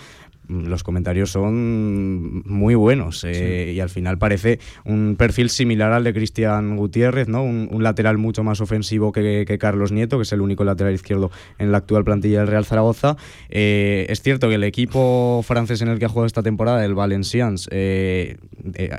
los 0.49 0.83
comentarios 0.83 1.31
son 1.31 2.43
muy 2.47 2.75
buenos 2.75 3.25
eh, 3.25 3.73
y 3.75 3.81
al 3.81 3.91
final 3.91 4.19
parece 4.19 4.59
un 4.85 5.17
perfil 5.17 5.51
similar 5.51 5.93
al 5.93 6.05
de 6.05 6.13
Cristian 6.13 6.77
Gutiérrez, 6.77 7.29
¿no? 7.29 7.43
Un, 7.43 7.85
lateral 7.85 8.17
mucho 8.17 8.43
más 8.43 8.63
ofensivo 8.63 9.13
que, 9.13 9.45
Carlos 9.61 9.93
Nieto, 9.93 10.17
que 10.17 10.23
es 10.23 10.33
el 10.33 10.41
único 10.41 10.65
lateral 10.65 10.95
izquierdo 10.95 11.31
en 11.59 11.71
la 11.71 11.79
actual 11.79 12.03
plantilla 12.03 12.39
del 12.39 12.49
Real 12.49 12.65
Zaragoza. 12.65 13.17
Eh, 13.51 14.07
es 14.09 14.23
cierto 14.23 14.49
que 14.49 14.55
el 14.55 14.65
equipo 14.65 15.43
francés 15.47 15.83
en 15.83 15.89
el 15.89 15.99
que 15.99 16.07
ha 16.07 16.09
jugado 16.09 16.27
esta 16.27 16.43
temporada, 16.43 16.85
el 16.85 16.95
Valencians, 16.95 17.69
eh, 17.71 18.39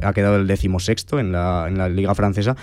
ha 0.03 0.13
quedado 0.13 0.35
el 0.35 0.45
decimosexto 0.45 1.19
en 1.19 1.31
la, 1.31 1.65
en 1.67 1.77
la 1.77 1.89
liga 1.89 2.13
francesa, 2.13 2.55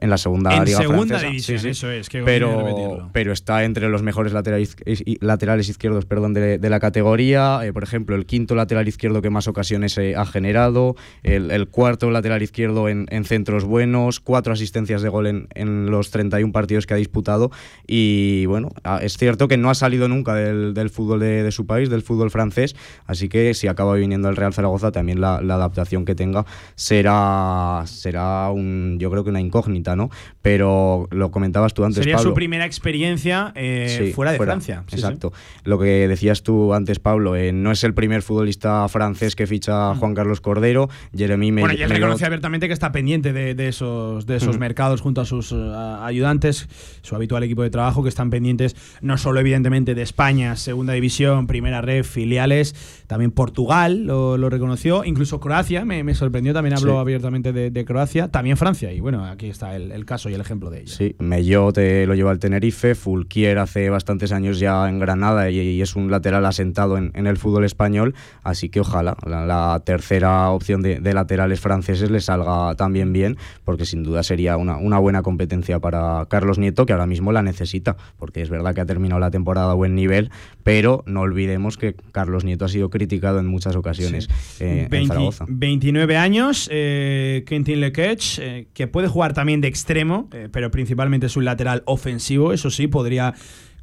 en 0.00 0.10
la 0.10 0.18
segunda 0.18 0.56
en 0.56 0.64
liga 0.64 0.78
segunda 0.78 1.20
división, 1.20 1.66
eso 1.66 1.90
es. 1.90 2.08
Que 2.08 2.22
pero, 2.22 3.10
pero 3.12 3.32
está 3.32 3.64
entre 3.64 3.88
los 3.88 4.02
mejores 4.02 4.32
laterales, 4.32 4.76
laterales 5.20 5.68
izquierdos 5.68 6.04
perdón, 6.04 6.34
de, 6.34 6.58
la 6.68 6.80
categoría. 6.80 7.60
Eh, 7.64 7.72
por 7.72 7.82
ejemplo, 7.82 8.16
el 8.16 8.26
quinto 8.26 8.54
lateral 8.54 8.88
izquierdo 8.88 9.22
que 9.22 9.30
más 9.30 9.48
ocasiones 9.48 9.96
eh, 9.98 10.14
ha 10.16 10.26
generado, 10.26 10.96
el, 11.22 11.68
cuarto 11.68 12.10
lateral 12.10 12.42
izquierdo 12.42 12.88
en, 12.88 13.06
centros 13.24 13.64
buenos, 13.64 14.20
cuatro 14.20 14.52
asistencias 14.52 15.02
de 15.02 15.08
gol 15.08 15.26
en, 15.26 15.48
en, 15.54 15.90
los 15.90 16.10
31 16.10 16.52
partidos 16.52 16.86
que 16.86 16.94
ha 16.94 16.96
disputado. 16.96 17.50
Y 17.86 18.46
bueno, 18.46 18.70
ah, 18.84 19.00
es 19.02 19.16
cierto 19.16 19.48
que 19.48 19.56
no 19.56 19.70
ha 19.70 19.74
salido 19.74 20.08
nunca 20.08 20.34
del, 20.34 20.74
del 20.74 20.90
fútbol 20.90 21.20
de, 21.20 21.50
su 21.52 21.66
país, 21.66 21.90
del 21.90 22.02
fútbol 22.02 22.30
francés. 22.30 22.76
Así 23.06 23.28
que 23.28 23.54
si 23.54 23.68
acaba 23.68 23.94
viniendo 23.94 24.28
al 24.28 24.36
Real 24.36 24.54
Zaragoza, 24.54 24.92
también 24.92 25.20
la, 25.20 25.40
la 25.42 25.54
adaptación 25.54 26.04
que 26.04 26.14
tenga 26.14 26.46
será, 26.74 27.82
será 27.86 28.50
un, 28.50 28.96
yo 28.98 29.10
creo 29.10 29.24
que 29.24 29.30
una 29.30 29.40
incógnita, 29.40 29.87
¿no? 29.96 30.10
Pero 30.42 31.08
lo 31.10 31.30
comentabas 31.30 31.74
tú 31.74 31.84
antes, 31.84 32.04
Sería 32.04 32.18
su 32.18 32.34
primera 32.34 32.64
experiencia 32.64 33.52
eh, 33.54 34.12
fuera 34.14 34.32
de 34.32 34.38
Francia. 34.38 34.84
exacto. 34.90 35.32
Lo 35.64 35.78
que 35.78 36.08
decías 36.08 36.42
tú 36.42 36.74
antes, 36.74 36.98
Pablo, 36.98 37.36
eh, 37.36 37.52
no 37.52 37.72
es 37.72 37.84
el 37.84 37.94
primer 37.94 38.22
futbolista 38.22 38.86
francés 38.88 39.36
que 39.36 39.46
ficha 39.46 39.94
Juan 39.94 40.14
Carlos 40.14 40.40
Cordero. 40.40 40.88
Jeremy 41.16 41.50
Bueno, 41.50 41.74
y 41.74 41.82
él 41.82 41.90
reconoce 41.90 42.24
abiertamente 42.24 42.66
que 42.66 42.72
está 42.72 42.92
pendiente 42.92 43.32
de, 43.32 43.68
esos, 43.68 44.26
de 44.26 44.36
esos 44.36 44.58
mercados 44.58 45.00
junto 45.00 45.20
a 45.20 45.24
sus 45.24 45.52
eh, 45.52 45.74
ayudantes, 46.02 46.68
su 47.02 47.14
habitual 47.14 47.42
equipo 47.42 47.62
de 47.62 47.70
trabajo, 47.70 48.02
que 48.02 48.08
están 48.08 48.30
pendientes 48.30 48.76
no 49.00 49.18
solo, 49.18 49.40
evidentemente, 49.40 49.94
de 49.94 50.02
España, 50.02 50.56
segunda 50.56 50.92
división, 50.92 51.46
primera 51.46 51.80
red, 51.80 52.04
filiales, 52.04 52.74
también 53.06 53.30
Portugal 53.30 54.04
lo, 54.06 54.48
reconoció, 54.48 55.04
incluso 55.04 55.40
Croacia, 55.40 55.84
me, 55.84 56.14
sorprendió, 56.14 56.52
también 56.52 56.76
habló 56.76 56.98
abiertamente 56.98 57.52
de, 57.52 57.84
Croacia, 57.84 58.28
también 58.28 58.56
Francia, 58.56 58.92
y 58.92 59.00
bueno, 59.00 59.24
aquí 59.24 59.48
está 59.48 59.74
el, 59.78 60.04
caso 60.04 60.28
y 60.28 60.34
el 60.34 60.40
ejemplo 60.40 60.70
de 60.70 60.80
ello. 60.80 60.92
Sí, 60.92 61.14
Melló 61.18 61.72
te 61.72 62.06
lo 62.06 62.14
lleva 62.14 62.30
al 62.30 62.38
Tenerife, 62.38 62.94
Fulquier 62.94 63.58
hace 63.58 63.90
bastantes 63.90 64.32
años 64.32 64.58
ya 64.58 64.88
en 64.88 64.98
Granada 64.98 65.50
y, 65.50 65.80
es 65.80 65.96
un 65.96 66.10
lateral 66.10 66.44
asentado 66.46 66.98
en, 66.98 67.26
el 67.26 67.36
fútbol 67.36 67.64
español, 67.64 68.14
así 68.42 68.68
que 68.68 68.80
ojalá 68.80 69.16
la, 69.26 69.82
tercera 69.84 70.50
opción 70.50 70.82
de, 70.82 71.00
laterales 71.12 71.60
franceses 71.60 72.10
le 72.10 72.20
salga 72.20 72.74
también 72.74 73.12
bien, 73.12 73.36
porque 73.64 73.86
sin 73.86 74.02
duda 74.02 74.22
sería 74.22 74.56
una, 74.56 74.76
una 74.76 74.98
buena 74.98 75.22
competencia 75.22 75.78
para 75.78 76.26
Carlos 76.28 76.58
Nieto, 76.58 76.86
que 76.86 76.92
ahora 76.92 77.06
mismo 77.06 77.32
la 77.32 77.42
necesita, 77.42 77.96
porque 78.18 78.42
es 78.42 78.50
verdad 78.50 78.74
que 78.74 78.80
ha 78.80 78.86
terminado 78.86 79.20
la 79.20 79.30
temporada 79.30 79.70
a 79.70 79.74
buen 79.74 79.94
nivel, 79.94 80.30
pero 80.62 81.02
no 81.06 81.20
olvidemos 81.20 81.76
que 81.76 81.94
Carlos 82.12 82.44
Nieto 82.44 82.64
ha 82.64 82.68
sido 82.68 82.90
criticado 82.90 83.38
en 83.38 83.46
muchas 83.46 83.76
ocasiones 83.76 84.28
eh, 84.60 84.88
en 84.90 85.06
Zaragoza. 85.06 85.44
29 85.48 86.16
años, 86.16 86.68
eh, 86.72 87.44
Quentin 87.46 87.80
Lequech, 87.80 88.38
eh, 88.38 88.68
que 88.74 88.86
puede 88.86 89.08
jugar 89.08 89.34
también 89.34 89.57
de 89.60 89.68
extremo, 89.68 90.28
eh, 90.32 90.48
pero 90.50 90.70
principalmente 90.70 91.26
es 91.26 91.36
un 91.36 91.44
lateral 91.44 91.82
ofensivo, 91.86 92.52
eso 92.52 92.70
sí, 92.70 92.86
podría 92.86 93.34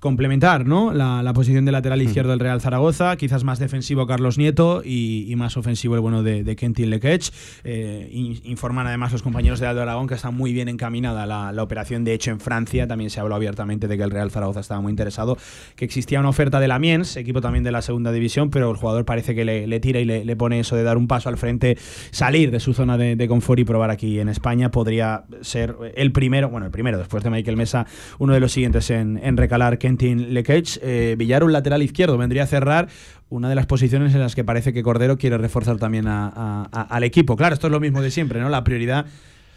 complementar 0.06 0.68
¿no? 0.68 0.94
la, 0.94 1.34
posición 1.34 1.66
de 1.66 1.72
lateral 1.72 2.00
izquierdo 2.00 2.30
del 2.30 2.40
Real 2.40 2.62
Zaragoza, 2.62 3.18
quizás 3.18 3.44
más 3.44 3.58
defensivo 3.58 4.06
Carlos 4.06 4.38
Nieto 4.38 4.84
y, 4.86 5.34
más 5.36 5.58
ofensivo 5.58 5.96
el 5.96 6.02
bueno 6.02 6.22
de, 6.22 6.44
de 6.44 6.56
Kentin 6.56 6.92
Lekech. 6.92 7.32
Eh, 7.64 8.08
informan 8.44 8.86
además 8.86 9.12
los 9.14 9.24
compañeros 9.24 9.60
de 9.60 9.66
Aldo 9.66 9.82
Aragón 9.82 10.06
que 10.06 10.14
está 10.14 10.30
muy 10.30 10.54
bien 10.54 10.70
encaminada 10.70 11.26
la, 11.26 11.64
operación. 11.64 12.04
De 12.04 12.14
hecho, 12.14 12.30
en 12.30 12.40
Francia 12.40 12.88
también 12.88 13.10
se 13.10 13.20
habló 13.20 13.34
abiertamente 13.34 13.88
de 13.88 13.98
que 13.98 14.04
el 14.04 14.12
Real 14.12 14.30
Zaragoza 14.30 14.60
estaba 14.60 14.80
muy 14.80 14.92
interesado, 14.92 15.40
que 15.76 15.86
existía 15.86 16.20
una 16.20 16.30
oferta 16.30 16.60
de 16.60 16.68
la 16.68 16.78
Miens, 16.78 17.18
equipo 17.18 17.42
también 17.42 17.64
de 17.64 17.72
la 17.72 17.82
segunda 17.82 18.12
división, 18.12 18.52
pero 18.52 18.70
el 18.70 18.78
jugador 18.78 19.06
parece 19.06 19.34
que 19.34 19.44
le, 19.44 19.80
tira 19.80 20.00
y 20.00 20.06
le, 20.06 20.36
pone 20.36 20.60
eso 20.60 20.76
de 20.76 20.84
dar 20.84 20.98
un 20.98 21.08
paso 21.08 21.30
al 21.30 21.38
frente, 21.38 21.80
salir 22.12 22.52
de 22.52 22.60
su 22.60 22.76
zona 22.76 22.96
de, 22.96 23.28
confort 23.28 23.60
y 23.60 23.66
probar 23.66 23.90
aquí 23.90 24.20
en 24.20 24.30
España. 24.30 24.70
Podría 24.70 25.24
ser 25.42 25.76
el 25.96 26.12
primero, 26.12 26.50
bueno, 26.50 26.68
el 26.68 26.72
primero 26.72 27.00
después 27.00 27.24
de 27.24 27.32
Michael 27.32 27.58
Mesa, 27.58 27.88
uno 28.20 28.36
de 28.36 28.40
los 28.40 28.52
siguientes 28.52 28.92
en, 28.92 29.20
en 29.24 29.36
recalar 29.36 29.80
Kentin 29.80 29.95
Quentin 29.98 30.34
Lekech. 30.34 30.80
Eh, 30.82 31.16
Villar, 31.18 31.44
un 31.44 31.54
lateral 31.54 31.82
izquierdo, 31.82 32.18
vendría 32.18 32.44
a 32.44 32.48
cerrar 32.48 32.88
una 33.30 33.50
de 33.50 33.56
las 33.56 33.66
posiciones 33.66 34.14
en 34.14 34.20
las 34.20 34.36
que 34.36 34.44
parece 34.44 34.74
que 34.74 34.84
Cordero 34.84 35.18
quiere 35.18 35.38
reforzar 35.38 35.78
también 35.78 36.06
al 36.08 37.04
equipo. 37.04 37.36
Claro, 37.36 37.54
esto 37.54 37.68
es 37.68 37.72
lo 37.72 37.80
mismo 37.80 38.02
de 38.02 38.12
siempre, 38.12 38.40
¿no? 38.40 38.50
La 38.50 38.64
prioridad 38.64 39.06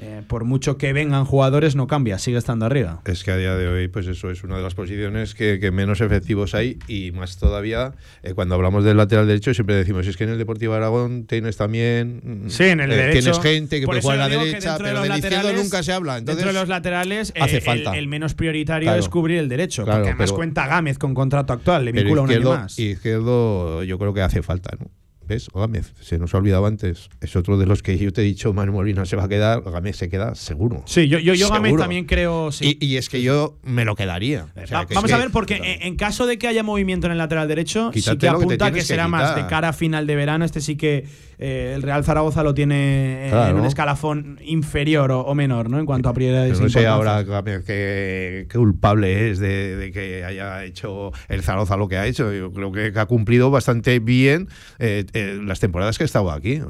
eh, 0.00 0.22
por 0.26 0.44
mucho 0.44 0.78
que 0.78 0.92
vengan 0.92 1.24
jugadores, 1.24 1.74
no 1.74 1.86
cambia, 1.86 2.18
sigue 2.18 2.38
estando 2.38 2.66
arriba. 2.66 3.00
Es 3.04 3.24
que 3.24 3.32
a 3.32 3.36
día 3.36 3.56
de 3.56 3.66
hoy, 3.66 3.88
pues 3.88 4.06
eso 4.06 4.30
es 4.30 4.44
una 4.44 4.56
de 4.56 4.62
las 4.62 4.74
posiciones 4.74 5.34
que, 5.34 5.58
menos 5.72 6.00
efectivos 6.00 6.54
hay 6.54 6.78
y 6.86 7.10
más 7.12 7.36
todavía 7.36 7.92
eh, 8.22 8.32
cuando 8.32 8.54
hablamos 8.54 8.84
del 8.84 8.96
lateral 8.96 9.26
derecho 9.26 9.52
siempre 9.54 9.74
decimos, 9.74 10.06
es 10.06 10.16
que 10.16 10.24
en 10.24 10.30
el 10.30 10.38
Deportivo 10.38 10.74
Aragón 10.74 11.26
tienes 11.26 11.56
también... 11.56 12.20
Mm, 12.22 12.48
sí, 12.48 12.64
en 12.64 12.80
el 12.80 12.90
derecho. 12.90 13.20
Tienes 13.20 13.40
gente 13.40 13.80
que 13.80 13.86
puede 13.86 14.00
jugar 14.00 14.20
a 14.20 14.28
la 14.28 14.36
derecha, 14.36 14.78
pero 14.78 15.02
del 15.02 15.16
izquierdo 15.16 15.52
nunca 15.52 15.82
se 15.82 15.92
habla. 15.92 16.18
Entonces, 16.18 16.44
dentro 16.44 16.54
de 16.54 16.60
los 16.60 16.68
laterales, 16.68 17.32
hace 17.40 17.58
eh, 17.58 17.60
falta. 17.60 17.96
El, 17.96 18.06
menos 18.08 18.34
prioritario 18.34 18.94
es 18.94 19.08
cubrir 19.08 19.38
el 19.38 19.48
derecho, 19.48 19.84
porque 19.84 20.10
además 20.10 20.32
cuenta 20.32 20.66
Gámez 20.66 20.98
con 20.98 21.14
contrato 21.14 21.52
actual, 21.52 21.84
le 21.84 21.92
vincula 21.92 22.22
un 22.22 22.30
año 22.30 22.50
más. 22.50 22.78
Y 22.78 22.90
izquierdo 22.90 23.82
yo 23.82 23.98
creo 23.98 24.14
que 24.14 24.22
hace 24.22 24.42
falta, 24.42 24.76
¿no? 24.78 24.90
¿Ves? 25.28 25.50
Gámez, 25.54 25.92
se 26.00 26.18
nos 26.18 26.34
ha 26.34 26.38
olvidado 26.38 26.64
antes. 26.64 27.10
Es 27.20 27.36
otro 27.36 27.58
de 27.58 27.66
los 27.66 27.82
que 27.82 27.98
yo 27.98 28.10
te 28.14 28.22
he 28.22 28.24
dicho, 28.24 28.54
Manu 28.54 28.72
Molina 28.72 29.04
se 29.04 29.14
va 29.14 29.24
a 29.24 29.28
quedar. 29.28 29.62
Gámez 29.62 29.96
se 29.96 30.08
queda 30.08 30.34
seguro. 30.34 30.82
Sí, 30.86 31.06
yo, 31.06 31.18
yo, 31.18 31.34
yo 31.34 31.50
Gámez 31.50 31.76
también 31.76 32.06
creo. 32.06 32.48
Y, 32.60 32.96
es 32.96 33.10
que 33.10 33.20
yo 33.20 33.58
me 33.62 33.84
lo 33.84 33.94
quedaría. 33.94 34.46
vamos 34.94 35.12
a 35.12 35.18
ver, 35.18 35.30
porque 35.30 35.78
en, 35.82 35.96
caso 35.96 36.26
de 36.26 36.38
que 36.38 36.48
haya 36.48 36.62
movimiento 36.62 37.06
en 37.06 37.12
el 37.12 37.18
lateral 37.18 37.46
derecho, 37.46 37.90
sí 37.92 38.16
que 38.16 38.26
apunta 38.26 38.72
que, 38.72 38.80
será 38.80 39.06
más 39.06 39.36
de 39.36 39.46
cara 39.46 39.68
a 39.68 39.72
final 39.74 40.06
de 40.06 40.16
verano. 40.16 40.46
Este 40.46 40.62
sí 40.62 40.76
que 40.76 41.04
eh, 41.38 41.72
el 41.76 41.82
Real 41.82 42.04
Zaragoza 42.04 42.42
lo 42.42 42.52
tiene 42.52 43.28
en 43.28 43.56
un 43.56 43.64
escalafón 43.64 44.40
inferior 44.42 45.12
o, 45.12 45.34
menor, 45.34 45.70
¿no? 45.70 45.78
En 45.78 45.86
cuanto 45.86 46.08
a 46.08 46.14
prioridades. 46.14 46.60
no 46.60 46.68
sé 46.68 46.86
ahora 46.86 47.24
qué, 47.64 48.48
culpable 48.52 49.30
es 49.30 49.38
de, 49.38 49.90
que 49.92 50.24
haya 50.24 50.64
hecho 50.64 51.12
el 51.28 51.42
Zaragoza 51.42 51.76
lo 51.76 51.86
que 51.86 51.96
ha 51.98 52.06
hecho. 52.06 52.32
Yo 52.32 52.52
creo 52.52 52.72
que 52.72 52.92
ha 52.98 53.06
cumplido 53.06 53.50
bastante 53.50 53.98
bien 54.00 54.48
eh, 54.78 55.04
eh, 55.18 55.40
las 55.42 55.60
temporadas 55.60 55.98
que 55.98 56.04
ha 56.04 56.06
estado 56.06 56.30
aquí. 56.30 56.60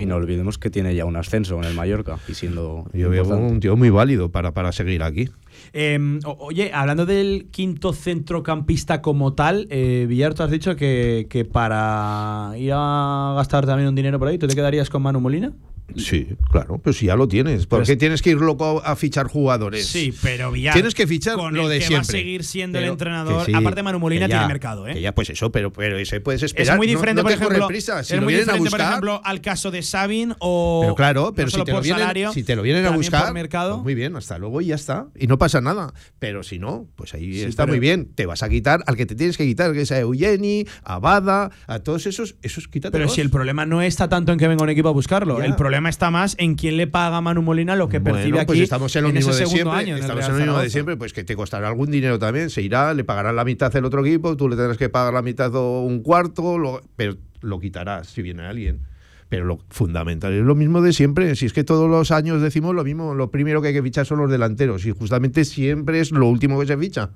y 0.00 0.06
no 0.06 0.16
olvidemos 0.16 0.58
que 0.58 0.70
tiene 0.70 0.94
ya 0.94 1.04
un 1.04 1.16
ascenso 1.16 1.58
en 1.58 1.64
el 1.64 1.74
Mallorca 1.74 2.18
y 2.28 2.34
siendo. 2.34 2.86
Yo 2.92 3.10
veo 3.10 3.24
un 3.24 3.60
tío 3.60 3.76
muy 3.76 3.90
válido 3.90 4.30
para, 4.30 4.52
para 4.52 4.72
seguir 4.72 5.02
aquí. 5.02 5.28
Em, 5.72 6.20
oye, 6.24 6.70
hablando 6.72 7.06
del 7.06 7.48
quinto 7.50 7.92
centrocampista 7.92 9.02
como 9.02 9.34
tal, 9.34 9.66
eh, 9.70 10.06
Villar, 10.08 10.34
tú 10.34 10.42
has 10.42 10.50
dicho 10.50 10.76
que, 10.76 11.26
que 11.30 11.44
para 11.44 12.52
ir 12.56 12.72
a 12.74 13.34
gastar 13.36 13.66
también 13.66 13.88
un 13.88 13.94
dinero 13.94 14.18
por 14.18 14.28
ahí, 14.28 14.38
¿tú 14.38 14.46
te 14.46 14.54
quedarías 14.54 14.90
con 14.90 15.02
Manu 15.02 15.20
Molina? 15.20 15.52
Sí, 15.96 16.28
claro, 16.50 16.80
pero 16.82 16.92
si 16.92 17.06
ya 17.06 17.16
lo 17.16 17.28
tienes. 17.28 17.66
¿Por 17.66 17.84
qué 17.84 17.96
tienes 17.96 18.22
que 18.22 18.30
ir 18.30 18.36
loco 18.38 18.82
a 18.84 18.96
fichar 18.96 19.26
jugadores? 19.26 19.86
Sí, 19.86 20.14
pero 20.22 20.54
ya. 20.54 20.72
Tienes 20.72 20.94
que 20.94 21.06
fichar 21.06 21.36
lo 21.36 21.68
de 21.68 21.80
siempre. 21.80 21.96
va 21.96 22.00
a 22.00 22.04
seguir 22.04 22.44
siendo 22.44 22.78
el 22.78 22.84
entrenador. 22.84 23.46
Aparte, 23.54 23.82
Manu 23.82 23.98
Molina 23.98 24.26
tiene 24.26 24.46
mercado, 24.46 24.86
¿eh? 24.88 25.00
ya, 25.00 25.14
pues 25.14 25.30
eso, 25.30 25.50
pero, 25.50 25.72
pero 25.72 25.98
ese 25.98 26.20
puedes 26.20 26.42
esperar. 26.42 26.74
Es 26.74 26.76
muy 26.76 26.86
diferente, 26.86 27.22
por 27.22 27.32
ejemplo. 27.32 27.66
Prisa. 27.66 28.02
Si 28.04 28.14
es 28.14 28.22
muy 28.22 28.34
diferente, 28.34 28.70
por 28.70 28.80
ejemplo, 28.80 29.20
al 29.24 29.40
caso 29.40 29.70
de 29.70 29.82
Sabin 29.82 30.34
o. 30.38 30.80
Pero 30.82 30.94
claro, 30.94 31.32
pero 31.34 31.50
si, 31.50 31.62
te 31.62 31.72
lo 31.72 31.80
vienen, 31.80 32.32
si 32.32 32.42
te 32.42 32.56
lo 32.56 32.62
vienen 32.62 32.86
a 32.86 32.90
buscar. 32.90 33.32
Mercado. 33.32 33.74
Pues 33.74 33.84
muy 33.84 33.94
bien, 33.94 34.16
hasta 34.16 34.38
luego 34.38 34.60
y 34.60 34.66
ya 34.66 34.74
está. 34.74 35.08
Y 35.18 35.26
no 35.26 35.38
pasa 35.38 35.60
nada. 35.60 35.94
Pero 36.18 36.42
si 36.42 36.58
no, 36.58 36.86
pues 36.96 37.14
ahí 37.14 37.40
está 37.40 37.66
muy 37.66 37.78
bien. 37.78 38.12
Te 38.14 38.26
vas 38.26 38.42
a 38.42 38.48
quitar 38.48 38.82
al 38.86 38.96
que 38.96 39.06
te 39.06 39.14
tienes 39.14 39.36
que 39.36 39.44
quitar, 39.44 39.72
que 39.72 39.82
es 39.82 39.92
a 39.92 39.98
Eugeni, 39.98 40.66
a 40.82 40.98
Bada, 40.98 41.50
a 41.66 41.78
todos 41.80 42.06
esos. 42.06 42.36
Esos 42.42 42.68
quítate. 42.68 42.92
Pero 42.96 43.08
si 43.08 43.20
el 43.20 43.30
problema 43.30 43.66
no 43.66 43.82
está 43.82 44.08
tanto 44.08 44.32
en 44.32 44.38
que 44.38 44.48
venga 44.48 44.62
un 44.62 44.70
equipo 44.70 44.88
a 44.88 44.92
buscarlo, 44.92 45.42
el 45.42 45.54
problema 45.56 45.81
está 45.88 46.10
más 46.10 46.34
en 46.38 46.54
quién 46.54 46.76
le 46.76 46.86
paga 46.86 47.18
a 47.18 47.20
Manu 47.20 47.42
Molina 47.42 47.76
lo 47.76 47.88
que 47.88 48.00
percibe 48.00 48.44
pues 48.44 48.56
aquí 48.58 48.62
estamos 48.62 48.94
en, 48.96 49.04
lo 49.04 49.12
mismo 49.12 49.32
de 49.32 49.46
siempre, 49.46 49.98
estamos 49.98 50.28
en 50.28 50.32
lo 50.32 50.38
mismo 50.38 50.58
de 50.58 50.70
siempre, 50.70 50.96
pues 50.96 51.12
que 51.12 51.24
te 51.24 51.36
costará 51.36 51.68
algún 51.68 51.90
dinero 51.90 52.18
también, 52.18 52.50
se 52.50 52.62
irá, 52.62 52.94
le 52.94 53.04
pagarán 53.04 53.36
la 53.36 53.44
mitad 53.44 53.74
el 53.76 53.84
otro 53.84 54.04
equipo, 54.04 54.36
tú 54.36 54.48
le 54.48 54.56
tendrás 54.56 54.78
que 54.78 54.88
pagar 54.88 55.14
la 55.14 55.22
mitad 55.22 55.54
o 55.54 55.82
un 55.82 56.02
cuarto, 56.02 56.82
pero 56.96 57.16
lo 57.40 57.60
quitarás 57.60 58.08
si 58.08 58.22
viene 58.22 58.42
alguien. 58.42 58.80
Pero 59.28 59.46
lo 59.46 59.60
fundamental 59.70 60.34
es 60.34 60.44
lo 60.44 60.54
mismo 60.54 60.82
de 60.82 60.92
siempre. 60.92 61.34
Si 61.36 61.46
es 61.46 61.54
que 61.54 61.64
todos 61.64 61.88
los 61.88 62.10
años 62.10 62.42
decimos 62.42 62.74
lo 62.74 62.84
mismo, 62.84 63.14
lo 63.14 63.30
primero 63.30 63.62
que 63.62 63.68
hay 63.68 63.74
que 63.74 63.82
fichar 63.82 64.04
son 64.04 64.18
los 64.18 64.30
delanteros 64.30 64.84
y 64.84 64.90
justamente 64.90 65.46
siempre 65.46 66.00
es 66.00 66.12
lo 66.12 66.28
último 66.28 66.60
que 66.60 66.66
se 66.66 66.76
ficha 66.76 67.12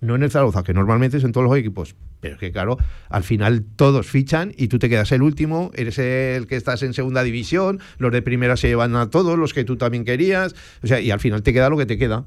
no 0.00 0.14
en 0.14 0.22
el 0.22 0.30
Zaragoza, 0.30 0.62
que 0.62 0.74
normalmente 0.74 1.16
es 1.16 1.24
en 1.24 1.32
todos 1.32 1.48
los 1.48 1.56
equipos. 1.56 1.94
Pero 2.20 2.34
es 2.34 2.40
que, 2.40 2.52
claro, 2.52 2.78
al 3.08 3.22
final 3.22 3.64
todos 3.76 4.06
fichan 4.06 4.52
y 4.56 4.68
tú 4.68 4.78
te 4.78 4.88
quedas 4.88 5.12
el 5.12 5.22
último, 5.22 5.70
eres 5.74 5.98
el 5.98 6.46
que 6.46 6.56
estás 6.56 6.82
en 6.82 6.94
segunda 6.94 7.22
división, 7.22 7.80
los 7.98 8.12
de 8.12 8.22
primera 8.22 8.56
se 8.56 8.68
llevan 8.68 8.96
a 8.96 9.10
todos, 9.10 9.38
los 9.38 9.54
que 9.54 9.64
tú 9.64 9.76
también 9.76 10.04
querías, 10.04 10.54
o 10.82 10.86
sea, 10.86 11.00
y 11.00 11.10
al 11.10 11.20
final 11.20 11.42
te 11.42 11.52
queda 11.52 11.68
lo 11.68 11.76
que 11.76 11.86
te 11.86 11.98
queda. 11.98 12.24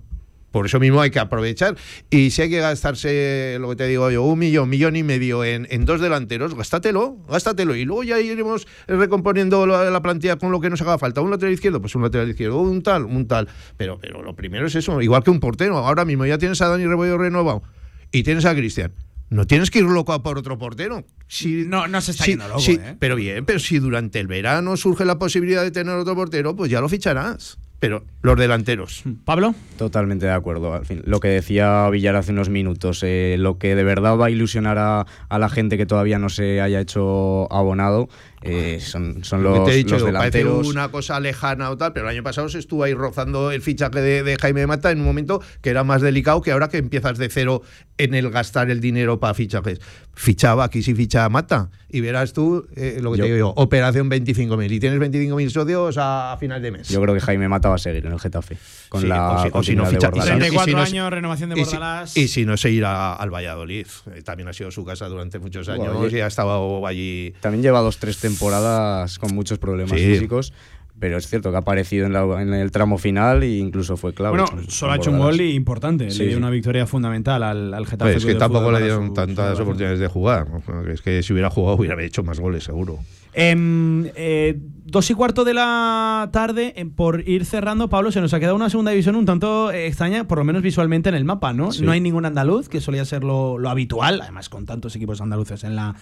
Por 0.51 0.65
eso 0.65 0.79
mismo 0.79 1.01
hay 1.01 1.11
que 1.11 1.19
aprovechar. 1.19 1.77
Y 2.09 2.31
si 2.31 2.43
hay 2.43 2.49
que 2.49 2.59
gastarse, 2.59 3.57
lo 3.59 3.69
que 3.69 3.77
te 3.77 3.87
digo 3.87 4.11
yo, 4.11 4.23
un 4.23 4.37
millón, 4.37 4.69
millón 4.69 4.95
y 4.95 5.03
medio 5.03 5.43
en, 5.43 5.85
dos 5.85 6.01
delanteros, 6.01 6.55
gástatelo, 6.55 7.17
gástatelo. 7.29 7.75
Y 7.75 7.85
luego 7.85 8.03
ya 8.03 8.19
iremos 8.19 8.67
recomponiendo 8.87 9.65
la, 9.65 10.01
plantilla 10.01 10.35
con 10.35 10.51
lo 10.51 10.59
que 10.59 10.69
nos 10.69 10.81
haga 10.81 10.97
falta. 10.97 11.21
Un 11.21 11.31
lateral 11.31 11.53
izquierdo, 11.53 11.79
pues 11.79 11.95
un 11.95 12.03
lateral 12.03 12.29
izquierdo, 12.29 12.59
un 12.59 12.83
tal, 12.83 13.05
un 13.05 13.27
tal. 13.27 13.47
Pero, 13.77 13.97
pero 13.99 14.21
lo 14.21 14.35
primero 14.35 14.67
es 14.67 14.75
eso, 14.75 15.01
igual 15.01 15.23
que 15.23 15.31
un 15.31 15.39
portero. 15.39 15.77
Ahora 15.77 16.05
mismo 16.05 16.25
ya 16.25 16.37
tienes 16.37 16.61
a 16.61 16.67
Dani 16.67 16.85
Rebollo 16.85 17.17
renovado 17.17 17.63
y 18.11 18.23
tienes 18.23 18.45
a 18.45 18.53
Cristian. 18.53 18.93
No 19.29 19.47
tienes 19.47 19.71
que 19.71 19.79
ir 19.79 19.85
loco 19.85 20.21
por 20.21 20.37
otro 20.37 20.57
portero. 20.57 21.05
Si, 21.27 21.63
no, 21.65 21.87
no 21.87 22.01
se 22.01 22.11
está 22.11 22.25
yendo 22.25 22.49
loco, 22.49 22.61
¿eh? 22.67 22.97
Pero 22.99 23.15
bien, 23.15 23.45
pero 23.45 23.59
si 23.59 23.79
durante 23.79 24.19
el 24.19 24.27
verano 24.27 24.75
surge 24.75 25.05
la 25.05 25.17
posibilidad 25.17 25.63
de 25.63 25.71
tener 25.71 25.95
otro 25.95 26.15
portero, 26.15 26.53
pues 26.53 26.69
ya 26.69 26.81
lo 26.81 26.89
ficharás. 26.89 27.57
Pero 27.81 28.03
los 28.21 28.37
delanteros. 28.37 29.01
Pablo. 29.25 29.55
Totalmente 29.75 30.27
de 30.27 30.31
acuerdo. 30.31 30.71
Al 30.75 30.85
fin, 30.85 31.01
lo 31.03 31.19
que 31.19 31.29
decía 31.29 31.89
Villar 31.89 32.15
hace 32.15 32.31
unos 32.31 32.47
minutos, 32.47 33.01
eh, 33.01 33.37
lo 33.39 33.57
que 33.57 33.73
de 33.73 33.83
verdad 33.83 34.17
va 34.17 34.27
a 34.27 34.29
ilusionar 34.29 34.77
a, 34.77 35.07
a, 35.29 35.39
la 35.39 35.49
gente 35.49 35.79
que 35.79 35.87
todavía 35.87 36.19
no 36.19 36.29
se 36.29 36.61
haya 36.61 36.79
hecho 36.79 37.51
abonado 37.51 38.07
eh, 38.41 38.79
son, 38.81 39.23
son 39.23 39.43
los, 39.43 39.63
te 39.65 39.71
he 39.71 39.75
dicho, 39.75 39.95
los 39.95 40.05
delanteros. 40.05 40.53
Parece 40.53 40.69
una 40.69 40.89
cosa 40.89 41.19
lejana 41.19 41.69
o 41.69 41.77
tal, 41.77 41.93
pero 41.93 42.07
el 42.07 42.15
año 42.15 42.23
pasado 42.23 42.49
se 42.49 42.59
estuvo 42.59 42.83
ahí 42.83 42.93
rozando 42.93 43.51
el 43.51 43.61
fichaje 43.61 44.01
de, 44.01 44.23
de, 44.23 44.37
Jaime 44.37 44.65
Mata 44.65 44.91
en 44.91 44.99
un 44.99 45.05
momento 45.05 45.41
que 45.61 45.69
era 45.69 45.83
más 45.83 46.01
delicado 46.01 46.41
que 46.41 46.51
ahora 46.51 46.67
que 46.67 46.77
empiezas 46.77 47.17
de 47.17 47.29
cero 47.29 47.61
en 47.97 48.15
el 48.15 48.31
gastar 48.31 48.71
el 48.71 48.81
dinero 48.81 49.19
para 49.19 49.33
fichajes. 49.33 49.79
Fichaba, 50.13 50.65
aquí 50.65 50.81
sí 50.81 50.95
ficha 50.95 51.29
Mata. 51.29 51.69
Y 51.93 52.01
verás 52.01 52.33
tú 52.33 52.65
eh, 52.75 52.99
lo 53.01 53.11
que 53.11 53.17
yo, 53.17 53.23
te 53.23 53.33
digo 53.33 53.37
yo, 53.37 53.53
operación 53.55 54.09
25.000. 54.09 54.71
Y 54.71 54.79
tienes 54.79 54.99
25.000 54.99 55.49
socios 55.49 55.97
a, 55.97 56.33
a, 56.33 56.37
final 56.37 56.61
de 56.61 56.71
mes. 56.71 56.89
Yo 56.89 57.01
creo 57.01 57.13
que 57.13 57.21
Jaime 57.21 57.47
Mata 57.49 57.69
va 57.69 57.75
a 57.75 57.77
seguir 57.77 58.05
en 58.05 58.13
el 58.13 58.19
Getafe. 58.19 58.57
Con 58.89 59.01
sí, 59.01 59.07
la 59.07 59.31
o 59.31 59.43
si, 59.43 59.49
o 59.53 59.63
si 59.63 59.75
no 59.75 59.85
ficha, 59.85 60.09
y 60.13 60.19
34 60.19 60.65
si 60.65 60.71
no, 60.73 60.81
años, 60.81 61.11
renovación 61.11 61.49
de 61.49 61.55
Bordalás. 61.55 62.15
Y, 62.15 62.27
si 62.27 62.45
no 62.45 62.55
se 62.55 62.71
irá 62.71 63.13
al 63.13 63.29
Valladolid. 63.29 63.87
Eh, 64.13 64.21
también 64.21 64.47
ha 64.47 64.53
sido 64.53 64.71
su 64.71 64.85
casa 64.85 65.07
durante 65.07 65.39
muchos 65.39 65.67
años 65.69 65.93
bueno, 65.93 66.15
y 66.15 66.21
ha 66.21 66.27
estado 66.27 66.87
allí. 66.87 67.33
También 67.41 67.61
lleva 67.61 67.81
dos, 67.81 67.97
tres 67.97 68.17
temporadas 68.31 69.19
con 69.19 69.33
muchos 69.35 69.59
problemas 69.59 69.99
sí. 69.99 70.05
físicos. 70.05 70.53
Pero 70.99 71.17
es 71.17 71.27
cierto 71.27 71.49
que 71.49 71.55
ha 71.55 71.61
aparecido 71.61 72.05
en, 72.05 72.13
la, 72.13 72.21
en, 72.43 72.53
el 72.53 72.69
tramo 72.69 72.99
final 72.99 73.41
e 73.41 73.57
incluso 73.57 73.97
fue 73.97 74.13
clave. 74.13 74.37
Bueno, 74.37 74.63
solo 74.67 74.91
ha 74.91 74.97
hecho 74.97 75.09
un 75.09 75.17
gol 75.17 75.41
importante. 75.41 76.11
Sí, 76.11 76.19
le 76.19 76.27
dio 76.27 76.37
una 76.37 76.51
victoria 76.51 76.85
fundamental 76.85 77.41
al, 77.41 77.73
al 77.73 77.87
Getafe. 77.87 78.13
Pues 78.13 78.23
es 78.23 78.31
que 78.31 78.35
tampoco 78.35 78.71
le 78.71 78.83
dieron 78.83 79.11
tantas 79.11 79.59
oportunidades 79.59 79.99
de 79.99 80.07
jugar. 80.07 80.45
Es 80.93 81.01
que 81.01 81.23
si 81.23 81.33
hubiera 81.33 81.49
jugado 81.49 81.77
hubiera 81.77 81.99
hecho 82.03 82.21
más 82.21 82.39
goles, 82.39 82.63
seguro. 82.63 82.99
Eh, 83.33 84.11
eh, 84.15 84.59
dos 84.85 85.09
y 85.09 85.13
cuarto 85.13 85.43
de 85.43 85.53
la 85.53 86.29
tarde, 86.31 86.73
eh, 86.75 86.85
por 86.85 87.27
ir 87.27 87.45
cerrando, 87.45 87.89
Pablo, 87.89 88.11
se 88.11 88.21
nos 88.21 88.33
ha 88.35 88.39
quedado 88.39 88.55
una 88.55 88.69
segunda 88.69 88.91
división 88.91 89.15
un 89.15 89.25
tanto 89.25 89.71
extraña, 89.71 90.27
por 90.27 90.37
lo 90.37 90.43
menos 90.43 90.61
visualmente 90.61 91.09
en 91.09 91.15
el 91.15 91.25
mapa, 91.25 91.53
¿no? 91.53 91.71
Sí. 91.71 91.83
No 91.83 91.91
hay 91.91 92.01
ningún 92.01 92.25
andaluz, 92.25 92.67
que 92.69 92.81
solía 92.81 93.05
ser 93.05 93.23
lo, 93.23 93.57
lo 93.57 93.69
habitual, 93.69 94.21
además 94.21 94.49
con 94.49 94.65
tantos 94.65 94.95
equipos 94.95 95.21
andaluces 95.21 95.63
en 95.63 95.75
la 95.75 95.95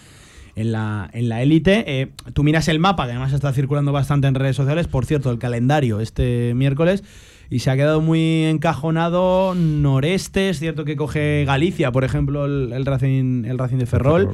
en 0.56 0.72
la 0.72 1.10
en 1.12 1.28
la 1.28 1.42
élite. 1.42 1.84
Eh, 1.86 2.08
tú 2.32 2.42
miras 2.42 2.68
el 2.68 2.78
mapa, 2.78 3.04
que 3.04 3.12
además 3.12 3.32
está 3.32 3.52
circulando 3.52 3.92
bastante 3.92 4.26
en 4.26 4.34
redes 4.34 4.56
sociales, 4.56 4.86
por 4.86 5.06
cierto, 5.06 5.30
el 5.30 5.38
calendario 5.38 6.00
este 6.00 6.52
miércoles. 6.54 7.04
Y 7.48 7.58
se 7.60 7.70
ha 7.70 7.76
quedado 7.76 8.00
muy 8.00 8.44
encajonado 8.44 9.54
noreste. 9.56 10.50
Es 10.50 10.60
cierto 10.60 10.84
que 10.84 10.94
coge 10.96 11.44
Galicia, 11.44 11.90
por 11.90 12.04
ejemplo, 12.04 12.44
el, 12.44 12.72
el 12.72 12.86
Racing, 12.86 13.44
el 13.44 13.58
Racing 13.58 13.78
de 13.78 13.86
Ferrol. 13.86 14.30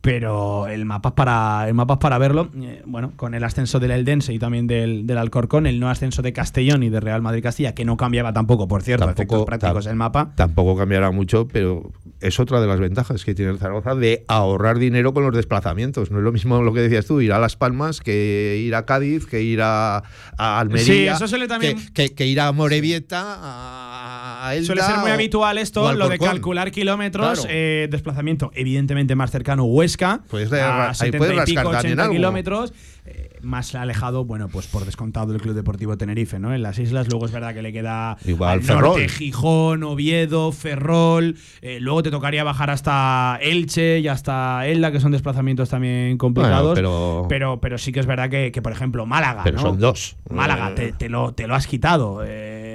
Pero 0.00 0.68
el 0.68 0.84
mapa 0.84 1.10
es 1.10 1.14
para, 1.14 1.66
el 1.68 1.74
mapa 1.74 1.94
es 1.94 1.98
para 1.98 2.18
verlo. 2.18 2.50
Eh, 2.60 2.82
bueno, 2.86 3.12
con 3.16 3.34
el 3.34 3.42
ascenso 3.42 3.80
del 3.80 3.90
Eldense 3.90 4.32
y 4.32 4.38
también 4.38 4.66
del, 4.66 5.06
del, 5.06 5.18
Alcorcón, 5.18 5.66
el 5.66 5.80
no 5.80 5.90
ascenso 5.90 6.22
de 6.22 6.32
Castellón 6.32 6.82
y 6.82 6.90
de 6.90 7.00
Real 7.00 7.20
Madrid 7.20 7.42
Castilla, 7.42 7.74
que 7.74 7.84
no 7.84 7.96
cambiaba 7.96 8.32
tampoco, 8.32 8.68
por 8.68 8.82
cierto, 8.82 9.06
tampoco, 9.06 9.22
efectos 9.22 9.44
prácticos 9.46 9.86
el 9.86 9.96
mapa. 9.96 10.32
Tampoco 10.36 10.76
cambiará 10.76 11.10
mucho, 11.10 11.48
pero 11.48 11.92
es 12.20 12.38
otra 12.38 12.60
de 12.60 12.66
las 12.66 12.78
ventajas 12.80 13.24
que 13.24 13.34
tiene 13.34 13.50
el 13.50 13.58
Zaragoza 13.58 13.94
de 13.94 14.24
ahorrar 14.28 14.78
dinero 14.78 15.12
con 15.12 15.24
los 15.24 15.34
desplazamientos. 15.34 16.10
No 16.10 16.18
es 16.18 16.24
lo 16.24 16.32
mismo 16.32 16.62
lo 16.62 16.72
que 16.72 16.80
decías 16.80 17.06
tú, 17.06 17.20
ir 17.20 17.32
a 17.32 17.38
Las 17.38 17.56
Palmas 17.56 18.00
que 18.00 18.62
ir 18.64 18.74
a 18.74 18.86
Cádiz, 18.86 19.26
que 19.26 19.42
ir 19.42 19.60
a, 19.62 20.02
a 20.36 20.60
Almería, 20.60 20.84
sí, 20.84 21.06
eso 21.06 21.28
suele 21.28 21.48
también... 21.48 21.76
que, 21.76 21.92
que, 21.92 22.14
que, 22.14 22.26
ir 22.26 22.40
a 22.40 22.52
Morevieta, 22.52 23.22
a, 23.22 24.27
a 24.38 24.62
Suele 24.62 24.82
ser 24.82 24.98
muy 24.98 25.10
habitual 25.10 25.58
esto, 25.58 25.92
lo 25.92 26.08
de 26.08 26.18
calcular 26.18 26.70
kilómetros, 26.70 27.40
claro. 27.40 27.48
eh, 27.52 27.88
desplazamiento 27.90 28.50
evidentemente 28.54 29.14
más 29.14 29.30
cercano 29.30 29.64
Huesca, 29.64 30.22
pues 30.28 30.52
a 30.52 30.94
70 30.94 31.34
y 31.34 31.54
pico, 31.54 31.68
80 31.68 32.10
kilómetros. 32.10 32.72
Eh, 33.10 33.38
más 33.40 33.74
alejado, 33.74 34.26
bueno, 34.26 34.48
pues 34.48 34.66
por 34.66 34.84
descontado 34.84 35.32
del 35.32 35.40
Club 35.40 35.54
Deportivo 35.54 35.96
Tenerife, 35.96 36.38
¿no? 36.38 36.52
En 36.54 36.62
las 36.62 36.78
islas, 36.78 37.08
luego 37.08 37.24
es 37.24 37.32
verdad 37.32 37.54
que 37.54 37.62
le 37.62 37.72
queda 37.72 38.18
Igual, 38.26 38.58
al 38.58 38.62
Ferrol. 38.62 38.82
norte, 38.82 39.08
Gijón, 39.08 39.82
Oviedo, 39.82 40.52
Ferrol, 40.52 41.36
eh, 41.62 41.78
luego 41.80 42.02
te 42.02 42.10
tocaría 42.10 42.44
bajar 42.44 42.68
hasta 42.68 43.38
Elche 43.40 44.00
y 44.00 44.08
hasta 44.08 44.66
Elda, 44.66 44.92
que 44.92 45.00
son 45.00 45.12
desplazamientos 45.12 45.70
también 45.70 46.18
complicados. 46.18 46.74
Bueno, 46.74 46.74
pero... 46.74 47.26
pero... 47.28 47.60
pero 47.60 47.78
sí 47.78 47.92
que 47.92 48.00
es 48.00 48.06
verdad 48.06 48.28
que, 48.28 48.52
que 48.52 48.60
por 48.60 48.72
ejemplo, 48.72 49.06
Málaga, 49.06 49.42
pero 49.42 49.56
¿no? 49.56 49.62
son 49.62 49.78
dos. 49.78 50.16
Málaga, 50.28 50.74
te, 50.74 50.92
te, 50.92 51.08
lo, 51.08 51.32
te 51.32 51.46
lo 51.46 51.54
has 51.54 51.66
quitado. 51.66 52.22
Eh, 52.26 52.67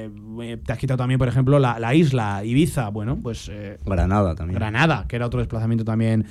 te 0.64 0.72
has 0.74 0.78
quitado 0.78 0.98
también, 0.98 1.18
por 1.18 1.28
ejemplo, 1.28 1.60
la, 1.60 1.80
la 1.80 1.94
isla, 1.94 2.44
Ibiza, 2.44 2.90
bueno, 2.90 3.20
pues. 3.22 3.50
Eh, 3.52 3.78
Granada 3.86 4.36
también. 4.36 4.60
Granada, 4.60 5.06
que 5.08 5.16
era 5.16 5.26
otro 5.26 5.40
desplazamiento 5.40 5.86
también 5.86 6.26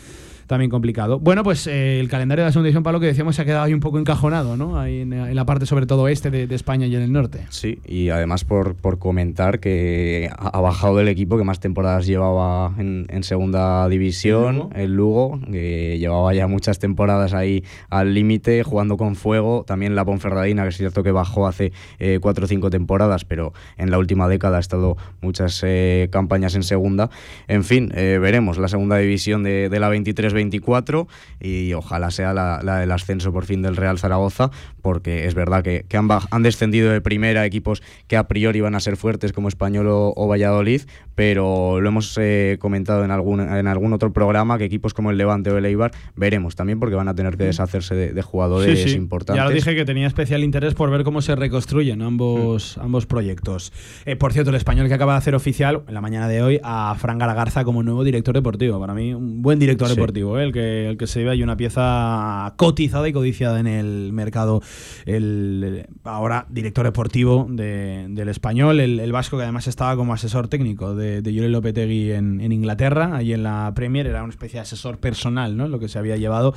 también 0.52 0.70
complicado. 0.70 1.18
Bueno, 1.18 1.44
pues 1.44 1.66
eh, 1.66 1.98
el 1.98 2.10
calendario 2.10 2.44
de 2.44 2.48
la 2.48 2.52
segunda 2.52 2.66
división, 2.66 2.82
para 2.82 2.92
lo 2.92 3.00
que 3.00 3.06
decíamos, 3.06 3.36
se 3.36 3.40
ha 3.40 3.46
quedado 3.46 3.64
ahí 3.64 3.72
un 3.72 3.80
poco 3.80 3.98
encajonado, 3.98 4.54
¿no? 4.54 4.78
Ahí 4.78 5.00
en, 5.00 5.14
en 5.14 5.34
la 5.34 5.46
parte, 5.46 5.64
sobre 5.64 5.86
todo, 5.86 6.08
este 6.08 6.30
de, 6.30 6.46
de, 6.46 6.54
España 6.54 6.86
y 6.86 6.94
en 6.94 7.00
el 7.00 7.10
norte. 7.10 7.46
Sí, 7.48 7.78
y 7.86 8.10
además 8.10 8.44
por, 8.44 8.74
por 8.74 8.98
comentar 8.98 9.60
que 9.60 10.30
ha, 10.36 10.60
bajado 10.60 11.00
el 11.00 11.08
equipo 11.08 11.38
que 11.38 11.44
más 11.44 11.58
temporadas 11.58 12.06
llevaba 12.06 12.74
en, 12.76 13.06
en 13.08 13.22
segunda 13.22 13.88
división, 13.88 14.68
¿El 14.74 14.94
Lugo? 14.94 15.36
el 15.38 15.40
Lugo, 15.40 15.40
que 15.50 15.98
llevaba 15.98 16.34
ya 16.34 16.46
muchas 16.48 16.78
temporadas 16.78 17.32
ahí 17.32 17.64
al 17.88 18.12
límite, 18.12 18.62
jugando 18.62 18.98
con 18.98 19.16
fuego. 19.16 19.64
También 19.66 19.94
la 19.94 20.04
Ponferradina, 20.04 20.64
que 20.64 20.68
es 20.68 20.76
cierto 20.76 21.02
que 21.02 21.12
bajó 21.12 21.46
hace 21.46 21.72
eh, 21.98 22.18
cuatro 22.20 22.44
o 22.44 22.48
cinco 22.48 22.68
temporadas, 22.68 23.24
pero 23.24 23.54
en 23.78 23.90
la 23.90 23.96
última 23.96 24.28
década 24.28 24.58
ha 24.58 24.60
estado 24.60 24.98
muchas 25.22 25.62
eh, 25.64 26.10
campañas 26.12 26.54
en 26.56 26.62
segunda. 26.62 27.08
En 27.48 27.64
fin, 27.64 27.90
eh, 27.94 28.18
veremos 28.20 28.58
la 28.58 28.68
segunda 28.68 28.98
división 28.98 29.42
de, 29.42 29.70
de 29.70 29.80
la 29.80 29.88
23 29.88 30.34
24 30.42 31.08
y 31.40 31.72
ojalá 31.72 32.10
sea 32.10 32.32
la, 32.32 32.60
la, 32.62 32.78
del 32.78 32.90
ascenso 32.90 33.32
por 33.32 33.44
fin 33.44 33.62
del 33.62 33.76
Real 33.76 33.98
Zaragoza, 33.98 34.50
porque 34.82 35.26
es 35.26 35.34
verdad 35.34 35.62
que, 35.62 35.84
que 35.88 35.96
han, 35.96 36.08
han, 36.30 36.42
descendido 36.42 36.90
de 36.90 37.00
primera 37.00 37.46
equipos 37.46 37.82
que 38.08 38.16
a 38.16 38.28
priori 38.28 38.60
van 38.60 38.74
a 38.74 38.80
ser 38.80 38.96
fuertes 38.96 39.32
como 39.32 39.48
Español 39.48 39.86
o, 39.88 40.12
o 40.16 40.28
Valladolid, 40.28 40.82
pero 41.14 41.80
lo 41.80 41.88
hemos 41.88 42.16
eh, 42.20 42.56
comentado 42.60 43.04
en 43.04 43.10
algún, 43.10 43.40
en 43.40 43.66
algún 43.66 43.92
otro 43.92 44.12
programa 44.12 44.58
que 44.58 44.64
equipos 44.64 44.94
como 44.94 45.10
el 45.10 45.18
Levante 45.18 45.50
o 45.50 45.58
el 45.58 45.64
Eibar 45.64 45.92
veremos 46.16 46.56
también 46.56 46.80
porque 46.80 46.96
van 46.96 47.08
a 47.08 47.14
tener 47.14 47.36
que 47.36 47.44
deshacerse 47.44 47.94
de, 47.94 48.12
de 48.12 48.22
jugadores 48.22 48.82
sí, 48.82 48.90
sí. 48.90 48.96
importantes. 48.96 49.42
Ya 49.42 49.48
lo 49.48 49.54
dije 49.54 49.74
que 49.74 49.84
tenía 49.84 50.06
especial 50.06 50.42
interés 50.42 50.74
por 50.74 50.90
ver 50.90 51.04
cómo 51.04 51.22
se 51.22 51.36
reconstruyen 51.36 52.02
ambos, 52.02 52.76
mm. 52.76 52.80
ambos 52.80 53.06
proyectos. 53.06 53.72
Eh, 54.04 54.16
por 54.16 54.32
cierto, 54.32 54.50
el 54.50 54.56
español 54.56 54.88
que 54.88 54.94
acaba 54.94 55.12
de 55.12 55.18
hacer 55.18 55.34
oficial 55.34 55.82
en 55.86 55.94
la 55.94 56.00
mañana 56.00 56.28
de 56.28 56.42
hoy 56.42 56.60
a 56.62 56.94
Fran 56.98 57.18
Garagarza 57.18 57.64
como 57.64 57.82
nuevo 57.82 58.04
director 58.04 58.34
deportivo. 58.34 58.80
Para 58.80 58.94
mí, 58.94 59.14
un 59.14 59.42
buen 59.42 59.58
director 59.58 59.88
sí. 59.88 59.94
deportivo, 59.94 60.21
¿eh? 60.22 60.44
el, 60.44 60.52
que, 60.52 60.88
el 60.88 60.96
que 60.96 61.06
se 61.06 61.22
ve 61.24 61.30
ahí 61.30 61.42
una 61.42 61.56
pieza 61.56 62.54
cotizada 62.56 63.08
y 63.08 63.12
codiciada 63.12 63.60
en 63.60 63.66
el 63.66 64.12
mercado. 64.12 64.62
El, 65.04 65.86
ahora 66.04 66.46
director 66.48 66.84
deportivo 66.84 67.46
de, 67.48 68.06
del 68.08 68.28
español, 68.28 68.80
el, 68.80 69.00
el, 69.00 69.12
vasco 69.12 69.36
que 69.36 69.42
además 69.42 69.66
estaba 69.66 69.96
como 69.96 70.14
asesor 70.14 70.48
técnico 70.48 70.94
de, 70.94 71.22
de 71.22 71.32
Lopetegui 71.48 72.12
en, 72.12 72.40
en, 72.40 72.52
Inglaterra, 72.52 73.16
ahí 73.16 73.32
en 73.32 73.42
la 73.42 73.72
Premier, 73.74 74.06
era 74.06 74.22
una 74.22 74.30
especie 74.30 74.58
de 74.58 74.62
asesor 74.62 74.98
personal, 74.98 75.56
¿no? 75.56 75.68
Lo 75.68 75.78
que 75.78 75.88
se 75.88 75.98
había 75.98 76.16
llevado 76.16 76.54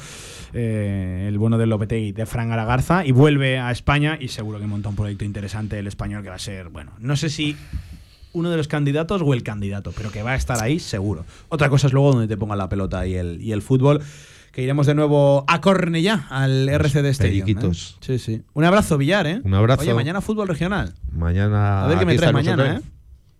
eh, 0.53 1.25
el 1.27 1.37
bueno 1.37 1.57
de 1.57 1.65
Lopetegui, 1.65 2.11
de 2.11 2.25
Fran 2.25 2.49
Garagarza, 2.49 3.05
y 3.05 3.11
vuelve 3.11 3.59
a 3.59 3.71
España 3.71 4.17
y 4.19 4.29
seguro 4.29 4.59
que 4.59 4.67
monta 4.67 4.89
un 4.89 4.95
proyecto 4.95 5.25
interesante 5.25 5.79
el 5.79 5.87
español 5.87 6.23
que 6.23 6.29
va 6.29 6.35
a 6.35 6.39
ser, 6.39 6.69
bueno, 6.69 6.91
no 6.99 7.15
sé 7.15 7.29
si 7.29 7.55
uno 8.35 8.51
de 8.51 8.57
los 8.57 8.67
candidatos 8.67 9.21
o 9.25 9.33
el 9.33 9.41
candidato, 9.41 9.91
pero 9.95 10.11
que 10.11 10.21
va 10.21 10.31
a 10.31 10.35
estar 10.35 10.61
ahí 10.61 10.79
seguro. 10.79 11.25
Otra 11.49 11.69
cosa 11.69 11.87
es 11.87 11.93
luego 11.93 12.11
donde 12.11 12.27
te 12.27 12.37
ponga 12.37 12.55
la 12.55 12.69
pelota 12.69 13.07
y 13.07 13.15
el, 13.15 13.41
y 13.41 13.51
el 13.51 13.61
fútbol. 13.61 14.01
Que 14.51 14.61
iremos 14.61 14.87
de 14.87 14.95
nuevo 14.95 15.43
a 15.47 15.59
Cornellá, 15.59 16.27
al 16.29 16.69
RCD 16.69 17.07
Stadium. 17.07 17.49
¿eh? 17.49 17.71
Sí, 17.99 18.19
sí. 18.19 18.41
Un 18.53 18.63
abrazo, 18.63 18.97
Villar, 18.97 19.27
¿eh? 19.27 19.41
Un 19.43 19.53
abrazo. 19.53 19.81
Oye, 19.81 19.93
mañana 19.93 20.21
fútbol 20.21 20.47
regional. 20.47 20.93
Mañana. 21.11 21.83
A 21.83 21.87
ver 21.89 21.99
qué 21.99 22.05
me 22.05 22.15
traes 22.15 22.31
mañana, 22.31 22.77
¿eh? 22.77 22.81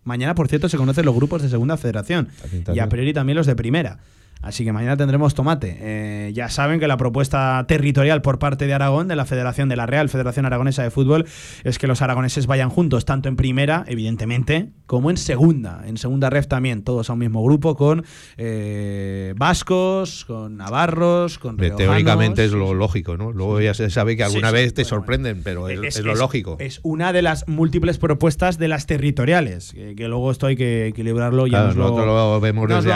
Mañana, 0.03 0.35
por 0.35 0.49
cierto, 0.49 0.67
se 0.67 0.75
conocen 0.77 1.05
los 1.05 1.15
grupos 1.15 1.41
de 1.41 1.49
Segunda 1.49 1.77
Federación. 1.77 2.27
Y 2.73 2.79
a 2.79 2.89
priori 2.89 3.13
también 3.13 3.37
los 3.37 3.47
de 3.47 3.55
Primera. 3.55 3.99
Así 4.45 4.63
que 4.63 4.71
mañana 4.71 4.95
tendremos 4.95 5.33
tomate. 5.33 5.75
Eh, 5.81 6.31
ya 6.35 6.49
saben 6.49 6.79
que 6.79 6.87
la 6.87 6.97
propuesta 6.97 7.65
territorial 7.67 8.21
por 8.21 8.37
parte 8.37 8.67
de 8.67 8.75
Aragón, 8.75 9.07
de 9.07 9.15
la 9.15 9.25
Federación 9.25 9.69
de 9.69 9.75
la 9.75 9.87
Real 9.87 10.07
Federación 10.07 10.45
Aragonesa 10.45 10.83
de 10.83 10.91
Fútbol, 10.91 11.25
es 11.63 11.79
que 11.79 11.87
los 11.87 12.03
aragoneses 12.03 12.45
vayan 12.45 12.69
juntos, 12.69 13.05
tanto 13.05 13.27
en 13.27 13.37
primera, 13.37 13.83
evidentemente, 13.87 14.69
como 14.85 15.09
en 15.09 15.17
segunda. 15.17 15.81
En 15.87 15.97
segunda 15.97 16.29
ref 16.29 16.47
también, 16.47 16.83
todos 16.83 17.09
a 17.09 17.13
un 17.13 17.19
mismo 17.19 17.43
grupo, 17.43 17.75
con 17.75 18.05
eh, 18.37 19.33
vascos, 19.35 20.25
con 20.25 20.57
navarros, 20.57 21.39
con 21.39 21.57
riojanos. 21.57 21.79
Teóricamente 21.79 22.45
es 22.45 22.51
lo 22.51 22.75
lógico, 22.75 23.17
¿no? 23.17 23.31
Luego 23.31 23.59
ya 23.61 23.73
se 23.73 23.89
sabe 23.89 24.15
que 24.15 24.23
alguna 24.23 24.49
sí, 24.49 24.53
vez 24.53 24.75
te 24.75 24.83
bueno, 24.83 24.97
sorprenden, 24.97 25.41
pero 25.43 25.69
es, 25.69 25.79
es, 25.79 25.97
es 25.97 26.05
lo 26.05 26.13
lógico. 26.13 26.57
Es 26.59 26.81
una 26.83 27.13
de 27.13 27.23
las 27.23 27.47
múltiples 27.47 27.97
propuestas 27.97 28.59
de 28.59 28.67
las 28.67 28.85
territoriales, 28.85 29.73
que, 29.73 29.95
que 29.95 30.07
luego 30.07 30.29
esto 30.29 30.45
hay 30.45 30.55
que 30.55 30.85
equilibrarlo. 30.85 31.45
Claro, 31.45 31.69
ya 31.69 31.75
nos 31.75 31.97
lo, 31.97 32.05
lo 32.05 32.39
vemos 32.39 32.69
desde, 32.69 32.89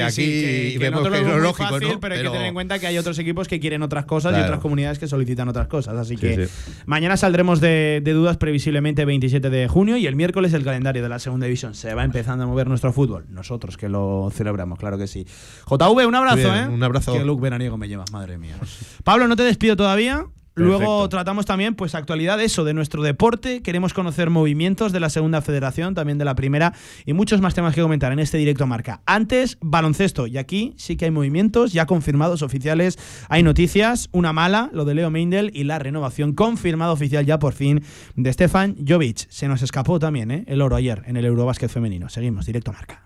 lo 0.00 0.04
aquí. 0.04 0.49
Y 0.50 0.72
que 0.72 0.78
vemos 0.78 1.08
que 1.08 1.18
es 1.20 1.26
lo 1.26 1.38
lógico, 1.38 1.68
fácil, 1.70 1.88
¿no? 1.88 2.00
Pero, 2.00 2.14
hay 2.14 2.22
que 2.22 2.28
tener 2.30 2.46
en 2.46 2.54
cuenta 2.54 2.78
que 2.78 2.86
hay 2.86 2.98
otros 2.98 3.18
equipos 3.18 3.48
que 3.48 3.60
quieren 3.60 3.82
otras 3.82 4.04
cosas 4.04 4.30
Claro. 4.32 4.44
y 4.44 4.48
otras 4.48 4.60
comunidades 4.60 4.98
que 4.98 5.06
solicitan 5.06 5.48
otras 5.48 5.68
cosas. 5.68 5.96
Así 5.96 6.16
Sí, 6.16 6.20
que 6.20 6.46
sí. 6.46 6.52
mañana 6.86 7.16
saldremos 7.16 7.60
de, 7.60 8.00
de 8.02 8.12
dudas 8.12 8.36
previsiblemente 8.36 9.04
27 9.04 9.50
de 9.50 9.68
junio 9.68 9.96
y 9.96 10.06
el 10.06 10.16
miércoles 10.16 10.52
el 10.52 10.64
calendario 10.64 11.02
de 11.02 11.08
la 11.08 11.18
segunda 11.18 11.46
división. 11.46 11.74
Se 11.74 11.94
va 11.94 12.04
empezando 12.04 12.44
a 12.44 12.46
mover 12.46 12.66
nuestro 12.68 12.92
fútbol. 12.92 13.26
Nosotros 13.30 13.76
que 13.76 13.88
lo 13.88 14.30
celebramos, 14.32 14.78
claro 14.78 14.98
que 14.98 15.06
sí. 15.06 15.26
JV, 15.68 16.06
un 16.06 16.14
abrazo, 16.14 16.36
Bien, 16.52 16.54
¿eh? 16.64 16.68
un 16.68 16.82
abrazo. 16.82 17.12
Que 17.12 17.24
look 17.24 17.40
veraniego 17.40 17.76
me 17.76 17.88
llevas, 17.88 18.10
madre 18.12 18.38
mía. 18.38 18.56
Pablo, 19.04 19.28
no 19.28 19.36
te 19.36 19.42
despido 19.42 19.76
todavía. 19.76 20.26
Luego 20.54 21.08
tratamos 21.08 21.46
también, 21.46 21.74
pues, 21.74 21.94
actualidad 21.94 22.40
eso, 22.40 22.64
de 22.64 22.74
nuestro 22.74 23.02
deporte. 23.02 23.62
Queremos 23.62 23.94
conocer 23.94 24.30
movimientos 24.30 24.92
de 24.92 25.00
la 25.00 25.08
segunda 25.08 25.40
federación, 25.40 25.94
también 25.94 26.18
de 26.18 26.24
la 26.24 26.34
primera, 26.34 26.74
y 27.06 27.12
muchos 27.12 27.40
más 27.40 27.54
temas 27.54 27.74
que 27.74 27.82
comentar 27.82 28.12
en 28.12 28.18
este 28.18 28.36
directo 28.36 28.66
marca. 28.66 29.00
Antes, 29.06 29.58
baloncesto. 29.60 30.26
Y 30.26 30.38
aquí 30.38 30.74
sí 30.76 30.96
que 30.96 31.06
hay 31.06 31.10
movimientos 31.10 31.72
ya 31.72 31.86
confirmados 31.86 32.42
oficiales. 32.42 32.98
Hay 33.28 33.42
noticias, 33.42 34.08
una 34.12 34.32
mala, 34.32 34.70
lo 34.72 34.84
de 34.84 34.94
Leo 34.94 35.10
Meindel, 35.10 35.50
y 35.54 35.64
la 35.64 35.78
renovación 35.78 36.34
confirmada 36.34 36.92
oficial 36.92 37.24
ya 37.24 37.38
por 37.38 37.54
fin 37.54 37.82
de 38.16 38.32
Stefan 38.32 38.76
Jovic. 38.86 39.28
Se 39.30 39.48
nos 39.48 39.62
escapó 39.62 39.98
también, 39.98 40.30
¿eh? 40.30 40.44
El 40.46 40.62
oro 40.62 40.76
ayer 40.76 41.02
en 41.06 41.16
el 41.16 41.24
Eurobásquet 41.24 41.70
femenino. 41.70 42.08
Seguimos, 42.08 42.46
directo 42.46 42.72
marca. 42.72 43.04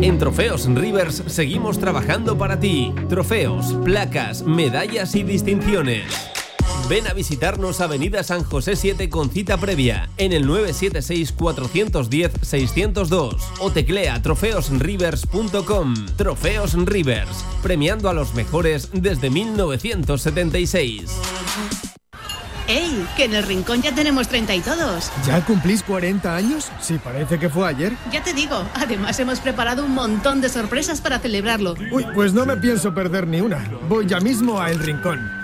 En 0.00 0.18
Trofeos 0.18 0.66
Rivers 0.74 1.22
seguimos 1.26 1.78
trabajando 1.78 2.36
para 2.36 2.58
ti. 2.58 2.92
Trofeos, 3.08 3.74
placas, 3.84 4.42
medallas 4.42 5.14
y 5.14 5.22
distinciones. 5.22 6.04
Ven 6.88 7.06
a 7.06 7.12
visitarnos 7.14 7.80
Avenida 7.80 8.22
San 8.22 8.44
José 8.44 8.76
7 8.76 9.08
con 9.08 9.30
cita 9.30 9.56
previa 9.56 10.10
en 10.16 10.32
el 10.32 10.46
976-410-602 10.46 13.36
o 13.60 13.70
teclea 13.70 14.20
trofeosrivers.com. 14.22 15.94
Trofeos 16.16 16.74
Rivers, 16.74 17.44
premiando 17.62 18.08
a 18.08 18.14
los 18.14 18.34
mejores 18.34 18.90
desde 18.92 19.30
1976. 19.30 21.12
¡Ey! 22.66 23.06
Que 23.16 23.24
en 23.24 23.34
el 23.34 23.42
rincón 23.42 23.82
ya 23.82 23.94
tenemos 23.94 24.26
30 24.28 24.54
y 24.54 24.60
todos. 24.60 25.10
¿Ya 25.26 25.44
cumplís 25.44 25.82
40 25.82 26.34
años? 26.34 26.70
Sí, 26.80 26.98
parece 27.02 27.38
que 27.38 27.50
fue 27.50 27.68
ayer. 27.68 27.92
Ya 28.10 28.22
te 28.22 28.32
digo, 28.32 28.64
además 28.74 29.20
hemos 29.20 29.40
preparado 29.40 29.84
un 29.84 29.92
montón 29.92 30.40
de 30.40 30.48
sorpresas 30.48 31.02
para 31.02 31.18
celebrarlo. 31.18 31.74
Uy, 31.92 32.06
pues 32.14 32.32
no 32.32 32.46
me 32.46 32.56
pienso 32.56 32.94
perder 32.94 33.26
ni 33.26 33.42
una. 33.42 33.70
Voy 33.88 34.06
ya 34.06 34.20
mismo 34.20 34.60
a 34.60 34.70
El 34.70 34.78
Rincón. 34.78 35.43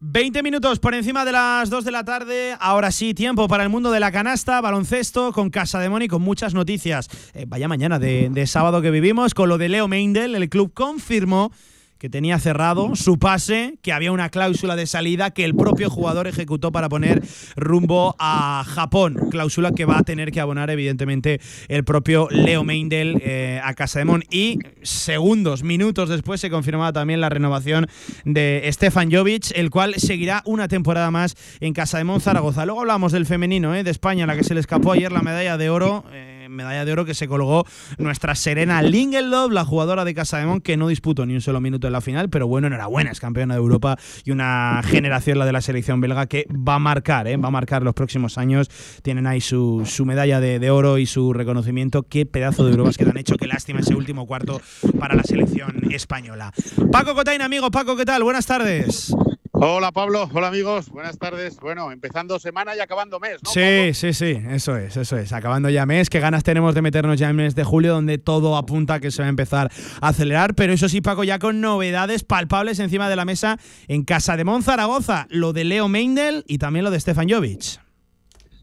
20 0.00 0.42
minutos 0.42 0.78
por 0.78 0.94
encima 0.94 1.24
de 1.24 1.32
las 1.32 1.70
2 1.70 1.82
de 1.86 1.90
la 1.90 2.04
tarde. 2.04 2.54
Ahora 2.60 2.90
sí, 2.90 3.14
tiempo 3.14 3.48
para 3.48 3.62
el 3.62 3.70
mundo 3.70 3.90
de 3.90 3.98
la 3.98 4.12
canasta, 4.12 4.60
baloncesto, 4.60 5.32
con 5.32 5.48
Casa 5.48 5.78
de 5.80 5.88
Moni, 5.88 6.06
con 6.06 6.20
muchas 6.20 6.52
noticias. 6.52 7.08
Eh, 7.32 7.46
vaya 7.48 7.66
mañana 7.66 7.98
de, 7.98 8.28
de 8.28 8.46
sábado 8.46 8.82
que 8.82 8.90
vivimos, 8.90 9.32
con 9.32 9.48
lo 9.48 9.56
de 9.56 9.70
Leo 9.70 9.88
Meindel. 9.88 10.34
El 10.34 10.50
club 10.50 10.74
confirmó 10.74 11.50
que 11.98 12.08
tenía 12.08 12.38
cerrado 12.38 12.94
su 12.94 13.18
pase, 13.18 13.78
que 13.82 13.92
había 13.92 14.12
una 14.12 14.28
cláusula 14.28 14.76
de 14.76 14.86
salida 14.86 15.30
que 15.30 15.44
el 15.44 15.54
propio 15.54 15.90
jugador 15.90 16.26
ejecutó 16.26 16.72
para 16.72 16.88
poner 16.88 17.22
rumbo 17.56 18.14
a 18.18 18.64
Japón. 18.66 19.16
Cláusula 19.30 19.72
que 19.72 19.84
va 19.84 19.98
a 19.98 20.02
tener 20.02 20.30
que 20.30 20.40
abonar, 20.40 20.70
evidentemente, 20.70 21.40
el 21.68 21.84
propio 21.84 22.28
Leo 22.30 22.64
Meindel 22.64 23.20
eh, 23.22 23.60
a 23.62 23.74
Casademón. 23.74 24.24
Y 24.30 24.58
segundos, 24.82 25.62
minutos 25.62 26.08
después, 26.08 26.40
se 26.40 26.50
confirmaba 26.50 26.92
también 26.92 27.20
la 27.20 27.28
renovación 27.28 27.88
de 28.24 28.68
Stefan 28.72 29.10
Jovic, 29.10 29.52
el 29.54 29.70
cual 29.70 29.94
seguirá 29.96 30.42
una 30.44 30.68
temporada 30.68 31.10
más 31.10 31.36
en 31.60 31.72
Casademón 31.72 32.20
Zaragoza. 32.20 32.66
Luego 32.66 32.80
hablamos 32.80 33.12
del 33.12 33.26
femenino 33.26 33.74
eh, 33.74 33.84
de 33.84 33.90
España, 33.90 34.26
la 34.26 34.36
que 34.36 34.44
se 34.44 34.54
le 34.54 34.60
escapó 34.60 34.92
ayer 34.92 35.12
la 35.12 35.22
medalla 35.22 35.56
de 35.56 35.70
oro. 35.70 36.04
Eh, 36.12 36.35
medalla 36.48 36.84
de 36.84 36.92
oro 36.92 37.04
que 37.04 37.14
se 37.14 37.28
colgó 37.28 37.64
nuestra 37.98 38.34
Serena 38.34 38.82
Lingelov, 38.82 39.50
la 39.50 39.64
jugadora 39.64 40.04
de 40.04 40.14
Casa 40.14 40.38
de 40.38 40.46
Mon, 40.46 40.60
que 40.60 40.76
no 40.76 40.88
disputó 40.88 41.26
ni 41.26 41.34
un 41.34 41.40
solo 41.40 41.60
minuto 41.60 41.86
en 41.86 41.92
la 41.92 42.00
final, 42.00 42.28
pero 42.30 42.46
bueno, 42.46 42.66
enhorabuena, 42.66 43.10
es 43.10 43.20
campeona 43.20 43.54
de 43.54 43.60
Europa 43.60 43.96
y 44.24 44.30
una 44.30 44.80
generación, 44.84 45.38
la 45.38 45.46
de 45.46 45.52
la 45.52 45.60
selección 45.60 46.00
belga, 46.00 46.26
que 46.26 46.46
va 46.50 46.76
a 46.76 46.78
marcar, 46.78 47.26
¿eh? 47.28 47.36
va 47.36 47.48
a 47.48 47.50
marcar 47.50 47.82
los 47.82 47.94
próximos 47.94 48.38
años. 48.38 48.68
Tienen 49.02 49.26
ahí 49.26 49.40
su, 49.40 49.84
medalla 50.04 50.40
de, 50.40 50.70
oro 50.70 50.98
y 50.98 51.06
su 51.06 51.32
reconocimiento. 51.32 52.02
Qué 52.02 52.26
pedazo 52.26 52.64
de 52.64 52.70
Europas 52.70 52.96
que 52.96 53.04
te 53.04 53.10
han 53.10 53.18
hecho, 53.18 53.36
qué 53.36 53.46
lástima 53.46 53.80
ese 53.80 53.94
último 53.94 54.26
cuarto 54.26 54.60
para 54.98 55.14
la 55.14 55.22
selección 55.22 55.92
española. 55.92 56.52
Paco 56.90 57.14
Cotain, 57.14 57.42
amigo, 57.42 57.70
Paco, 57.70 57.96
¿qué 57.96 58.04
tal? 58.04 58.22
Buenas 58.22 58.46
tardes. 58.46 59.14
Hola 59.58 59.90
Pablo, 59.90 60.28
hola 60.34 60.48
amigos, 60.48 60.90
buenas 60.90 61.18
tardes. 61.18 61.56
Bueno, 61.60 61.90
empezando 61.90 62.38
semana 62.38 62.76
y 62.76 62.80
acabando 62.80 63.18
mes, 63.18 63.38
¿no? 63.42 63.50
Sí, 63.50 63.94
sí, 63.94 64.12
sí, 64.12 64.38
eso 64.50 64.76
es, 64.76 64.98
eso 64.98 65.16
es. 65.16 65.32
Acabando 65.32 65.70
ya 65.70 65.86
mes, 65.86 66.10
qué 66.10 66.20
ganas 66.20 66.44
tenemos 66.44 66.74
de 66.74 66.82
meternos 66.82 67.18
ya 67.18 67.30
en 67.30 67.36
mes 67.36 67.54
de 67.54 67.64
julio, 67.64 67.94
donde 67.94 68.18
todo 68.18 68.58
apunta 68.58 68.94
a 68.94 69.00
que 69.00 69.10
se 69.10 69.22
va 69.22 69.26
a 69.26 69.30
empezar 69.30 69.70
a 70.02 70.08
acelerar. 70.08 70.54
Pero 70.54 70.74
eso 70.74 70.90
sí, 70.90 71.00
Paco, 71.00 71.24
ya 71.24 71.38
con 71.38 71.62
novedades 71.62 72.22
palpables 72.22 72.80
encima 72.80 73.08
de 73.08 73.16
la 73.16 73.24
mesa 73.24 73.58
en 73.88 74.04
Casa 74.04 74.36
de 74.36 74.44
Monzaragoza, 74.44 75.26
lo 75.30 75.54
de 75.54 75.64
Leo 75.64 75.88
Meindel 75.88 76.44
y 76.46 76.58
también 76.58 76.84
lo 76.84 76.90
de 76.90 77.00
Stefan 77.00 77.26
Jovic. 77.26 77.80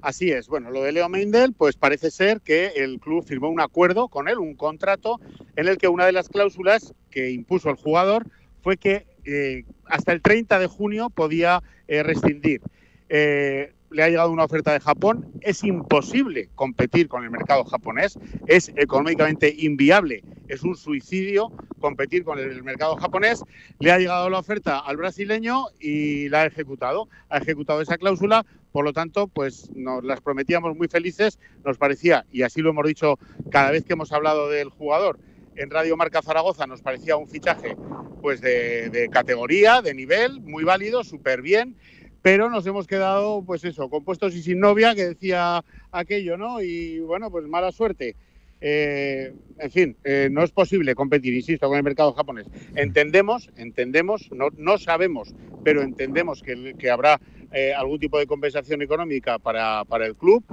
Así 0.03 0.29
es, 0.29 0.47
bueno, 0.47 0.69
lo 0.69 0.83
de 0.83 0.91
Leo 0.91 1.09
Meindel, 1.09 1.53
pues 1.53 1.75
parece 1.75 2.11
ser 2.11 2.39
que 2.41 2.67
el 2.75 2.99
club 2.99 3.25
firmó 3.25 3.49
un 3.49 3.61
acuerdo 3.61 4.09
con 4.09 4.27
él, 4.27 4.37
un 4.37 4.53
contrato, 4.53 5.19
en 5.55 5.67
el 5.67 5.79
que 5.79 5.87
una 5.87 6.05
de 6.05 6.11
las 6.11 6.29
cláusulas 6.29 6.93
que 7.09 7.31
impuso 7.31 7.71
el 7.71 7.77
jugador 7.77 8.27
fue 8.61 8.77
que 8.77 9.07
eh, 9.25 9.63
hasta 9.85 10.11
el 10.11 10.21
30 10.21 10.59
de 10.59 10.67
junio 10.67 11.09
podía 11.09 11.61
eh, 11.87 12.03
rescindir. 12.03 12.61
Eh, 13.09 13.73
le 13.93 14.03
ha 14.03 14.09
llegado 14.09 14.31
una 14.31 14.43
oferta 14.43 14.73
de 14.73 14.79
Japón, 14.79 15.31
es 15.41 15.63
imposible 15.63 16.49
competir 16.55 17.07
con 17.07 17.23
el 17.23 17.29
mercado 17.29 17.63
japonés, 17.63 18.17
es 18.47 18.71
económicamente 18.75 19.53
inviable, 19.55 20.23
es 20.47 20.63
un 20.63 20.75
suicidio 20.75 21.51
competir 21.79 22.23
con 22.23 22.39
el 22.39 22.63
mercado 22.63 22.95
japonés. 22.95 23.43
Le 23.79 23.91
ha 23.91 23.99
llegado 23.99 24.29
la 24.29 24.39
oferta 24.39 24.79
al 24.79 24.97
brasileño 24.97 25.65
y 25.79 26.27
la 26.29 26.41
ha 26.41 26.45
ejecutado, 26.47 27.07
ha 27.29 27.37
ejecutado 27.37 27.81
esa 27.81 27.97
cláusula, 27.97 28.45
por 28.71 28.83
lo 28.83 28.93
tanto, 28.93 29.27
pues 29.27 29.69
nos 29.75 30.03
las 30.03 30.21
prometíamos 30.21 30.75
muy 30.75 30.87
felices, 30.87 31.37
nos 31.63 31.77
parecía, 31.77 32.25
y 32.31 32.41
así 32.41 32.61
lo 32.61 32.71
hemos 32.71 32.87
dicho 32.87 33.19
cada 33.51 33.69
vez 33.69 33.85
que 33.85 33.93
hemos 33.93 34.11
hablado 34.11 34.49
del 34.49 34.69
jugador, 34.69 35.19
en 35.55 35.69
Radio 35.69 35.97
Marca 35.97 36.21
Zaragoza 36.21 36.67
nos 36.67 36.81
parecía 36.81 37.17
un 37.17 37.27
fichaje 37.27 37.75
pues 38.21 38.39
de, 38.41 39.09
categoría, 39.11 39.81
de 39.81 39.93
nivel, 39.93 40.39
muy 40.41 40.63
válido, 40.63 41.03
súper 41.03 41.41
bien, 41.41 41.75
pero 42.21 42.49
nos 42.49 42.65
hemos 42.65 42.87
quedado, 42.87 43.43
pues 43.45 43.65
eso, 43.65 43.89
compuestos 43.89 44.33
y 44.33 44.41
sin 44.41 44.59
novia, 44.59 44.95
que 44.95 45.05
decía 45.09 45.63
aquello, 45.91 46.37
¿no? 46.37 46.61
Y 46.61 46.99
bueno, 46.99 47.29
pues 47.29 47.45
mala 47.47 47.73
suerte. 47.73 48.15
Eh, 48.61 49.33
en 49.59 49.71
fin, 49.71 49.97
eh, 50.05 50.29
no 50.31 50.41
es 50.41 50.51
posible 50.51 50.95
competir, 50.95 51.33
insisto, 51.33 51.67
con 51.67 51.75
el 51.75 51.83
mercado 51.83 52.13
japonés. 52.13 52.47
Entendemos, 52.75 53.49
entendemos, 53.57 54.31
no, 54.31 54.47
no 54.55 54.77
sabemos, 54.77 55.35
pero 55.65 55.81
entendemos 55.81 56.41
que, 56.41 56.75
que 56.79 56.89
habrá 56.89 57.19
eh, 57.51 57.73
algún 57.73 57.99
tipo 57.99 58.17
de 58.19 58.25
compensación 58.25 58.81
económica 58.81 59.37
para, 59.37 59.83
para 59.83 60.05
el 60.05 60.15
club. 60.15 60.45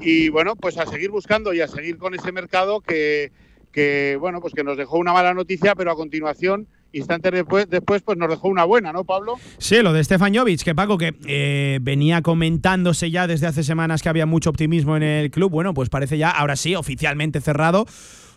Y 0.00 0.28
bueno, 0.28 0.56
pues 0.56 0.76
a 0.76 0.86
seguir 0.86 1.10
buscando 1.10 1.54
y 1.54 1.60
a 1.60 1.68
seguir 1.68 1.98
con 1.98 2.14
ese 2.14 2.32
mercado 2.32 2.80
que, 2.80 3.30
que 3.76 4.16
bueno, 4.18 4.40
pues 4.40 4.54
que 4.54 4.64
nos 4.64 4.78
dejó 4.78 4.96
una 4.96 5.12
mala 5.12 5.34
noticia, 5.34 5.74
pero 5.74 5.90
a 5.90 5.96
continuación 5.96 6.66
instantes 6.92 7.30
después, 7.30 7.68
después 7.68 8.00
pues 8.00 8.16
nos 8.16 8.30
dejó 8.30 8.48
una 8.48 8.64
buena, 8.64 8.90
¿no, 8.90 9.04
Pablo? 9.04 9.34
Sí, 9.58 9.82
lo 9.82 9.92
de 9.92 10.02
Stefan 10.02 10.34
Jovic, 10.34 10.62
que 10.62 10.74
Paco, 10.74 10.96
que 10.96 11.14
eh, 11.26 11.78
venía 11.82 12.22
comentándose 12.22 13.10
ya 13.10 13.26
desde 13.26 13.46
hace 13.46 13.62
semanas 13.62 14.02
que 14.02 14.08
había 14.08 14.24
mucho 14.24 14.48
optimismo 14.48 14.96
en 14.96 15.02
el 15.02 15.30
club, 15.30 15.50
bueno, 15.50 15.74
pues 15.74 15.90
parece 15.90 16.16
ya, 16.16 16.30
ahora 16.30 16.56
sí, 16.56 16.74
oficialmente 16.74 17.42
cerrado 17.42 17.84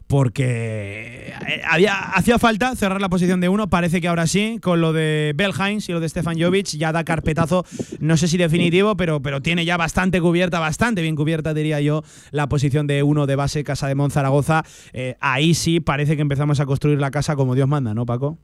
porque 0.10 1.32
eh, 1.48 1.62
había, 1.70 1.94
hacía 1.94 2.40
falta 2.40 2.76
cerrar 2.76 3.00
la 3.00 3.10
posición 3.10 3.42
de 3.42 3.48
uno. 3.48 3.70
Parece 3.70 4.02
que 4.02 4.08
ahora 4.08 4.26
sí, 4.26 4.58
con 4.60 4.82
lo 4.82 4.92
de 4.92 5.34
Belheinz 5.36 5.88
y 5.88 5.92
lo 5.92 6.00
de 6.00 6.10
Stefan 6.10 6.36
Jovic, 6.42 6.66
ya 6.66 6.92
da 6.92 7.04
carpetazo, 7.04 7.64
no 8.00 8.18
sé 8.18 8.28
si 8.28 8.36
definitivo, 8.36 8.98
pero, 8.98 9.22
pero 9.22 9.44
tiene 9.44 9.66
ya 9.66 9.78
bastante 9.78 10.20
cubierta, 10.20 10.60
bastante 10.60 11.04
bien 11.04 11.16
cubierta, 11.16 11.54
diría 11.54 11.80
yo, 11.80 12.04
la 12.32 12.50
posición 12.50 12.88
de 12.88 13.04
uno 13.04 13.28
de 13.28 13.36
base, 13.36 13.64
Casa 13.64 13.88
de 13.88 13.94
Monzaragoza. 13.94 14.66
Eh, 14.94 15.16
ahí 15.20 15.54
sí 15.54 15.80
parece 15.80 16.16
que 16.16 16.24
empezamos 16.24 16.60
a 16.60 16.66
construir 16.66 17.00
la 17.00 17.12
casa 17.12 17.36
como 17.36 17.54
Dios 17.54 17.68
manda, 17.68 17.94
¿no, 17.94 18.08
Paco? 18.08 18.40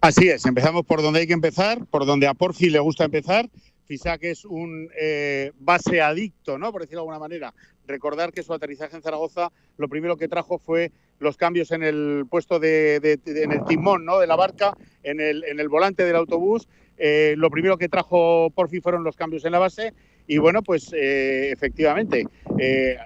Así 0.00 0.28
es, 0.28 0.44
empezamos 0.44 0.84
por 0.84 1.02
donde 1.02 1.20
hay 1.20 1.28
que 1.28 1.34
empezar, 1.34 1.86
por 1.86 2.04
donde 2.04 2.26
a 2.26 2.34
Porfi 2.34 2.68
le 2.68 2.80
gusta 2.80 3.04
empezar. 3.04 3.48
Fisac 3.90 4.22
es 4.22 4.44
un 4.44 4.88
eh, 5.00 5.52
base 5.58 6.00
adicto, 6.00 6.58
¿no? 6.58 6.70
Por 6.70 6.82
decirlo 6.82 7.00
de 7.00 7.02
alguna 7.02 7.18
manera, 7.18 7.54
recordar 7.90 8.32
que 8.32 8.42
su 8.42 8.54
aterrizaje 8.54 8.96
en 8.96 9.02
Zaragoza 9.02 9.52
lo 9.76 9.88
primero 9.88 10.16
que 10.16 10.28
trajo 10.28 10.58
fue 10.58 10.92
los 11.18 11.36
cambios 11.36 11.70
en 11.70 11.82
el 11.82 12.24
puesto 12.30 12.58
de, 12.58 12.96
en 13.26 13.52
el 13.52 13.64
timón 13.64 14.04
¿no? 14.04 14.18
de 14.18 14.26
la 14.26 14.36
barca, 14.36 14.76
en 15.02 15.20
el, 15.20 15.44
en 15.44 15.60
el 15.60 15.68
volante 15.68 16.04
del 16.04 16.16
autobús. 16.16 16.68
Eh, 16.96 17.34
lo 17.36 17.50
primero 17.50 17.78
que 17.78 17.88
trajo 17.88 18.50
por 18.50 18.68
fin 18.68 18.82
fueron 18.82 19.04
los 19.04 19.16
cambios 19.16 19.44
en 19.44 19.52
la 19.52 19.58
base 19.58 19.94
y 20.26 20.38
bueno, 20.38 20.62
pues 20.62 20.92
eh, 20.92 21.50
efectivamente, 21.50 22.26
eh, 22.58 22.96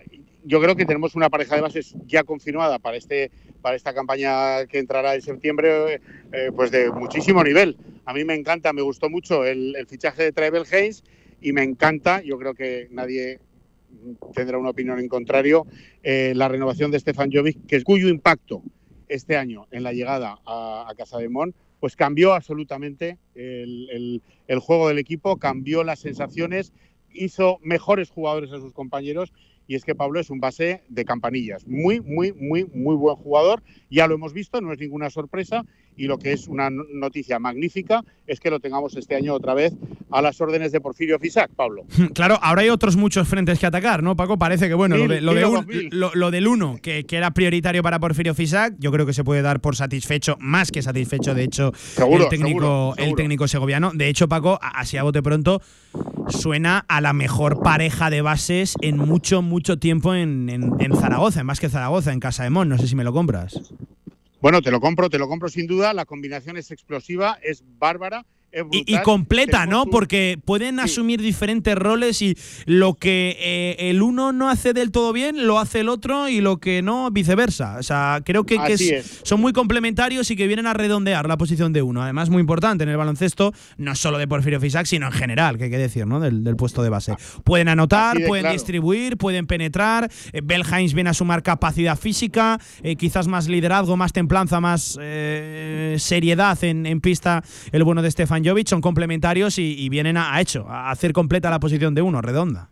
yo 0.44 0.60
creo 0.60 0.76
que 0.76 0.84
tenemos 0.84 1.14
una 1.14 1.30
pareja 1.30 1.54
de 1.54 1.62
bases 1.62 1.94
ya 2.06 2.24
confirmada 2.24 2.78
para 2.78 2.96
este 2.96 3.30
para 3.62 3.76
esta 3.76 3.94
campaña 3.94 4.66
que 4.66 4.78
entrará 4.78 5.14
en 5.14 5.22
septiembre, 5.22 6.02
pues 6.54 6.70
de 6.70 6.90
muchísimo 6.90 7.42
nivel. 7.42 7.78
A 8.04 8.12
mí 8.12 8.22
me 8.22 8.34
encanta, 8.34 8.74
me 8.74 8.82
gustó 8.82 9.08
mucho 9.08 9.46
el, 9.46 9.74
el 9.74 9.86
fichaje 9.86 10.22
de 10.22 10.32
Travel 10.32 10.66
Hayes 10.70 11.02
y 11.40 11.52
me 11.52 11.62
encanta, 11.62 12.20
yo 12.20 12.38
creo 12.38 12.52
que 12.52 12.88
nadie 12.90 13.38
tendrá 14.34 14.58
una 14.58 14.70
opinión 14.70 14.98
en 14.98 15.08
contrario, 15.08 15.66
eh, 16.02 16.32
la 16.34 16.48
renovación 16.48 16.90
de 16.90 17.00
Stefan 17.00 17.30
Jovic, 17.32 17.66
que 17.66 17.82
cuyo 17.82 18.08
impacto 18.08 18.62
este 19.08 19.36
año 19.36 19.66
en 19.70 19.82
la 19.82 19.92
llegada 19.92 20.38
a, 20.46 20.92
Casa 20.96 21.18
de 21.18 21.28
Mon, 21.28 21.54
pues 21.80 21.96
cambió 21.96 22.32
absolutamente 22.32 23.18
el, 23.34 24.22
el 24.46 24.58
juego 24.58 24.88
del 24.88 24.98
equipo, 24.98 25.36
cambió 25.36 25.84
las 25.84 26.00
sensaciones, 26.00 26.72
hizo 27.12 27.58
mejores 27.62 28.10
jugadores 28.10 28.52
a 28.52 28.58
sus 28.58 28.72
compañeros 28.72 29.32
y 29.66 29.76
es 29.76 29.84
que 29.84 29.94
Pablo 29.94 30.20
es 30.20 30.30
un 30.30 30.40
base 30.40 30.82
de 30.88 31.04
campanillas. 31.04 31.66
Muy, 31.66 32.00
muy, 32.00 32.32
muy, 32.32 32.64
muy 32.66 32.96
buen 32.96 33.16
jugador. 33.16 33.62
Ya 33.90 34.06
lo 34.06 34.14
hemos 34.14 34.32
visto, 34.32 34.60
no 34.60 34.72
es 34.72 34.78
ninguna 34.78 35.10
sorpresa. 35.10 35.64
Y 35.96 36.06
lo 36.06 36.18
que 36.18 36.32
es 36.32 36.48
una 36.48 36.70
noticia 36.70 37.38
magnífica 37.38 38.02
es 38.26 38.40
que 38.40 38.50
lo 38.50 38.60
tengamos 38.60 38.96
este 38.96 39.14
año 39.14 39.34
otra 39.34 39.54
vez 39.54 39.74
a 40.10 40.22
las 40.22 40.40
órdenes 40.40 40.72
de 40.72 40.80
Porfirio 40.80 41.18
Fisac, 41.18 41.50
Pablo. 41.50 41.84
Claro, 42.14 42.38
ahora 42.42 42.62
hay 42.62 42.68
otros 42.68 42.96
muchos 42.96 43.26
frentes 43.26 43.58
que 43.58 43.66
atacar, 43.66 44.02
¿no, 44.02 44.16
Paco? 44.16 44.38
Parece 44.38 44.68
que, 44.68 44.74
bueno, 44.74 44.96
lo, 44.96 46.30
del 46.30 46.46
uno, 46.46 46.76
que, 46.80 47.04
era 47.10 47.32
prioritario 47.32 47.82
para 47.82 47.98
Porfirio 47.98 48.34
Fisac, 48.34 48.74
yo 48.78 48.92
creo 48.92 49.06
que 49.06 49.12
se 49.12 49.24
puede 49.24 49.42
dar 49.42 49.60
por 49.60 49.76
satisfecho, 49.76 50.36
más 50.38 50.70
que 50.70 50.82
satisfecho, 50.82 51.34
de 51.34 51.44
hecho, 51.44 51.72
el, 51.98 52.28
técnico, 52.28 52.94
el 52.96 53.14
técnico 53.14 53.48
segoviano. 53.48 53.92
De 53.92 54.08
hecho, 54.08 54.28
Paco, 54.28 54.58
así 54.60 54.96
a 54.96 55.02
bote 55.02 55.22
pronto, 55.22 55.60
suena 56.28 56.84
a 56.88 57.00
la 57.00 57.12
mejor 57.12 57.60
pareja 57.62 58.10
de 58.10 58.22
bases 58.22 58.76
en 58.80 58.96
mucho, 58.96 59.42
mucho 59.42 59.78
tiempo 59.78 60.14
en, 60.14 60.48
en, 60.48 60.96
Zaragoza, 60.96 61.40
en 61.40 61.46
más 61.46 61.60
que 61.60 61.68
Zaragoza, 61.68 62.12
en 62.12 62.20
Casa 62.20 62.44
de 62.44 62.50
Mon. 62.50 62.68
No 62.68 62.78
sé 62.78 62.86
si 62.86 62.96
me 62.96 63.04
lo 63.04 63.12
compras. 63.12 63.60
Bueno, 64.44 64.60
te 64.60 64.70
lo 64.70 64.78
compro, 64.78 65.08
te 65.08 65.18
lo 65.18 65.26
compro 65.26 65.48
sin 65.48 65.66
duda. 65.66 65.94
La 65.94 66.04
combinación 66.04 66.58
es 66.58 66.70
explosiva, 66.70 67.38
es 67.42 67.64
bárbara 67.78 68.26
y, 68.70 68.98
completa, 69.02 69.66
¿no? 69.66 69.86
Porque 69.86 70.38
pueden 70.44 70.78
asumir 70.78 71.20
diferentes 71.20 71.74
roles 71.74 72.22
y 72.22 72.36
lo 72.66 72.94
que 72.94 73.36
eh, 73.40 73.90
el 73.90 74.02
uno 74.02 74.32
no 74.32 74.48
hace 74.48 74.72
del 74.72 74.92
todo 74.92 75.12
bien, 75.12 75.46
lo 75.46 75.58
hace 75.58 75.80
el 75.80 75.88
otro 75.88 76.28
y 76.28 76.40
lo 76.40 76.58
que 76.58 76.82
no, 76.82 77.10
viceversa. 77.10 77.76
O 77.78 77.82
sea, 77.82 78.20
creo 78.24 78.44
que, 78.44 78.54
son 79.22 79.40
muy 79.40 79.52
complementarios 79.52 80.30
y 80.30 80.36
que 80.36 80.46
vienen 80.46 80.66
a 80.66 80.74
redondear 80.74 81.26
la 81.26 81.36
posición 81.36 81.72
de 81.72 81.82
uno. 81.82 82.02
Además, 82.02 82.30
muy 82.30 82.40
importante 82.40 82.84
en 82.84 82.90
el 82.90 82.96
baloncesto, 82.96 83.52
no 83.76 83.94
solo 83.94 84.18
de 84.18 84.28
Porfirio 84.28 84.60
Fisac, 84.60 84.86
sino 84.86 85.06
en 85.06 85.12
general, 85.12 85.58
que 85.58 85.64
hay 85.64 85.70
que 85.70 85.78
decir, 85.78 86.06
¿no? 86.06 86.20
Del, 86.20 86.54
puesto 86.56 86.82
de 86.82 86.88
base. 86.88 87.14
Pueden 87.42 87.68
anotar, 87.68 88.16
pueden 88.26 88.52
distribuir, 88.52 89.16
pueden 89.16 89.46
penetrar. 89.46 90.08
Eh, 90.32 90.40
Belheims 90.44 90.94
viene 90.94 91.10
a 91.10 91.14
sumar 91.14 91.42
capacidad 91.42 91.98
física, 91.98 92.60
eh, 92.82 92.94
quizás 92.94 93.26
más 93.26 93.48
liderazgo, 93.48 93.96
más 93.96 94.12
templanza, 94.12 94.60
más 94.60 94.98
seriedad 95.96 96.62
en, 96.62 96.86
en 96.86 97.00
pista 97.00 97.42
el 97.72 97.82
bueno 97.82 98.02
de 98.02 98.10
Stefan 98.10 98.43
Son 98.66 98.80
complementarios 98.82 99.58
y, 99.58 99.88
vienen 99.88 100.18
a, 100.18 100.38
hecho, 100.40 100.66
a 100.68 100.90
hacer 100.90 101.12
completa 101.12 101.48
la 101.48 101.58
posición 101.58 101.94
de 101.94 102.02
uno, 102.02 102.20
redonda. 102.20 102.68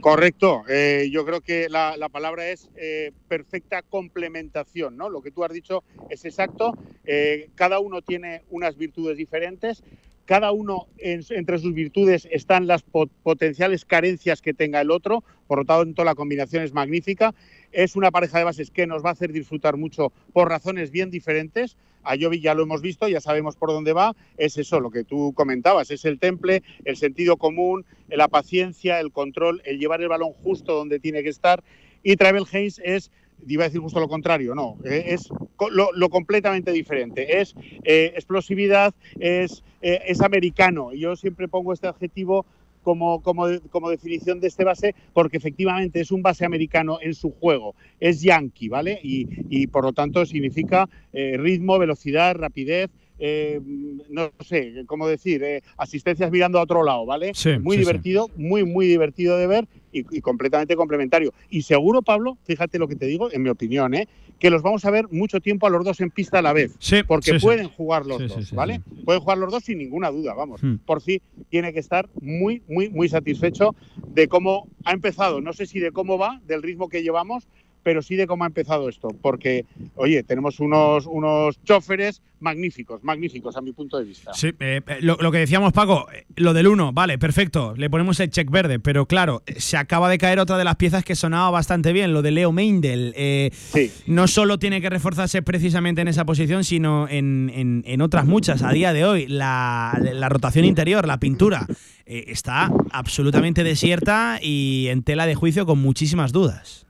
Correcto. 0.00 0.64
Eh, 0.68 1.08
yo 1.12 1.24
creo 1.24 1.40
que 1.40 1.68
la, 1.68 2.08
palabra 2.10 2.48
es 2.48 2.68
eh, 2.74 3.12
perfecta 3.28 3.82
complementación, 3.82 4.96
¿no? 4.96 5.08
Lo 5.08 5.22
que 5.22 5.30
tú 5.30 5.44
has 5.44 5.52
dicho 5.52 5.84
es 6.10 6.24
exacto. 6.24 6.76
Eh, 7.04 7.50
cada 7.54 7.78
uno 7.78 8.02
tiene 8.02 8.42
unas 8.50 8.76
virtudes 8.76 9.16
diferentes. 9.16 9.84
Cada 10.24 10.50
uno 10.50 10.88
entre 10.98 11.58
sus 11.58 11.72
virtudes 11.72 12.26
están 12.30 12.66
las 12.66 12.82
potenciales 12.82 13.84
carencias 13.84 14.42
que 14.42 14.54
tenga 14.54 14.80
el 14.80 14.90
otro. 14.90 15.22
Por 15.46 15.58
lo 15.58 15.64
tanto, 15.64 16.02
la 16.02 16.16
combinación 16.16 16.64
es 16.64 16.72
magnífica. 16.72 17.32
Es 17.70 17.94
una 17.94 18.10
pareja 18.10 18.38
de 18.38 18.44
bases 18.44 18.72
que 18.72 18.88
nos 18.88 19.04
va 19.04 19.10
a 19.10 19.12
hacer 19.12 19.32
disfrutar 19.32 19.76
mucho 19.76 20.12
por 20.32 20.48
razones 20.48 20.90
bien 20.90 21.10
diferentes. 21.10 21.76
A 22.02 22.16
Jovic 22.18 22.42
ya 22.42 22.54
lo 22.54 22.62
hemos 22.62 22.82
visto, 22.82 23.08
ya 23.08 23.20
sabemos 23.20 23.56
por 23.56 23.70
dónde 23.70 23.92
va. 23.92 24.14
Es 24.36 24.58
eso 24.58 24.80
lo 24.80 24.90
que 24.90 25.04
tú 25.04 25.32
comentabas, 25.34 25.90
es 25.90 26.04
el 26.04 26.18
temple, 26.18 26.62
el 26.84 26.96
sentido 26.96 27.36
común, 27.36 27.84
la 28.08 28.28
paciencia, 28.28 29.00
el 29.00 29.12
control, 29.12 29.62
el 29.64 29.78
llevar 29.78 30.00
el 30.02 30.08
balón 30.08 30.32
justo 30.32 30.74
donde 30.74 30.98
tiene 30.98 31.22
que 31.22 31.28
estar. 31.28 31.62
Y 32.02 32.16
Travel 32.16 32.46
Haynes 32.52 32.80
es 32.84 33.10
iba 33.46 33.64
a 33.64 33.68
decir 33.68 33.80
justo 33.80 34.00
lo 34.00 34.08
contrario, 34.08 34.54
no, 34.54 34.78
eh, 34.84 35.04
es 35.08 35.28
lo, 35.70 36.08
completamente 36.10 36.72
diferente, 36.72 37.40
es 37.40 37.54
eh, 37.84 38.12
explosividad, 38.14 38.94
es, 39.18 39.64
eh, 39.80 40.00
es 40.06 40.20
americano. 40.20 40.92
Yo 40.92 41.16
siempre 41.16 41.48
pongo 41.48 41.72
este 41.72 41.86
adjetivo 41.86 42.46
como, 42.82 43.22
como, 43.22 43.46
como, 43.70 43.90
definición 43.90 44.40
de 44.40 44.48
este 44.48 44.64
base, 44.64 44.94
porque 45.12 45.36
efectivamente 45.36 46.00
es 46.00 46.10
un 46.10 46.22
base 46.22 46.44
americano 46.44 46.98
en 47.00 47.14
su 47.14 47.30
juego, 47.30 47.74
es 48.00 48.22
yankee, 48.22 48.68
¿vale? 48.68 48.98
Y, 49.02 49.26
y 49.48 49.66
por 49.66 49.84
lo 49.84 49.92
tanto 49.92 50.26
significa 50.26 50.88
eh, 51.12 51.36
ritmo, 51.38 51.78
velocidad, 51.78 52.36
rapidez. 52.36 52.90
Eh, 53.18 53.60
no 54.08 54.30
sé 54.40 54.84
cómo 54.86 55.06
decir, 55.06 55.42
eh, 55.44 55.62
asistencias 55.76 56.30
mirando 56.30 56.58
a 56.58 56.62
otro 56.62 56.82
lado, 56.82 57.06
¿vale? 57.06 57.32
muy 57.60 57.76
divertido, 57.76 58.28
muy, 58.36 58.64
muy 58.64 58.86
divertido 58.86 59.36
de 59.36 59.46
ver 59.46 59.68
y, 59.92 60.20
completamente 60.20 60.74
complementario. 60.76 61.32
Y 61.50 61.62
seguro, 61.62 62.02
Pablo, 62.02 62.38
fíjate 62.44 62.78
lo 62.78 62.88
que 62.88 62.96
te 62.96 63.06
digo, 63.06 63.30
en 63.30 63.42
mi 63.42 63.50
opinión, 63.50 63.94
¿eh? 63.94 64.08
que 64.38 64.50
los 64.50 64.62
vamos 64.62 64.84
a 64.84 64.90
ver 64.90 65.06
mucho 65.12 65.40
tiempo 65.40 65.68
a 65.68 65.70
los 65.70 65.84
dos 65.84 66.00
en 66.00 66.10
pista 66.10 66.40
a 66.40 66.42
la 66.42 66.52
vez. 66.52 66.76
porque 67.06 67.38
pueden 67.38 67.68
jugar 67.68 68.06
los 68.06 68.26
dos, 68.26 68.52
¿vale? 68.52 68.80
Pueden 69.04 69.20
jugar 69.20 69.38
los 69.38 69.52
dos 69.52 69.62
sin 69.62 69.78
ninguna 69.78 70.10
duda, 70.10 70.34
vamos. 70.34 70.60
Hmm. 70.60 70.78
Por 70.84 71.00
sí 71.00 71.22
tiene 71.48 71.72
que 71.72 71.78
estar 71.78 72.08
muy, 72.20 72.60
muy, 72.66 72.88
muy 72.88 73.08
satisfecho 73.08 73.76
de 74.08 74.26
cómo 74.26 74.66
ha 74.84 74.92
empezado. 74.92 75.40
No 75.40 75.52
sé 75.52 75.66
si 75.66 75.78
de 75.78 75.92
cómo 75.92 76.18
va, 76.18 76.40
del 76.44 76.60
ritmo 76.60 76.88
que 76.88 77.04
llevamos, 77.04 77.46
pero 77.82 78.02
sí 78.02 78.16
de 78.16 78.26
cómo 78.26 78.44
ha 78.44 78.46
empezado 78.46 78.88
esto, 78.88 79.08
porque, 79.20 79.64
oye, 79.96 80.22
tenemos 80.22 80.60
unos, 80.60 81.06
unos 81.06 81.62
choferes 81.64 82.22
magníficos, 82.40 83.02
magníficos 83.02 83.56
a 83.56 83.60
mi 83.60 83.72
punto 83.72 83.98
de 83.98 84.04
vista. 84.04 84.34
Sí, 84.34 84.48
eh, 84.60 84.80
eh, 84.86 84.98
lo, 85.00 85.32
que 85.32 85.38
decíamos, 85.38 85.72
Paco, 85.72 86.08
eh, 86.12 86.26
lo 86.36 86.52
del 86.52 86.66
uno, 86.66 86.92
vale, 86.92 87.18
perfecto, 87.18 87.74
le 87.76 87.88
ponemos 87.88 88.18
el 88.20 88.30
check 88.30 88.50
verde, 88.50 88.78
pero 88.78 89.06
claro, 89.06 89.42
se 89.56 89.76
acaba 89.76 90.10
de 90.10 90.18
caer 90.18 90.40
otra 90.40 90.58
de 90.58 90.64
las 90.64 90.76
piezas 90.76 91.04
que 91.04 91.14
sonaba 91.14 91.50
bastante 91.50 91.92
bien, 91.92 92.12
lo 92.12 92.22
de 92.22 92.32
Leo 92.32 92.52
Meindel. 92.52 93.14
sí. 93.52 93.90
No 94.06 94.26
solo 94.26 94.58
tiene 94.58 94.80
que 94.80 94.90
reforzarse 94.90 95.42
precisamente 95.42 96.02
en 96.02 96.08
esa 96.08 96.24
posición, 96.24 96.64
sino 96.64 97.08
en, 97.08 97.82
en, 97.86 98.00
otras 98.02 98.26
muchas. 98.26 98.62
A 98.62 98.72
día 98.72 98.92
de 98.92 99.04
hoy, 99.04 99.26
la, 99.26 99.98
la 100.00 100.28
rotación 100.28 100.64
interior, 100.64 101.06
la 101.06 101.20
pintura, 101.20 101.66
está 102.04 102.70
absolutamente 102.90 103.64
desierta 103.64 104.38
y 104.42 104.88
en 104.88 105.02
tela 105.02 105.26
de 105.26 105.34
juicio 105.34 105.64
con 105.64 105.78
muchísimas 105.78 106.32
dudas. 106.32 106.86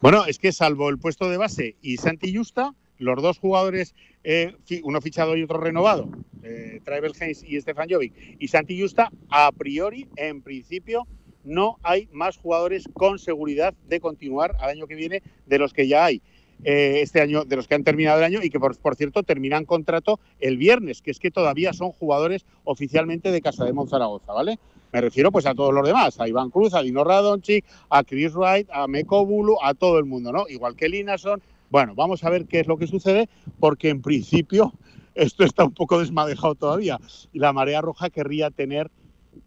Bueno, 0.00 0.24
es 0.26 0.38
que 0.38 0.52
salvo 0.52 0.88
el 0.88 0.98
puesto 0.98 1.28
de 1.28 1.36
base 1.36 1.76
y 1.82 1.96
Santi 1.96 2.34
Justa, 2.34 2.74
los 2.98 3.22
dos 3.22 3.38
jugadores, 3.38 3.94
eh, 4.24 4.54
uno 4.82 5.00
fichado 5.00 5.36
y 5.36 5.42
otro 5.42 5.58
renovado, 5.58 6.08
eh, 6.42 6.80
Travel 6.84 7.12
Haynes 7.20 7.44
y 7.44 7.60
Stefan 7.60 7.88
Jovic, 7.88 8.12
y 8.38 8.48
Santi 8.48 8.80
Justa, 8.80 9.10
a 9.30 9.50
priori, 9.52 10.08
en 10.16 10.42
principio, 10.42 11.06
no 11.44 11.78
hay 11.82 12.08
más 12.12 12.36
jugadores 12.36 12.84
con 12.92 13.18
seguridad 13.18 13.74
de 13.88 14.00
continuar 14.00 14.56
al 14.60 14.70
año 14.70 14.86
que 14.86 14.94
viene 14.94 15.22
de 15.46 15.58
los 15.58 15.72
que 15.72 15.88
ya 15.88 16.04
hay. 16.04 16.22
Eh, 16.64 17.02
este 17.02 17.20
año, 17.20 17.44
de 17.44 17.54
los 17.54 17.68
que 17.68 17.76
han 17.76 17.84
terminado 17.84 18.18
el 18.18 18.24
año 18.24 18.40
y 18.42 18.50
que, 18.50 18.58
por, 18.58 18.96
cierto, 18.96 19.22
terminan 19.22 19.64
contrato 19.64 20.18
el 20.40 20.56
viernes, 20.56 21.02
que 21.02 21.12
es 21.12 21.20
que 21.20 21.30
todavía 21.30 21.72
son 21.72 21.92
jugadores 21.92 22.44
oficialmente 22.64 23.30
de 23.30 23.40
Casa 23.40 23.64
de 23.64 23.72
Monzaragoza, 23.72 24.32
¿vale? 24.32 24.58
Me 24.92 25.00
refiero 25.00 25.30
pues 25.30 25.46
a 25.46 25.54
todos 25.54 25.74
los 25.74 25.86
demás, 25.86 26.18
a 26.18 26.28
Iván 26.28 26.50
Cruz, 26.50 26.74
a 26.74 26.82
Dino 26.82 27.04
Radonchik, 27.04 27.64
a 27.90 28.04
Chris 28.04 28.34
Wright, 28.34 28.68
a 28.72 28.86
Meko 28.86 29.26
Bulu, 29.26 29.56
a 29.62 29.74
todo 29.74 29.98
el 29.98 30.06
mundo, 30.06 30.32
¿no? 30.32 30.48
Igual 30.48 30.76
que 30.76 30.88
Linason. 30.88 31.42
Bueno, 31.70 31.94
vamos 31.94 32.24
a 32.24 32.30
ver 32.30 32.46
qué 32.46 32.60
es 32.60 32.66
lo 32.66 32.78
que 32.78 32.86
sucede, 32.86 33.28
porque 33.60 33.90
en 33.90 34.00
principio 34.00 34.72
esto 35.14 35.44
está 35.44 35.64
un 35.64 35.74
poco 35.74 35.98
desmadejado 35.98 36.54
todavía. 36.54 36.98
La 37.32 37.52
marea 37.52 37.80
roja 37.80 38.08
querría 38.08 38.50
tener 38.50 38.90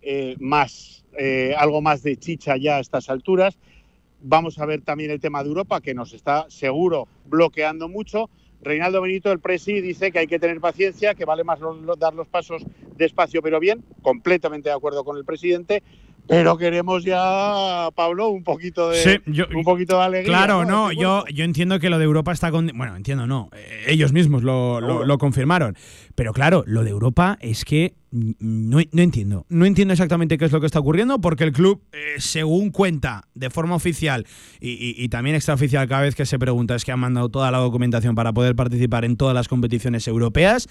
eh, 0.01 0.35
más, 0.39 1.05
eh, 1.17 1.55
algo 1.57 1.81
más 1.81 2.03
de 2.03 2.17
chicha 2.17 2.57
ya 2.57 2.77
a 2.77 2.79
estas 2.79 3.09
alturas. 3.09 3.57
Vamos 4.21 4.59
a 4.59 4.65
ver 4.67 4.81
también 4.81 5.09
el 5.09 5.19
tema 5.19 5.41
de 5.41 5.49
Europa, 5.49 5.81
que 5.81 5.95
nos 5.95 6.13
está 6.13 6.45
seguro 6.49 7.07
bloqueando 7.25 7.89
mucho. 7.89 8.29
Reinaldo 8.63 9.01
Benito, 9.01 9.31
el 9.31 9.39
presi, 9.39 9.81
dice 9.81 10.11
que 10.11 10.19
hay 10.19 10.27
que 10.27 10.39
tener 10.39 10.59
paciencia, 10.59 11.15
que 11.15 11.25
vale 11.25 11.43
más 11.43 11.59
dar 11.97 12.13
los 12.13 12.27
pasos 12.27 12.63
despacio 12.95 13.41
pero 13.41 13.59
bien, 13.59 13.83
completamente 14.01 14.69
de 14.69 14.75
acuerdo 14.75 15.03
con 15.03 15.17
el 15.17 15.25
presidente, 15.25 15.83
pero 16.31 16.57
queremos 16.57 17.03
ya, 17.03 17.89
Pablo, 17.93 18.29
un 18.29 18.45
poquito 18.45 18.89
de, 18.89 19.21
un 19.53 19.63
poquito 19.65 19.97
de 19.97 20.03
alegría. 20.03 20.31
Claro, 20.31 20.63
no, 20.63 20.93
yo, 20.93 21.25
yo 21.27 21.43
entiendo 21.43 21.77
que 21.77 21.89
lo 21.89 21.99
de 21.99 22.05
Europa 22.05 22.31
está 22.31 22.51
con. 22.51 22.71
Bueno, 22.73 22.95
entiendo, 22.95 23.27
no. 23.27 23.49
Eh, 23.51 23.87
ellos 23.87 24.13
mismos 24.13 24.41
lo, 24.41 24.79
lo, 24.79 25.17
confirmaron. 25.17 25.75
Pero 26.15 26.31
claro, 26.31 26.63
lo 26.65 26.85
de 26.85 26.89
Europa 26.89 27.37
es 27.41 27.65
que 27.65 27.95
no, 28.11 28.79
no, 28.93 29.01
entiendo. 29.01 29.45
No 29.49 29.65
entiendo 29.65 29.93
exactamente 29.93 30.37
qué 30.37 30.45
es 30.45 30.53
lo 30.53 30.61
que 30.61 30.67
está 30.67 30.79
ocurriendo, 30.79 31.19
porque 31.19 31.43
el 31.43 31.51
club, 31.51 31.81
eh, 31.91 32.15
según 32.17 32.71
cuenta 32.71 33.27
de 33.33 33.49
forma 33.49 33.75
oficial 33.75 34.25
y, 34.61 34.95
y, 34.97 35.09
también 35.09 35.35
extraoficial, 35.35 35.85
cada 35.89 36.03
vez 36.03 36.15
que 36.15 36.25
se 36.25 36.39
pregunta, 36.39 36.75
es 36.75 36.85
que 36.85 36.93
han 36.93 36.99
mandado 37.01 37.27
toda 37.27 37.51
la 37.51 37.57
documentación 37.57 38.15
para 38.15 38.31
poder 38.31 38.55
participar 38.55 39.03
en 39.03 39.17
todas 39.17 39.35
las 39.35 39.49
competiciones 39.49 40.07
europeas. 40.07 40.69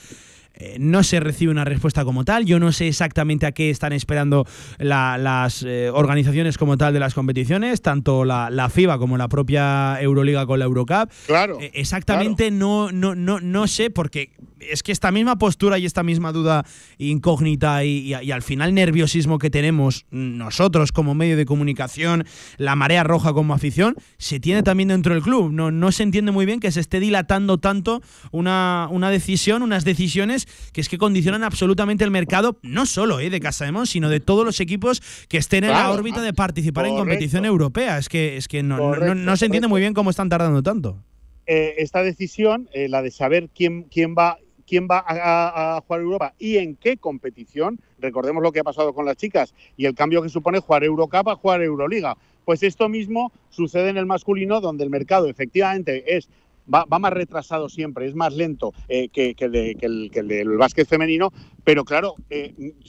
Eh, 0.61 0.77
no 0.79 1.03
se 1.03 1.21
recibe 1.21 1.51
una 1.51 1.65
respuesta 1.65 2.05
como 2.05 2.25
tal. 2.25 2.45
Yo 2.45 2.61
no 2.61 2.71
sé 2.71 2.89
exactamente 2.89 3.47
a 3.47 3.53
qué 3.53 3.71
están 3.71 3.95
esperando 3.95 4.47
las 4.79 5.63
eh, 5.63 5.91
organizaciones 5.93 6.59
como 6.59 6.77
tal 6.77 6.93
de 6.93 7.01
las 7.01 7.15
competiciones, 7.15 7.81
tanto 7.81 8.27
la, 8.27 8.69
FIBA 8.71 8.99
como 8.99 9.17
la 9.17 9.29
propia 9.29 10.01
Euroliga 10.01 10.47
con 10.47 10.59
la 10.59 10.67
Eurocup. 10.67 11.11
Claro. 11.27 11.59
Eh, 11.61 11.71
exactamente 11.75 12.51
No, 12.51 12.93
no, 12.93 13.15
no, 13.15 13.41
no 13.41 13.67
sé, 13.67 13.89
porque 13.91 14.33
es 14.61 14.83
que 14.83 14.93
esta 14.93 15.11
misma 15.11 15.37
postura 15.37 15.79
y 15.79 15.87
esta 15.87 16.03
misma 16.03 16.33
duda 16.33 16.65
incógnita 16.99 17.85
y, 17.85 18.13
al 18.13 18.43
final 18.43 18.75
nerviosismo 18.75 19.39
que 19.39 19.51
tenemos 19.51 20.07
nosotros 20.11 20.93
como 20.93 21.15
medio 21.15 21.37
de 21.37 21.45
comunicación, 21.45 22.25
la 22.59 22.77
marea 22.77 23.05
roja 23.05 23.33
como 23.33 23.55
afición, 23.55 23.97
se 24.19 24.41
tiene 24.41 24.63
también 24.63 24.89
dentro 24.89 25.15
del 25.15 25.23
club. 25.23 25.53
No, 25.53 25.71
no 25.71 25.93
se 25.93 26.03
entiende 26.03 26.33
muy 26.33 26.47
bien 26.47 26.61
que 26.61 26.71
se 26.71 26.81
esté 26.81 27.01
dilatando 27.01 27.59
tanto 27.59 28.03
una, 28.31 28.89
una 28.91 29.11
decisión, 29.11 29.63
unas 29.63 29.85
decisiones 29.85 30.47
que 30.73 30.81
es 30.81 30.89
que 30.89 30.99
condicionan 30.99 31.45
absolutamente 31.45 32.05
el 32.05 32.11
mercado, 32.11 32.59
no 32.63 32.87
solo 32.87 33.21
eh, 33.21 33.31
de 33.31 33.41
Casa 33.41 33.65
de 33.65 33.73
Mon, 33.73 33.87
sino 33.87 34.09
de 34.09 34.21
todos 34.21 34.45
los 34.45 34.61
equipos 34.61 35.03
que 35.29 35.39
estén 35.39 35.65
en 35.65 35.71
la 35.71 35.91
órbita 35.91 36.23
de 36.23 36.33
participar 36.33 36.87
en 36.87 36.97
competición 36.97 37.45
europea. 37.45 37.99
Es 37.99 38.09
que, 38.09 38.37
es 38.37 38.49
que 38.49 38.63
no, 38.63 38.95
no, 38.95 39.37
se 39.37 39.47
entiende 39.47 39.69
muy 39.69 39.81
bien 39.81 39.95
cómo 39.95 40.11
están 40.11 40.29
tardando 40.29 40.63
tanto. 40.63 41.03
Eh, 41.47 41.75
esta 41.79 42.03
decisión, 42.03 42.69
eh, 42.73 42.89
la 42.89 43.03
de 43.03 43.11
saber 43.11 43.51
quién, 43.53 43.85
quién 43.85 44.15
va 44.17 44.39
quién 44.71 44.87
va 44.89 45.05
a, 45.05 45.83
jugar 45.85 46.01
Europa 46.01 46.35
y 46.39 46.59
en 46.59 46.77
qué 46.77 46.97
competición. 46.97 47.81
Recordemos 47.99 48.41
lo 48.41 48.53
que 48.53 48.61
ha 48.61 48.65
pasado 48.65 48.95
con 48.95 49.05
las 49.05 49.17
chicas 49.17 49.53
y 49.77 49.87
el 49.87 49.97
cambio 49.97 50.23
que 50.23 50.29
supone 50.29 50.61
jugar 50.61 50.85
Eurocup 50.85 51.29
a 51.29 51.35
jugar 51.35 51.61
Euroliga. 51.61 52.17
Pues 52.45 52.63
esto 52.63 52.89
mismo 52.89 53.33
sucede 53.49 53.89
en 53.89 53.97
el 53.97 54.07
masculino, 54.07 54.61
donde 54.61 54.85
el 54.85 54.91
mercado 54.91 55.29
efectivamente 55.29 56.17
es 56.17 56.29
Va, 56.73 56.87
más 56.87 57.13
retrasado 57.13 57.69
siempre, 57.69 58.07
es 58.07 58.15
más 58.15 58.35
lento 58.35 58.73
eh, 58.89 59.09
que, 59.09 59.35
el 59.39 60.29
del 60.29 60.57
básquet 60.57 60.87
femenino, 60.87 61.33
pero 61.65 61.85
claro, 61.85 62.15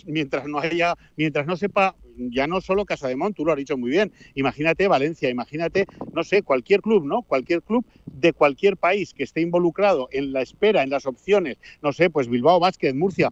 mientras 0.06 0.48
no 0.48 0.60
haya, 0.60 0.96
mientras 1.16 1.48
no 1.48 1.56
sepa 1.56 1.96
ya 2.18 2.48
no 2.48 2.62
solo 2.62 2.86
Casa 2.86 3.08
de 3.08 3.16
Mont, 3.16 3.36
tú 3.36 3.46
lo 3.46 3.52
has 3.52 3.58
dicho 3.58 3.78
muy 3.78 3.90
bien, 3.90 4.12
imagínate 4.36 4.88
Valencia, 4.88 5.30
imagínate, 5.30 5.86
no 6.14 6.24
sé, 6.24 6.44
cualquier 6.44 6.82
club, 6.82 7.06
¿no? 7.06 7.24
Cualquier 7.24 7.62
club 7.64 7.86
de 8.06 8.34
cualquier 8.34 8.78
país 8.78 9.14
que 9.14 9.24
esté 9.24 9.42
involucrado 9.42 10.08
en 10.12 10.34
la 10.34 10.42
espera, 10.42 10.84
en 10.84 10.90
las 10.90 11.06
opciones, 11.06 11.58
no 11.82 11.94
sé, 11.94 12.10
pues 12.10 12.28
Bilbao, 12.28 12.60
Vázquez, 12.60 12.94
Murcia. 12.94 13.32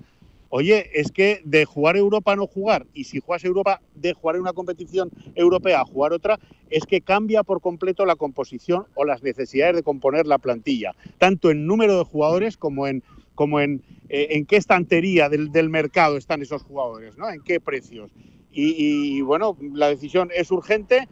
Oye, 0.50 0.90
es 0.94 1.12
que 1.12 1.42
de 1.44 1.66
jugar 1.66 1.96
Europa 1.96 2.36
no 2.36 2.48
jugar, 2.48 2.88
y 2.94 3.04
si 3.04 3.20
juegas 3.20 3.46
Europa, 3.46 3.82
de 3.96 4.14
jugar 4.14 4.36
en 4.36 4.42
una 4.42 4.54
competición 4.54 5.12
europea 5.36 5.82
a 5.82 5.86
jugar 5.86 6.12
otra, 6.12 6.40
es 6.70 6.86
que 6.86 7.02
cambia 7.02 7.44
por 7.44 7.62
completo 7.62 8.06
la 8.06 8.16
composición 8.16 8.86
o 8.96 9.06
las 9.06 9.22
necesidades 9.22 9.76
de 9.76 9.84
componer 9.84 10.26
la 10.28 10.40
plantilla, 10.40 10.96
tanto 11.18 11.52
en 11.52 11.68
número 11.68 11.98
de 11.98 12.04
jugadores 12.04 12.58
como 12.58 12.88
en, 12.88 13.04
como 13.36 13.60
en, 13.60 13.84
eh, 14.10 14.28
en 14.32 14.46
qué 14.46 14.58
estantería 14.58 15.30
del, 15.30 15.52
del 15.52 15.70
mercado 15.70 16.18
están 16.18 16.42
esos 16.42 16.64
jugadores, 16.64 17.18
¿no? 17.18 17.30
En 17.30 17.42
qué 17.42 17.60
precios. 17.60 18.12
Y, 18.52 19.22
bueno, 19.22 19.58
la 19.74 19.88
decisión 19.88 20.30
es 20.36 20.52
urgente. 20.52 21.08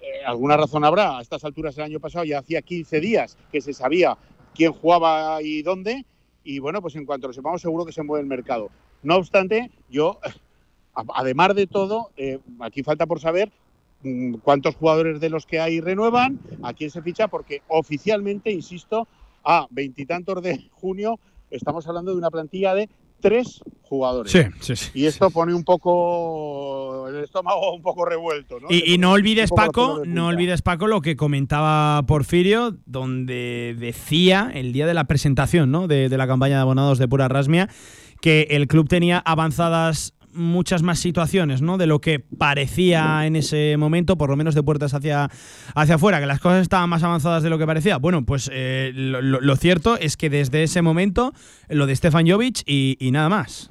Eh, 0.00 0.24
alguna 0.26 0.56
razón 0.56 0.84
habrá. 0.84 1.18
A 1.18 1.22
estas 1.22 1.44
alturas 1.44 1.76
el 1.76 1.84
año 1.84 2.00
pasado 2.00 2.24
ya 2.24 2.38
hacía 2.38 2.62
15 2.62 3.00
días 3.00 3.36
que 3.52 3.60
se 3.60 3.72
sabía 3.72 4.16
quién 4.54 4.72
jugaba 4.72 5.42
y 5.42 5.62
dónde. 5.62 6.04
Y 6.44 6.58
bueno, 6.58 6.80
pues 6.80 6.96
en 6.96 7.04
cuanto 7.04 7.26
lo 7.26 7.32
sepamos, 7.32 7.60
seguro 7.60 7.84
que 7.84 7.92
se 7.92 8.02
mueve 8.02 8.22
el 8.22 8.28
mercado. 8.28 8.70
No 9.02 9.16
obstante, 9.16 9.70
yo, 9.88 10.18
además 11.14 11.54
de 11.54 11.66
todo, 11.66 12.10
eh, 12.16 12.38
aquí 12.60 12.82
falta 12.82 13.06
por 13.06 13.20
saber 13.20 13.50
mm, 14.02 14.34
cuántos 14.36 14.76
jugadores 14.76 15.20
de 15.20 15.30
los 15.30 15.46
que 15.46 15.60
hay 15.60 15.80
renuevan, 15.80 16.38
a 16.62 16.72
quién 16.72 16.90
se 16.90 17.02
ficha, 17.02 17.28
porque 17.28 17.62
oficialmente, 17.68 18.50
insisto, 18.50 19.06
a 19.44 19.66
veintitantos 19.70 20.42
de 20.42 20.68
junio 20.72 21.18
estamos 21.50 21.86
hablando 21.88 22.12
de 22.12 22.18
una 22.18 22.30
plantilla 22.30 22.74
de 22.74 22.88
tres 23.20 23.60
jugadores. 23.82 24.32
Sí, 24.32 24.42
sí, 24.60 24.76
sí. 24.76 24.90
Y 24.94 25.06
esto 25.06 25.30
pone 25.30 25.52
un 25.54 25.64
poco 25.64 27.08
el 27.08 27.24
estómago 27.24 27.74
un 27.74 27.82
poco 27.82 28.04
revuelto. 28.04 28.60
¿no? 28.60 28.68
Y, 28.70 28.98
no 28.98 29.12
olvides, 29.12 29.50
Paco, 29.50 30.02
no 30.06 30.28
olvides, 30.28 30.62
Paco, 30.62 30.86
lo 30.86 31.00
que 31.00 31.16
comentaba 31.16 32.02
Porfirio, 32.06 32.76
donde 32.86 33.76
decía 33.78 34.50
el 34.54 34.72
día 34.72 34.86
de 34.86 34.94
la 34.94 35.04
presentación 35.04 35.70
¿no? 35.70 35.88
de, 35.88 36.08
de 36.08 36.18
la 36.18 36.26
campaña 36.26 36.56
de 36.56 36.62
abonados 36.62 36.98
de 36.98 37.08
Pura 37.08 37.28
Rasmia 37.28 37.68
que 38.20 38.48
el 38.50 38.66
club 38.68 38.88
tenía 38.88 39.18
avanzadas 39.18 40.14
muchas 40.32 40.82
más 40.82 40.98
situaciones, 40.98 41.62
¿no? 41.62 41.78
De 41.78 41.86
lo 41.86 42.00
que 42.00 42.20
parecía 42.20 43.26
en 43.26 43.36
ese 43.36 43.76
momento, 43.76 44.16
por 44.16 44.30
lo 44.30 44.36
menos 44.36 44.54
de 44.54 44.62
puertas 44.62 44.94
hacia, 44.94 45.30
hacia 45.74 45.94
afuera, 45.94 46.20
que 46.20 46.26
las 46.26 46.40
cosas 46.40 46.62
estaban 46.62 46.88
más 46.88 47.02
avanzadas 47.02 47.42
de 47.42 47.50
lo 47.50 47.58
que 47.58 47.66
parecía. 47.66 47.98
Bueno, 47.98 48.24
pues 48.24 48.50
eh, 48.52 48.92
lo, 48.94 49.56
cierto 49.56 49.96
es 49.96 50.16
que 50.16 50.30
desde 50.30 50.62
ese 50.62 50.82
momento, 50.82 51.32
lo 51.68 51.86
de 51.86 51.96
Stefan 51.96 52.28
Jovic 52.28 52.62
y, 52.66 53.10
nada 53.12 53.28
más. 53.28 53.70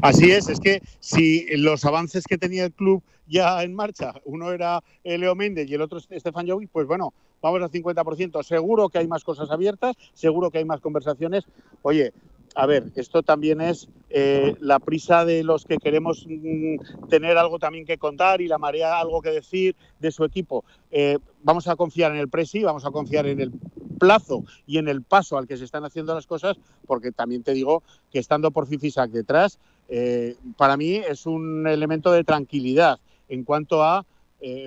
Así 0.00 0.30
es, 0.30 0.48
es 0.48 0.58
que 0.58 0.82
si 1.00 1.46
los 1.56 1.84
avances 1.84 2.24
que 2.24 2.38
tenía 2.38 2.64
el 2.64 2.72
club 2.72 3.02
ya 3.26 3.62
en 3.62 3.74
marcha, 3.74 4.14
uno 4.24 4.52
era 4.52 4.82
Leo 5.04 5.34
Méndez 5.34 5.68
y 5.70 5.74
el 5.74 5.82
otro 5.82 6.00
Stefan 6.00 6.48
Jovic, 6.48 6.70
pues 6.70 6.86
bueno, 6.86 7.14
vamos 7.40 7.62
al 7.62 7.70
50%. 7.70 8.42
Seguro 8.42 8.88
que 8.88 8.98
hay 8.98 9.06
más 9.06 9.24
cosas 9.24 9.50
abiertas, 9.50 9.96
seguro 10.14 10.50
que 10.50 10.58
hay 10.58 10.64
más 10.64 10.80
conversaciones. 10.80 11.44
Oye, 11.82 12.12
a 12.54 12.66
ver, 12.66 12.92
esto 12.96 13.22
también 13.22 13.60
es 13.60 13.88
eh, 14.10 14.54
la 14.60 14.78
prisa 14.78 15.24
de 15.24 15.42
los 15.42 15.64
que 15.64 15.78
queremos 15.78 16.26
mm, 16.28 17.08
tener 17.08 17.38
algo 17.38 17.58
también 17.58 17.86
que 17.86 17.98
contar 17.98 18.40
y 18.40 18.48
la 18.48 18.58
marea 18.58 18.98
algo 18.98 19.22
que 19.22 19.30
decir 19.30 19.74
de 20.00 20.10
su 20.10 20.24
equipo. 20.24 20.64
Eh, 20.90 21.18
vamos 21.42 21.66
a 21.68 21.76
confiar 21.76 22.12
en 22.12 22.18
el 22.18 22.28
Presi, 22.28 22.62
vamos 22.62 22.84
a 22.84 22.90
confiar 22.90 23.26
en 23.26 23.40
el 23.40 23.52
plazo 23.98 24.44
y 24.66 24.78
en 24.78 24.88
el 24.88 25.02
paso 25.02 25.38
al 25.38 25.46
que 25.46 25.56
se 25.56 25.64
están 25.64 25.84
haciendo 25.84 26.14
las 26.14 26.26
cosas, 26.26 26.58
porque 26.86 27.12
también 27.12 27.42
te 27.42 27.54
digo 27.54 27.82
que 28.10 28.18
estando 28.18 28.50
por 28.50 28.66
Fifisac 28.66 29.10
detrás, 29.10 29.58
eh, 29.88 30.36
para 30.56 30.76
mí 30.76 30.96
es 30.96 31.26
un 31.26 31.66
elemento 31.66 32.12
de 32.12 32.24
tranquilidad 32.24 32.98
en 33.28 33.44
cuanto 33.44 33.82
a 33.82 34.04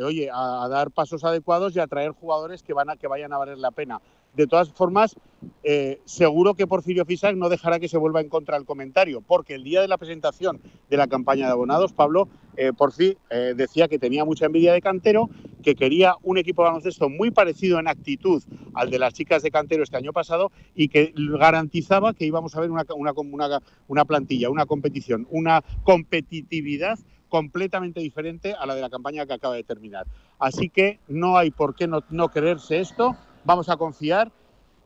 oye, 0.03 0.29
a, 0.33 0.69
dar 0.69 0.89
pasos 0.89 1.25
adecuados 1.25 1.75
y 1.75 1.81
a 1.81 1.87
traer 1.87 2.11
jugadores 2.11 2.63
que, 2.63 2.71
van 2.71 2.89
a, 2.89 2.95
que 2.95 3.07
vayan 3.07 3.33
a 3.33 3.37
valer 3.37 3.57
la 3.57 3.71
pena. 3.71 3.99
De 4.35 4.47
todas 4.47 4.69
formas, 4.71 5.15
eh, 5.63 6.01
seguro 6.05 6.53
que 6.55 6.67
Porfirio 6.67 7.05
Fisac 7.05 7.35
no 7.35 7.49
dejará 7.49 7.79
que 7.79 7.87
se 7.87 7.97
vuelva 7.97 8.21
en 8.21 8.29
contra 8.29 8.57
el 8.57 8.65
comentario, 8.65 9.21
porque 9.21 9.55
el 9.55 9.63
día 9.63 9.81
de 9.81 9.87
la 9.87 9.97
presentación 9.97 10.61
de 10.89 10.97
la 10.97 11.07
campaña 11.07 11.45
de 11.45 11.53
abonados, 11.53 11.93
Pablo 11.93 12.27
eh, 12.57 12.71
Porfi 12.73 13.17
eh, 13.29 13.53
decía 13.55 13.87
que 13.87 13.99
tenía 13.99 14.25
mucha 14.25 14.45
envidia 14.45 14.73
de 14.73 14.81
Cantero, 14.81 15.29
que 15.63 15.75
quería 15.75 16.15
un 16.23 16.37
equipo 16.37 16.61
de 16.61 16.69
baloncesto 16.69 17.09
muy 17.09 17.31
parecido 17.31 17.79
en 17.79 17.87
actitud 17.87 18.43
al 18.73 18.89
de 18.89 18.99
las 18.99 19.13
chicas 19.13 19.41
de 19.41 19.51
Cantero 19.51 19.83
este 19.83 19.97
año 19.97 20.13
pasado 20.13 20.51
y 20.75 20.89
que 20.89 21.13
garantizaba 21.15 22.13
que 22.13 22.25
íbamos 22.25 22.55
a 22.55 22.61
ver 22.61 22.71
una, 22.71 22.85
una, 22.95 23.61
una 23.87 24.05
plantilla, 24.05 24.49
una 24.49 24.65
competición, 24.65 25.27
una 25.31 25.63
competitividad 25.83 26.99
completamente 27.29 27.99
diferente 27.99 28.53
a 28.53 28.65
la 28.65 28.75
de 28.75 28.81
la 28.81 28.89
campaña 28.89 29.25
que 29.25 29.33
acaba 29.33 29.55
de 29.55 29.63
terminar. 29.63 30.05
Así 30.39 30.69
que 30.69 30.99
no 31.07 31.37
hay 31.37 31.51
por 31.51 31.75
qué 31.75 31.87
no, 31.87 32.03
no 32.09 32.29
creerse 32.29 32.79
esto 32.79 33.15
vamos 33.45 33.69
a 33.69 33.77
confiar. 33.77 34.31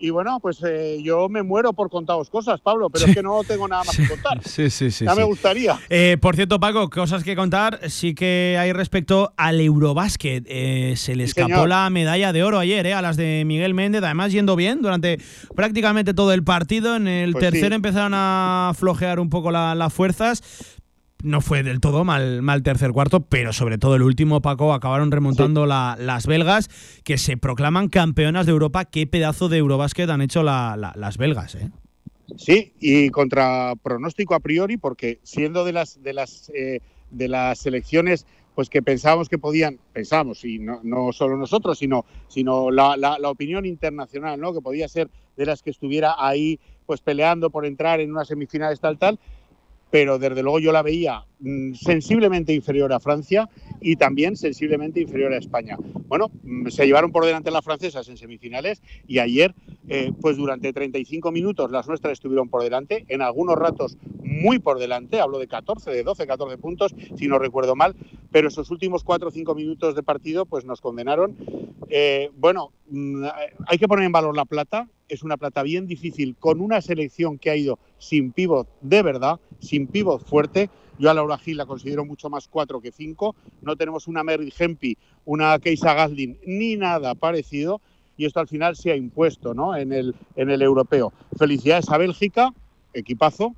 Y 0.02 0.12
bueno, 0.12 0.40
pues 0.40 0.64
eh, 0.64 1.00
yo 1.04 1.28
me 1.28 1.44
muero 1.44 1.74
por 1.74 1.90
contaros 1.90 2.30
cosas, 2.30 2.62
Pablo, 2.62 2.90
pero 2.90 3.06
es 3.06 3.14
que 3.14 3.22
no 3.22 3.44
tengo 3.44 3.68
nada 3.68 3.84
más 3.84 3.98
que 3.98 4.08
contar. 4.08 4.40
Sí, 4.46 4.70
sí, 4.70 4.92
sí. 4.92 5.04
Ya 5.04 5.14
me 5.14 5.24
gustaría. 5.24 5.78
Eh, 5.90 6.18
por 6.22 6.38
cierto, 6.38 6.58
Paco, 6.58 6.90
cosas 6.90 7.26
que 7.26 7.36
contar 7.36 7.82
sí 7.90 8.16
que 8.16 8.56
hay 8.58 8.72
respecto 8.72 9.34
al 9.36 9.60
Eurobásquet. 9.60 10.46
Eh, 10.48 10.94
se 10.96 11.18
le 11.18 11.26
escapó 11.26 11.68
la 11.68 11.90
medalla 11.90 12.32
de 12.32 12.44
oro 12.44 12.60
ayer, 12.60 12.94
a 12.94 13.02
las 13.02 13.18
de 13.18 13.44
Miguel 13.46 13.74
Méndez, 13.74 14.02
además 14.02 14.32
yendo 14.32 14.56
bien 14.56 14.82
durante 14.82 15.20
prácticamente 15.54 16.14
todo 16.14 16.32
el 16.32 16.46
partido. 16.46 16.96
En 16.96 17.10
el 17.10 17.34
pues 17.34 17.52
tercero 17.52 17.76
empezaron 17.76 18.14
a 18.16 18.72
flojear 18.76 19.20
un 19.20 19.30
poco 19.30 19.52
las 19.52 19.94
fuerzas 19.94 20.79
no 21.24 21.42
fue 21.42 21.64
del 21.64 21.80
todo 21.80 22.04
mal, 22.04 22.42
mal 22.42 22.64
tercer 22.64 22.92
cuarto, 22.92 23.22
pero 23.22 23.54
sobre 23.54 23.78
todo 23.78 23.96
el 23.96 24.04
último, 24.04 24.42
Paco, 24.42 24.74
acabaron 24.74 25.12
remontando 25.12 25.66
las 25.66 26.28
belgas, 26.28 26.70
que 27.04 27.18
se 27.18 27.38
proclaman 27.38 27.90
campeonas 27.90 28.46
de 28.46 28.52
Europa. 28.52 28.86
Qué 28.86 29.08
pedazo 29.08 29.50
de 29.50 29.58
Eurobásquet 29.58 30.10
han 30.10 30.22
hecho 30.22 30.44
las 30.44 31.18
belgas, 31.18 31.56
¿eh? 31.56 31.72
Sí, 32.38 32.74
y 32.80 33.10
contra 33.10 33.74
pronóstico 33.82 34.36
a 34.36 34.40
priori, 34.40 34.78
porque 34.78 35.20
siendo 35.24 35.66
de 35.66 35.74
las 35.74 36.02
de 36.04 36.14
las 36.14 36.52
eh, 36.54 36.80
de 37.10 37.28
las 37.28 37.60
selecciones 37.60 38.26
pues 38.60 38.70
que 38.70 38.82
pensábamos 38.82 39.30
que 39.30 39.38
podían, 39.38 39.80
pensamos, 39.94 40.44
y 40.44 40.60
no, 40.60 40.82
no 40.84 41.14
solo 41.14 41.38
nosotros, 41.38 41.80
sino, 41.80 42.04
sino 42.28 42.72
la, 42.72 42.98
la, 42.98 43.18
la, 43.18 43.30
opinión 43.30 43.66
internacional, 43.66 44.38
¿no? 44.38 44.54
que 44.54 44.60
podía 44.60 44.90
ser 44.90 45.10
de 45.38 45.46
las 45.46 45.64
que 45.64 45.70
estuviera 45.70 46.16
ahí 46.18 46.60
pues 46.86 47.00
peleando 47.00 47.52
por 47.52 47.66
entrar 47.66 48.02
en 48.02 48.12
unas 48.12 48.28
semifinales 48.28 48.82
tal, 48.82 48.98
tal, 48.98 49.18
pero 49.90 50.20
desde 50.20 50.42
luego 50.44 50.60
yo 50.60 50.72
la 50.72 50.82
veía 50.82 51.26
sensiblemente 51.74 52.54
inferior 52.54 52.92
a 52.92 53.00
Francia 53.00 53.50
y 53.82 53.96
también 53.96 54.36
sensiblemente 54.36 55.00
inferior 55.00 55.34
a 55.34 55.38
España. 55.38 55.78
Bueno, 56.08 56.30
mm, 56.44 56.68
se 56.68 56.86
llevaron 56.86 57.12
por 57.12 57.26
delante 57.26 57.52
las 57.52 57.64
francesas 57.64 58.08
en 58.10 58.18
semifinales 58.18 58.82
y 59.08 59.20
ayer, 59.20 59.56
eh, 59.88 60.12
pues 60.20 60.38
durante 60.38 60.74
35 60.74 61.32
minutos 61.32 61.72
las 61.72 61.88
nuestras 61.88 62.14
estuvieron 62.14 62.50
por 62.50 62.64
delante, 62.64 63.06
en 63.08 63.22
algunos 63.22 63.58
ratos 63.58 63.98
muy 64.22 64.60
por 64.60 64.80
delante, 64.80 65.22
hablo 65.22 65.40
de 65.40 65.48
14, 65.48 65.90
de 65.92 66.04
12, 66.04 66.28
14 66.28 66.58
puntos, 66.58 66.96
si 67.16 67.28
no 67.28 67.40
recuerdo 67.40 67.76
mal, 67.76 67.96
pero 68.32 68.50
esos 68.50 68.70
últimos 68.70 69.04
4 69.04 69.30
o 69.30 69.32
5 69.32 69.56
minutos 69.56 69.96
de 69.96 70.04
partido 70.04 70.46
pues 70.46 70.66
nos 70.66 70.82
condenaron. 70.82 71.36
Eh, 71.90 72.30
bueno, 72.36 72.72
mm, 72.90 73.24
hay 73.68 73.78
que 73.78 73.88
poner 73.88 74.06
en 74.06 74.12
valor 74.12 74.36
la 74.36 74.46
plata, 74.46 74.88
es 75.08 75.24
una 75.24 75.38
plata 75.38 75.64
bien 75.64 75.88
difícil 75.88 76.36
con 76.38 76.62
una 76.62 76.82
selección 76.82 77.40
que 77.40 77.50
ha 77.50 77.56
ido 77.56 77.80
sin 77.98 78.32
pivot 78.32 78.68
de 78.82 79.02
verdad, 79.02 79.40
sin 79.60 79.88
pivot 79.88 80.24
fuerte. 80.24 80.70
Yo 81.00 81.10
a 81.10 81.14
Laura 81.14 81.38
Gil 81.38 81.58
la 81.58 81.66
considero 81.66 82.04
mucho 82.06 82.30
más 82.30 82.48
cuatro 82.50 82.82
que 82.82 82.92
cinco. 82.92 83.36
No 83.62 83.76
tenemos 83.78 84.08
una 84.08 84.24
Mary 84.24 84.54
Hempi, 84.58 84.98
una 85.26 85.58
Keisa 85.58 85.94
Gaslin, 85.94 86.38
ni 86.46 86.76
nada 86.76 87.16
parecido. 87.16 87.82
y 88.18 88.26
esto 88.26 88.42
al 88.42 88.50
final 88.50 88.76
se 88.76 88.92
ha 88.92 88.98
impuesto 88.98 89.54
¿no? 89.54 89.78
en, 89.78 89.94
el, 89.94 90.14
en 90.36 90.50
el 90.50 90.62
europeo. 90.62 91.14
Felicidades 91.38 91.90
a 91.90 91.98
Bélgica, 91.98 92.54
equipazo. 92.94 93.56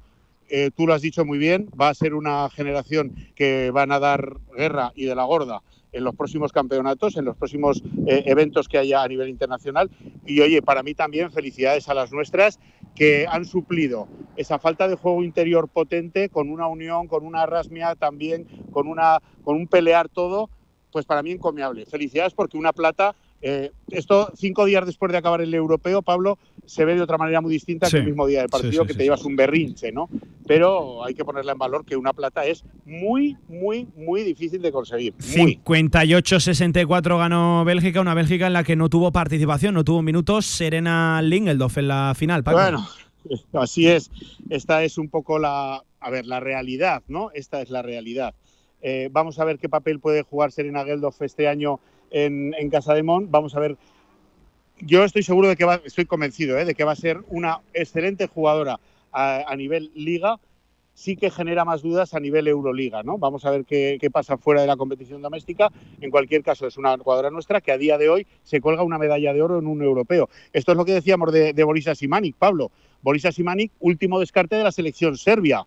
Eh, 0.50 0.70
tú 0.76 0.86
lo 0.86 0.94
has 0.94 1.02
dicho 1.02 1.26
muy 1.26 1.40
bien, 1.40 1.70
va 1.80 1.90
a 1.90 1.94
ser 1.96 2.14
una 2.14 2.48
generación 2.50 3.16
que 3.36 3.72
van 3.72 3.92
a 3.92 4.00
dar 4.00 4.38
guerra 4.56 4.92
y 4.96 5.06
de 5.06 5.16
la 5.16 5.24
gorda 5.24 5.64
en 5.92 6.04
los 6.04 6.16
próximos 6.16 6.52
campeonatos, 6.52 7.18
en 7.18 7.26
los 7.26 7.36
próximos 7.36 7.82
eh, 8.08 8.24
eventos 8.26 8.68
que 8.68 8.78
haya 8.78 9.04
a 9.04 9.08
nivel 9.08 9.30
internacional. 9.30 9.90
Y 10.26 10.40
oye, 10.42 10.62
para 10.62 10.84
mí 10.84 10.94
también 10.94 11.32
felicidades 11.32 11.90
a 11.90 11.94
las 11.94 12.12
nuestras 12.12 12.60
que 12.96 13.26
han 13.28 13.46
suplido 13.46 14.08
esa 14.36 14.60
falta 14.60 14.88
de 14.88 14.96
juego 14.96 15.24
interior 15.24 15.68
potente 15.68 16.30
con 16.30 16.50
una 16.50 16.68
unión, 16.68 17.08
con 17.08 17.26
una 17.26 17.46
rasmia 17.46 17.96
también, 17.96 18.48
con, 18.72 18.88
una, 18.88 19.20
con 19.44 19.56
un 19.56 19.68
pelear 19.68 20.10
todo, 20.10 20.50
pues 20.92 21.06
para 21.06 21.24
mí 21.24 21.32
encomiable. 21.32 21.86
Felicidades 21.86 22.34
porque 22.34 22.58
una 22.58 22.74
plata 22.74 23.16
eh, 23.42 23.72
esto 23.90 24.32
cinco 24.36 24.66
días 24.66 24.86
después 24.86 25.12
de 25.12 25.18
acabar 25.18 25.42
el 25.42 25.54
europeo, 25.54 26.02
Pablo, 26.02 26.38
se 26.66 26.86
ve 26.86 26.96
de 26.96 27.02
otra 27.02 27.18
manera 27.18 27.42
muy 27.42 27.52
distinta 27.52 27.90
que 27.90 27.98
el 27.98 28.06
mismo 28.06 28.28
día 28.28 28.42
del 28.42 28.50
partido, 28.50 28.86
que 28.86 28.94
te 28.94 29.04
llevas 29.04 29.26
un 29.26 29.36
berrinche, 29.36 29.92
¿no? 29.92 30.10
Pero 30.46 31.04
hay 31.04 31.14
que 31.14 31.26
ponerle 31.26 31.52
en 31.52 31.58
valor 31.58 31.84
que 31.84 31.98
una 31.98 32.14
plata 32.14 32.46
es 32.46 32.64
muy, 32.86 33.38
muy, 33.48 33.88
muy 33.96 34.24
difícil 34.24 34.62
de 34.62 34.72
conseguir. 34.72 35.14
58-64 35.16 37.18
ganó 37.18 37.66
Bélgica, 37.66 38.00
una 38.00 38.14
Bélgica 38.14 38.48
en 38.48 38.54
la 38.54 38.64
que 38.64 38.76
no 38.76 38.90
tuvo 38.90 39.12
participación, 39.12 39.74
no 39.74 39.84
tuvo 39.84 40.02
minutos 40.02 40.46
Serena 40.46 41.22
Lingeldorf 41.22 41.78
en 41.80 41.88
la 41.88 42.14
final. 42.16 42.44
Bueno, 42.44 42.88
así 43.54 43.88
es. 43.88 44.12
Esta 44.50 44.84
es 44.84 44.98
un 44.98 45.10
poco 45.10 45.40
la, 45.40 45.84
a 46.00 46.10
ver, 46.10 46.26
la 46.26 46.40
realidad, 46.40 47.04
¿no? 47.08 47.32
Esta 47.34 47.62
es 47.62 47.70
la 47.70 47.82
realidad. 47.82 48.34
Eh, 48.82 49.10
vamos 49.12 49.40
a 49.40 49.46
ver 49.46 49.60
qué 49.60 49.70
papel 49.70 50.00
puede 50.00 50.24
jugar 50.24 50.52
Serena 50.52 50.84
Geldof 50.84 51.22
este 51.22 51.48
año 51.48 51.80
en, 52.12 52.70
Casa 52.70 52.94
de 52.94 53.04
Mon. 53.04 53.30
Vamos 53.32 53.56
a 53.56 53.60
ver. 53.60 53.78
Yo 54.80 55.04
estoy 55.04 55.24
seguro 55.24 55.48
de 55.48 55.56
que 55.56 55.66
va, 55.66 55.82
estoy 55.86 56.06
convencido 56.06 56.58
¿eh? 56.58 56.66
de 56.66 56.74
que 56.74 56.84
va 56.84 56.92
a 56.92 56.96
ser 56.96 57.20
una 57.30 57.60
excelente 57.74 58.28
jugadora 58.28 58.80
a, 59.12 59.56
nivel 59.56 59.92
liga. 59.96 60.40
Sí 60.94 61.16
que 61.16 61.32
genera 61.32 61.66
más 61.66 61.82
dudas 61.82 62.14
a 62.14 62.20
nivel 62.20 62.48
Euroliga, 62.48 63.02
¿no? 63.02 63.18
Vamos 63.18 63.46
a 63.46 63.52
ver 63.52 63.64
qué, 63.66 64.10
pasa 64.12 64.38
fuera 64.38 64.62
de 64.62 64.68
la 64.68 64.76
competición 64.76 65.22
doméstica. 65.22 65.72
En 66.02 66.12
cualquier 66.12 66.44
caso, 66.44 66.68
es 66.68 66.78
una 66.78 66.98
jugadora 66.98 67.32
nuestra 67.32 67.62
que 67.62 67.72
a 67.72 67.78
día 67.78 67.98
de 67.98 68.10
hoy 68.10 68.28
se 68.44 68.60
cuelga 68.60 68.84
una 68.84 68.98
medalla 68.98 69.34
de 69.34 69.42
oro 69.42 69.58
en 69.58 69.68
un 69.68 69.82
europeo. 69.82 70.30
Esto 70.52 70.74
es 70.74 70.78
lo 70.78 70.86
que 70.86 70.94
decíamos 70.94 71.32
de, 71.32 71.54
de 71.54 71.64
Borisa 71.64 71.96
Simanic, 71.96 72.36
Pablo. 72.36 72.72
Borisa 73.02 73.32
Simanic, 73.32 73.72
último 73.80 74.20
descarte 74.20 74.58
de 74.58 74.64
la 74.64 74.72
selección 74.72 75.18
serbia 75.18 75.66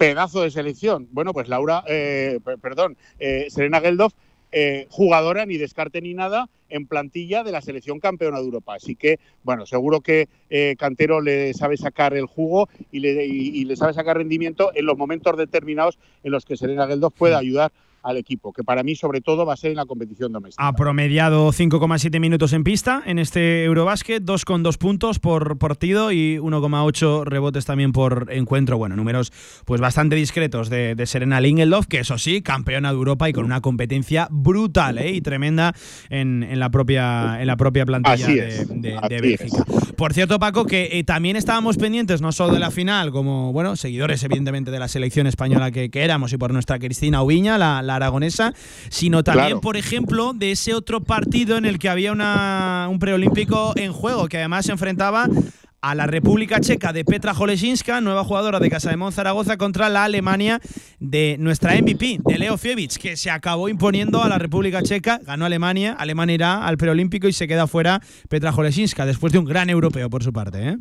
pedazo 0.00 0.40
de 0.40 0.50
selección. 0.50 1.08
Bueno, 1.12 1.34
pues 1.34 1.46
Laura, 1.48 1.84
eh, 1.86 2.40
perdón, 2.62 2.96
eh, 3.18 3.48
Serena 3.50 3.82
Geldof 3.82 4.14
eh, 4.52 4.86
jugadora 4.90 5.46
ni 5.46 5.56
descarte 5.56 6.00
ni 6.00 6.14
nada 6.14 6.48
en 6.68 6.86
plantilla 6.86 7.44
de 7.44 7.52
la 7.52 7.60
selección 7.60 8.00
campeona 8.00 8.38
de 8.38 8.44
Europa. 8.44 8.74
Así 8.74 8.96
que, 8.96 9.18
bueno, 9.42 9.66
seguro 9.66 10.00
que 10.00 10.28
eh, 10.50 10.76
Cantero 10.78 11.20
le 11.20 11.54
sabe 11.54 11.76
sacar 11.76 12.14
el 12.14 12.26
jugo 12.26 12.68
y 12.90 13.00
le, 13.00 13.26
y 13.26 13.64
le, 13.64 13.76
sabe 13.76 13.92
sacar 13.92 14.16
rendimiento 14.16 14.70
en 14.74 14.86
los 14.86 14.96
momentos 14.96 15.36
determinados 15.36 15.98
en 16.22 16.32
los 16.32 16.44
que 16.44 16.56
Serena 16.56 16.86
Geldof 16.86 17.14
puede 17.14 17.34
ayudar 17.34 17.72
al 18.02 18.16
equipo, 18.16 18.52
que 18.52 18.64
para 18.64 18.82
mí 18.82 18.94
sobre 18.94 19.20
todo 19.20 19.44
va 19.46 19.54
a 19.54 19.56
ser 19.56 19.70
en 19.70 19.76
la 19.76 19.86
competición 19.86 20.32
doméstica. 20.32 20.66
Ha 20.66 20.72
promediado 20.74 21.52
5,7 21.52 22.20
minutos 22.20 22.52
en 22.52 22.64
pista 22.64 23.02
en 23.06 23.18
este 23.18 23.64
Eurobásquet, 23.64 24.22
2,2 24.22 24.78
puntos 24.78 25.18
por 25.18 25.58
partido 25.58 26.12
y 26.12 26.38
1,8 26.38 27.24
rebotes 27.24 27.64
también 27.64 27.92
por 27.92 28.28
encuentro. 28.30 28.78
Bueno, 28.78 28.96
números 28.96 29.32
pues 29.64 29.80
bastante 29.80 30.16
discretos 30.16 30.70
de, 30.70 31.00
Serena 31.06 31.40
Lingelof, 31.40 31.86
que 31.86 32.00
eso 32.00 32.18
sí, 32.18 32.42
campeona 32.42 32.90
de 32.90 32.96
Europa 32.96 33.28
y 33.28 33.32
con 33.32 33.44
una 33.44 33.60
competencia 33.60 34.28
brutal 34.30 34.98
¿eh? 34.98 35.10
y 35.10 35.20
tremenda 35.20 35.74
en, 36.08 36.58
la 36.58 36.70
propia, 36.70 37.40
en 37.40 37.46
la 37.46 37.56
propia 37.56 37.84
plantilla 37.86 38.26
de, 38.26 39.20
Bélgica. 39.20 39.64
Por 39.96 40.14
cierto, 40.14 40.38
Paco, 40.38 40.64
que 40.66 40.98
eh, 40.98 41.04
también 41.04 41.36
estábamos 41.36 41.76
pendientes 41.76 42.20
no 42.20 42.32
solo 42.32 42.54
de 42.54 42.60
la 42.60 42.70
final, 42.70 43.10
como 43.10 43.52
bueno, 43.52 43.76
seguidores 43.76 44.22
evidentemente 44.22 44.70
de 44.70 44.78
la 44.78 44.88
selección 44.88 45.26
española 45.26 45.70
que, 45.70 45.90
éramos 45.92 46.32
y 46.32 46.38
por 46.38 46.52
nuestra 46.52 46.78
Cristina 46.78 47.22
Ubiña, 47.22 47.58
la 47.58 47.78
aragonesa, 47.78 48.54
sino 48.88 49.22
también, 49.22 49.60
por 49.60 49.76
ejemplo, 49.76 50.32
de 50.32 50.52
ese 50.52 50.74
otro 50.74 51.00
partido 51.00 51.56
en 51.56 51.64
el 51.64 51.78
que 51.78 51.88
había 51.88 52.12
una, 52.12 52.88
un 52.90 52.98
preolímpico 52.98 53.72
en 53.76 53.92
juego, 53.92 54.28
que 54.28 54.38
además 54.38 54.66
se 54.66 54.72
enfrentaba 54.72 55.28
a 55.82 55.94
la 55.94 56.06
República 56.06 56.60
Checa 56.60 56.92
de 56.92 57.04
Petra 57.04 57.34
Jolesinska, 57.34 58.00
nueva 58.00 58.24
jugadora 58.24 58.60
de 58.60 58.68
Casa 58.68 58.90
de 58.90 59.12
Zaragoza, 59.12 59.56
contra 59.56 59.88
la 59.88 60.04
Alemania 60.04 60.60
de 60.98 61.36
nuestra 61.38 61.74
MVP, 61.80 62.18
de 62.24 62.38
Leo 62.38 62.58
Fievich, 62.58 62.98
que 62.98 63.16
se 63.16 63.30
acabó 63.30 63.68
imponiendo 63.68 64.22
a 64.22 64.28
la 64.28 64.38
República 64.38 64.82
Checa, 64.82 65.20
ganó 65.22 65.46
Alemania, 65.46 65.94
Alemania 65.98 66.34
irá 66.34 66.66
al 66.66 66.76
preolímpico 66.76 67.28
y 67.28 67.32
se 67.32 67.48
queda 67.48 67.66
fuera 67.66 68.00
Petra 68.28 68.52
Jolesinska, 68.52 69.06
después 69.06 69.32
de 69.32 69.38
un 69.38 69.46
gran 69.46 69.70
europeo 69.70 70.10
por 70.10 70.22
su 70.22 70.32
parte. 70.32 70.68
¿eh? 70.68 70.76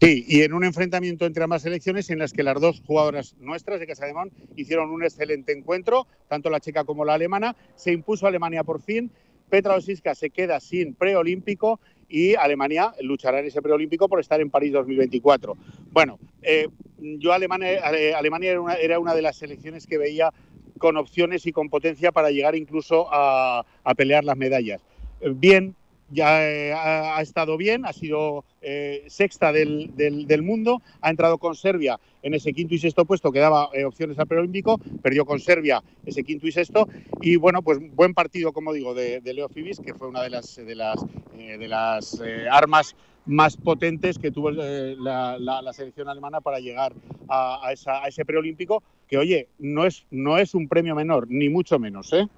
Sí, 0.00 0.26
y 0.28 0.42
en 0.42 0.52
un 0.52 0.64
enfrentamiento 0.64 1.24
entre 1.24 1.42
ambas 1.42 1.62
selecciones 1.62 2.10
en 2.10 2.18
las 2.18 2.34
que 2.34 2.42
las 2.42 2.60
dos 2.60 2.82
jugadoras 2.86 3.34
nuestras 3.38 3.80
de 3.80 3.86
Casa 3.86 4.04
de 4.04 4.12
Mon 4.12 4.30
hicieron 4.54 4.90
un 4.90 5.02
excelente 5.02 5.56
encuentro, 5.56 6.06
tanto 6.28 6.50
la 6.50 6.60
checa 6.60 6.84
como 6.84 7.06
la 7.06 7.14
alemana, 7.14 7.56
se 7.76 7.92
impuso 7.92 8.26
Alemania 8.26 8.62
por 8.62 8.82
fin, 8.82 9.10
Petra 9.48 9.76
Osiska 9.76 10.14
se 10.14 10.30
queda 10.30 10.60
sin 10.60 10.94
preolímpico 10.94 11.80
y 12.08 12.34
Alemania 12.34 12.92
luchará 13.00 13.40
en 13.40 13.46
ese 13.46 13.62
preolímpico 13.62 14.08
por 14.08 14.20
estar 14.20 14.40
en 14.40 14.50
París 14.50 14.72
2024. 14.72 15.56
Bueno, 15.90 16.18
eh, 16.42 16.68
yo 16.98 17.32
Alemania, 17.32 17.92
eh, 17.92 18.14
Alemania 18.14 18.52
era, 18.52 18.60
una, 18.60 18.74
era, 18.74 18.98
una, 18.98 19.14
de 19.14 19.22
las 19.22 19.36
selecciones 19.36 19.86
que 19.86 19.98
veía 19.98 20.32
con 20.78 20.96
opciones 20.96 21.46
y 21.46 21.52
con 21.52 21.68
potencia 21.68 22.12
para 22.12 22.30
llegar 22.30 22.54
incluso 22.54 23.08
a, 23.10 23.64
a 23.84 23.94
pelear 23.94 24.24
las 24.24 24.36
medallas. 24.36 24.82
Eh, 25.20 25.32
bien, 25.34 25.74
ya 26.10 26.48
eh, 26.48 26.72
ha, 26.72 27.20
estado 27.20 27.56
bien, 27.56 27.84
ha 27.84 27.92
sido 27.92 28.44
eh, 28.62 29.04
sexta 29.08 29.52
del, 29.52 29.90
del, 29.96 30.42
mundo, 30.42 30.82
ha 31.00 31.10
entrado 31.10 31.38
con 31.38 31.54
Serbia 31.54 31.98
en 32.22 32.34
ese 32.34 32.52
quinto 32.52 32.74
y 32.74 32.78
sexto 32.78 33.04
puesto 33.04 33.32
que 33.32 33.40
daba 33.40 33.70
eh, 33.72 33.84
opciones 33.84 34.18
al 34.18 34.26
preolímpico, 34.26 34.78
perdió 35.02 35.24
con 35.24 35.40
Serbia 35.40 35.82
ese 36.04 36.24
quinto 36.24 36.46
y 36.46 36.52
sexto 36.52 36.88
y 37.20 37.36
bueno, 37.36 37.62
pues 37.62 37.78
buen 37.94 38.14
partido, 38.14 38.52
como 38.52 38.72
digo, 38.72 38.94
de, 38.94 39.20
Leo 39.24 39.48
Fibis, 39.48 39.80
que 39.80 39.94
fue 39.94 40.08
una 40.08 40.22
de 40.22 40.30
las, 40.30 40.56
de 40.56 40.74
las, 40.74 41.04
de 41.36 41.68
las 41.68 42.22
armas 42.50 42.96
más 43.26 43.56
potentes 43.56 44.18
que 44.18 44.30
tuvo 44.30 44.50
la, 44.50 45.36
la, 45.38 45.72
selección 45.72 46.08
alemana 46.08 46.40
para 46.40 46.60
llegar 46.60 46.92
a, 47.28 47.66
a, 47.66 47.72
esa, 47.72 48.04
a 48.04 48.08
ese 48.08 48.24
preolímpico, 48.24 48.82
que 49.08 49.18
oye, 49.18 49.48
no 49.58 49.84
es, 49.84 50.06
no 50.10 50.38
es 50.38 50.54
un 50.54 50.68
premio 50.68 50.94
menor, 50.94 51.26
ni 51.28 51.48
mucho 51.48 51.78
menos, 51.78 52.12
¿eh? 52.12 52.28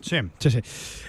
Sí, 0.00 0.16
sí, 0.38 0.50
sí. 0.50 0.60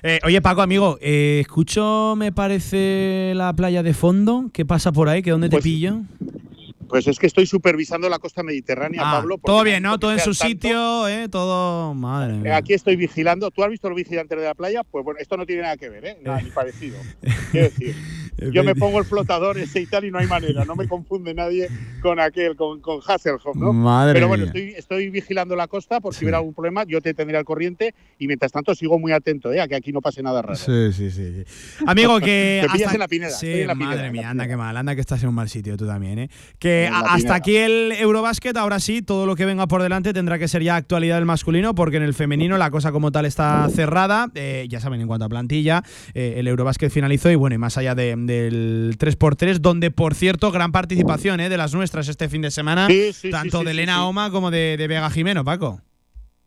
Eh, 0.04 0.20
oye, 0.24 0.42
Paco, 0.42 0.62
amigo, 0.62 0.98
eh, 1.02 1.40
escucho, 1.42 2.16
me 2.18 2.32
parece, 2.32 3.34
la 3.36 3.54
playa 3.54 3.84
de 3.84 3.94
fondo. 3.94 4.50
¿Qué 4.54 4.66
pasa 4.66 4.92
por 4.92 5.10
ahí? 5.10 5.22
¿Que 5.22 5.32
dónde 5.32 5.50
te 5.50 5.58
pues 5.58 5.64
pillo? 5.64 6.02
Pues 6.90 7.08
es 7.08 7.20
que 7.20 7.28
estoy 7.28 7.46
supervisando 7.46 8.10
la 8.10 8.18
costa 8.18 8.42
mediterránea, 8.42 9.02
ah, 9.06 9.12
Pablo. 9.18 9.38
Todo 9.44 9.64
bien, 9.64 9.84
¿no? 9.84 10.00
Todo 10.00 10.12
en 10.12 10.20
su 10.20 10.34
sitio, 10.34 11.08
¿eh? 11.08 11.30
Todo. 11.30 11.94
Madre 11.94 12.34
mía. 12.34 12.58
Aquí 12.58 12.74
estoy 12.74 12.96
vigilando. 12.96 13.52
¿Tú 13.52 13.64
has 13.64 13.70
visto 13.70 13.90
los 13.90 13.96
vigilantes 13.96 14.38
de 14.40 14.44
la 14.44 14.56
playa? 14.56 14.84
Pues 14.84 15.06
bueno, 15.06 15.20
esto 15.20 15.38
no 15.38 15.46
tiene 15.46 15.62
nada 15.62 15.78
que 15.78 15.88
ver, 15.88 16.06
¿eh? 16.06 16.18
Nada, 16.24 16.42
ni 16.42 16.50
parecido. 16.50 16.98
Quiero 17.52 17.70
decir, 17.70 17.96
yo 18.52 18.64
me 18.64 18.76
pongo 18.76 19.00
el 19.00 19.06
flotador 19.06 19.58
ese 19.58 19.82
y 19.82 19.86
tal 19.86 20.06
y 20.06 20.12
no 20.12 20.20
hay 20.20 20.28
manera. 20.28 20.66
No 20.66 20.76
me 20.76 20.88
confunde 20.88 21.34
nadie 21.34 21.70
con 22.02 22.20
aquel, 22.20 22.56
con, 22.56 22.82
con 22.82 23.00
Hasselhoff, 23.06 23.56
¿no? 23.56 23.74
Madre 23.74 24.14
Pero 24.14 24.28
bueno, 24.28 24.46
estoy, 24.46 24.74
estoy, 24.78 25.10
vigilando 25.10 25.56
la 25.56 25.68
costa 25.68 26.00
por 26.00 26.14
si 26.14 26.26
hubiera 26.26 26.38
algún 26.38 26.54
problema. 26.54 26.84
Yo 26.88 27.02
te 27.02 27.14
tendré 27.14 27.38
al 27.38 27.46
corriente 27.46 27.94
y 28.18 28.28
mientras 28.28 28.52
tanto 28.52 28.74
sigo 28.76 29.00
muy 29.00 29.12
atento, 29.12 29.52
¿eh? 29.52 29.62
A 29.62 29.68
que 29.68 29.76
aquí 29.76 29.92
no 29.92 30.02
pase 30.02 30.22
nada 30.22 30.42
raro. 30.42 30.56
Sí, 30.56 30.94
sí, 30.94 31.12
sí. 31.12 31.44
Amigo, 31.86 32.20
que. 32.20 32.66
te 32.78 32.84
en 32.84 33.00
la 33.00 33.08
pineda. 33.08 33.32
Sí, 33.32 33.66
madre 33.76 34.12
mía, 34.12 34.30
anda 34.30 34.48
que 34.48 34.58
mal. 34.58 34.76
Anda 34.76 34.96
que 34.96 35.02
estás 35.02 35.22
en 35.24 35.30
un 35.30 35.36
mal 35.36 35.50
sitio 35.50 35.78
tú 35.78 35.86
también, 35.86 36.20
¿eh? 36.20 36.30
Que 36.58 36.90
hasta 36.92 37.36
aquí 37.36 37.58
el 37.58 37.92
Eurobásquet, 37.94 38.56
ahora 38.58 38.80
sí, 38.80 39.02
todo 39.02 39.26
lo 39.26 39.36
que 39.36 39.46
venga 39.46 39.68
por 39.68 39.82
delante 39.82 40.14
tendrá 40.14 40.40
que 40.40 40.48
ser 40.48 40.64
ya 40.64 40.76
actualidad 40.76 41.16
del 41.16 41.26
masculino, 41.26 41.76
porque 41.76 41.98
en 41.98 42.04
el 42.04 42.14
femenino 42.14 42.58
la 42.58 42.72
cosa 42.72 42.92
como 42.92 43.12
tal 43.12 43.26
está 43.26 43.68
cerrada. 43.70 44.30
Eh, 44.36 44.66
ya 44.70 44.80
saben, 44.80 45.02
en 45.02 45.08
cuanto 45.08 45.26
a 45.26 45.30
plantilla, 45.30 45.84
eh, 46.14 46.36
el 46.38 46.48
Eurobásquet 46.48 46.92
finalizó 46.92 47.30
y 47.30 47.36
bueno, 47.36 47.56
y 47.56 47.58
más 47.58 47.78
allá 47.78 47.96
del 48.30 48.96
3x3, 48.98 49.58
donde 49.58 49.92
por 49.92 50.16
cierto, 50.16 50.52
gran 50.52 50.72
participación 50.72 51.40
eh, 51.42 51.50
de 51.50 51.58
las 51.58 51.74
nuestras 51.74 52.08
este 52.08 52.30
fin 52.30 52.42
de 52.42 52.52
semana, 52.52 52.88
tanto 53.30 53.64
de 53.64 53.72
Elena 53.72 54.06
Oma 54.06 54.32
como 54.32 54.52
de, 54.52 54.78
de 54.78 54.88
Vega 54.88 55.10
Jimeno, 55.10 55.44
Paco. 55.44 55.82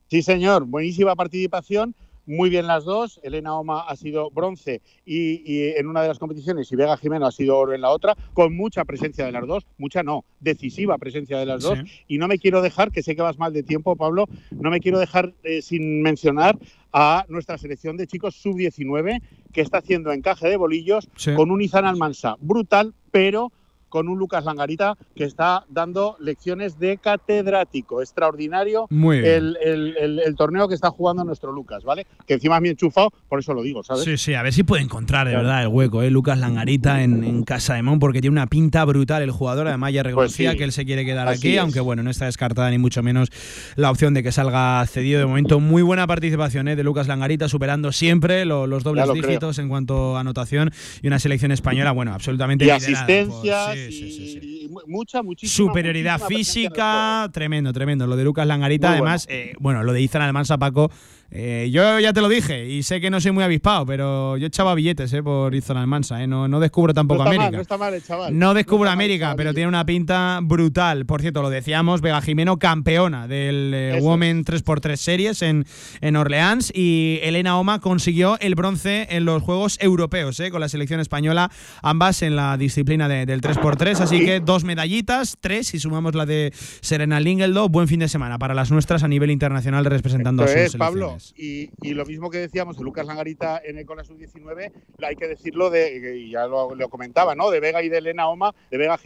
Sí, 0.09 0.22
señor, 0.22 0.64
buenísima 0.64 1.14
participación 1.16 1.94
muy 2.27 2.51
bien 2.51 2.66
las 2.66 2.85
dos. 2.85 3.20
Elena 3.23 3.55
Oma 3.55 3.81
ha 3.81 3.97
sido 3.97 4.31
bronce 4.31 4.81
y, 5.05 5.69
en 5.77 5.86
una 5.86 6.03
de 6.03 6.09
las 6.09 6.19
competiciones 6.19 6.70
y 6.70 6.77
Vega 6.77 6.97
Jimeno 6.97 7.27
ha 7.27 7.32
sido 7.32 7.57
oro 7.59 7.74
en 7.74 7.81
la 7.81 7.90
otra, 7.90 8.16
con 8.35 8.55
mucha 8.57 8.85
presencia 8.85 9.24
de 9.24 9.32
las 9.32 9.47
dos, 9.47 9.66
mucha 9.78 10.03
no, 10.03 10.24
decisiva 10.40 10.99
presencia 10.99 11.39
de 11.39 11.47
las 11.47 11.62
dos. 11.62 11.78
Y 12.09 12.19
no 12.19 12.28
me 12.28 12.39
quiero 12.39 12.62
dejar, 12.62 12.90
que 12.90 13.03
sé 13.03 13.16
que 13.16 13.23
vas 13.23 13.39
mal 13.39 13.53
de 13.53 13.62
tiempo, 13.62 13.97
Pablo, 13.97 14.28
no 14.51 14.70
me 14.70 14.81
quiero 14.81 14.99
dejar 14.99 15.32
eh, 15.43 15.62
sin 15.62 16.03
mencionar 16.03 16.59
a 16.93 17.24
nuestra 17.28 17.57
selección 17.59 17.97
de 17.97 18.07
chicos 18.07 18.36
sub-19 18.36 19.23
que 19.53 19.61
está 19.61 19.78
haciendo 19.78 20.12
encaje 20.12 20.49
de 20.49 20.57
bolillos 20.57 21.09
con 21.36 21.51
un 21.51 21.62
Izan 21.62 21.86
Almansa 21.86 22.36
brutal, 22.40 22.94
pero 23.11 23.51
con 23.93 24.09
un 24.09 24.19
Lucas 24.19 24.47
Langarita 24.47 24.97
que 25.14 25.24
está 25.24 25.66
dando 25.69 26.16
lecciones 26.19 26.78
de 26.78 26.97
catedrático. 26.97 28.01
Extraordinario 28.01 28.89
el, 28.90 29.59
el, 29.60 30.35
torneo 30.35 30.66
que 30.66 30.74
está 30.74 30.90
jugando 30.90 31.24
nuestro 31.24 31.52
Lucas, 31.52 31.85
¿vale? 31.85 32.06
Que 32.27 32.35
encima 32.35 32.56
es 32.56 32.62
bien 32.62 32.73
enchufado, 32.73 33.10
por 33.28 33.40
eso 33.40 33.52
lo 33.52 33.62
digo, 33.62 33.82
¿sabes? 33.82 34.05
Sí, 34.05 34.16
sí, 34.16 34.32
a 34.32 34.43
ver 34.43 34.55
si 34.55 34.62
puede 34.62 34.82
encontrar 34.82 35.28
de 35.28 35.36
verdad 35.36 35.60
el 35.60 35.69
hueco, 35.69 36.01
¿eh? 36.01 36.10
Lucas 36.10 36.39
Langarita 36.39 37.02
en, 37.02 37.43
Casa 37.43 37.74
de 37.74 37.82
Mon, 37.82 37.98
porque 37.98 38.23
tiene 38.23 38.32
una 38.32 38.47
pinta 38.47 38.82
brutal 38.86 39.23
el 39.23 39.31
jugador. 39.31 39.69
Además, 39.69 39.93
ya 39.93 40.02
pues 40.02 40.14
reconocía 40.14 40.56
que 40.56 40.64
él 40.64 40.73
se 40.73 40.86
quiere 40.86 41.05
quedar 41.05 41.28
aquí, 41.28 41.59
aunque 41.59 41.81
bueno, 41.81 42.02
no 42.02 42.09
está 42.09 42.24
descartada 42.24 42.70
ni 42.70 42.78
mucho 42.78 43.02
menos 43.02 43.28
la 43.77 43.90
opción 43.90 44.14
de 44.14 44.23
que 44.23 44.32
salga 44.32 44.86
cedido. 44.86 45.19
De 45.19 45.27
momento, 45.27 45.60
muy 45.60 45.82
buena 45.82 46.06
participación 46.06 46.69
¿eh? 46.69 46.77
de 46.77 46.82
Lucas 46.82 47.09
Langarita, 47.09 47.47
superando 47.51 47.93
siempre 47.93 48.47
los 48.47 48.85
dobles 48.85 49.12
dígitos 49.12 49.59
en 49.59 49.69
cuanto 49.69 50.16
a 50.16 50.20
anotación 50.20 50.70
y 51.02 51.09
una 51.09 51.19
selección 51.19 51.52
española, 51.52 51.93
bueno, 51.93 52.14
absolutamente. 52.14 52.64
Y 52.64 52.70
asistencias, 52.70 53.81
y, 53.90 54.70
mucha, 54.86 55.22
muchísima. 55.22 55.68
Superioridad 55.68 56.20
física, 56.20 57.28
tremendo, 57.32 57.72
tremendo. 57.72 58.06
Lo 58.06 58.16
de 58.16 58.24
Lucas 58.24 58.46
Langarita, 58.46 58.92
además, 58.92 59.26
eh, 59.28 59.54
bueno, 59.59 59.82
lo 59.82 59.92
de 59.92 60.02
Izan 60.02 60.22
Almansa 60.22 60.59
Paco 60.59 60.90
eh, 61.34 61.70
yo 61.72 61.98
ya 61.98 62.12
te 62.12 62.20
lo 62.20 62.28
dije 62.28 62.68
y 62.68 62.82
sé 62.82 63.00
que 63.00 63.09
no 63.09 63.18
soy 63.18 63.32
muy 63.32 63.42
avispado, 63.42 63.86
pero 63.86 64.36
yo 64.36 64.48
echaba 64.48 64.74
billetes 64.74 65.10
eh, 65.14 65.22
por 65.22 65.54
Izon 65.54 65.78
Almansa. 65.78 66.22
Eh. 66.22 66.26
No, 66.26 66.46
no 66.46 66.60
descubro 66.60 66.92
tampoco 66.92 67.22
América. 67.22 67.50
no 67.50 67.60
está 67.62 67.78
mal, 67.78 68.02
chaval. 68.02 68.38
No 68.38 68.52
descubro 68.52 68.90
América, 68.90 69.32
pero 69.34 69.54
tiene 69.54 69.68
una 69.68 69.86
pinta 69.86 70.40
brutal. 70.42 71.06
Por 71.06 71.22
cierto, 71.22 71.40
lo 71.40 71.48
decíamos, 71.48 72.02
Vega 72.02 72.20
Jimeno, 72.20 72.59
campeona 72.59 73.28
del 73.28 73.72
eh, 73.74 73.98
Women 74.02 74.44
3x3 74.44 74.96
Series 74.96 75.40
en, 75.40 75.64
en 76.02 76.16
Orleans. 76.16 76.70
Y 76.74 77.18
Elena 77.22 77.59
Oma 77.59 77.80
consiguió 77.80 78.38
el 78.40 78.54
bronce 78.54 79.06
en 79.10 79.24
los 79.24 79.42
Juegos 79.42 79.78
Europeos 79.80 80.42
con 80.50 80.60
la 80.60 80.68
selección 80.68 81.00
española, 81.00 81.50
ambas 81.82 82.20
en 82.20 82.36
la 82.36 82.59
disciplina 82.59 83.09
del 83.09 83.40
3x3. 83.40 84.00
Así 84.00 84.22
que 84.24 84.40
dos 84.40 84.64
medallitas, 84.64 85.38
tres, 85.40 85.72
y 85.72 85.78
sumamos 85.78 86.14
la 86.14 86.26
de 86.26 86.52
Serena 86.82 87.20
Lingeldo. 87.20 87.70
Buen 87.70 87.88
fin 87.88 88.00
de 88.00 88.09
semana 88.09 88.38
para 88.38 88.52
las 88.52 88.70
nuestras 88.70 89.02
a 89.02 89.09
nivel 89.09 89.30
internacional 89.30 89.86
representando 89.86 90.44
a 90.44 90.48
sus 90.48 90.76
Pablo. 90.76 91.16
Y, 91.36 91.70
lo 91.94 92.05
mismo 92.05 92.31
que 92.31 92.39
decíamos 92.39 92.77
de 92.77 92.85
Lucas 92.85 93.07
Langarita 93.07 93.61
en 93.65 93.78
el, 93.78 93.86
con 93.86 93.97
la 93.97 94.05
sub-19, 94.05 94.73
hay 95.03 95.16
que 95.16 95.28
decirlo 95.28 95.70
de, 95.70 96.28
ya 96.31 96.47
lo, 96.47 96.89
comentaba, 96.89 97.35
¿no? 97.35 97.51
De 97.51 97.61
Vega 97.61 97.82
y 97.82 97.89
de 97.89 97.99
Elena 97.99 98.28
Oma, 98.28 98.55
de 98.70 98.78
Vega 98.78 98.99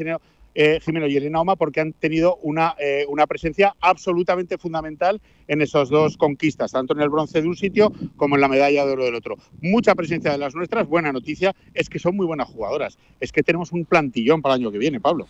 eh, 0.59 0.81
Jimeno, 0.81 1.07
y 1.07 1.17
Elena 1.17 1.41
Oma, 1.41 1.57
porque 1.57 1.81
han 1.81 1.93
tenido 1.93 2.37
una, 2.37 2.75
eh, 2.79 3.05
una 3.09 3.27
presencia 3.27 3.77
absolutamente 3.81 4.57
fundamental 4.57 5.21
en 5.49 5.61
esas 5.61 5.91
dos 5.91 6.17
conquistas, 6.17 6.73
tanto 6.73 6.95
en 6.95 7.01
el 7.01 7.11
bronce 7.11 7.43
de 7.43 7.49
un 7.49 7.57
sitio 7.57 7.93
como 8.17 8.37
en 8.37 8.41
la 8.41 8.49
medalla 8.49 8.87
de 8.87 8.93
oro 8.93 9.05
del 9.05 9.15
otro. 9.15 9.37
Mucha 9.61 9.95
presencia 9.95 10.33
de 10.33 10.39
las 10.39 10.55
nuestras, 10.55 10.89
buena 10.89 11.13
noticia, 11.13 11.55
es 11.75 11.91
que 11.91 11.99
son 11.99 12.17
muy 12.17 12.27
buenas 12.27 12.49
jugadoras. 12.49 12.99
Es 13.21 13.33
que 13.33 13.43
tenemos 13.43 13.73
un 13.73 13.85
plantillón 13.85 14.41
para 14.41 14.55
el 14.55 14.63
año 14.63 14.73
que 14.73 14.79
viene, 14.79 14.99
Pablo. 14.99 15.27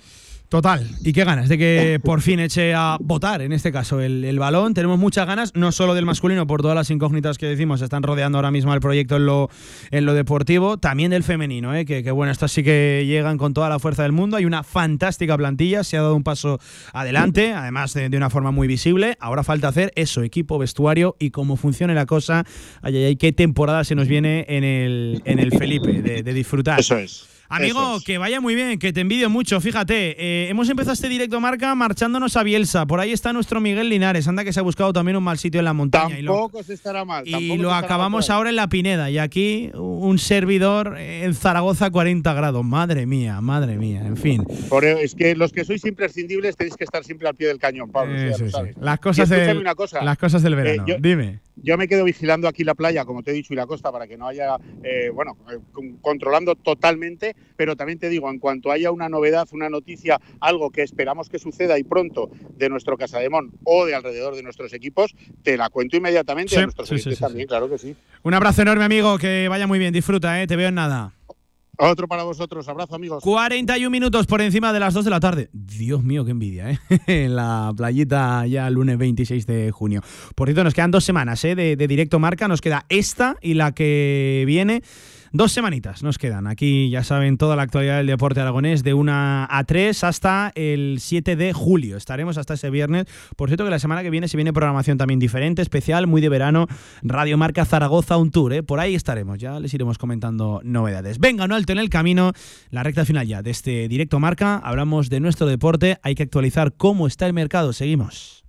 Total. 0.48 0.88
Y 1.02 1.12
qué 1.12 1.24
ganas 1.24 1.48
de 1.48 1.58
que 1.58 2.00
por 2.04 2.20
fin 2.20 2.38
eche 2.38 2.72
a 2.72 2.98
votar, 3.00 3.42
en 3.42 3.52
este 3.52 3.72
caso, 3.72 4.00
el, 4.00 4.38
balón. 4.38 4.74
Tenemos 4.74 4.98
muchas 4.98 5.26
ganas, 5.26 5.52
no 5.54 5.72
solo 5.72 5.94
del 5.94 6.04
masculino, 6.04 6.46
por 6.46 6.62
todas 6.62 6.76
las 6.76 6.88
incógnitas 6.90 7.36
que 7.36 7.46
decimos, 7.46 7.82
están 7.82 8.04
rodeando 8.04 8.38
ahora 8.38 8.52
mismo 8.52 8.72
el 8.72 8.80
proyecto 8.80 9.16
en 9.16 9.26
lo, 9.26 9.50
en 9.90 10.04
lo 10.04 10.14
deportivo, 10.14 10.76
también 10.76 11.10
del 11.10 11.24
femenino, 11.24 11.74
¿eh? 11.74 11.84
que, 11.84 12.08
bueno, 12.12 12.30
estas 12.30 12.52
sí 12.52 12.62
que 12.62 13.04
llegan 13.06 13.38
con 13.38 13.54
toda 13.54 13.68
la 13.68 13.80
fuerza 13.80 14.04
del 14.04 14.12
mundo. 14.12 14.36
Hay 14.36 14.44
una 14.44 14.62
fantástica 14.62 15.36
plantilla, 15.36 15.82
se 15.82 15.96
ha 15.96 16.02
dado 16.02 16.14
un 16.14 16.22
paso 16.22 16.60
adelante, 16.92 17.52
además 17.52 17.94
de, 17.94 18.16
una 18.16 18.30
forma 18.30 18.52
muy 18.52 18.68
visible. 18.68 19.16
Ahora 19.18 19.42
falta 19.42 19.68
hacer 19.68 19.92
eso, 19.96 20.22
equipo, 20.22 20.58
vestuario 20.58 21.16
y 21.18 21.30
cómo 21.30 21.56
funcione 21.56 21.94
la 21.94 22.06
cosa. 22.06 22.44
Ay, 22.82 22.96
ay, 22.98 23.04
ay, 23.04 23.16
qué 23.16 23.32
temporada 23.32 23.82
se 23.82 23.96
nos 23.96 24.06
viene 24.06 24.46
en 24.48 24.62
el, 24.62 25.22
en 25.24 25.40
el 25.40 25.50
Felipe, 25.50 26.02
de 26.22 26.32
disfrutar. 26.32 26.78
Eso 26.78 26.96
es. 26.98 27.35
Amigo, 27.48 27.98
que 28.04 28.18
vaya 28.18 28.40
muy 28.40 28.54
bien, 28.54 28.78
que 28.78 28.92
te 28.92 29.00
envidio 29.00 29.30
mucho. 29.30 29.60
Fíjate, 29.60 30.16
eh, 30.18 30.48
hemos 30.48 30.68
empezado 30.68 30.94
este 30.94 31.08
directo 31.08 31.40
marca 31.40 31.74
marchándonos 31.74 32.36
a 32.36 32.42
Bielsa. 32.42 32.86
Por 32.86 33.00
ahí 33.00 33.12
está 33.12 33.32
nuestro 33.32 33.60
Miguel 33.60 33.88
Linares. 33.88 34.26
Anda 34.26 34.44
que 34.44 34.52
se 34.52 34.60
ha 34.60 34.62
buscado 34.62 34.92
también 34.92 35.16
un 35.16 35.24
mal 35.24 35.38
sitio 35.38 35.60
en 35.60 35.64
la 35.64 35.72
montaña. 35.72 36.16
Tampoco 36.16 36.62
se 36.62 36.74
estará 36.74 37.04
mal. 37.04 37.26
Y 37.26 37.56
lo 37.58 37.72
acabamos 37.72 38.30
ahora 38.30 38.50
en 38.50 38.56
la 38.56 38.68
Pineda. 38.68 39.10
Y 39.10 39.18
aquí 39.18 39.70
un 39.74 40.18
servidor 40.18 40.98
en 40.98 41.34
Zaragoza 41.34 41.90
40 41.90 42.34
grados. 42.34 42.64
Madre 42.64 43.06
mía, 43.06 43.40
madre 43.40 43.76
mía. 43.76 44.02
En 44.04 44.16
fin. 44.16 44.44
E, 44.46 44.96
es 45.02 45.14
que 45.14 45.34
los 45.34 45.52
que 45.52 45.64
sois 45.64 45.84
imprescindibles 45.84 46.56
tenéis 46.56 46.76
que 46.76 46.84
estar 46.84 47.04
siempre 47.04 47.28
al 47.28 47.34
pie 47.34 47.48
del 47.48 47.58
cañón, 47.58 47.90
Pablo. 47.90 48.14
Las, 48.80 49.00
cosas 49.00 49.28
las 49.30 50.18
cosas 50.18 50.42
del 50.42 50.52
eh, 50.52 50.56
verano. 50.56 50.84
Dime. 51.00 51.40
Yo 51.62 51.78
me 51.78 51.88
quedo 51.88 52.04
vigilando 52.04 52.48
aquí 52.48 52.64
la 52.64 52.74
playa, 52.74 53.04
como 53.04 53.22
te 53.22 53.30
he 53.30 53.34
dicho, 53.34 53.52
y 53.54 53.56
la 53.56 53.66
costa 53.66 53.90
para 53.90 54.06
que 54.06 54.18
no 54.18 54.28
haya, 54.28 54.56
eh, 54.82 55.10
bueno, 55.12 55.36
controlando 56.02 56.54
totalmente 56.54 57.35
pero 57.56 57.76
también 57.76 57.98
te 57.98 58.08
digo, 58.08 58.30
en 58.30 58.38
cuanto 58.38 58.70
haya 58.70 58.90
una 58.90 59.08
novedad, 59.08 59.48
una 59.52 59.68
noticia, 59.68 60.20
algo 60.40 60.70
que 60.70 60.82
esperamos 60.82 61.28
que 61.28 61.38
suceda 61.38 61.78
y 61.78 61.84
pronto 61.84 62.30
de 62.56 62.68
nuestro 62.68 62.96
Casademón 62.96 63.52
o 63.64 63.86
de 63.86 63.94
alrededor 63.94 64.34
de 64.34 64.42
nuestros 64.42 64.72
equipos, 64.72 65.14
te 65.42 65.56
la 65.56 65.70
cuento 65.70 65.96
inmediatamente 65.96 66.56
a 66.56 66.62
nuestros 66.62 66.90
equipos 66.92 67.18
también, 67.18 67.46
claro 67.46 67.68
que 67.68 67.78
sí. 67.78 67.96
Un 68.22 68.34
abrazo 68.34 68.62
enorme, 68.62 68.84
amigo, 68.84 69.18
que 69.18 69.48
vaya 69.48 69.66
muy 69.66 69.78
bien, 69.78 69.92
disfruta, 69.92 70.42
¿eh? 70.42 70.46
te 70.46 70.56
veo 70.56 70.68
en 70.68 70.74
nada. 70.74 71.14
Otro 71.78 72.08
para 72.08 72.22
vosotros, 72.22 72.66
abrazo 72.68 72.94
amigos. 72.94 73.22
41 73.22 73.90
minutos 73.90 74.26
por 74.26 74.40
encima 74.40 74.72
de 74.72 74.80
las 74.80 74.94
2 74.94 75.04
de 75.04 75.10
la 75.10 75.20
tarde. 75.20 75.50
Dios 75.52 76.02
mío, 76.02 76.24
qué 76.24 76.30
envidia, 76.30 76.70
¿eh? 76.70 76.78
en 77.06 77.36
la 77.36 77.72
playita 77.76 78.46
ya 78.46 78.66
el 78.68 78.74
lunes 78.74 78.96
26 78.96 79.46
de 79.46 79.70
junio. 79.72 80.02
Por 80.34 80.48
cierto, 80.48 80.64
nos 80.64 80.72
quedan 80.72 80.90
dos 80.90 81.04
semanas 81.04 81.44
¿eh? 81.44 81.54
de 81.54 81.76
directo 81.76 82.18
marca, 82.18 82.48
nos 82.48 82.62
queda 82.62 82.86
esta 82.88 83.36
y 83.42 83.54
la 83.54 83.72
que 83.72 84.44
viene. 84.46 84.82
Dos 85.36 85.52
semanitas 85.52 86.02
nos 86.02 86.16
quedan. 86.16 86.46
Aquí 86.46 86.88
ya 86.88 87.04
saben 87.04 87.36
toda 87.36 87.56
la 87.56 87.62
actualidad 87.64 87.98
del 87.98 88.06
deporte 88.06 88.40
aragonés 88.40 88.82
de 88.82 88.94
1 88.94 89.12
a 89.12 89.64
3 89.66 90.02
hasta 90.04 90.50
el 90.54 90.96
7 90.98 91.36
de 91.36 91.52
julio. 91.52 91.98
Estaremos 91.98 92.38
hasta 92.38 92.54
ese 92.54 92.70
viernes. 92.70 93.04
Por 93.36 93.50
cierto 93.50 93.62
que 93.64 93.70
la 93.70 93.78
semana 93.78 94.02
que 94.02 94.08
viene 94.08 94.28
se 94.28 94.38
viene 94.38 94.54
programación 94.54 94.96
también 94.96 95.20
diferente, 95.20 95.60
especial, 95.60 96.06
muy 96.06 96.22
de 96.22 96.30
verano. 96.30 96.68
Radio 97.02 97.36
Marca 97.36 97.66
Zaragoza, 97.66 98.16
un 98.16 98.30
tour. 98.30 98.54
¿eh? 98.54 98.62
Por 98.62 98.80
ahí 98.80 98.94
estaremos. 98.94 99.36
Ya 99.36 99.60
les 99.60 99.74
iremos 99.74 99.98
comentando 99.98 100.62
novedades. 100.64 101.18
Venga, 101.18 101.46
no 101.46 101.54
alto 101.54 101.72
en 101.74 101.80
el 101.80 101.90
camino. 101.90 102.32
La 102.70 102.82
recta 102.82 103.04
final 103.04 103.26
ya 103.26 103.42
de 103.42 103.50
este 103.50 103.88
directo 103.88 104.18
Marca. 104.18 104.56
Hablamos 104.56 105.10
de 105.10 105.20
nuestro 105.20 105.46
deporte. 105.46 105.98
Hay 106.02 106.14
que 106.14 106.22
actualizar 106.22 106.72
cómo 106.78 107.06
está 107.06 107.26
el 107.26 107.34
mercado. 107.34 107.74
Seguimos. 107.74 108.45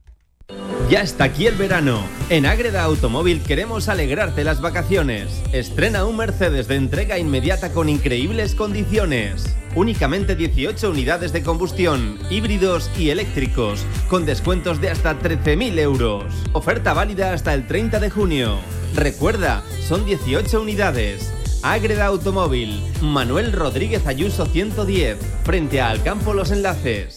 Ya 0.90 1.02
está 1.02 1.26
aquí 1.26 1.48
el 1.48 1.56
verano. 1.56 2.02
En 2.30 2.46
Agreda 2.46 2.84
Automóvil 2.84 3.42
queremos 3.44 3.90
alegrarte 3.90 4.46
las 4.46 4.62
vacaciones. 4.62 5.44
Estrena 5.52 6.06
un 6.06 6.16
Mercedes 6.16 6.70
de 6.70 6.76
entrega 6.76 7.20
inmediata 7.20 7.74
con 7.74 7.90
increíbles 7.90 8.56
condiciones. 8.56 9.54
Únicamente 9.76 10.38
18 10.38 10.90
unidades 10.90 11.34
de 11.34 11.44
combustión, 11.44 12.18
híbridos 12.30 12.90
y 12.98 13.10
eléctricos, 13.10 13.86
con 14.08 14.26
descuentos 14.26 14.80
de 14.80 14.90
hasta 14.90 15.20
13.000 15.20 15.78
euros. 15.80 16.24
Oferta 16.54 16.94
válida 16.94 17.34
hasta 17.34 17.54
el 17.54 17.68
30 17.68 18.00
de 18.00 18.10
junio. 18.10 18.58
Recuerda, 18.96 19.64
son 19.86 20.06
18 20.06 20.62
unidades. 20.62 21.34
Agreda 21.64 22.06
Automóvil, 22.06 22.82
Manuel 23.02 23.52
Rodríguez 23.52 24.08
Ayuso 24.08 24.46
110, 24.46 25.18
frente 25.44 25.82
a 25.82 25.90
Alcampo 25.90 26.34
Los 26.34 26.52
Enlaces. 26.52 27.17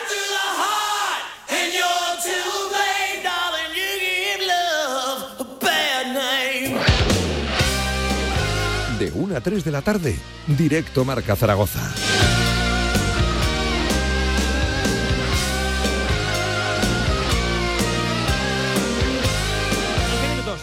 1 9.31 9.37
a 9.37 9.41
3 9.41 9.63
de 9.63 9.71
la 9.71 9.81
tarde, 9.81 10.19
directo 10.45 11.05
Marca 11.05 11.37
Zaragoza. 11.37 11.79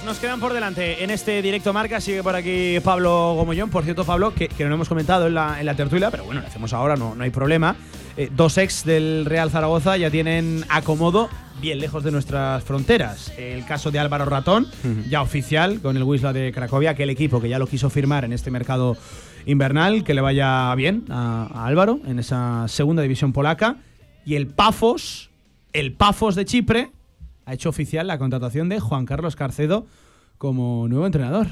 Nos 0.05 0.19
quedan 0.19 0.41
por 0.41 0.55
delante 0.55 1.05
en 1.05 1.11
este 1.11 1.43
directo 1.43 1.75
marca. 1.75 2.01
Sigue 2.01 2.23
por 2.23 2.35
aquí 2.35 2.81
Pablo 2.81 3.35
Gomollón. 3.35 3.69
Por 3.69 3.85
cierto, 3.85 4.07
Pablo, 4.07 4.33
que, 4.35 4.49
no 4.59 4.69
lo 4.71 4.77
hemos 4.77 4.89
comentado 4.89 5.27
en 5.27 5.35
la, 5.35 5.61
en 5.61 5.67
la 5.67 5.75
tertulia, 5.75 6.11
pero 6.11 6.25
bueno, 6.25 6.41
lo 6.41 6.47
hacemos 6.47 6.73
ahora, 6.73 6.97
no, 6.97 7.15
no 7.15 7.25
hay 7.25 7.31
problema. 7.31 7.77
Eh, 8.19 8.33
dos 8.35 8.59
ex 8.59 8.85
del 8.85 9.27
Real 9.27 9.49
Zaragoza 9.49 9.97
ya 9.97 10.11
tienen 10.11 10.65
acomodo 10.69 11.29
bien 11.61 11.79
lejos 11.79 12.03
de 12.03 12.11
nuestras 12.11 12.65
fronteras. 12.65 13.33
El 13.39 13.65
caso 13.65 13.93
de 13.93 14.01
Álvaro 14.01 14.25
Ratón, 14.25 14.67
ya 15.09 15.23
oficial 15.23 15.81
con 15.81 15.97
el 15.97 16.03
Wisla 16.03 16.33
de 16.33 16.51
Cracovia, 16.51 16.91
aquel 16.91 17.11
equipo 17.11 17.41
que 17.41 17.49
ya 17.49 17.61
lo 17.61 17.69
quiso 17.69 17.91
firmar 17.91 18.25
en 18.25 18.33
este 18.33 18.51
mercado 18.51 18.97
invernal, 19.47 20.03
que 20.03 20.15
le 20.15 20.21
vaya 20.21 20.75
bien 20.75 21.05
a, 21.11 21.65
Álvaro 21.65 22.01
en 22.07 22.19
esa 22.19 22.67
segunda 22.67 23.03
división 23.03 23.33
polaca. 23.33 23.77
Y 24.27 24.35
el 24.35 24.49
Pafos, 24.49 25.31
el 25.73 25.93
Pafos 25.93 26.35
de 26.35 26.45
Chipre, 26.45 26.91
ha 27.47 27.55
hecho 27.55 27.69
oficial 27.69 28.09
la 28.09 28.19
contratación 28.19 28.69
de 28.69 28.81
Juan 28.81 29.07
Carlos 29.07 29.37
Carcedo 29.37 29.87
como 30.39 30.89
nuevo 30.89 31.07
entrenador. 31.07 31.47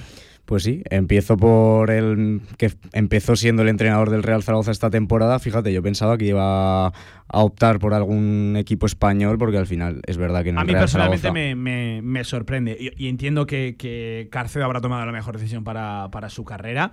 Pues 0.47 0.62
sí, 0.62 0.82
empiezo 0.90 1.36
por 1.36 1.90
el 1.90 2.40
que 2.56 2.73
empezó 2.93 3.35
siendo 3.35 3.62
el 3.62 3.68
entrenador 3.68 4.10
del 4.10 4.23
Real 4.23 4.44
Zaragoza 4.44 4.70
esta 4.70 4.90
temporada. 4.90 5.40
Fíjate, 5.40 5.73
yo 5.73 5.82
pensaba 5.82 6.16
que 6.16 6.27
iba 6.27 6.86
a 6.86 6.93
optar 7.28 7.81
por 7.81 7.94
algún 7.94 8.55
equipo 8.56 8.86
español 8.86 9.39
porque 9.39 9.59
al 9.59 9.66
final 9.66 10.02
es 10.06 10.16
verdad 10.16 10.44
que 10.44 10.52
no 10.52 10.60
A 10.60 10.64
mí 10.64 10.73
personalmente 10.73 11.32
me, 11.32 12.24
sorprende 12.24 12.77
y, 12.97 13.09
entiendo 13.09 13.47
que, 13.47 13.74
que 13.77 14.28
Carcedo 14.31 14.64
habrá 14.64 14.81
tomado 14.81 15.05
la 15.05 15.10
mejor 15.10 15.36
decisión 15.36 15.64
para, 15.64 16.10
para 16.12 16.31
su 16.31 16.44
carrera 16.44 16.93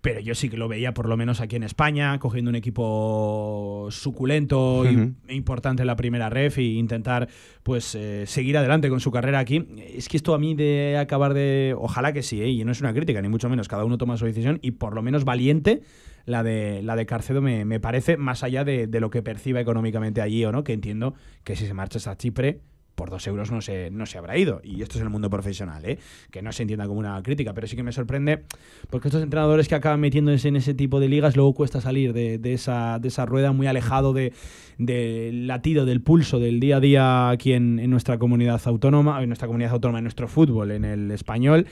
pero 0.00 0.20
yo 0.20 0.34
sí 0.34 0.48
que 0.48 0.56
lo 0.56 0.68
veía 0.68 0.94
por 0.94 1.08
lo 1.08 1.16
menos 1.16 1.40
aquí 1.40 1.56
en 1.56 1.62
España, 1.62 2.18
cogiendo 2.18 2.48
un 2.48 2.54
equipo 2.54 3.88
suculento 3.90 4.84
e 4.84 5.34
importante 5.34 5.82
en 5.82 5.86
la 5.86 5.96
primera 5.96 6.30
ref 6.30 6.58
e 6.58 6.62
intentar 6.62 7.28
pues 7.62 7.94
eh, 7.94 8.24
seguir 8.26 8.56
adelante 8.56 8.88
con 8.88 9.00
su 9.00 9.10
carrera 9.10 9.38
aquí. 9.38 9.66
Es 9.94 10.08
que 10.08 10.16
esto 10.16 10.34
a 10.34 10.38
mí 10.38 10.54
de 10.54 10.96
acabar 10.98 11.34
de... 11.34 11.74
Ojalá 11.78 12.12
que 12.12 12.22
sí, 12.22 12.40
¿eh? 12.42 12.48
y 12.48 12.64
no 12.64 12.72
es 12.72 12.80
una 12.80 12.94
crítica, 12.94 13.20
ni 13.20 13.28
mucho 13.28 13.48
menos, 13.48 13.68
cada 13.68 13.84
uno 13.84 13.98
toma 13.98 14.16
su 14.16 14.24
decisión 14.24 14.58
y 14.62 14.72
por 14.72 14.94
lo 14.94 15.02
menos 15.02 15.24
valiente 15.24 15.82
la 16.24 16.42
de, 16.42 16.82
la 16.82 16.96
de 16.96 17.06
Carcedo 17.06 17.42
me, 17.42 17.64
me 17.64 17.80
parece, 17.80 18.16
más 18.16 18.42
allá 18.42 18.64
de, 18.64 18.86
de, 18.86 19.00
lo 19.00 19.10
que 19.10 19.22
perciba 19.22 19.60
económicamente 19.60 20.20
allí 20.20 20.44
o 20.44 20.52
no, 20.52 20.64
que 20.64 20.72
entiendo 20.72 21.14
que 21.44 21.56
si 21.56 21.66
se 21.66 21.74
marcha 21.74 22.10
a 22.10 22.16
Chipre 22.16 22.60
por 23.00 23.08
dos 23.08 23.26
euros 23.26 23.50
no 23.50 23.62
se, 23.62 23.90
no 23.90 24.04
se 24.04 24.18
habrá 24.18 24.36
ido. 24.36 24.60
Y 24.62 24.82
esto 24.82 24.98
es 24.98 25.02
el 25.02 25.08
mundo 25.08 25.30
profesional, 25.30 25.82
¿eh? 25.86 25.98
que 26.30 26.42
no 26.42 26.52
se 26.52 26.64
entienda 26.64 26.86
como 26.86 27.00
una 27.00 27.22
crítica, 27.22 27.54
pero 27.54 27.66
sí 27.66 27.74
que 27.74 27.82
me 27.82 27.92
sorprende 27.92 28.42
porque 28.90 29.08
estos 29.08 29.22
entrenadores 29.22 29.68
que 29.68 29.74
acaban 29.74 30.00
metiéndose 30.00 30.48
en 30.48 30.56
ese 30.56 30.74
tipo 30.74 31.00
de 31.00 31.08
ligas 31.08 31.34
luego 31.34 31.54
cuesta 31.54 31.80
salir 31.80 32.12
de, 32.12 32.38
esa, 32.52 32.98
de 32.98 33.08
esa 33.08 33.24
rueda 33.24 33.52
muy 33.52 33.66
alejado 33.66 34.12
del 34.12 34.34
de 34.76 35.30
latido, 35.32 35.86
del 35.86 36.02
pulso 36.02 36.40
del 36.40 36.60
día 36.60 36.76
a 36.76 36.80
día 36.80 37.30
aquí 37.30 37.54
en, 37.54 37.88
nuestra 37.88 38.18
comunidad 38.18 38.60
autónoma, 38.66 39.22
en 39.22 39.30
nuestra 39.30 39.48
comunidad 39.48 39.72
autónoma, 39.72 40.00
en 40.00 40.04
nuestro 40.04 40.28
fútbol, 40.28 40.70
en 40.70 40.84
el 40.84 41.10
español. 41.10 41.68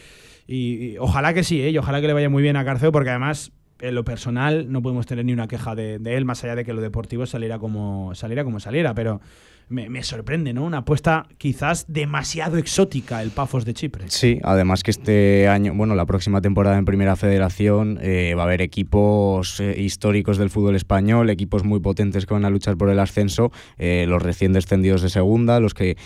Y, 0.47 0.97
ojalá 0.97 1.35
que 1.35 1.45
sí, 1.45 1.61
¿eh? 1.61 1.69
y 1.69 1.77
ojalá 1.77 2.01
que 2.01 2.07
le 2.07 2.15
vaya 2.15 2.31
muy 2.31 2.43
bien 2.43 2.57
a 2.57 2.65
Carceo, 2.65 2.91
porque 2.91 3.11
además 3.11 3.53
en 3.81 3.95
lo 3.95 4.03
personal 4.03 4.73
no 4.73 4.81
podemos 4.81 5.05
tener 5.05 5.27
ni 5.27 5.35
una 5.35 5.47
queja 5.47 5.75
de, 5.75 5.99
de, 5.99 6.17
él, 6.17 6.25
más 6.25 6.43
allá 6.43 6.57
de 6.57 6.65
que 6.65 6.73
lo 6.73 6.81
deportivo 6.81 7.27
saliera 7.27 7.59
como 7.59 8.15
saliera 8.15 8.45
como 8.45 8.61
saliera, 8.61 8.95
pero 8.95 9.21
me, 9.69 10.03
sorprende, 10.03 10.53
¿no? 10.53 10.65
Una 10.65 10.79
apuesta 10.79 11.27
quizás 11.37 11.85
demasiado 11.89 12.57
exótica 12.57 13.23
el 13.23 13.31
Pafos 13.31 13.65
de 13.65 13.75
Chipre. 13.75 14.05
Sí, 14.09 14.39
además 14.43 14.83
que 14.83 14.91
este 14.91 15.49
año, 15.49 15.75
bueno, 15.75 15.95
la 15.95 16.07
próxima 16.07 16.41
temporada 16.41 16.79
en 16.79 16.85
Primera 16.85 17.17
Federación 17.17 17.99
eh, 18.03 18.35
va 18.37 18.43
a 18.43 18.45
haber 18.47 18.63
equipos 18.63 19.61
eh, 19.61 19.75
históricos 19.79 20.39
del 20.39 20.51
fútbol 20.51 20.77
español, 20.77 21.31
equipos 21.31 21.65
muy 21.65 21.81
potentes 21.81 22.27
que 22.27 22.35
van 22.35 22.45
a 22.45 22.51
luchar 22.51 22.77
por 22.77 22.89
el 22.89 22.99
ascenso, 22.99 23.53
eh, 23.77 24.07
los 24.09 24.23
recién 24.23 24.53
descendidos 24.53 25.03
de 25.03 25.11
Segunda, 25.11 25.61
los 25.61 25.75
que 25.75 25.97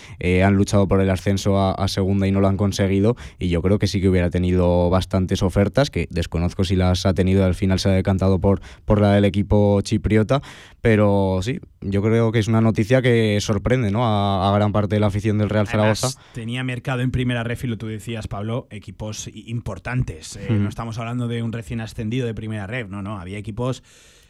han 0.43 0.55
luchado 0.55 0.87
por 0.87 1.01
el 1.01 1.09
ascenso 1.09 1.59
a, 1.59 1.87
Segunda 1.87 2.27
y 2.27 2.31
no 2.31 2.39
lo 2.39 2.47
han 2.47 2.57
conseguido, 2.57 3.15
y 3.39 3.49
yo 3.49 3.61
creo 3.61 3.77
que 3.77 3.87
sí 3.87 4.01
que 4.01 4.09
hubiera 4.09 4.29
tenido 4.29 4.89
bastantes 4.89 5.43
ofertas, 5.43 5.89
que 5.89 6.07
desconozco 6.09 6.63
si 6.63 6.75
las 6.75 7.05
ha 7.05 7.13
tenido, 7.13 7.45
al 7.45 7.55
final 7.55 7.79
se 7.79 7.89
ha 7.89 7.91
decantado 7.91 8.39
por, 8.39 8.61
por 8.85 9.01
la 9.01 9.13
del 9.13 9.25
equipo 9.25 9.79
chipriota, 9.81 10.41
pero 10.81 11.39
sí, 11.41 11.59
yo 11.85 12.01
creo 12.01 12.31
que 12.31 12.39
es 12.39 12.47
una 12.47 12.61
noticia 12.61 13.01
que 13.01 13.39
sorprende 13.41 13.91
¿no? 13.91 14.01
a, 14.05 14.53
gran 14.55 14.71
parte 14.71 14.95
de 14.95 14.99
la 14.99 15.07
afición 15.07 15.37
del 15.37 15.49
Real 15.49 15.67
Zaragoza. 15.67 16.09
tenía 16.33 16.63
mercado 16.63 17.01
en 17.01 17.11
primera 17.11 17.43
ref 17.43 17.63
y 17.63 17.67
lo 17.67 17.77
tú 17.77 17.87
decías, 17.87 18.27
Pablo, 18.27 18.67
equipos 18.69 19.29
importantes. 19.33 20.35
Eh, 20.35 20.47
no 20.49 20.69
estamos 20.69 20.97
hablando 20.97 21.27
de 21.27 21.43
un 21.43 21.51
recién 21.51 21.81
ascendido 21.81 22.25
de 22.25 22.33
primera 22.33 22.67
ref, 22.67 22.89
no, 22.89 23.01
no, 23.01 23.19
había 23.19 23.37
equipos 23.37 23.83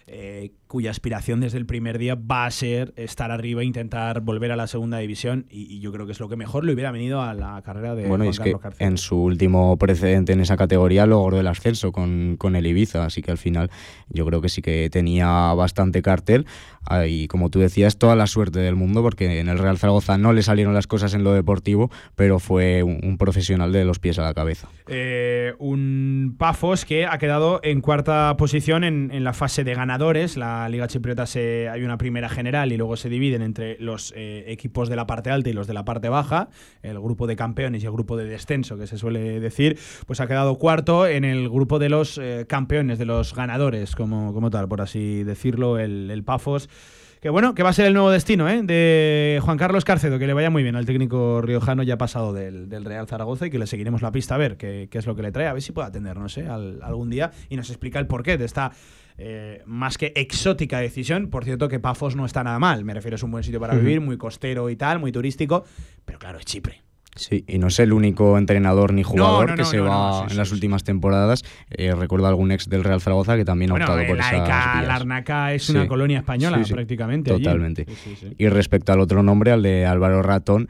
eh, 0.07 0.51
cuya 0.73 0.89
aspiración 0.89 1.39
desde 1.39 1.59
el 1.59 1.67
primer 1.67 1.99
día 1.99 2.15
va 2.15 2.47
a 2.47 2.49
ser 2.49 2.95
estar 2.95 3.29
arriba 3.29 3.61
e 3.61 3.65
intentar 3.65 4.21
volver 4.21 4.51
a 4.51 4.55
la 4.55 4.65
segunda 4.65 4.97
división 4.97 5.45
y, 5.47 5.79
yo 5.79 5.91
creo 5.91 6.07
que 6.07 6.13
es 6.13 6.19
lo 6.19 6.29
que 6.29 6.35
mejor 6.35 6.65
le 6.65 6.73
hubiera 6.73 6.91
venido 6.91 7.21
a 7.21 7.35
la 7.35 7.61
carrera 7.61 7.93
de 7.93 8.07
bueno, 8.07 8.23
es 8.23 8.39
que 8.39 8.55
en 8.79 8.97
su 8.97 9.21
último 9.21 9.77
precedente 9.77 10.33
en 10.33 10.39
esa 10.39 10.57
categoría 10.57 11.05
logró 11.05 11.39
el 11.39 11.45
ascenso 11.45 11.91
con, 11.91 12.37
con 12.39 12.55
el 12.55 12.65
Ibiza, 12.65 13.05
así 13.05 13.21
que 13.21 13.29
al 13.29 13.37
final 13.37 13.69
yo 14.09 14.25
creo 14.25 14.41
que 14.41 14.49
sí 14.49 14.63
que 14.63 14.89
tenía 14.89 15.53
bastante 15.53 16.01
cartel 16.01 16.47
ah, 16.85 17.05
y 17.05 17.27
como 17.27 17.51
tú 17.51 17.59
decías, 17.59 17.99
toda 17.99 18.15
la 18.15 18.25
suerte 18.25 18.57
del 18.57 18.75
mundo 18.75 19.03
porque 19.03 19.39
en 19.39 19.49
el 19.49 19.59
Real 19.59 19.77
Zaragoza 19.77 20.17
no 20.17 20.33
le 20.33 20.41
salieron 20.41 20.73
las 20.73 20.87
cosas 20.87 21.13
en 21.13 21.23
lo 21.23 21.33
deportivo, 21.33 21.91
pero 22.15 22.39
fue 22.39 22.81
un, 22.81 23.19
profesional 23.19 23.71
de 23.71 23.85
los 23.85 23.99
pies 23.99 24.17
a 24.17 24.23
la 24.23 24.33
cabeza. 24.33 24.69
Eh, 24.87 25.53
un 25.59 26.35
Pafos 26.39 26.83
que 26.83 27.05
ha 27.05 27.19
quedado 27.19 27.59
en 27.61 27.79
cuarta 27.79 28.35
posición 28.37 28.83
en, 28.83 29.11
en 29.13 29.23
la 29.23 29.33
fase 29.33 29.63
de 29.63 29.75
ganadores, 29.75 30.35
la 30.35 30.62
Liga 30.69 30.87
Chipriota 30.87 31.25
se, 31.25 31.69
hay 31.69 31.83
una 31.83 31.97
primera 31.97 32.29
general 32.29 32.71
y 32.71 32.77
luego 32.77 32.97
se 32.97 33.09
dividen 33.09 33.41
entre 33.41 33.77
los 33.79 34.13
eh, 34.15 34.45
equipos 34.47 34.89
de 34.89 34.95
la 34.95 35.07
parte 35.07 35.29
alta 35.29 35.49
y 35.49 35.53
los 35.53 35.67
de 35.67 35.73
la 35.73 35.85
parte 35.85 36.09
baja, 36.09 36.49
el 36.81 36.99
grupo 36.99 37.27
de 37.27 37.35
campeones 37.35 37.83
y 37.83 37.85
el 37.85 37.91
grupo 37.91 38.17
de 38.17 38.25
descenso, 38.25 38.77
que 38.77 38.87
se 38.87 38.97
suele 38.97 39.39
decir, 39.39 39.77
pues 40.05 40.21
ha 40.21 40.27
quedado 40.27 40.57
cuarto 40.57 41.07
en 41.07 41.25
el 41.25 41.49
grupo 41.49 41.79
de 41.79 41.89
los 41.89 42.17
eh, 42.17 42.45
campeones, 42.47 42.99
de 42.99 43.05
los 43.05 43.33
ganadores, 43.33 43.95
como, 43.95 44.33
como 44.33 44.49
tal, 44.49 44.67
por 44.67 44.81
así 44.81 45.23
decirlo, 45.23 45.79
el, 45.79 46.09
el 46.11 46.23
Pafos. 46.23 46.69
Que 47.23 47.29
bueno, 47.29 47.55
que 47.55 47.63
va 47.63 47.69
a 47.69 47.73
ser 47.73 47.85
el 47.85 47.93
nuevo 47.93 48.11
destino 48.11 48.49
¿eh? 48.49 48.63
de 48.63 49.39
Juan 49.41 49.57
Carlos 49.57 49.85
Carcedo, 49.85 50.19
que 50.19 50.27
le 50.27 50.33
vaya 50.33 50.49
muy 50.49 50.61
bien 50.61 50.75
al 50.75 50.85
técnico 50.85 51.41
riojano 51.41 51.81
ya 51.81 51.97
pasado 51.97 52.33
del, 52.33 52.83
Real 52.83 53.07
Zaragoza 53.07 53.47
y 53.47 53.49
que 53.49 53.57
le 53.57 53.65
seguiremos 53.65 54.01
la 54.01 54.11
pista 54.11 54.35
a 54.35 54.37
ver 54.37 54.57
qué, 54.57 54.89
es 54.91 55.07
lo 55.07 55.15
que 55.15 55.21
le 55.21 55.31
trae, 55.31 55.47
a 55.47 55.53
ver 55.53 55.61
si 55.61 55.71
puede 55.71 55.87
atendernos 55.87 56.37
¿eh? 56.37 56.49
algún 56.49 57.09
día 57.09 57.31
y 57.47 57.55
nos 57.55 57.69
explica 57.69 57.97
el 57.97 58.07
porqué 58.07 58.37
de 58.37 58.43
esta 58.43 58.73
eh, 59.17 59.61
más 59.65 59.97
que 59.97 60.13
exótica 60.15 60.79
decisión. 60.79 61.29
Por 61.29 61.43
cierto, 61.45 61.69
que 61.69 61.79
Pafos 61.79 62.15
no 62.15 62.25
está 62.25 62.43
nada 62.43 62.59
mal. 62.59 62.83
Me 62.85 62.93
refiero, 62.93 63.15
es 63.15 63.23
un 63.23 63.31
buen 63.31 63.43
sitio 63.43 63.59
para 63.59 63.75
vivir, 63.75 64.01
muy 64.01 64.17
costero 64.17 64.69
y 64.69 64.75
tal, 64.75 64.99
muy 64.99 65.11
turístico. 65.11 65.63
Pero 66.05 66.19
claro, 66.19 66.39
es 66.39 66.45
Chipre. 66.45 66.83
Sí, 67.15 67.45
y 67.47 67.59
no 67.59 67.67
es 67.67 67.79
el 67.79 67.93
único 67.93 68.37
entrenador 68.37 68.91
ni 68.91 69.03
jugador 69.03 69.55
que 69.55 69.65
se 69.65 69.79
va 69.79 70.25
en 70.29 70.35
las 70.35 70.51
últimas 70.51 70.83
temporadas. 70.83 71.43
Eh, 71.69 71.93
recuerdo 71.93 72.27
algún 72.27 72.51
ex 72.51 72.67
del 72.67 72.83
Real 72.83 73.01
Zaragoza 73.01 73.35
que 73.35 73.45
también 73.45 73.71
ha 73.71 73.75
optado 73.75 74.03
por 74.07 74.17
esa. 74.17 74.81
Larnaca 74.81 75.53
es 75.53 75.69
una 75.69 75.87
colonia 75.87 76.19
española 76.19 76.61
prácticamente. 76.67 77.31
Totalmente. 77.31 77.85
Y 78.37 78.47
respecto 78.47 78.93
al 78.93 78.99
otro 78.99 79.21
nombre, 79.21 79.51
al 79.51 79.61
de 79.61 79.85
Álvaro 79.85 80.23
Ratón, 80.23 80.69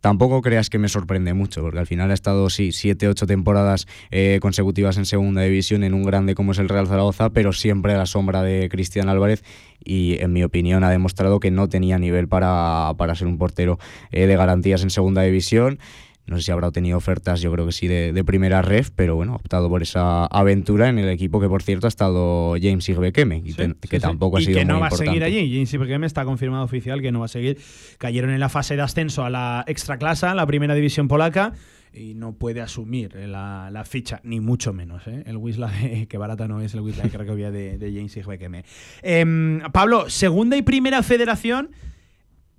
Tampoco 0.00 0.42
creas 0.42 0.70
que 0.70 0.78
me 0.78 0.88
sorprende 0.88 1.34
mucho, 1.34 1.60
porque 1.60 1.80
al 1.80 1.86
final 1.86 2.10
ha 2.10 2.14
estado, 2.14 2.48
sí, 2.50 2.70
siete, 2.72 3.08
ocho 3.08 3.26
temporadas 3.26 3.86
eh, 4.10 4.38
consecutivas 4.40 4.96
en 4.96 5.06
segunda 5.06 5.42
división 5.42 5.82
en 5.82 5.92
un 5.92 6.04
grande 6.04 6.34
como 6.34 6.52
es 6.52 6.58
el 6.58 6.68
Real 6.68 6.86
Zaragoza, 6.86 7.30
pero 7.30 7.52
siempre 7.52 7.94
a 7.94 7.98
la 7.98 8.06
sombra 8.06 8.42
de 8.42 8.68
Cristian 8.68 9.08
Álvarez 9.08 9.42
y, 9.84 10.16
en 10.20 10.32
mi 10.32 10.44
opinión, 10.44 10.84
ha 10.84 10.90
demostrado 10.90 11.40
que 11.40 11.50
no 11.50 11.68
tenía 11.68 11.98
nivel 11.98 12.28
para, 12.28 12.92
para 12.96 13.14
ser 13.16 13.26
un 13.26 13.38
portero 13.38 13.78
eh, 14.10 14.26
de 14.26 14.36
garantías 14.36 14.82
en 14.82 14.90
segunda 14.90 15.22
división. 15.22 15.78
No 16.28 16.36
sé 16.36 16.42
si 16.42 16.52
habrá 16.52 16.68
obtenido 16.68 16.98
ofertas, 16.98 17.40
yo 17.40 17.50
creo 17.50 17.66
que 17.66 17.72
sí, 17.72 17.88
de, 17.88 18.24
primera 18.24 18.60
ref, 18.62 18.90
pero 18.94 19.16
bueno, 19.16 19.32
ha 19.32 19.36
optado 19.36 19.68
por 19.68 19.82
esa 19.82 20.26
aventura 20.26 20.88
en 20.88 20.98
el 20.98 21.08
equipo 21.08 21.40
que, 21.40 21.48
por 21.48 21.62
cierto, 21.62 21.86
ha 21.86 21.88
estado 21.88 22.54
James 22.60 22.86
Igbekeme, 22.88 23.42
que 23.42 24.00
tampoco 24.00 24.36
ha 24.36 24.40
sido 24.40 24.52
y 24.52 24.54
que 24.54 24.64
no 24.64 24.80
va 24.80 24.88
a 24.88 24.90
seguir 24.90 25.24
allí. 25.24 25.50
James 25.52 25.72
Igbekeme 25.72 26.06
está 26.06 26.24
confirmado 26.24 26.64
oficial 26.64 27.00
que 27.00 27.10
no 27.10 27.20
va 27.20 27.24
a 27.26 27.28
seguir. 27.28 27.58
Cayeron 27.96 28.30
en 28.30 28.40
la 28.40 28.48
fase 28.48 28.76
de 28.76 28.82
ascenso 28.82 29.24
a 29.24 29.30
la 29.30 29.64
extraclasa, 29.66 30.34
la 30.34 30.46
primera 30.46 30.74
división 30.74 31.08
polaca 31.08 31.54
y 31.92 32.14
no 32.14 32.32
puede 32.32 32.60
asumir 32.60 33.14
la, 33.14 33.84
ficha, 33.86 34.20
ni 34.22 34.40
mucho 34.40 34.72
menos. 34.72 35.06
¿eh? 35.06 35.22
El 35.26 35.36
Wisla, 35.36 35.72
que 36.08 36.18
barata 36.18 36.48
no 36.48 36.60
es 36.60 36.74
el 36.74 36.80
Wisla 36.80 37.08
que 37.08 37.16
había 37.16 37.50
de, 37.50 37.78
de 37.78 37.92
James 37.92 38.16
Igbekeme. 38.16 38.64
Em, 39.02 39.60
Pablo, 39.72 40.10
segunda 40.10 40.56
y 40.56 40.62
primera 40.62 41.02
federación 41.02 41.70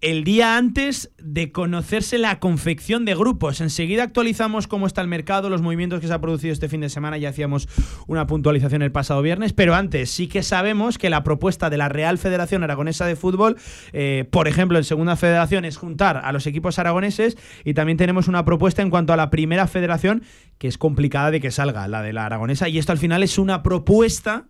el 0.01 0.23
día 0.23 0.57
antes 0.57 1.11
de 1.17 1.51
conocerse 1.51 2.17
la 2.17 2.39
confección 2.39 3.05
de 3.05 3.15
grupos. 3.15 3.59
Enseguida 3.59 4.03
actualizamos 4.03 4.67
cómo 4.67 4.87
está 4.87 5.01
el 5.01 5.07
mercado, 5.07 5.49
los 5.49 5.61
movimientos 5.61 5.99
que 5.99 6.07
se 6.07 6.13
ha 6.13 6.21
producido 6.21 6.53
este 6.53 6.69
fin 6.69 6.81
de 6.81 6.89
semana. 6.89 7.17
Ya 7.17 7.29
hacíamos 7.29 7.67
una 8.07 8.25
puntualización 8.27 8.81
el 8.81 8.91
pasado 8.91 9.21
viernes, 9.21 9.53
pero 9.53 9.75
antes 9.75 10.09
sí 10.09 10.27
que 10.27 10.43
sabemos 10.43 10.97
que 10.97 11.09
la 11.09 11.23
propuesta 11.23 11.69
de 11.69 11.77
la 11.77 11.89
Real 11.89 12.17
Federación 12.17 12.63
Aragonesa 12.63 13.05
de 13.05 13.15
Fútbol, 13.15 13.57
eh, 13.91 14.25
por 14.31 14.47
ejemplo, 14.47 14.77
en 14.77 14.83
Segunda 14.83 15.15
Federación, 15.15 15.65
es 15.65 15.77
juntar 15.77 16.21
a 16.23 16.31
los 16.31 16.47
equipos 16.47 16.79
aragoneses 16.79 17.37
y 17.65 17.73
también 17.73 17.97
tenemos 17.97 18.27
una 18.27 18.45
propuesta 18.45 18.81
en 18.81 18.89
cuanto 18.89 19.13
a 19.13 19.17
la 19.17 19.29
Primera 19.29 19.67
Federación 19.67 20.23
que 20.57 20.67
es 20.67 20.77
complicada 20.77 21.31
de 21.31 21.39
que 21.39 21.51
salga, 21.51 21.87
la 21.87 22.01
de 22.01 22.13
la 22.13 22.25
Aragonesa, 22.25 22.67
y 22.67 22.77
esto 22.77 22.91
al 22.91 22.97
final 22.97 23.23
es 23.23 23.37
una 23.37 23.63
propuesta 23.63 24.45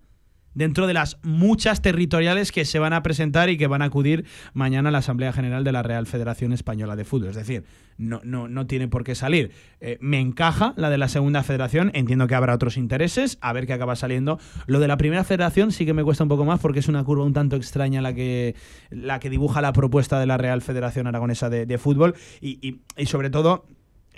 dentro 0.53 0.87
de 0.87 0.93
las 0.93 1.17
muchas 1.23 1.81
territoriales 1.81 2.51
que 2.51 2.65
se 2.65 2.79
van 2.79 2.93
a 2.93 3.03
presentar 3.03 3.49
y 3.49 3.57
que 3.57 3.67
van 3.67 3.81
a 3.81 3.85
acudir 3.85 4.25
mañana 4.53 4.89
a 4.89 4.91
la 4.91 4.99
Asamblea 4.99 5.33
General 5.33 5.63
de 5.63 5.71
la 5.71 5.83
Real 5.83 6.07
Federación 6.07 6.53
Española 6.53 6.95
de 6.95 7.05
Fútbol. 7.05 7.29
Es 7.29 7.35
decir, 7.35 7.63
no, 7.97 8.21
no, 8.23 8.47
no 8.47 8.65
tiene 8.67 8.87
por 8.87 9.03
qué 9.03 9.15
salir. 9.15 9.51
Eh, 9.81 9.97
me 10.01 10.19
encaja 10.19 10.73
la 10.77 10.89
de 10.89 10.97
la 10.97 11.07
segunda 11.07 11.43
federación, 11.43 11.91
entiendo 11.93 12.27
que 12.27 12.35
habrá 12.35 12.55
otros 12.55 12.77
intereses, 12.77 13.37
a 13.41 13.53
ver 13.53 13.67
qué 13.67 13.73
acaba 13.73 13.95
saliendo. 13.95 14.39
Lo 14.67 14.79
de 14.79 14.87
la 14.87 14.97
primera 14.97 15.23
federación 15.23 15.71
sí 15.71 15.85
que 15.85 15.93
me 15.93 16.03
cuesta 16.03 16.23
un 16.23 16.29
poco 16.29 16.45
más 16.45 16.59
porque 16.59 16.79
es 16.79 16.87
una 16.87 17.03
curva 17.03 17.25
un 17.25 17.33
tanto 17.33 17.55
extraña 17.55 18.01
la 18.01 18.13
que, 18.13 18.55
la 18.89 19.19
que 19.19 19.29
dibuja 19.29 19.61
la 19.61 19.73
propuesta 19.73 20.19
de 20.19 20.25
la 20.25 20.37
Real 20.37 20.61
Federación 20.61 21.07
Aragonesa 21.07 21.49
de, 21.49 21.77
Fútbol 21.77 22.15
y, 22.41 22.81
y 22.97 23.05
sobre 23.05 23.29
todo 23.29 23.65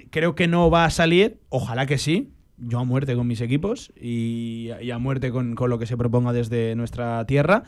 creo 0.10 0.36
que 0.36 0.48
no 0.48 0.70
va 0.70 0.86
a 0.86 0.90
salir, 0.90 1.40
ojalá 1.50 1.86
que 1.86 1.98
sí, 1.98 2.32
yo 2.62 2.80
a 2.80 2.84
muerte 2.84 3.16
con 3.16 3.28
mis 3.28 3.42
equipos 3.42 3.92
y, 4.00 4.70
a 4.92 4.98
muerte 4.98 5.32
con, 5.32 5.56
con, 5.56 5.70
lo 5.70 5.80
que 5.80 5.86
se 5.86 5.98
proponga 5.98 6.34
desde 6.34 6.76
nuestra 6.76 7.26
tierra. 7.26 7.64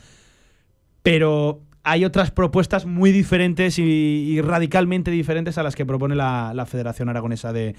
Pero 1.02 1.60
hay 1.84 2.06
otras 2.06 2.30
propuestas 2.30 2.86
muy 2.86 3.12
diferentes 3.12 3.78
y, 3.78 4.40
radicalmente 4.40 5.10
diferentes 5.10 5.58
a 5.58 5.62
las 5.62 5.76
que 5.76 5.84
propone 5.84 6.14
la, 6.16 6.64
Federación 6.66 7.10
Aragonesa 7.10 7.52
de, 7.52 7.74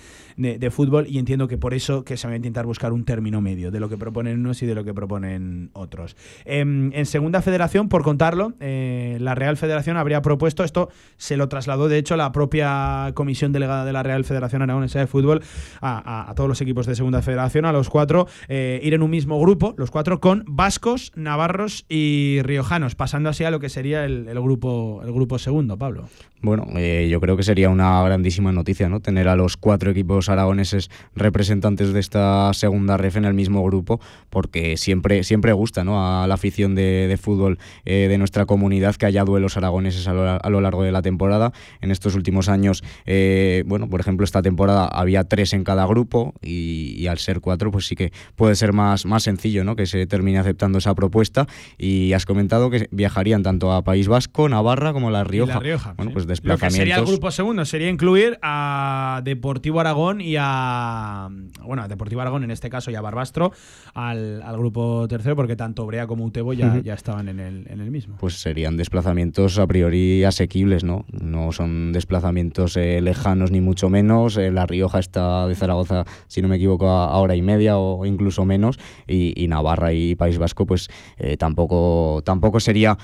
Fútbol 0.72 1.08
y 1.10 1.18
entiendo 1.18 1.48
que 1.48 1.58
por 1.58 1.74
eso 1.74 2.04
que 2.04 2.16
se 2.18 2.28
va 2.28 2.34
a 2.34 2.36
intentar 2.36 2.66
buscar 2.66 2.94
un 2.94 3.04
término 3.04 3.42
medio 3.42 3.72
de 3.72 3.80
lo 3.80 3.90
que 3.90 3.98
proponen 3.98 4.40
unos 4.40 4.62
y 4.62 4.68
de 4.68 4.76
lo 4.76 4.84
que 4.84 4.94
proponen 4.94 5.72
otros. 5.74 6.16
Em, 6.46 6.92
en, 6.94 7.06
segunda 7.06 7.42
federación, 7.42 7.90
por 7.90 8.04
contarlo, 8.04 8.54
eh, 8.60 9.18
la 9.20 9.34
Real 9.34 9.58
Federación 9.58 9.98
habría 9.98 10.22
propuesto, 10.22 10.64
esto 10.64 10.90
se 11.18 11.36
lo 11.36 11.50
trasladó 11.50 11.88
de 11.88 11.98
hecho 11.98 12.16
la 12.16 12.32
propia 12.32 13.12
comisión 13.16 13.52
delegada 13.54 13.86
de 13.86 13.94
la 13.94 14.04
Real 14.04 14.24
Federación 14.24 14.62
Aragonesa 14.62 15.00
de 15.00 15.08
Fútbol 15.08 15.42
a, 15.82 16.32
todos 16.36 16.48
los 16.48 16.62
equipos 16.62 16.86
de 16.86 16.96
segunda 16.96 17.22
federación, 17.22 17.66
a 17.66 17.72
los 17.72 17.90
cuatro, 17.90 18.28
eh, 18.50 18.80
ir 18.84 18.94
en 18.94 19.02
un 19.02 19.10
mismo 19.10 19.40
grupo, 19.40 19.74
los 19.78 19.90
cuatro 19.90 20.20
con 20.20 20.44
vascos, 20.48 21.12
navarros 21.16 21.86
y 21.90 22.40
riojanos, 22.44 22.96
pasando 22.96 23.30
así 23.30 23.44
a 23.44 23.52
lo 23.52 23.60
que 23.60 23.70
sería 23.70 23.95
el, 24.04 24.26
grupo, 24.42 25.02
el 25.04 25.14
grupo 25.14 25.40
segundo, 25.40 25.78
Pablo. 25.78 26.10
Bueno, 26.46 26.68
eh, 26.76 27.08
yo 27.10 27.20
creo 27.20 27.36
que 27.36 27.42
sería 27.42 27.72
una 27.72 28.04
grandísima 28.04 28.52
noticia, 28.52 28.88
¿no? 28.88 29.00
Tener 29.00 29.28
a 29.28 29.36
los 29.36 29.58
cuatro 29.58 29.90
equipos 29.90 30.30
aragoneses 30.30 30.92
representantes 31.16 31.92
de 31.92 32.00
esta 32.00 32.54
segunda 32.54 32.98
ref 32.98 33.18
en 33.18 33.26
el 33.26 33.34
mismo 33.34 33.64
grupo, 33.64 34.00
porque 34.30 34.78
siempre, 34.78 35.24
siempre 35.24 35.54
gusta, 35.54 35.84
¿no? 35.84 36.22
A 36.22 36.28
la 36.28 36.36
afición 36.36 36.76
de, 36.76 37.18
fútbol 37.20 37.58
eh, 37.86 38.06
de 38.08 38.20
nuestra 38.20 38.46
comunidad 38.46 38.96
que 38.96 39.08
haya 39.08 39.24
duelos 39.24 39.58
aragoneses 39.58 40.08
a 40.08 40.14
lo, 40.14 40.62
largo 40.62 40.84
de 40.84 40.92
la 40.92 41.02
temporada. 41.02 41.52
En 41.82 41.90
estos 41.90 42.14
últimos 42.14 42.48
años, 42.48 42.84
eh, 43.08 43.64
bueno, 43.66 43.90
por 43.90 44.00
ejemplo, 44.00 44.24
esta 44.24 44.44
temporada 44.44 44.86
había 44.86 45.24
tres 45.24 45.52
en 45.54 45.64
cada 45.64 45.88
grupo 45.88 46.36
y, 46.44 47.08
al 47.08 47.18
ser 47.18 47.42
cuatro, 47.42 47.72
pues 47.72 47.88
sí 47.88 47.96
que 47.96 48.14
puede 48.36 48.54
ser 48.54 48.72
más, 48.72 49.08
más 49.08 49.24
sencillo, 49.24 49.64
¿no? 49.64 49.76
Que 49.76 49.88
se 49.88 50.06
termine 50.06 50.38
aceptando 50.38 50.78
esa 50.78 50.94
propuesta. 50.94 51.48
Y 51.80 52.14
has 52.14 52.28
comentado 52.28 52.70
que 52.70 52.88
viajarían 52.92 53.42
tanto 53.42 53.74
a 53.74 53.84
País 53.84 54.08
Vasco, 54.08 54.48
Navarra 54.48 54.94
como 54.94 55.10
La 55.10 55.24
Rioja. 55.24 55.56
La 55.56 55.60
Rioja 55.60 55.96
bueno, 55.98 56.12
pues 56.12 56.28
lo 56.44 56.58
que 56.58 56.70
sería 56.70 56.98
el 56.98 57.06
grupo 57.06 57.32
segundo 57.32 57.66
sería 57.66 57.90
incluir 57.90 58.38
a 58.42 59.22
Deportivo 59.24 59.80
Aragón 59.80 60.22
y 60.22 60.36
a. 60.40 61.30
Bueno, 61.64 61.84
a 61.84 61.88
Deportivo 61.88 62.22
Aragón 62.22 62.44
en 62.44 62.52
este 62.52 62.70
caso 62.70 62.92
y 62.92 62.96
a 62.96 63.02
Barbastro 63.02 63.52
al, 63.94 64.44
grupo 64.58 65.08
tercero, 65.08 65.36
porque 65.36 65.56
tanto 65.56 65.86
Brea 65.86 66.08
como 66.08 66.26
Utebo 66.26 66.54
ya, 66.54 66.82
ya 66.84 66.94
estaban 66.94 67.30
en 67.30 67.40
el, 67.40 67.66
en 67.70 67.82
el 67.82 67.92
mismo. 67.92 68.18
Pues 68.20 68.36
serían 68.36 68.78
desplazamientos 68.78 69.60
a 69.60 69.68
priori 69.68 70.24
asequibles, 70.24 70.84
¿no? 70.84 71.06
No 71.12 71.52
son 71.52 71.92
desplazamientos 71.94 72.78
eh, 72.78 73.02
lejanos 73.02 73.52
ni 73.52 73.62
mucho 73.62 73.90
menos. 73.90 74.38
Eh, 74.38 74.52
la 74.52 74.66
Rioja 74.66 75.00
está 75.00 75.48
de 75.48 75.56
Zaragoza, 75.56 76.06
si 76.28 76.42
no 76.42 76.48
me 76.48 76.58
equivoco, 76.58 76.88
a 76.88 77.18
hora 77.18 77.36
y 77.36 77.42
media 77.42 77.78
o 77.78 78.06
incluso 78.06 78.46
menos. 78.46 78.80
Y, 79.08 79.46
Navarra 79.46 79.94
y 79.94 80.16
País 80.16 80.40
Vasco, 80.40 80.66
pues 80.66 80.90
eh, 81.18 81.38
tampoco, 81.38 82.22
tampoco 82.26 82.60
sería 82.60 82.98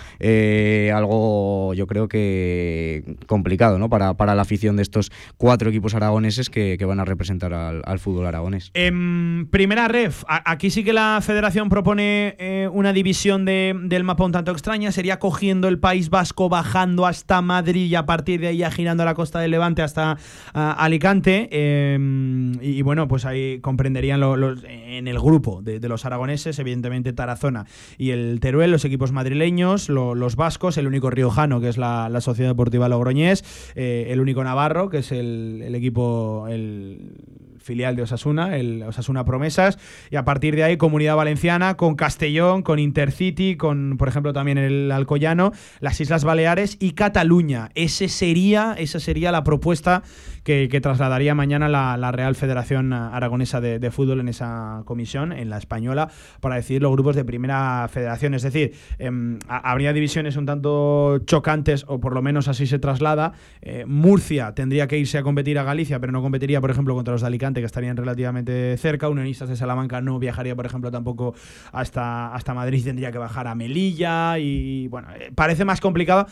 algo, 0.93 1.73
yo 1.75 1.85
creo 1.85 2.07
que 2.07 3.17
complicado 3.26 3.80
¿no? 3.80 3.89
para, 3.89 4.15
para 4.15 4.35
la 4.35 4.41
afición 4.43 4.76
de 4.76 4.84
estos 4.84 5.11
cuatro 5.38 5.69
equipos 5.69 5.93
aragoneses 5.95 6.49
que, 6.49 6.77
van 6.81 6.99
a 6.99 7.06
representar 7.06 7.53
al, 7.53 7.99
fútbol 7.99 8.26
aragonés. 8.26 8.72
En 8.73 9.48
primera 9.52 9.88
ref, 9.88 10.23
aquí 10.27 10.72
sí 10.72 10.84
que 10.84 10.93
la 10.93 11.19
federación 11.22 11.69
propone 11.69 12.35
eh, 12.39 12.69
una 12.72 12.91
división 12.91 13.45
del 13.45 14.03
mapa 14.03 14.26
un 14.26 14.31
tanto 14.31 14.52
extraña, 14.52 14.91
sería 14.91 15.19
cogiendo 15.19 15.68
el 15.68 15.80
País 15.80 16.10
Vasco, 16.10 16.49
bajando 16.49 17.06
hasta 17.06 17.41
Madrid 17.41 17.85
y 17.85 17.95
a 17.95 18.06
partir 18.06 18.41
de 18.41 18.48
ahí 18.48 18.57
ya 18.57 18.72
girando 18.72 19.03
a 19.03 19.06
la 19.06 19.14
costa 19.14 19.39
del 19.39 19.52
Levante 19.52 19.81
hasta 19.81 20.18
Alicante. 20.53 21.49
Em, 21.52 22.53
y, 22.61 22.81
bueno, 22.81 23.07
pues 23.07 23.26
ahí 23.26 23.60
comprenderían 23.60 24.19
los, 24.19 24.64
en 24.64 25.07
el 25.07 25.19
grupo 25.19 25.61
de, 25.61 25.80
los 25.88 26.06
aragoneses, 26.06 26.57
evidentemente 26.60 27.14
Tarazona 27.14 27.65
y 27.98 28.11
el 28.11 28.39
Teruel, 28.39 28.72
los 28.72 28.85
equipos 28.85 29.11
madrileños, 29.11 29.89
los 29.89 30.35
vascos, 30.35 30.77
el 30.77 30.88
único 30.88 31.10
riojano 31.10 31.61
que 31.61 31.69
es 31.69 31.77
la, 31.77 32.10
la 32.10 32.22
Sociedad 32.22 32.52
Deportiva 32.52 32.88
Logroñés 33.01 33.43
eh, 33.75 34.07
el 34.09 34.19
único 34.19 34.43
Navarro, 34.43 34.89
que 34.89 34.99
es 34.99 35.11
el, 35.11 35.61
el 35.65 35.73
equipo, 35.75 36.45
el 36.47 37.15
filial 37.57 37.95
de 37.95 38.03
Osasuna, 38.03 38.57
el 38.57 38.83
Osasuna 38.83 39.25
Promesas, 39.25 39.77
y 40.09 40.15
a 40.15 40.25
partir 40.25 40.55
de 40.55 40.63
ahí 40.63 40.77
Comunidad 40.77 41.15
Valenciana, 41.15 41.77
con 41.77 41.95
Castellón, 41.95 42.63
con 42.63 42.79
Intercity, 42.79 43.55
con 43.55 43.97
por 43.97 44.07
ejemplo 44.07 44.33
también 44.33 44.57
el 44.57 44.91
Alcoyano, 44.91 45.51
las 45.79 45.99
Islas 46.01 46.23
Baleares 46.23 46.77
y 46.79 46.91
Cataluña. 46.91 47.69
Ese 47.75 48.07
sería, 48.07 48.75
esa 48.77 48.99
sería 48.99 49.31
la 49.31 49.43
propuesta 49.43 50.03
que, 50.43 50.81
trasladaría 50.81 51.35
mañana 51.35 51.69
la, 51.69 52.11
Real 52.11 52.35
Federación 52.35 52.93
Aragonesa 52.93 53.61
de, 53.61 53.91
Fútbol 53.91 54.19
en 54.19 54.30
esa 54.30 54.84
comisión, 54.85 55.31
en 55.31 55.49
la 55.49 55.57
española, 55.57 56.09
para 56.39 56.55
decidir 56.55 56.81
los 56.81 56.91
grupos 56.91 57.15
de 57.15 57.26
primera 57.26 57.88
federación. 57.89 58.34
Es 58.34 58.41
decir, 58.41 58.73
em, 58.99 59.39
habría 59.47 59.93
divisiones 59.93 60.35
un 60.38 60.45
tanto 60.45 61.19
chocantes, 61.26 61.85
o 61.88 61.99
por 61.99 62.13
lo 62.13 62.22
menos 62.22 62.47
así 62.47 62.68
se 62.68 62.80
traslada. 62.80 63.34
Eh, 63.61 63.85
Murcia 63.85 64.53
tendría 64.53 64.88
que 64.88 64.97
irse 64.97 65.18
a 65.18 65.23
competir 65.23 65.59
a 65.59 65.63
Galicia, 65.63 65.99
pero 65.99 66.11
no 66.11 66.22
competiría, 66.22 66.61
por 66.61 66.72
ejemplo, 66.72 66.95
contra 66.95 67.13
los 67.13 67.22
de 67.22 67.27
Alicante 67.27 67.59
que 67.59 67.65
estarían 67.65 67.97
relativamente 67.97 68.77
cerca. 68.77 69.09
Unionistas 69.09 69.49
de 69.49 69.55
Salamanca 69.55 70.01
no 70.01 70.19
viajaría, 70.19 70.55
por 70.55 70.65
ejemplo, 70.65 70.91
tampoco 70.91 71.34
hasta, 71.72 72.34
hasta 72.34 72.53
Madrid, 72.53 72.84
tendría 72.84 73.11
que 73.11 73.18
bajar 73.18 73.47
a 73.47 73.55
Melilla. 73.55 74.39
Y 74.39 74.88
bueno, 74.88 75.09
eh, 75.13 75.31
parece 75.35 75.65
más 75.65 75.81
complicado. 75.81 76.27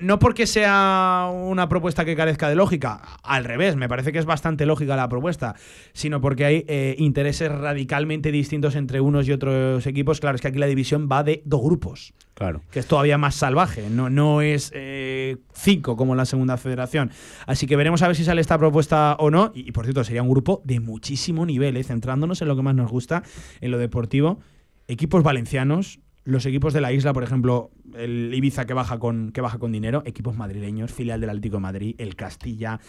No 0.00 0.18
porque 0.18 0.46
sea 0.46 1.30
una 1.32 1.68
propuesta 1.68 2.04
que 2.04 2.16
carezca 2.16 2.48
de 2.48 2.56
lógica, 2.56 3.00
al 3.22 3.43
revés, 3.44 3.76
me 3.76 3.88
parece 3.88 4.12
que 4.12 4.18
es 4.18 4.24
bastante 4.24 4.66
lógica 4.66 4.96
la 4.96 5.08
propuesta, 5.08 5.54
sino 5.92 6.20
porque 6.20 6.44
hay 6.44 6.64
eh, 6.68 6.94
intereses 6.98 7.50
radicalmente 7.50 8.32
distintos 8.32 8.74
entre 8.74 9.00
unos 9.00 9.28
y 9.28 9.32
otros 9.32 9.86
equipos. 9.86 10.20
Claro, 10.20 10.36
es 10.36 10.42
que 10.42 10.48
aquí 10.48 10.58
la 10.58 10.66
división 10.66 11.08
va 11.10 11.22
de 11.22 11.42
dos 11.44 11.62
grupos. 11.62 12.14
Claro. 12.34 12.62
Que 12.70 12.80
es 12.80 12.86
todavía 12.86 13.16
más 13.16 13.36
salvaje, 13.36 13.88
no, 13.88 14.10
no 14.10 14.42
es 14.42 14.72
eh, 14.74 15.36
cinco 15.52 15.96
como 15.96 16.14
la 16.16 16.24
segunda 16.24 16.56
federación. 16.56 17.10
Así 17.46 17.66
que 17.66 17.76
veremos 17.76 18.02
a 18.02 18.08
ver 18.08 18.16
si 18.16 18.24
sale 18.24 18.40
esta 18.40 18.58
propuesta 18.58 19.16
o 19.18 19.30
no. 19.30 19.52
Y, 19.54 19.70
por 19.72 19.84
cierto, 19.84 20.02
sería 20.02 20.22
un 20.22 20.30
grupo 20.30 20.60
de 20.64 20.80
muchísimo 20.80 21.46
nivel, 21.46 21.76
¿eh? 21.76 21.84
centrándonos 21.84 22.42
en 22.42 22.48
lo 22.48 22.56
que 22.56 22.62
más 22.62 22.74
nos 22.74 22.90
gusta, 22.90 23.22
en 23.60 23.70
lo 23.70 23.78
deportivo. 23.78 24.40
Equipos 24.88 25.22
valencianos, 25.22 26.00
los 26.24 26.46
equipos 26.46 26.72
de 26.72 26.80
la 26.80 26.92
isla, 26.92 27.12
por 27.12 27.22
ejemplo, 27.22 27.70
el 27.94 28.32
Ibiza 28.34 28.64
que 28.64 28.74
baja 28.74 28.98
con, 28.98 29.30
que 29.30 29.40
baja 29.40 29.58
con 29.58 29.72
dinero, 29.72 30.02
equipos 30.06 30.36
madrileños, 30.36 30.92
filial 30.92 31.20
del 31.20 31.30
Atlético 31.30 31.56
de 31.56 31.62
Madrid, 31.62 31.94
el 31.98 32.16
Castilla, 32.16 32.80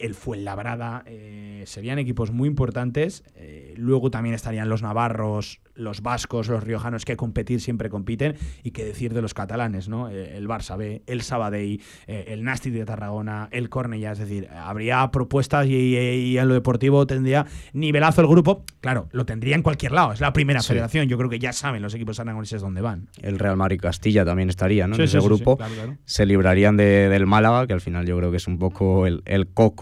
el 0.00 0.14
Fuenlabrada, 0.14 1.04
eh, 1.06 1.62
serían 1.66 1.98
equipos 1.98 2.32
muy 2.32 2.48
importantes. 2.48 3.22
Eh, 3.36 3.74
luego 3.76 4.10
también 4.10 4.34
estarían 4.34 4.68
los 4.68 4.82
navarros, 4.82 5.60
los 5.74 6.02
vascos, 6.02 6.48
los 6.48 6.64
riojanos 6.64 7.04
que 7.04 7.16
competir 7.16 7.60
siempre 7.60 7.88
compiten. 7.88 8.34
Y 8.62 8.72
qué 8.72 8.84
decir 8.84 9.14
de 9.14 9.22
los 9.22 9.34
catalanes, 9.34 9.88
¿no? 9.88 10.08
el 10.08 10.48
Barça 10.48 10.76
B, 10.76 11.02
el 11.06 11.22
Sabadell, 11.22 11.80
el 12.06 12.42
Nasti 12.42 12.70
de 12.70 12.84
Tarragona, 12.84 13.48
el 13.52 13.68
Cornellá. 13.68 14.12
Es 14.12 14.18
decir, 14.18 14.48
habría 14.50 15.08
propuestas 15.10 15.66
y, 15.66 16.36
en 16.36 16.48
lo 16.48 16.54
deportivo 16.54 17.06
tendría 17.06 17.46
nivelazo 17.72 18.22
el 18.22 18.26
grupo. 18.26 18.64
Claro, 18.80 19.08
lo 19.12 19.24
tendría 19.26 19.54
en 19.54 19.62
cualquier 19.62 19.92
lado. 19.92 20.12
Es 20.12 20.20
la 20.20 20.32
primera 20.32 20.62
federación. 20.62 21.08
Yo 21.08 21.18
creo 21.18 21.30
que 21.30 21.38
ya 21.38 21.52
saben 21.52 21.82
los 21.82 21.94
equipos 21.94 22.18
aragoneses 22.18 22.60
dónde 22.60 22.80
van. 22.80 23.08
El 23.22 23.38
Real 23.38 23.56
Madrid 23.56 23.80
Castilla 23.80 24.24
también 24.24 24.48
estaría, 24.48 24.86
¿no? 24.86 24.96
en 24.96 25.02
ese 25.02 25.20
grupo. 25.20 25.58
Se 26.04 26.26
librarían 26.26 26.76
del 26.76 27.26
Málaga, 27.26 27.66
que 27.66 27.72
al 27.72 27.80
final 27.80 28.06
yo 28.06 28.16
creo 28.16 28.30
que 28.30 28.38
es 28.38 28.46
un 28.46 28.58
poco 28.58 29.06
el, 29.06 29.22
el 29.26 29.48
coco 29.48 29.75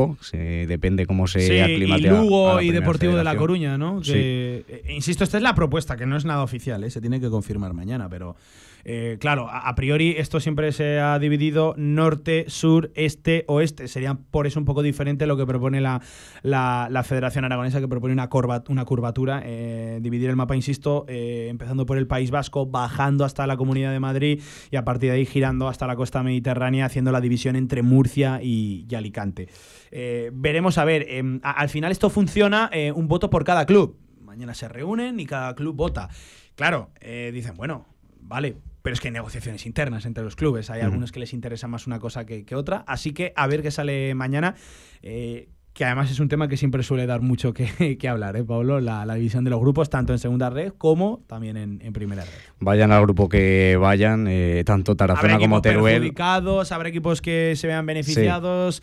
depende 0.66 1.06
cómo 1.06 1.26
se 1.26 1.40
sí, 1.40 1.54
Y 1.54 2.00
Lugo 2.00 2.60
y 2.60 2.70
Deportivo 2.70 3.16
de 3.16 3.24
La 3.24 3.36
Coruña, 3.36 3.78
¿no? 3.78 4.00
Eh, 4.06 4.84
insisto, 4.88 5.24
esta 5.24 5.36
es 5.36 5.42
la 5.42 5.54
propuesta, 5.54 5.96
que 5.96 6.06
no 6.06 6.16
es 6.16 6.24
nada 6.24 6.42
oficial, 6.42 6.84
¿eh? 6.84 6.90
se 6.90 7.00
tiene 7.00 7.20
que 7.20 7.30
confirmar 7.30 7.72
mañana, 7.72 8.08
pero 8.08 8.36
eh, 8.84 9.16
claro, 9.18 9.48
a, 9.50 9.74
priori 9.74 10.14
esto 10.18 10.40
siempre 10.40 10.70
se 10.72 11.00
ha 11.00 11.18
dividido 11.18 11.74
norte, 11.78 12.44
sur, 12.48 12.90
este, 12.94 13.44
oeste. 13.48 13.88
Sería 13.88 14.14
por 14.14 14.46
eso 14.46 14.60
un 14.60 14.66
poco 14.66 14.82
diferente 14.82 15.26
lo 15.26 15.36
que 15.36 15.46
propone 15.46 15.80
la, 15.80 16.02
la, 16.42 17.02
Federación 17.04 17.44
Aragonesa, 17.44 17.80
que 17.80 17.88
propone 17.88 18.12
una, 18.12 18.28
una 18.68 18.84
curvatura, 18.84 19.42
eh, 19.44 19.98
dividir 20.02 20.28
el 20.28 20.36
mapa, 20.36 20.54
insisto, 20.54 21.06
eh, 21.08 21.48
empezando 21.50 21.86
por 21.86 21.96
el 21.96 22.06
País 22.06 22.30
Vasco, 22.30 22.66
bajando 22.66 23.24
hasta 23.24 23.46
la 23.46 23.56
Comunidad 23.56 23.92
de 23.92 24.00
Madrid 24.00 24.42
y 24.70 24.76
a 24.76 24.84
partir 24.84 25.10
de 25.10 25.16
ahí 25.16 25.26
girando 25.26 25.68
hasta 25.68 25.86
la 25.86 25.96
costa 25.96 26.22
mediterránea, 26.22 26.84
haciendo 26.84 27.10
la 27.10 27.20
división 27.20 27.56
entre 27.56 27.82
Murcia 27.82 28.40
y, 28.42 28.86
Alicante. 28.94 29.48
veremos 30.32 30.78
a 30.78 30.84
ver, 30.84 31.08
al 31.42 31.68
final 31.68 31.90
esto 31.90 32.08
funciona 32.08 32.70
un 32.94 33.08
voto 33.08 33.28
por 33.28 33.42
cada 33.42 33.66
club. 33.66 33.98
Mañana 34.22 34.54
se 34.54 34.68
reúnen 34.68 35.18
y 35.18 35.26
cada 35.26 35.56
club 35.56 35.74
vota. 35.74 36.08
Claro, 36.54 36.90
dicen, 37.32 37.56
bueno, 37.56 37.86
vale, 38.20 38.56
pero 38.84 38.92
es 38.92 39.00
que 39.00 39.08
hay 39.08 39.14
negociaciones 39.14 39.64
internas 39.64 40.04
entre 40.04 40.22
los 40.22 40.36
clubes. 40.36 40.68
Hay 40.68 40.82
algunos 40.82 41.10
que 41.10 41.18
les 41.18 41.32
interesa 41.32 41.66
más 41.68 41.86
una 41.86 41.98
cosa 41.98 42.26
que, 42.26 42.44
que, 42.44 42.54
otra. 42.54 42.84
Así 42.86 43.14
que 43.14 43.32
a 43.34 43.46
ver 43.46 43.62
qué 43.62 43.70
sale 43.70 44.14
mañana. 44.14 44.56
Eh, 45.00 45.48
que 45.74 45.84
además 45.84 46.10
es 46.10 46.20
un 46.20 46.28
tema 46.28 46.48
que 46.48 46.56
siempre 46.56 46.82
suele 46.82 47.04
dar 47.06 47.20
mucho 47.20 47.52
que, 47.52 47.98
hablar, 48.08 48.36
¿eh, 48.36 48.44
Pablo? 48.44 48.80
La, 48.80 49.06
división 49.14 49.42
de 49.42 49.50
los 49.50 49.58
grupos, 49.58 49.90
tanto 49.90 50.12
en 50.12 50.18
segunda 50.18 50.48
red 50.48 50.72
como 50.76 51.22
también 51.26 51.56
en, 51.56 51.92
primera 51.92 52.24
red. 52.24 52.30
Vayan 52.60 52.92
al 52.92 53.02
grupo 53.02 53.28
que 53.28 53.76
vayan, 53.80 54.26
eh, 54.28 54.62
tanto 54.64 54.96
Tarazona 54.96 55.38
como 55.38 55.62
Teruel. 55.62 56.12
habrá 56.16 56.88
equipos 56.88 57.20
que 57.20 57.54
se 57.56 57.66
vean 57.66 57.86
beneficiados. 57.86 58.82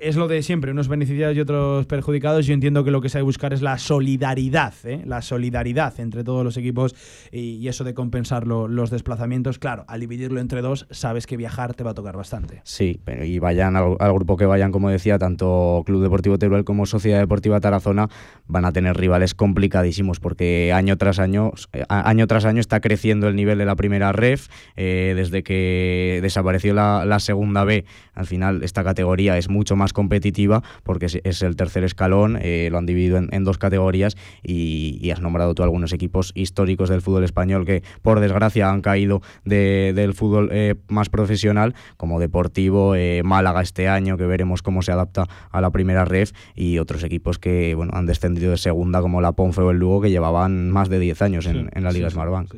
Es 0.00 0.16
lo 0.16 0.28
de 0.28 0.42
siempre, 0.42 0.72
unos 0.72 0.88
beneficiados 0.88 1.36
y 1.36 1.40
otros 1.40 1.86
perjudicados. 1.86 2.46
Yo 2.46 2.54
entiendo 2.54 2.84
que 2.84 2.90
lo 2.90 3.00
que 3.00 3.08
se 3.08 3.18
ha 3.18 3.20
de 3.20 3.24
buscar 3.24 3.52
es 3.52 3.60
la 3.60 3.76
solidaridad, 3.78 4.72
¿eh? 4.84 5.02
la 5.04 5.20
solidaridad 5.20 5.98
entre 6.00 6.24
todos 6.24 6.44
los 6.44 6.56
equipos 6.56 6.94
y, 7.30 7.68
eso 7.68 7.84
de 7.84 7.94
compensar 7.94 8.46
los 8.46 8.90
desplazamientos. 8.90 9.58
Claro, 9.58 9.84
al 9.88 10.00
dividirlo 10.00 10.40
entre 10.40 10.62
dos, 10.62 10.86
sabes 10.90 11.26
que 11.26 11.36
viajar 11.36 11.74
te 11.74 11.84
va 11.84 11.92
a 11.92 11.94
tocar 11.94 12.16
bastante. 12.16 12.60
Sí, 12.64 13.00
pero 13.04 13.24
y 13.24 13.38
vayan 13.38 13.76
al, 13.76 13.96
grupo 14.12 14.36
que 14.36 14.46
vayan, 14.46 14.72
como 14.72 14.90
decía, 14.90 15.18
tanto 15.18 15.82
Club 15.86 16.02
Deportivo 16.02 16.38
Teruel 16.38 16.64
como 16.64 16.86
Sociedad 16.86 17.18
Deportiva 17.18 17.60
Tarazona 17.60 18.08
van 18.46 18.64
a 18.64 18.72
tener 18.72 18.96
rivales 18.96 19.34
complicadísimos 19.34 20.20
porque 20.20 20.72
año 20.74 20.96
tras 20.98 21.18
año, 21.18 21.52
año 21.88 22.26
tras 22.26 22.44
año 22.44 22.60
está 22.60 22.80
creciendo 22.80 23.28
el 23.28 23.36
nivel 23.36 23.58
de 23.58 23.64
la 23.64 23.76
primera 23.76 24.12
ref. 24.12 24.48
Eh, 24.76 25.14
desde 25.16 25.42
que 25.42 26.20
desapareció 26.22 26.74
la, 26.74 27.18
segunda 27.20 27.64
B, 27.64 27.84
al 28.14 28.26
final 28.26 28.62
esta 28.62 28.84
categoría 28.84 29.38
es 29.38 29.48
mucho 29.48 29.76
más 29.76 29.81
competitiva 29.92 30.62
porque 30.84 31.06
es, 31.06 31.42
el 31.42 31.56
tercer 31.56 31.84
escalón, 31.84 32.38
eh, 32.40 32.68
lo 32.70 32.78
han 32.78 32.86
dividido 32.86 33.18
en, 33.18 33.44
dos 33.44 33.58
categorías 33.58 34.16
y, 34.42 35.10
has 35.10 35.20
nombrado 35.20 35.54
tú 35.54 35.62
algunos 35.62 35.92
equipos 35.92 36.32
históricos 36.34 36.88
del 36.88 37.02
fútbol 37.02 37.24
español 37.24 37.66
que 37.66 37.82
por 38.00 38.20
desgracia 38.20 38.70
han 38.70 38.80
caído 38.80 39.20
del 39.44 40.14
fútbol 40.14 40.50
más 40.88 41.10
profesional 41.10 41.74
como 41.96 42.20
Deportivo, 42.20 42.94
Málaga 43.24 43.62
este 43.62 43.88
año 43.88 44.16
que 44.16 44.26
veremos 44.26 44.62
cómo 44.62 44.82
se 44.82 44.92
adapta 44.92 45.26
a 45.50 45.60
la 45.60 45.70
primera 45.70 46.04
red 46.04 46.28
y 46.54 46.78
otros 46.78 47.02
equipos 47.02 47.38
que 47.38 47.74
bueno, 47.74 47.92
han 47.94 48.06
descendido 48.06 48.52
de 48.52 48.58
segunda 48.58 49.00
como 49.00 49.20
la 49.20 49.32
Ponfe 49.32 49.60
o 49.60 49.70
el 49.70 49.78
Lugo 49.78 50.02
que 50.02 50.10
llevaban 50.10 50.70
más 50.70 50.88
de 50.88 50.98
10 50.98 51.22
años 51.22 51.46
en, 51.46 51.70
la 51.74 51.92
Liga 51.92 52.08
sí, 52.08 52.14
Smartbank. 52.14 52.54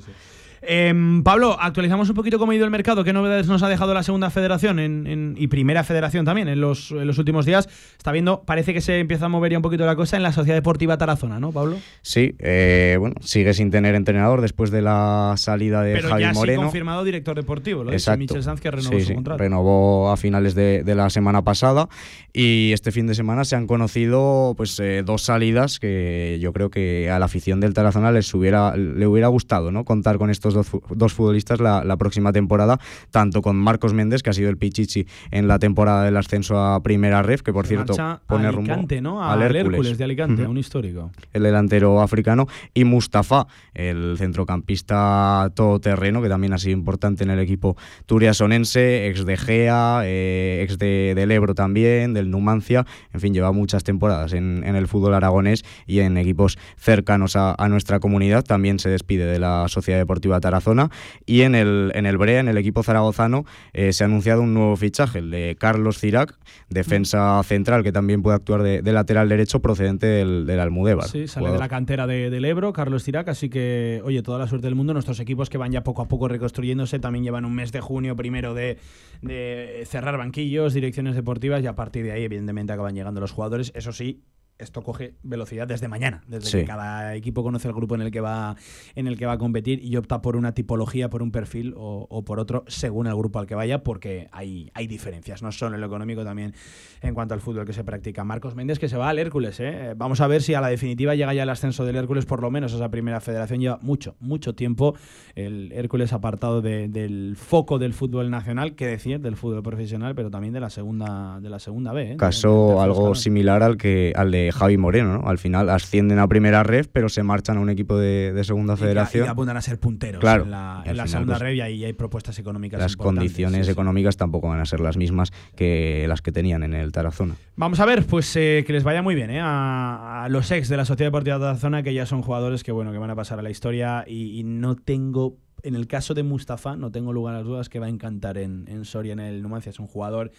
Em, 0.67 1.23
Pablo, 1.23 1.57
actualizamos 1.61 2.09
un 2.09 2.15
poquito 2.15 2.39
cómo 2.39 2.53
ha 2.53 2.55
ido 2.55 2.65
el 2.65 2.71
mercado, 2.71 3.05
qué 3.05 3.13
novedades 3.13 3.47
nos 3.47 3.63
ha 3.63 3.69
dejado 3.69 3.93
la 3.95 4.03
segunda 4.03 4.31
federación 4.31 5.35
y 5.37 5.47
primera 5.49 5.85
federación 5.85 6.25
también 6.25 6.49
en 6.49 6.61
los, 6.61 6.91
últimos 6.91 7.47
días. 7.47 7.69
Está 7.97 8.13
viendo, 8.13 8.43
parece 8.43 8.73
que 8.73 8.81
se 8.81 8.99
empieza 8.99 9.27
a 9.27 9.29
mover 9.29 9.53
ya 9.53 9.59
un 9.59 9.63
poquito 9.63 9.85
la 9.87 9.97
cosa 9.97 10.17
en 10.17 10.23
la 10.23 10.33
Sociedad 10.33 10.57
Deportiva 10.57 10.97
Tarazona, 10.97 11.39
¿no, 11.39 11.53
Pablo? 11.53 11.77
Sí, 12.03 12.35
eh, 12.39 12.97
bueno, 12.99 13.17
sigue 13.21 13.55
sin 13.55 13.71
tener 13.71 13.95
entrenador 13.95 14.41
después 14.41 14.71
de 14.71 14.83
la 14.83 15.35
salida 15.37 15.83
de 15.83 15.95
Pero 15.95 16.09
Javi 16.09 16.23
ya 16.23 16.33
Moreno. 16.33 16.61
Sí 16.61 16.65
confirmado 16.65 17.05
director 17.05 17.37
deportivo, 17.37 17.85
lo 17.85 17.93
Exacto. 17.93 18.19
Michel 18.19 18.43
Sanz 18.43 18.61
que 18.61 18.71
renovó 18.71 19.01
su 19.01 19.15
contrato. 19.15 19.39
renovó 19.39 20.11
a 20.11 20.17
finales 20.17 20.55
de, 20.55 20.83
la 20.95 21.11
semana 21.11 21.43
pasada 21.43 21.89
y 22.33 22.71
este 22.73 22.93
fin 22.93 23.09
de 23.09 23.17
semana 23.17 23.45
se 23.45 23.57
han 23.57 23.67
conocido 23.67 24.55
pues 24.57 24.79
eh, 24.79 25.03
dos 25.05 25.23
salidas 25.23 25.81
que 25.81 26.39
yo 26.41 26.53
creo 26.53 26.71
que 26.71 27.11
a 27.11 27.19
la 27.19 27.25
afición 27.25 27.59
del 27.59 27.75
Tarazona 27.75 28.13
les 28.13 28.33
hubiera, 28.33 28.77
le 28.77 29.07
hubiera 29.07 29.27
gustado, 29.29 29.73
¿no? 29.73 29.85
Contar 29.85 30.19
con 30.19 30.31
estos 30.31 30.54
dos, 30.55 31.13
futbolistas 31.13 31.61
la, 31.61 31.97
próxima 31.97 32.33
temporada, 32.33 32.79
tanto 33.11 33.43
con 33.43 33.57
Marcos 33.57 33.95
Méndez, 33.95 34.23
que 34.23 34.31
ha 34.31 34.33
sido 34.33 34.51
el 34.51 34.57
Pichichi 34.57 35.07
en 35.31 35.49
la 35.49 35.59
temporada 35.59 36.05
del 36.05 36.17
ascenso 36.17 36.59
a 36.59 36.83
Primera 36.83 37.23
Ref, 37.23 37.43
que 37.43 37.53
por 37.53 37.67
cierto 37.67 37.95
pone 38.27 38.47
Alicante, 38.47 39.01
¿no? 39.01 39.23
al 39.23 39.43
Hércules. 39.43 39.99
de 39.99 40.05
Alicante, 40.05 40.47
un 40.47 40.59
histórico. 40.59 41.11
El 41.33 41.43
delantero 41.43 42.01
africano, 42.01 42.47
y 42.73 42.85
Mustafa, 42.85 43.47
el 43.75 44.17
centrocampista 44.19 45.51
todoterreno, 45.55 46.23
que 46.23 46.29
también 46.29 46.53
ha 46.53 46.59
sido 46.59 46.73
importante 46.73 47.25
en 47.25 47.31
el 47.31 47.39
equipo 47.39 47.77
turiasonense, 48.07 49.09
ex 49.09 49.25
de 49.25 49.37
Gea, 49.37 50.03
eh, 50.05 50.61
ex 50.63 50.79
de, 50.79 51.15
del 51.15 51.31
Ebro 51.31 51.55
también, 51.55 52.15
del 52.15 52.31
Numancia, 52.31 52.87
en 53.13 53.21
fin, 53.21 53.35
lleva 53.35 53.53
muchas 53.53 53.85
temporadas 53.85 54.33
en, 54.33 54.65
el 54.65 54.89
fútbol 54.89 55.15
aragonés 55.15 55.65
y 55.87 56.01
en 56.01 56.17
equipos 56.17 56.59
cercanos 56.77 57.37
a, 57.37 57.55
a 57.57 57.69
nuestra 57.69 58.01
comunidad. 58.01 58.45
También 58.45 58.79
se 58.79 58.89
despide 58.89 59.27
de 59.27 59.39
la 59.39 59.69
Sociedad 59.69 59.99
Deportiva 59.99 60.41
Tarazona. 60.45 60.91
Y 61.25 61.41
en 61.41 61.55
el, 61.55 61.91
en 61.95 62.05
el 62.05 62.19
Brea, 62.19 62.41
en 62.41 62.49
el 62.49 62.59
equipo 62.59 62.83
zaragozano, 62.83 63.47
eh, 63.73 63.95
se 63.95 64.05
ha 64.05 64.07
anunciado 64.07 64.43
un 64.43 64.53
nuevo 64.53 64.77
fichaje, 64.77 65.21
el 65.21 65.31
de 65.31 65.57
Carlos 65.59 65.99
Cirac, 65.99 66.39
defensa 66.69 67.43
central, 67.45 67.83
que 67.83 67.93
también 67.93 68.23
puede 68.23 68.37
actuar 68.37 68.63
de, 68.63 68.93
lateral 68.93 69.29
derecho 69.29 69.61
procedente 69.61 70.07
del, 70.07 70.45
del 70.47 70.61
Almudévar. 70.61 71.09
Sí, 71.09 71.27
sale 71.27 71.51
de 71.51 71.59
la 71.59 71.69
cantera 71.69 72.07
del 72.07 72.45
Ebro, 72.45 72.75
Carlos 72.75 73.05
Cirac, 73.05 73.29
así 73.29 73.49
que, 73.49 74.03
oye, 74.05 74.23
toda 74.23 74.39
la 74.39 74.47
suerte 74.47 74.67
del 74.67 74.75
mundo. 74.75 74.93
Nuestros 74.93 75.19
equipos 75.19 75.49
que 75.49 75.57
van 75.57 75.73
ya 75.73 75.83
poco 75.83 76.03
a 76.03 76.09
poco 76.09 76.29
reconstruyéndose 76.29 76.99
también 76.99 77.25
llevan 77.25 77.47
un 77.47 77.55
mes 77.55 77.73
de 77.73 77.81
junio 77.81 78.15
primero 78.15 78.53
de, 78.53 78.77
de 79.23 79.85
cerrar 79.87 80.19
banquillos, 80.19 80.75
direcciones 80.75 81.15
deportivas 81.15 81.63
y 81.63 81.67
a 81.67 81.75
partir 81.75 82.05
de 82.05 82.13
ahí, 82.13 82.25
evidentemente, 82.25 82.73
acaban 82.75 82.95
llegando 82.95 83.21
los 83.21 83.33
jugadores. 83.33 83.73
Eso 83.75 83.93
sí, 83.93 84.23
esto 84.59 84.83
coge 84.83 85.15
velocidad 85.23 85.67
desde 85.67 85.89
mañana, 85.89 86.23
desde 86.29 86.61
que 86.61 86.65
cada 86.65 87.15
equipo 87.17 87.43
conoce 87.43 87.67
el 87.67 87.75
grupo 87.75 87.97
en 87.97 88.03
el 88.03 88.11
que 88.11 88.21
va 88.21 88.57
en 88.95 89.09
el 89.09 89.19
que 89.19 89.27
va 89.27 89.33
a 89.33 89.39
competir 89.39 89.85
y 89.85 89.97
opta 89.97 90.23
por 90.23 90.37
una 90.37 90.55
tipología, 90.55 91.11
por 91.11 91.23
un 91.23 91.33
perfil 91.33 91.75
o, 91.77 92.25
por 92.25 92.39
otro 92.39 92.65
según 92.69 93.07
el 93.07 93.17
grupo 93.17 93.39
al 93.41 93.47
que 93.47 93.55
vaya, 93.55 93.83
porque 93.83 94.29
hay, 94.33 94.71
hay 94.75 94.87
diferencias, 94.87 95.43
no 95.43 95.51
solo 95.51 95.75
en 95.75 95.81
lo 95.81 95.87
económico, 95.87 96.25
también 96.25 96.55
en 97.03 97.15
cuanto 97.15 97.35
al 97.35 97.41
fútbol 97.41 97.67
que 97.67 97.73
se 97.73 97.85
practica. 97.85 98.23
Marcos 98.25 98.55
Méndez 98.55 98.79
que 98.79 98.89
se 98.89 98.97
va 98.97 99.09
al 99.09 99.19
Hércules, 99.19 99.59
¿eh? 99.61 99.95
vamos 99.97 100.21
a 100.21 100.27
ver 100.29 100.43
si 100.43 100.55
a 100.55 100.61
la 100.61 100.69
definitiva 100.69 101.15
llega 101.15 101.35
ya 101.35 101.43
el 101.43 101.51
ascenso 101.51 101.85
del 101.85 101.97
Hércules, 101.97 102.25
por 102.25 102.41
lo 102.41 102.51
menos 102.51 102.73
esa 102.73 102.91
primera 102.91 103.21
federación 103.21 103.61
lleva 103.61 103.79
mucho, 103.83 104.17
mucho 104.21 104.55
tiempo 104.55 104.95
el 105.35 105.73
Hércules 105.73 106.13
apartado 106.13 106.63
del 106.63 107.37
foco 107.37 107.79
del 107.79 107.93
fútbol 107.93 108.31
nacional, 108.31 108.75
que 108.75 108.87
decir, 108.87 109.21
del 109.21 109.37
fútbol 109.37 109.63
profesional, 109.63 110.15
pero 110.15 110.31
también 110.31 110.55
de 110.55 110.61
la 110.61 110.71
segunda 110.71 111.41
de 111.41 111.51
la 111.51 111.59
segunda 111.59 111.93
B. 111.93 112.13
¿eh? 112.13 112.17
Caso 112.17 112.81
algo 112.81 113.15
similar 113.15 113.63
al 113.63 113.77
que 113.77 114.13
al 114.15 114.31
de 114.31 114.53
Javi 114.55 114.77
Moreno, 114.77 115.19
¿no? 115.19 115.29
Al 115.29 115.39
final 115.39 115.69
ascienden 115.69 116.19
a 116.19 116.29
primera 116.29 116.63
red, 116.63 116.87
pero 116.93 117.09
se 117.09 117.23
marchan 117.23 117.57
a 117.57 117.61
un 117.61 117.71
equipo 117.71 117.99
de, 117.99 118.41
segunda 118.45 118.77
federación. 118.77 119.27
Y, 119.27 119.29
apuntan 119.29 119.57
a 119.57 119.61
ser 119.61 119.79
punteros 119.79 120.23
en 120.23 120.51
la, 120.51 121.07
segunda 121.07 121.35
pues, 121.35 121.41
red 121.41 121.55
y 121.55 121.61
ahí 121.61 121.85
hay 121.85 121.93
propuestas 121.93 122.39
económicas. 122.39 122.81
Las 122.81 122.97
condiciones 122.97 123.69
económicas 123.69 124.17
tampoco 124.17 124.49
van 124.49 124.61
a 124.61 124.67
ser 124.67 124.81
las 124.81 124.97
mismas 124.97 125.33
que 125.57 126.07
las 126.09 126.23
que 126.23 126.33
tenían 126.33 126.63
en 126.63 126.75
el 126.75 126.93
Tarazona. 126.93 127.35
Vamos 127.57 127.81
a 127.81 127.87
ver, 127.87 128.05
pues 128.07 128.35
eh, 128.37 128.65
que 128.67 128.73
les 128.73 128.85
vaya 128.85 129.03
muy 129.03 129.15
bien 129.15 129.31
¿eh? 129.31 129.41
a, 129.43 130.27
los 130.31 130.51
ex 130.51 130.69
de 130.69 130.77
la 130.77 130.85
Sociedad 130.85 131.09
Deportiva 131.09 131.39
Tarazona, 131.39 131.83
que 131.83 131.93
ya 131.93 132.07
son 132.07 132.23
jugadores 132.23 132.63
que 132.63 132.73
bueno 132.73 132.93
que 132.93 132.99
van 132.99 133.11
a 133.11 133.17
pasar 133.17 133.39
a 133.39 133.43
la 133.43 133.51
historia 133.51 134.05
y, 134.07 134.43
no 134.45 134.77
tengo 134.77 135.39
en 135.63 135.75
el 135.75 135.87
caso 135.87 136.15
de 136.15 136.23
Mustafa, 136.23 136.77
no 136.77 136.91
tengo 136.93 137.13
lugar 137.13 137.35
a 137.35 137.39
las 137.39 137.47
dudas 137.47 137.69
que 137.69 137.81
va 137.81 137.87
a 137.87 137.89
encantar 137.89 138.37
en, 138.39 138.67
en 138.69 138.85
Soria, 138.85 139.15
en 139.15 139.21
el 139.21 139.43
Numancia. 139.43 139.71
Es 139.71 139.81
un 139.81 139.87
jugador 139.87 140.31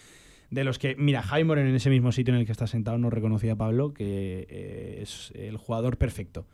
de 0.50 0.64
los 0.64 0.78
que, 0.78 0.94
mira, 0.96 1.22
Jaime 1.22 1.60
en 1.60 1.74
ese 1.74 1.90
mismo 1.90 2.12
sitio 2.12 2.34
en 2.34 2.40
el 2.40 2.46
que 2.46 2.52
está 2.52 2.66
sentado 2.66 2.98
no 2.98 3.10
reconocía 3.10 3.56
Pablo, 3.56 3.92
que 3.92 4.46
eh, 4.48 4.98
es 5.02 5.32
el 5.34 5.56
jugador 5.56 5.96
perfecto. 5.96 6.46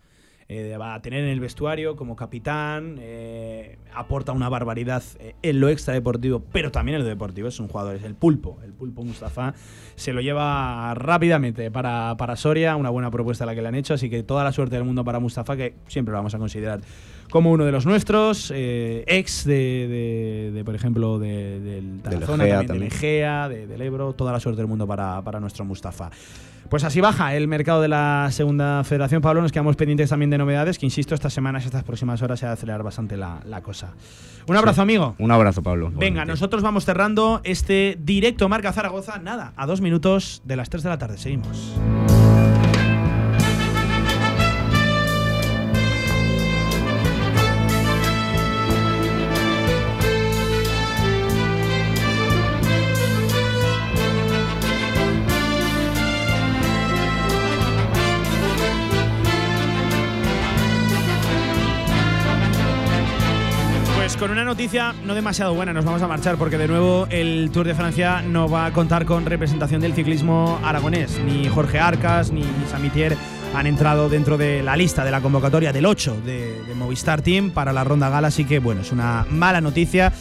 Eh, 0.53 0.77
va 0.77 0.95
a 0.95 1.03
tener 1.03 1.25
en 1.25 1.31
el 1.31 1.41
vestuario 1.41 1.97
como 1.97 2.15
capitán, 2.17 2.97
eh, 3.01 3.79
aporta 3.95 4.33
una 4.33 4.49
barbaridad 4.49 5.03
en 5.43 5.61
lo 5.61 5.69
extradeportivo, 5.69 6.43
pero 6.53 6.71
también 6.71 6.97
en 6.97 7.03
lo 7.03 7.09
deportivo. 7.09 7.49
Es 7.49 7.59
un 7.59 7.69
jugador, 7.69 7.97
es 7.97 8.05
el 8.05 8.15
pulpo, 8.15 8.59
el 8.65 8.73
pulpo 8.73 9.03
Mustafa. 9.03 9.55
Se 9.95 10.13
lo 10.13 10.21
lleva 10.21 10.95
rápidamente 10.95 11.71
para, 11.71 12.17
para 12.17 12.37
Soria, 12.37 12.77
una 12.77 12.91
buena 12.91 13.11
propuesta 13.11 13.47
la 13.47 13.55
que 13.55 13.63
le 13.63 13.69
han 13.69 13.75
hecho, 13.75 13.95
así 13.95 14.11
que 14.11 14.23
toda 14.23 14.45
la 14.45 14.53
suerte 14.53 14.77
del 14.77 14.85
mundo 14.85 15.05
para 15.05 15.21
Mustafa, 15.21 15.57
que 15.57 15.75
siempre 15.89 16.13
lo 16.13 16.19
vamos 16.19 16.35
a 16.35 16.39
considerar 16.39 16.81
como 17.33 17.51
uno 17.51 17.65
de 17.65 17.73
los 17.73 17.87
nuestros, 17.87 18.53
eh, 18.55 19.05
ex 19.07 19.47
de, 19.47 20.63
por 20.67 20.75
ejemplo, 20.75 21.19
del 21.19 22.01
Tarazona, 22.03 22.45
de 22.45 22.67
también, 22.67 22.91
de 22.91 23.67
del 23.67 23.81
Ebro, 23.81 24.13
toda 24.13 24.33
la 24.33 24.39
suerte 24.39 24.61
del 24.61 24.69
mundo 24.69 24.87
para, 24.87 25.23
para 25.23 25.41
nuestro 25.41 25.65
Mustafa. 25.65 26.11
Pues 26.69 26.85
así 26.85 27.01
baja 27.01 27.35
el 27.35 27.49
mercado 27.49 27.83
de 27.83 27.89
la 27.89 28.29
segunda 28.31 28.83
federación, 28.85 29.21
Pablo. 29.23 29.43
Nos 29.43 29.53
quedamos 29.53 29.77
pendientes 29.77 30.11
también 30.11 30.31
de 30.31 30.39
novedades, 30.39 30.79
que 30.79 30.87
insisto, 30.87 31.15
estas 31.15 31.33
semanas, 31.33 31.65
estas 31.65 31.85
próximas 31.85 32.23
horas 32.23 32.41
se 32.41 32.47
va 32.47 32.51
a 32.51 32.55
acelerar 32.55 32.83
bastante 32.83 33.17
la, 33.17 33.61
cosa. 33.63 33.93
Un 34.47 34.57
abrazo, 34.57 34.83
amigo. 34.83 35.15
Un 35.19 35.31
abrazo, 35.31 35.63
Pablo. 35.63 35.93
Venga, 35.95 36.25
nosotros 36.25 36.63
vamos 36.63 36.85
cerrando 36.85 37.41
este 37.45 37.99
directo 38.01 38.49
Marca 38.49 38.73
Zaragoza. 38.73 39.19
Nada, 39.19 39.53
a 39.57 39.67
dos 39.67 39.81
minutos 39.81 40.43
de 40.45 40.57
las 40.57 40.71
3 40.71 40.83
de 40.83 40.89
la 40.89 40.99
tarde. 40.99 41.19
Seguimos. 41.19 41.75
Noticia 64.53 64.95
no 65.07 65.15
demasiado 65.15 65.55
buena, 65.55 65.73
nos 65.73 65.87
vamos 65.87 66.03
a 66.03 66.09
marchar 66.09 66.37
porque 66.37 66.59
de 66.59 66.69
nuevo 66.69 67.07
el 67.09 67.51
Tour 67.55 67.67
de 67.67 67.75
Francia 67.75 68.21
no 68.21 68.51
va 68.51 68.67
a 68.67 68.73
contar 68.75 69.07
con 69.07 69.25
representación 69.25 69.81
del 69.81 69.95
ciclismo 69.95 70.61
aragonés, 70.63 71.19
ni 71.25 71.49
Jorge 71.49 71.81
Arcas, 71.81 72.33
ni 72.33 72.45
Samitier 72.71 73.17
han 73.55 73.67
entrado 73.67 74.11
dentro 74.11 74.37
de 74.37 74.63
la 74.63 74.77
lista 74.77 75.07
de 75.07 75.11
la 75.11 75.23
convocatoria 75.23 75.73
del 75.73 75.87
8 75.87 76.21
de, 76.27 76.63
de 76.65 76.75
Movistar 76.75 77.23
Team 77.23 77.51
para 77.51 77.73
la 77.73 77.83
ronda 77.83 78.11
gala, 78.11 78.29
así 78.29 78.45
que 78.45 78.59
bueno, 78.59 78.83
es 78.83 78.93
una 78.93 79.25
mala 79.31 79.63
noticia 79.63 80.13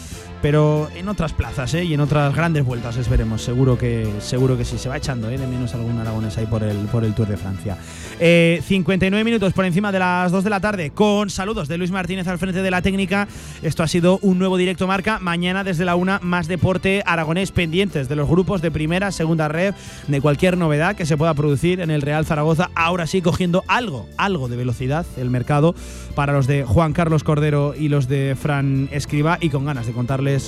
pero 0.42 0.90
en 0.96 1.08
otras 1.08 1.34
plazas 1.34 1.74
¿eh? 1.74 1.84
y 1.84 1.94
en 1.94 2.00
otras 2.00 2.36
grandes 2.36 2.66
vueltas 2.66 2.98
esperemos. 2.98 3.42
Seguro 3.42 3.78
que 3.78 4.08
seguro 4.20 4.58
que 4.58 4.66
sí. 4.66 4.78
Se 4.78 4.90
va 4.90 4.98
echando 4.98 5.30
¿eh? 5.30 5.38
de 5.38 5.48
menos 5.48 5.74
algún 5.74 6.00
aragones 6.00 6.38
ahí 6.38 6.46
por 6.46 6.64
el 6.64 6.78
por 6.88 7.04
el 7.04 7.14
Tour 7.14 7.28
de 7.28 7.38
Francia. 7.38 7.78
59 8.20 9.20
eh, 9.20 9.24
minutos 9.24 9.54
por 9.54 9.66
encima 9.66 9.92
de 9.92 10.00
las 10.00 10.32
2 10.32 10.44
de 10.44 10.50
la 10.50 10.60
tarde. 10.60 10.92
Con 10.92 11.30
saludos 11.30 11.68
de 11.68 11.78
Luis 11.78 11.92
Martínez 11.92 12.28
al 12.28 12.40
frente 12.40 12.62
de 12.62 12.72
la 12.72 12.82
técnica. 12.82 13.28
Esto 13.62 13.84
ha 13.84 13.88
sido 13.88 14.20
un 14.22 14.40
nuevo 14.40 14.58
directo 14.58 14.88
marca. 14.88 15.20
Mañana 15.20 15.64
desde 15.64 15.86
la 15.86 15.96
una 15.96 16.20
más 16.22 16.48
deporte 16.48 17.04
aragonés 17.06 17.52
pendientes 17.52 18.10
de 18.10 18.16
los 18.16 18.28
grupos 18.28 18.62
de 18.62 18.72
primera 18.72 19.12
segunda 19.12 19.48
red 19.48 19.74
de 20.08 20.22
cualquier 20.22 20.58
novedad 20.58 20.96
que 20.96 21.06
se 21.06 21.18
pueda 21.18 21.34
producir 21.34 21.82
en 21.82 21.92
el 21.92 22.02
Real 22.02 22.26
Zaragoza. 22.26 22.70
Ahora 22.76 23.08
sí 23.08 23.22
cogiendo 23.22 23.64
algo 23.68 24.08
algo 24.18 24.48
de 24.48 24.58
velocidad 24.58 25.06
el 25.18 25.30
mercado 25.30 25.76
para 26.16 26.34
los 26.34 26.48
de 26.48 26.64
Juan 26.64 26.94
Carlos 26.94 27.24
Cordero 27.24 27.74
y 27.78 27.90
los 27.90 28.08
de 28.08 28.36
Fran 28.40 28.90
Escriba 28.92 29.38
y 29.42 29.50
con 29.50 29.66
ganas 29.66 29.86
de 29.86 29.94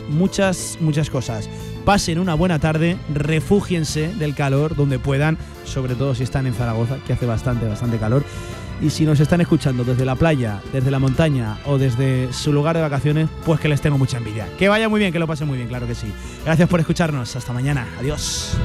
muchas, 0.10 0.78
muchas 0.80 1.10
cosas. 1.10 1.50
Pasen 1.86 2.20
una 2.20 2.34
buena 2.34 2.60
tarde, 2.60 2.98
refúgiense 3.14 4.14
del 4.16 4.36
calor 4.36 4.76
donde 4.76 5.00
puedan, 5.00 5.38
sobre 5.66 5.96
todo 5.96 6.16
si 6.16 6.24
están 6.24 6.48
en 6.48 6.54
Zaragoza, 6.54 6.98
que 7.06 7.14
hace 7.14 7.26
bastante, 7.26 7.68
bastante 7.68 7.98
calor. 7.98 8.24
Y 8.82 8.90
si 8.90 9.06
nos 9.06 9.20
están 9.20 9.40
escuchando 9.42 9.84
desde 9.84 10.06
la 10.06 10.16
playa, 10.16 10.62
desde 10.74 10.92
la 10.92 11.00
montaña 11.00 11.58
o 11.66 11.78
desde 11.78 12.32
su 12.34 12.52
lugar 12.52 12.76
de 12.76 12.82
vacaciones, 12.82 13.30
pues 13.46 13.60
que 13.60 13.70
les 13.70 13.82
tengo 13.82 13.98
mucha 13.98 14.18
envidia. 14.18 14.48
Que 14.58 14.68
vaya 14.68 14.90
muy 14.90 15.00
bien, 15.00 15.14
que 15.14 15.20
lo 15.20 15.28
pasen 15.28 15.48
muy 15.48 15.58
bien, 15.58 15.70
claro 15.70 15.88
que 15.88 15.96
sí. 15.96 16.12
Gracias 16.44 16.68
por 16.68 16.80
escucharnos. 16.80 17.36
Hasta 17.36 17.54
mañana. 17.54 17.88
Adiós. 18.00 18.58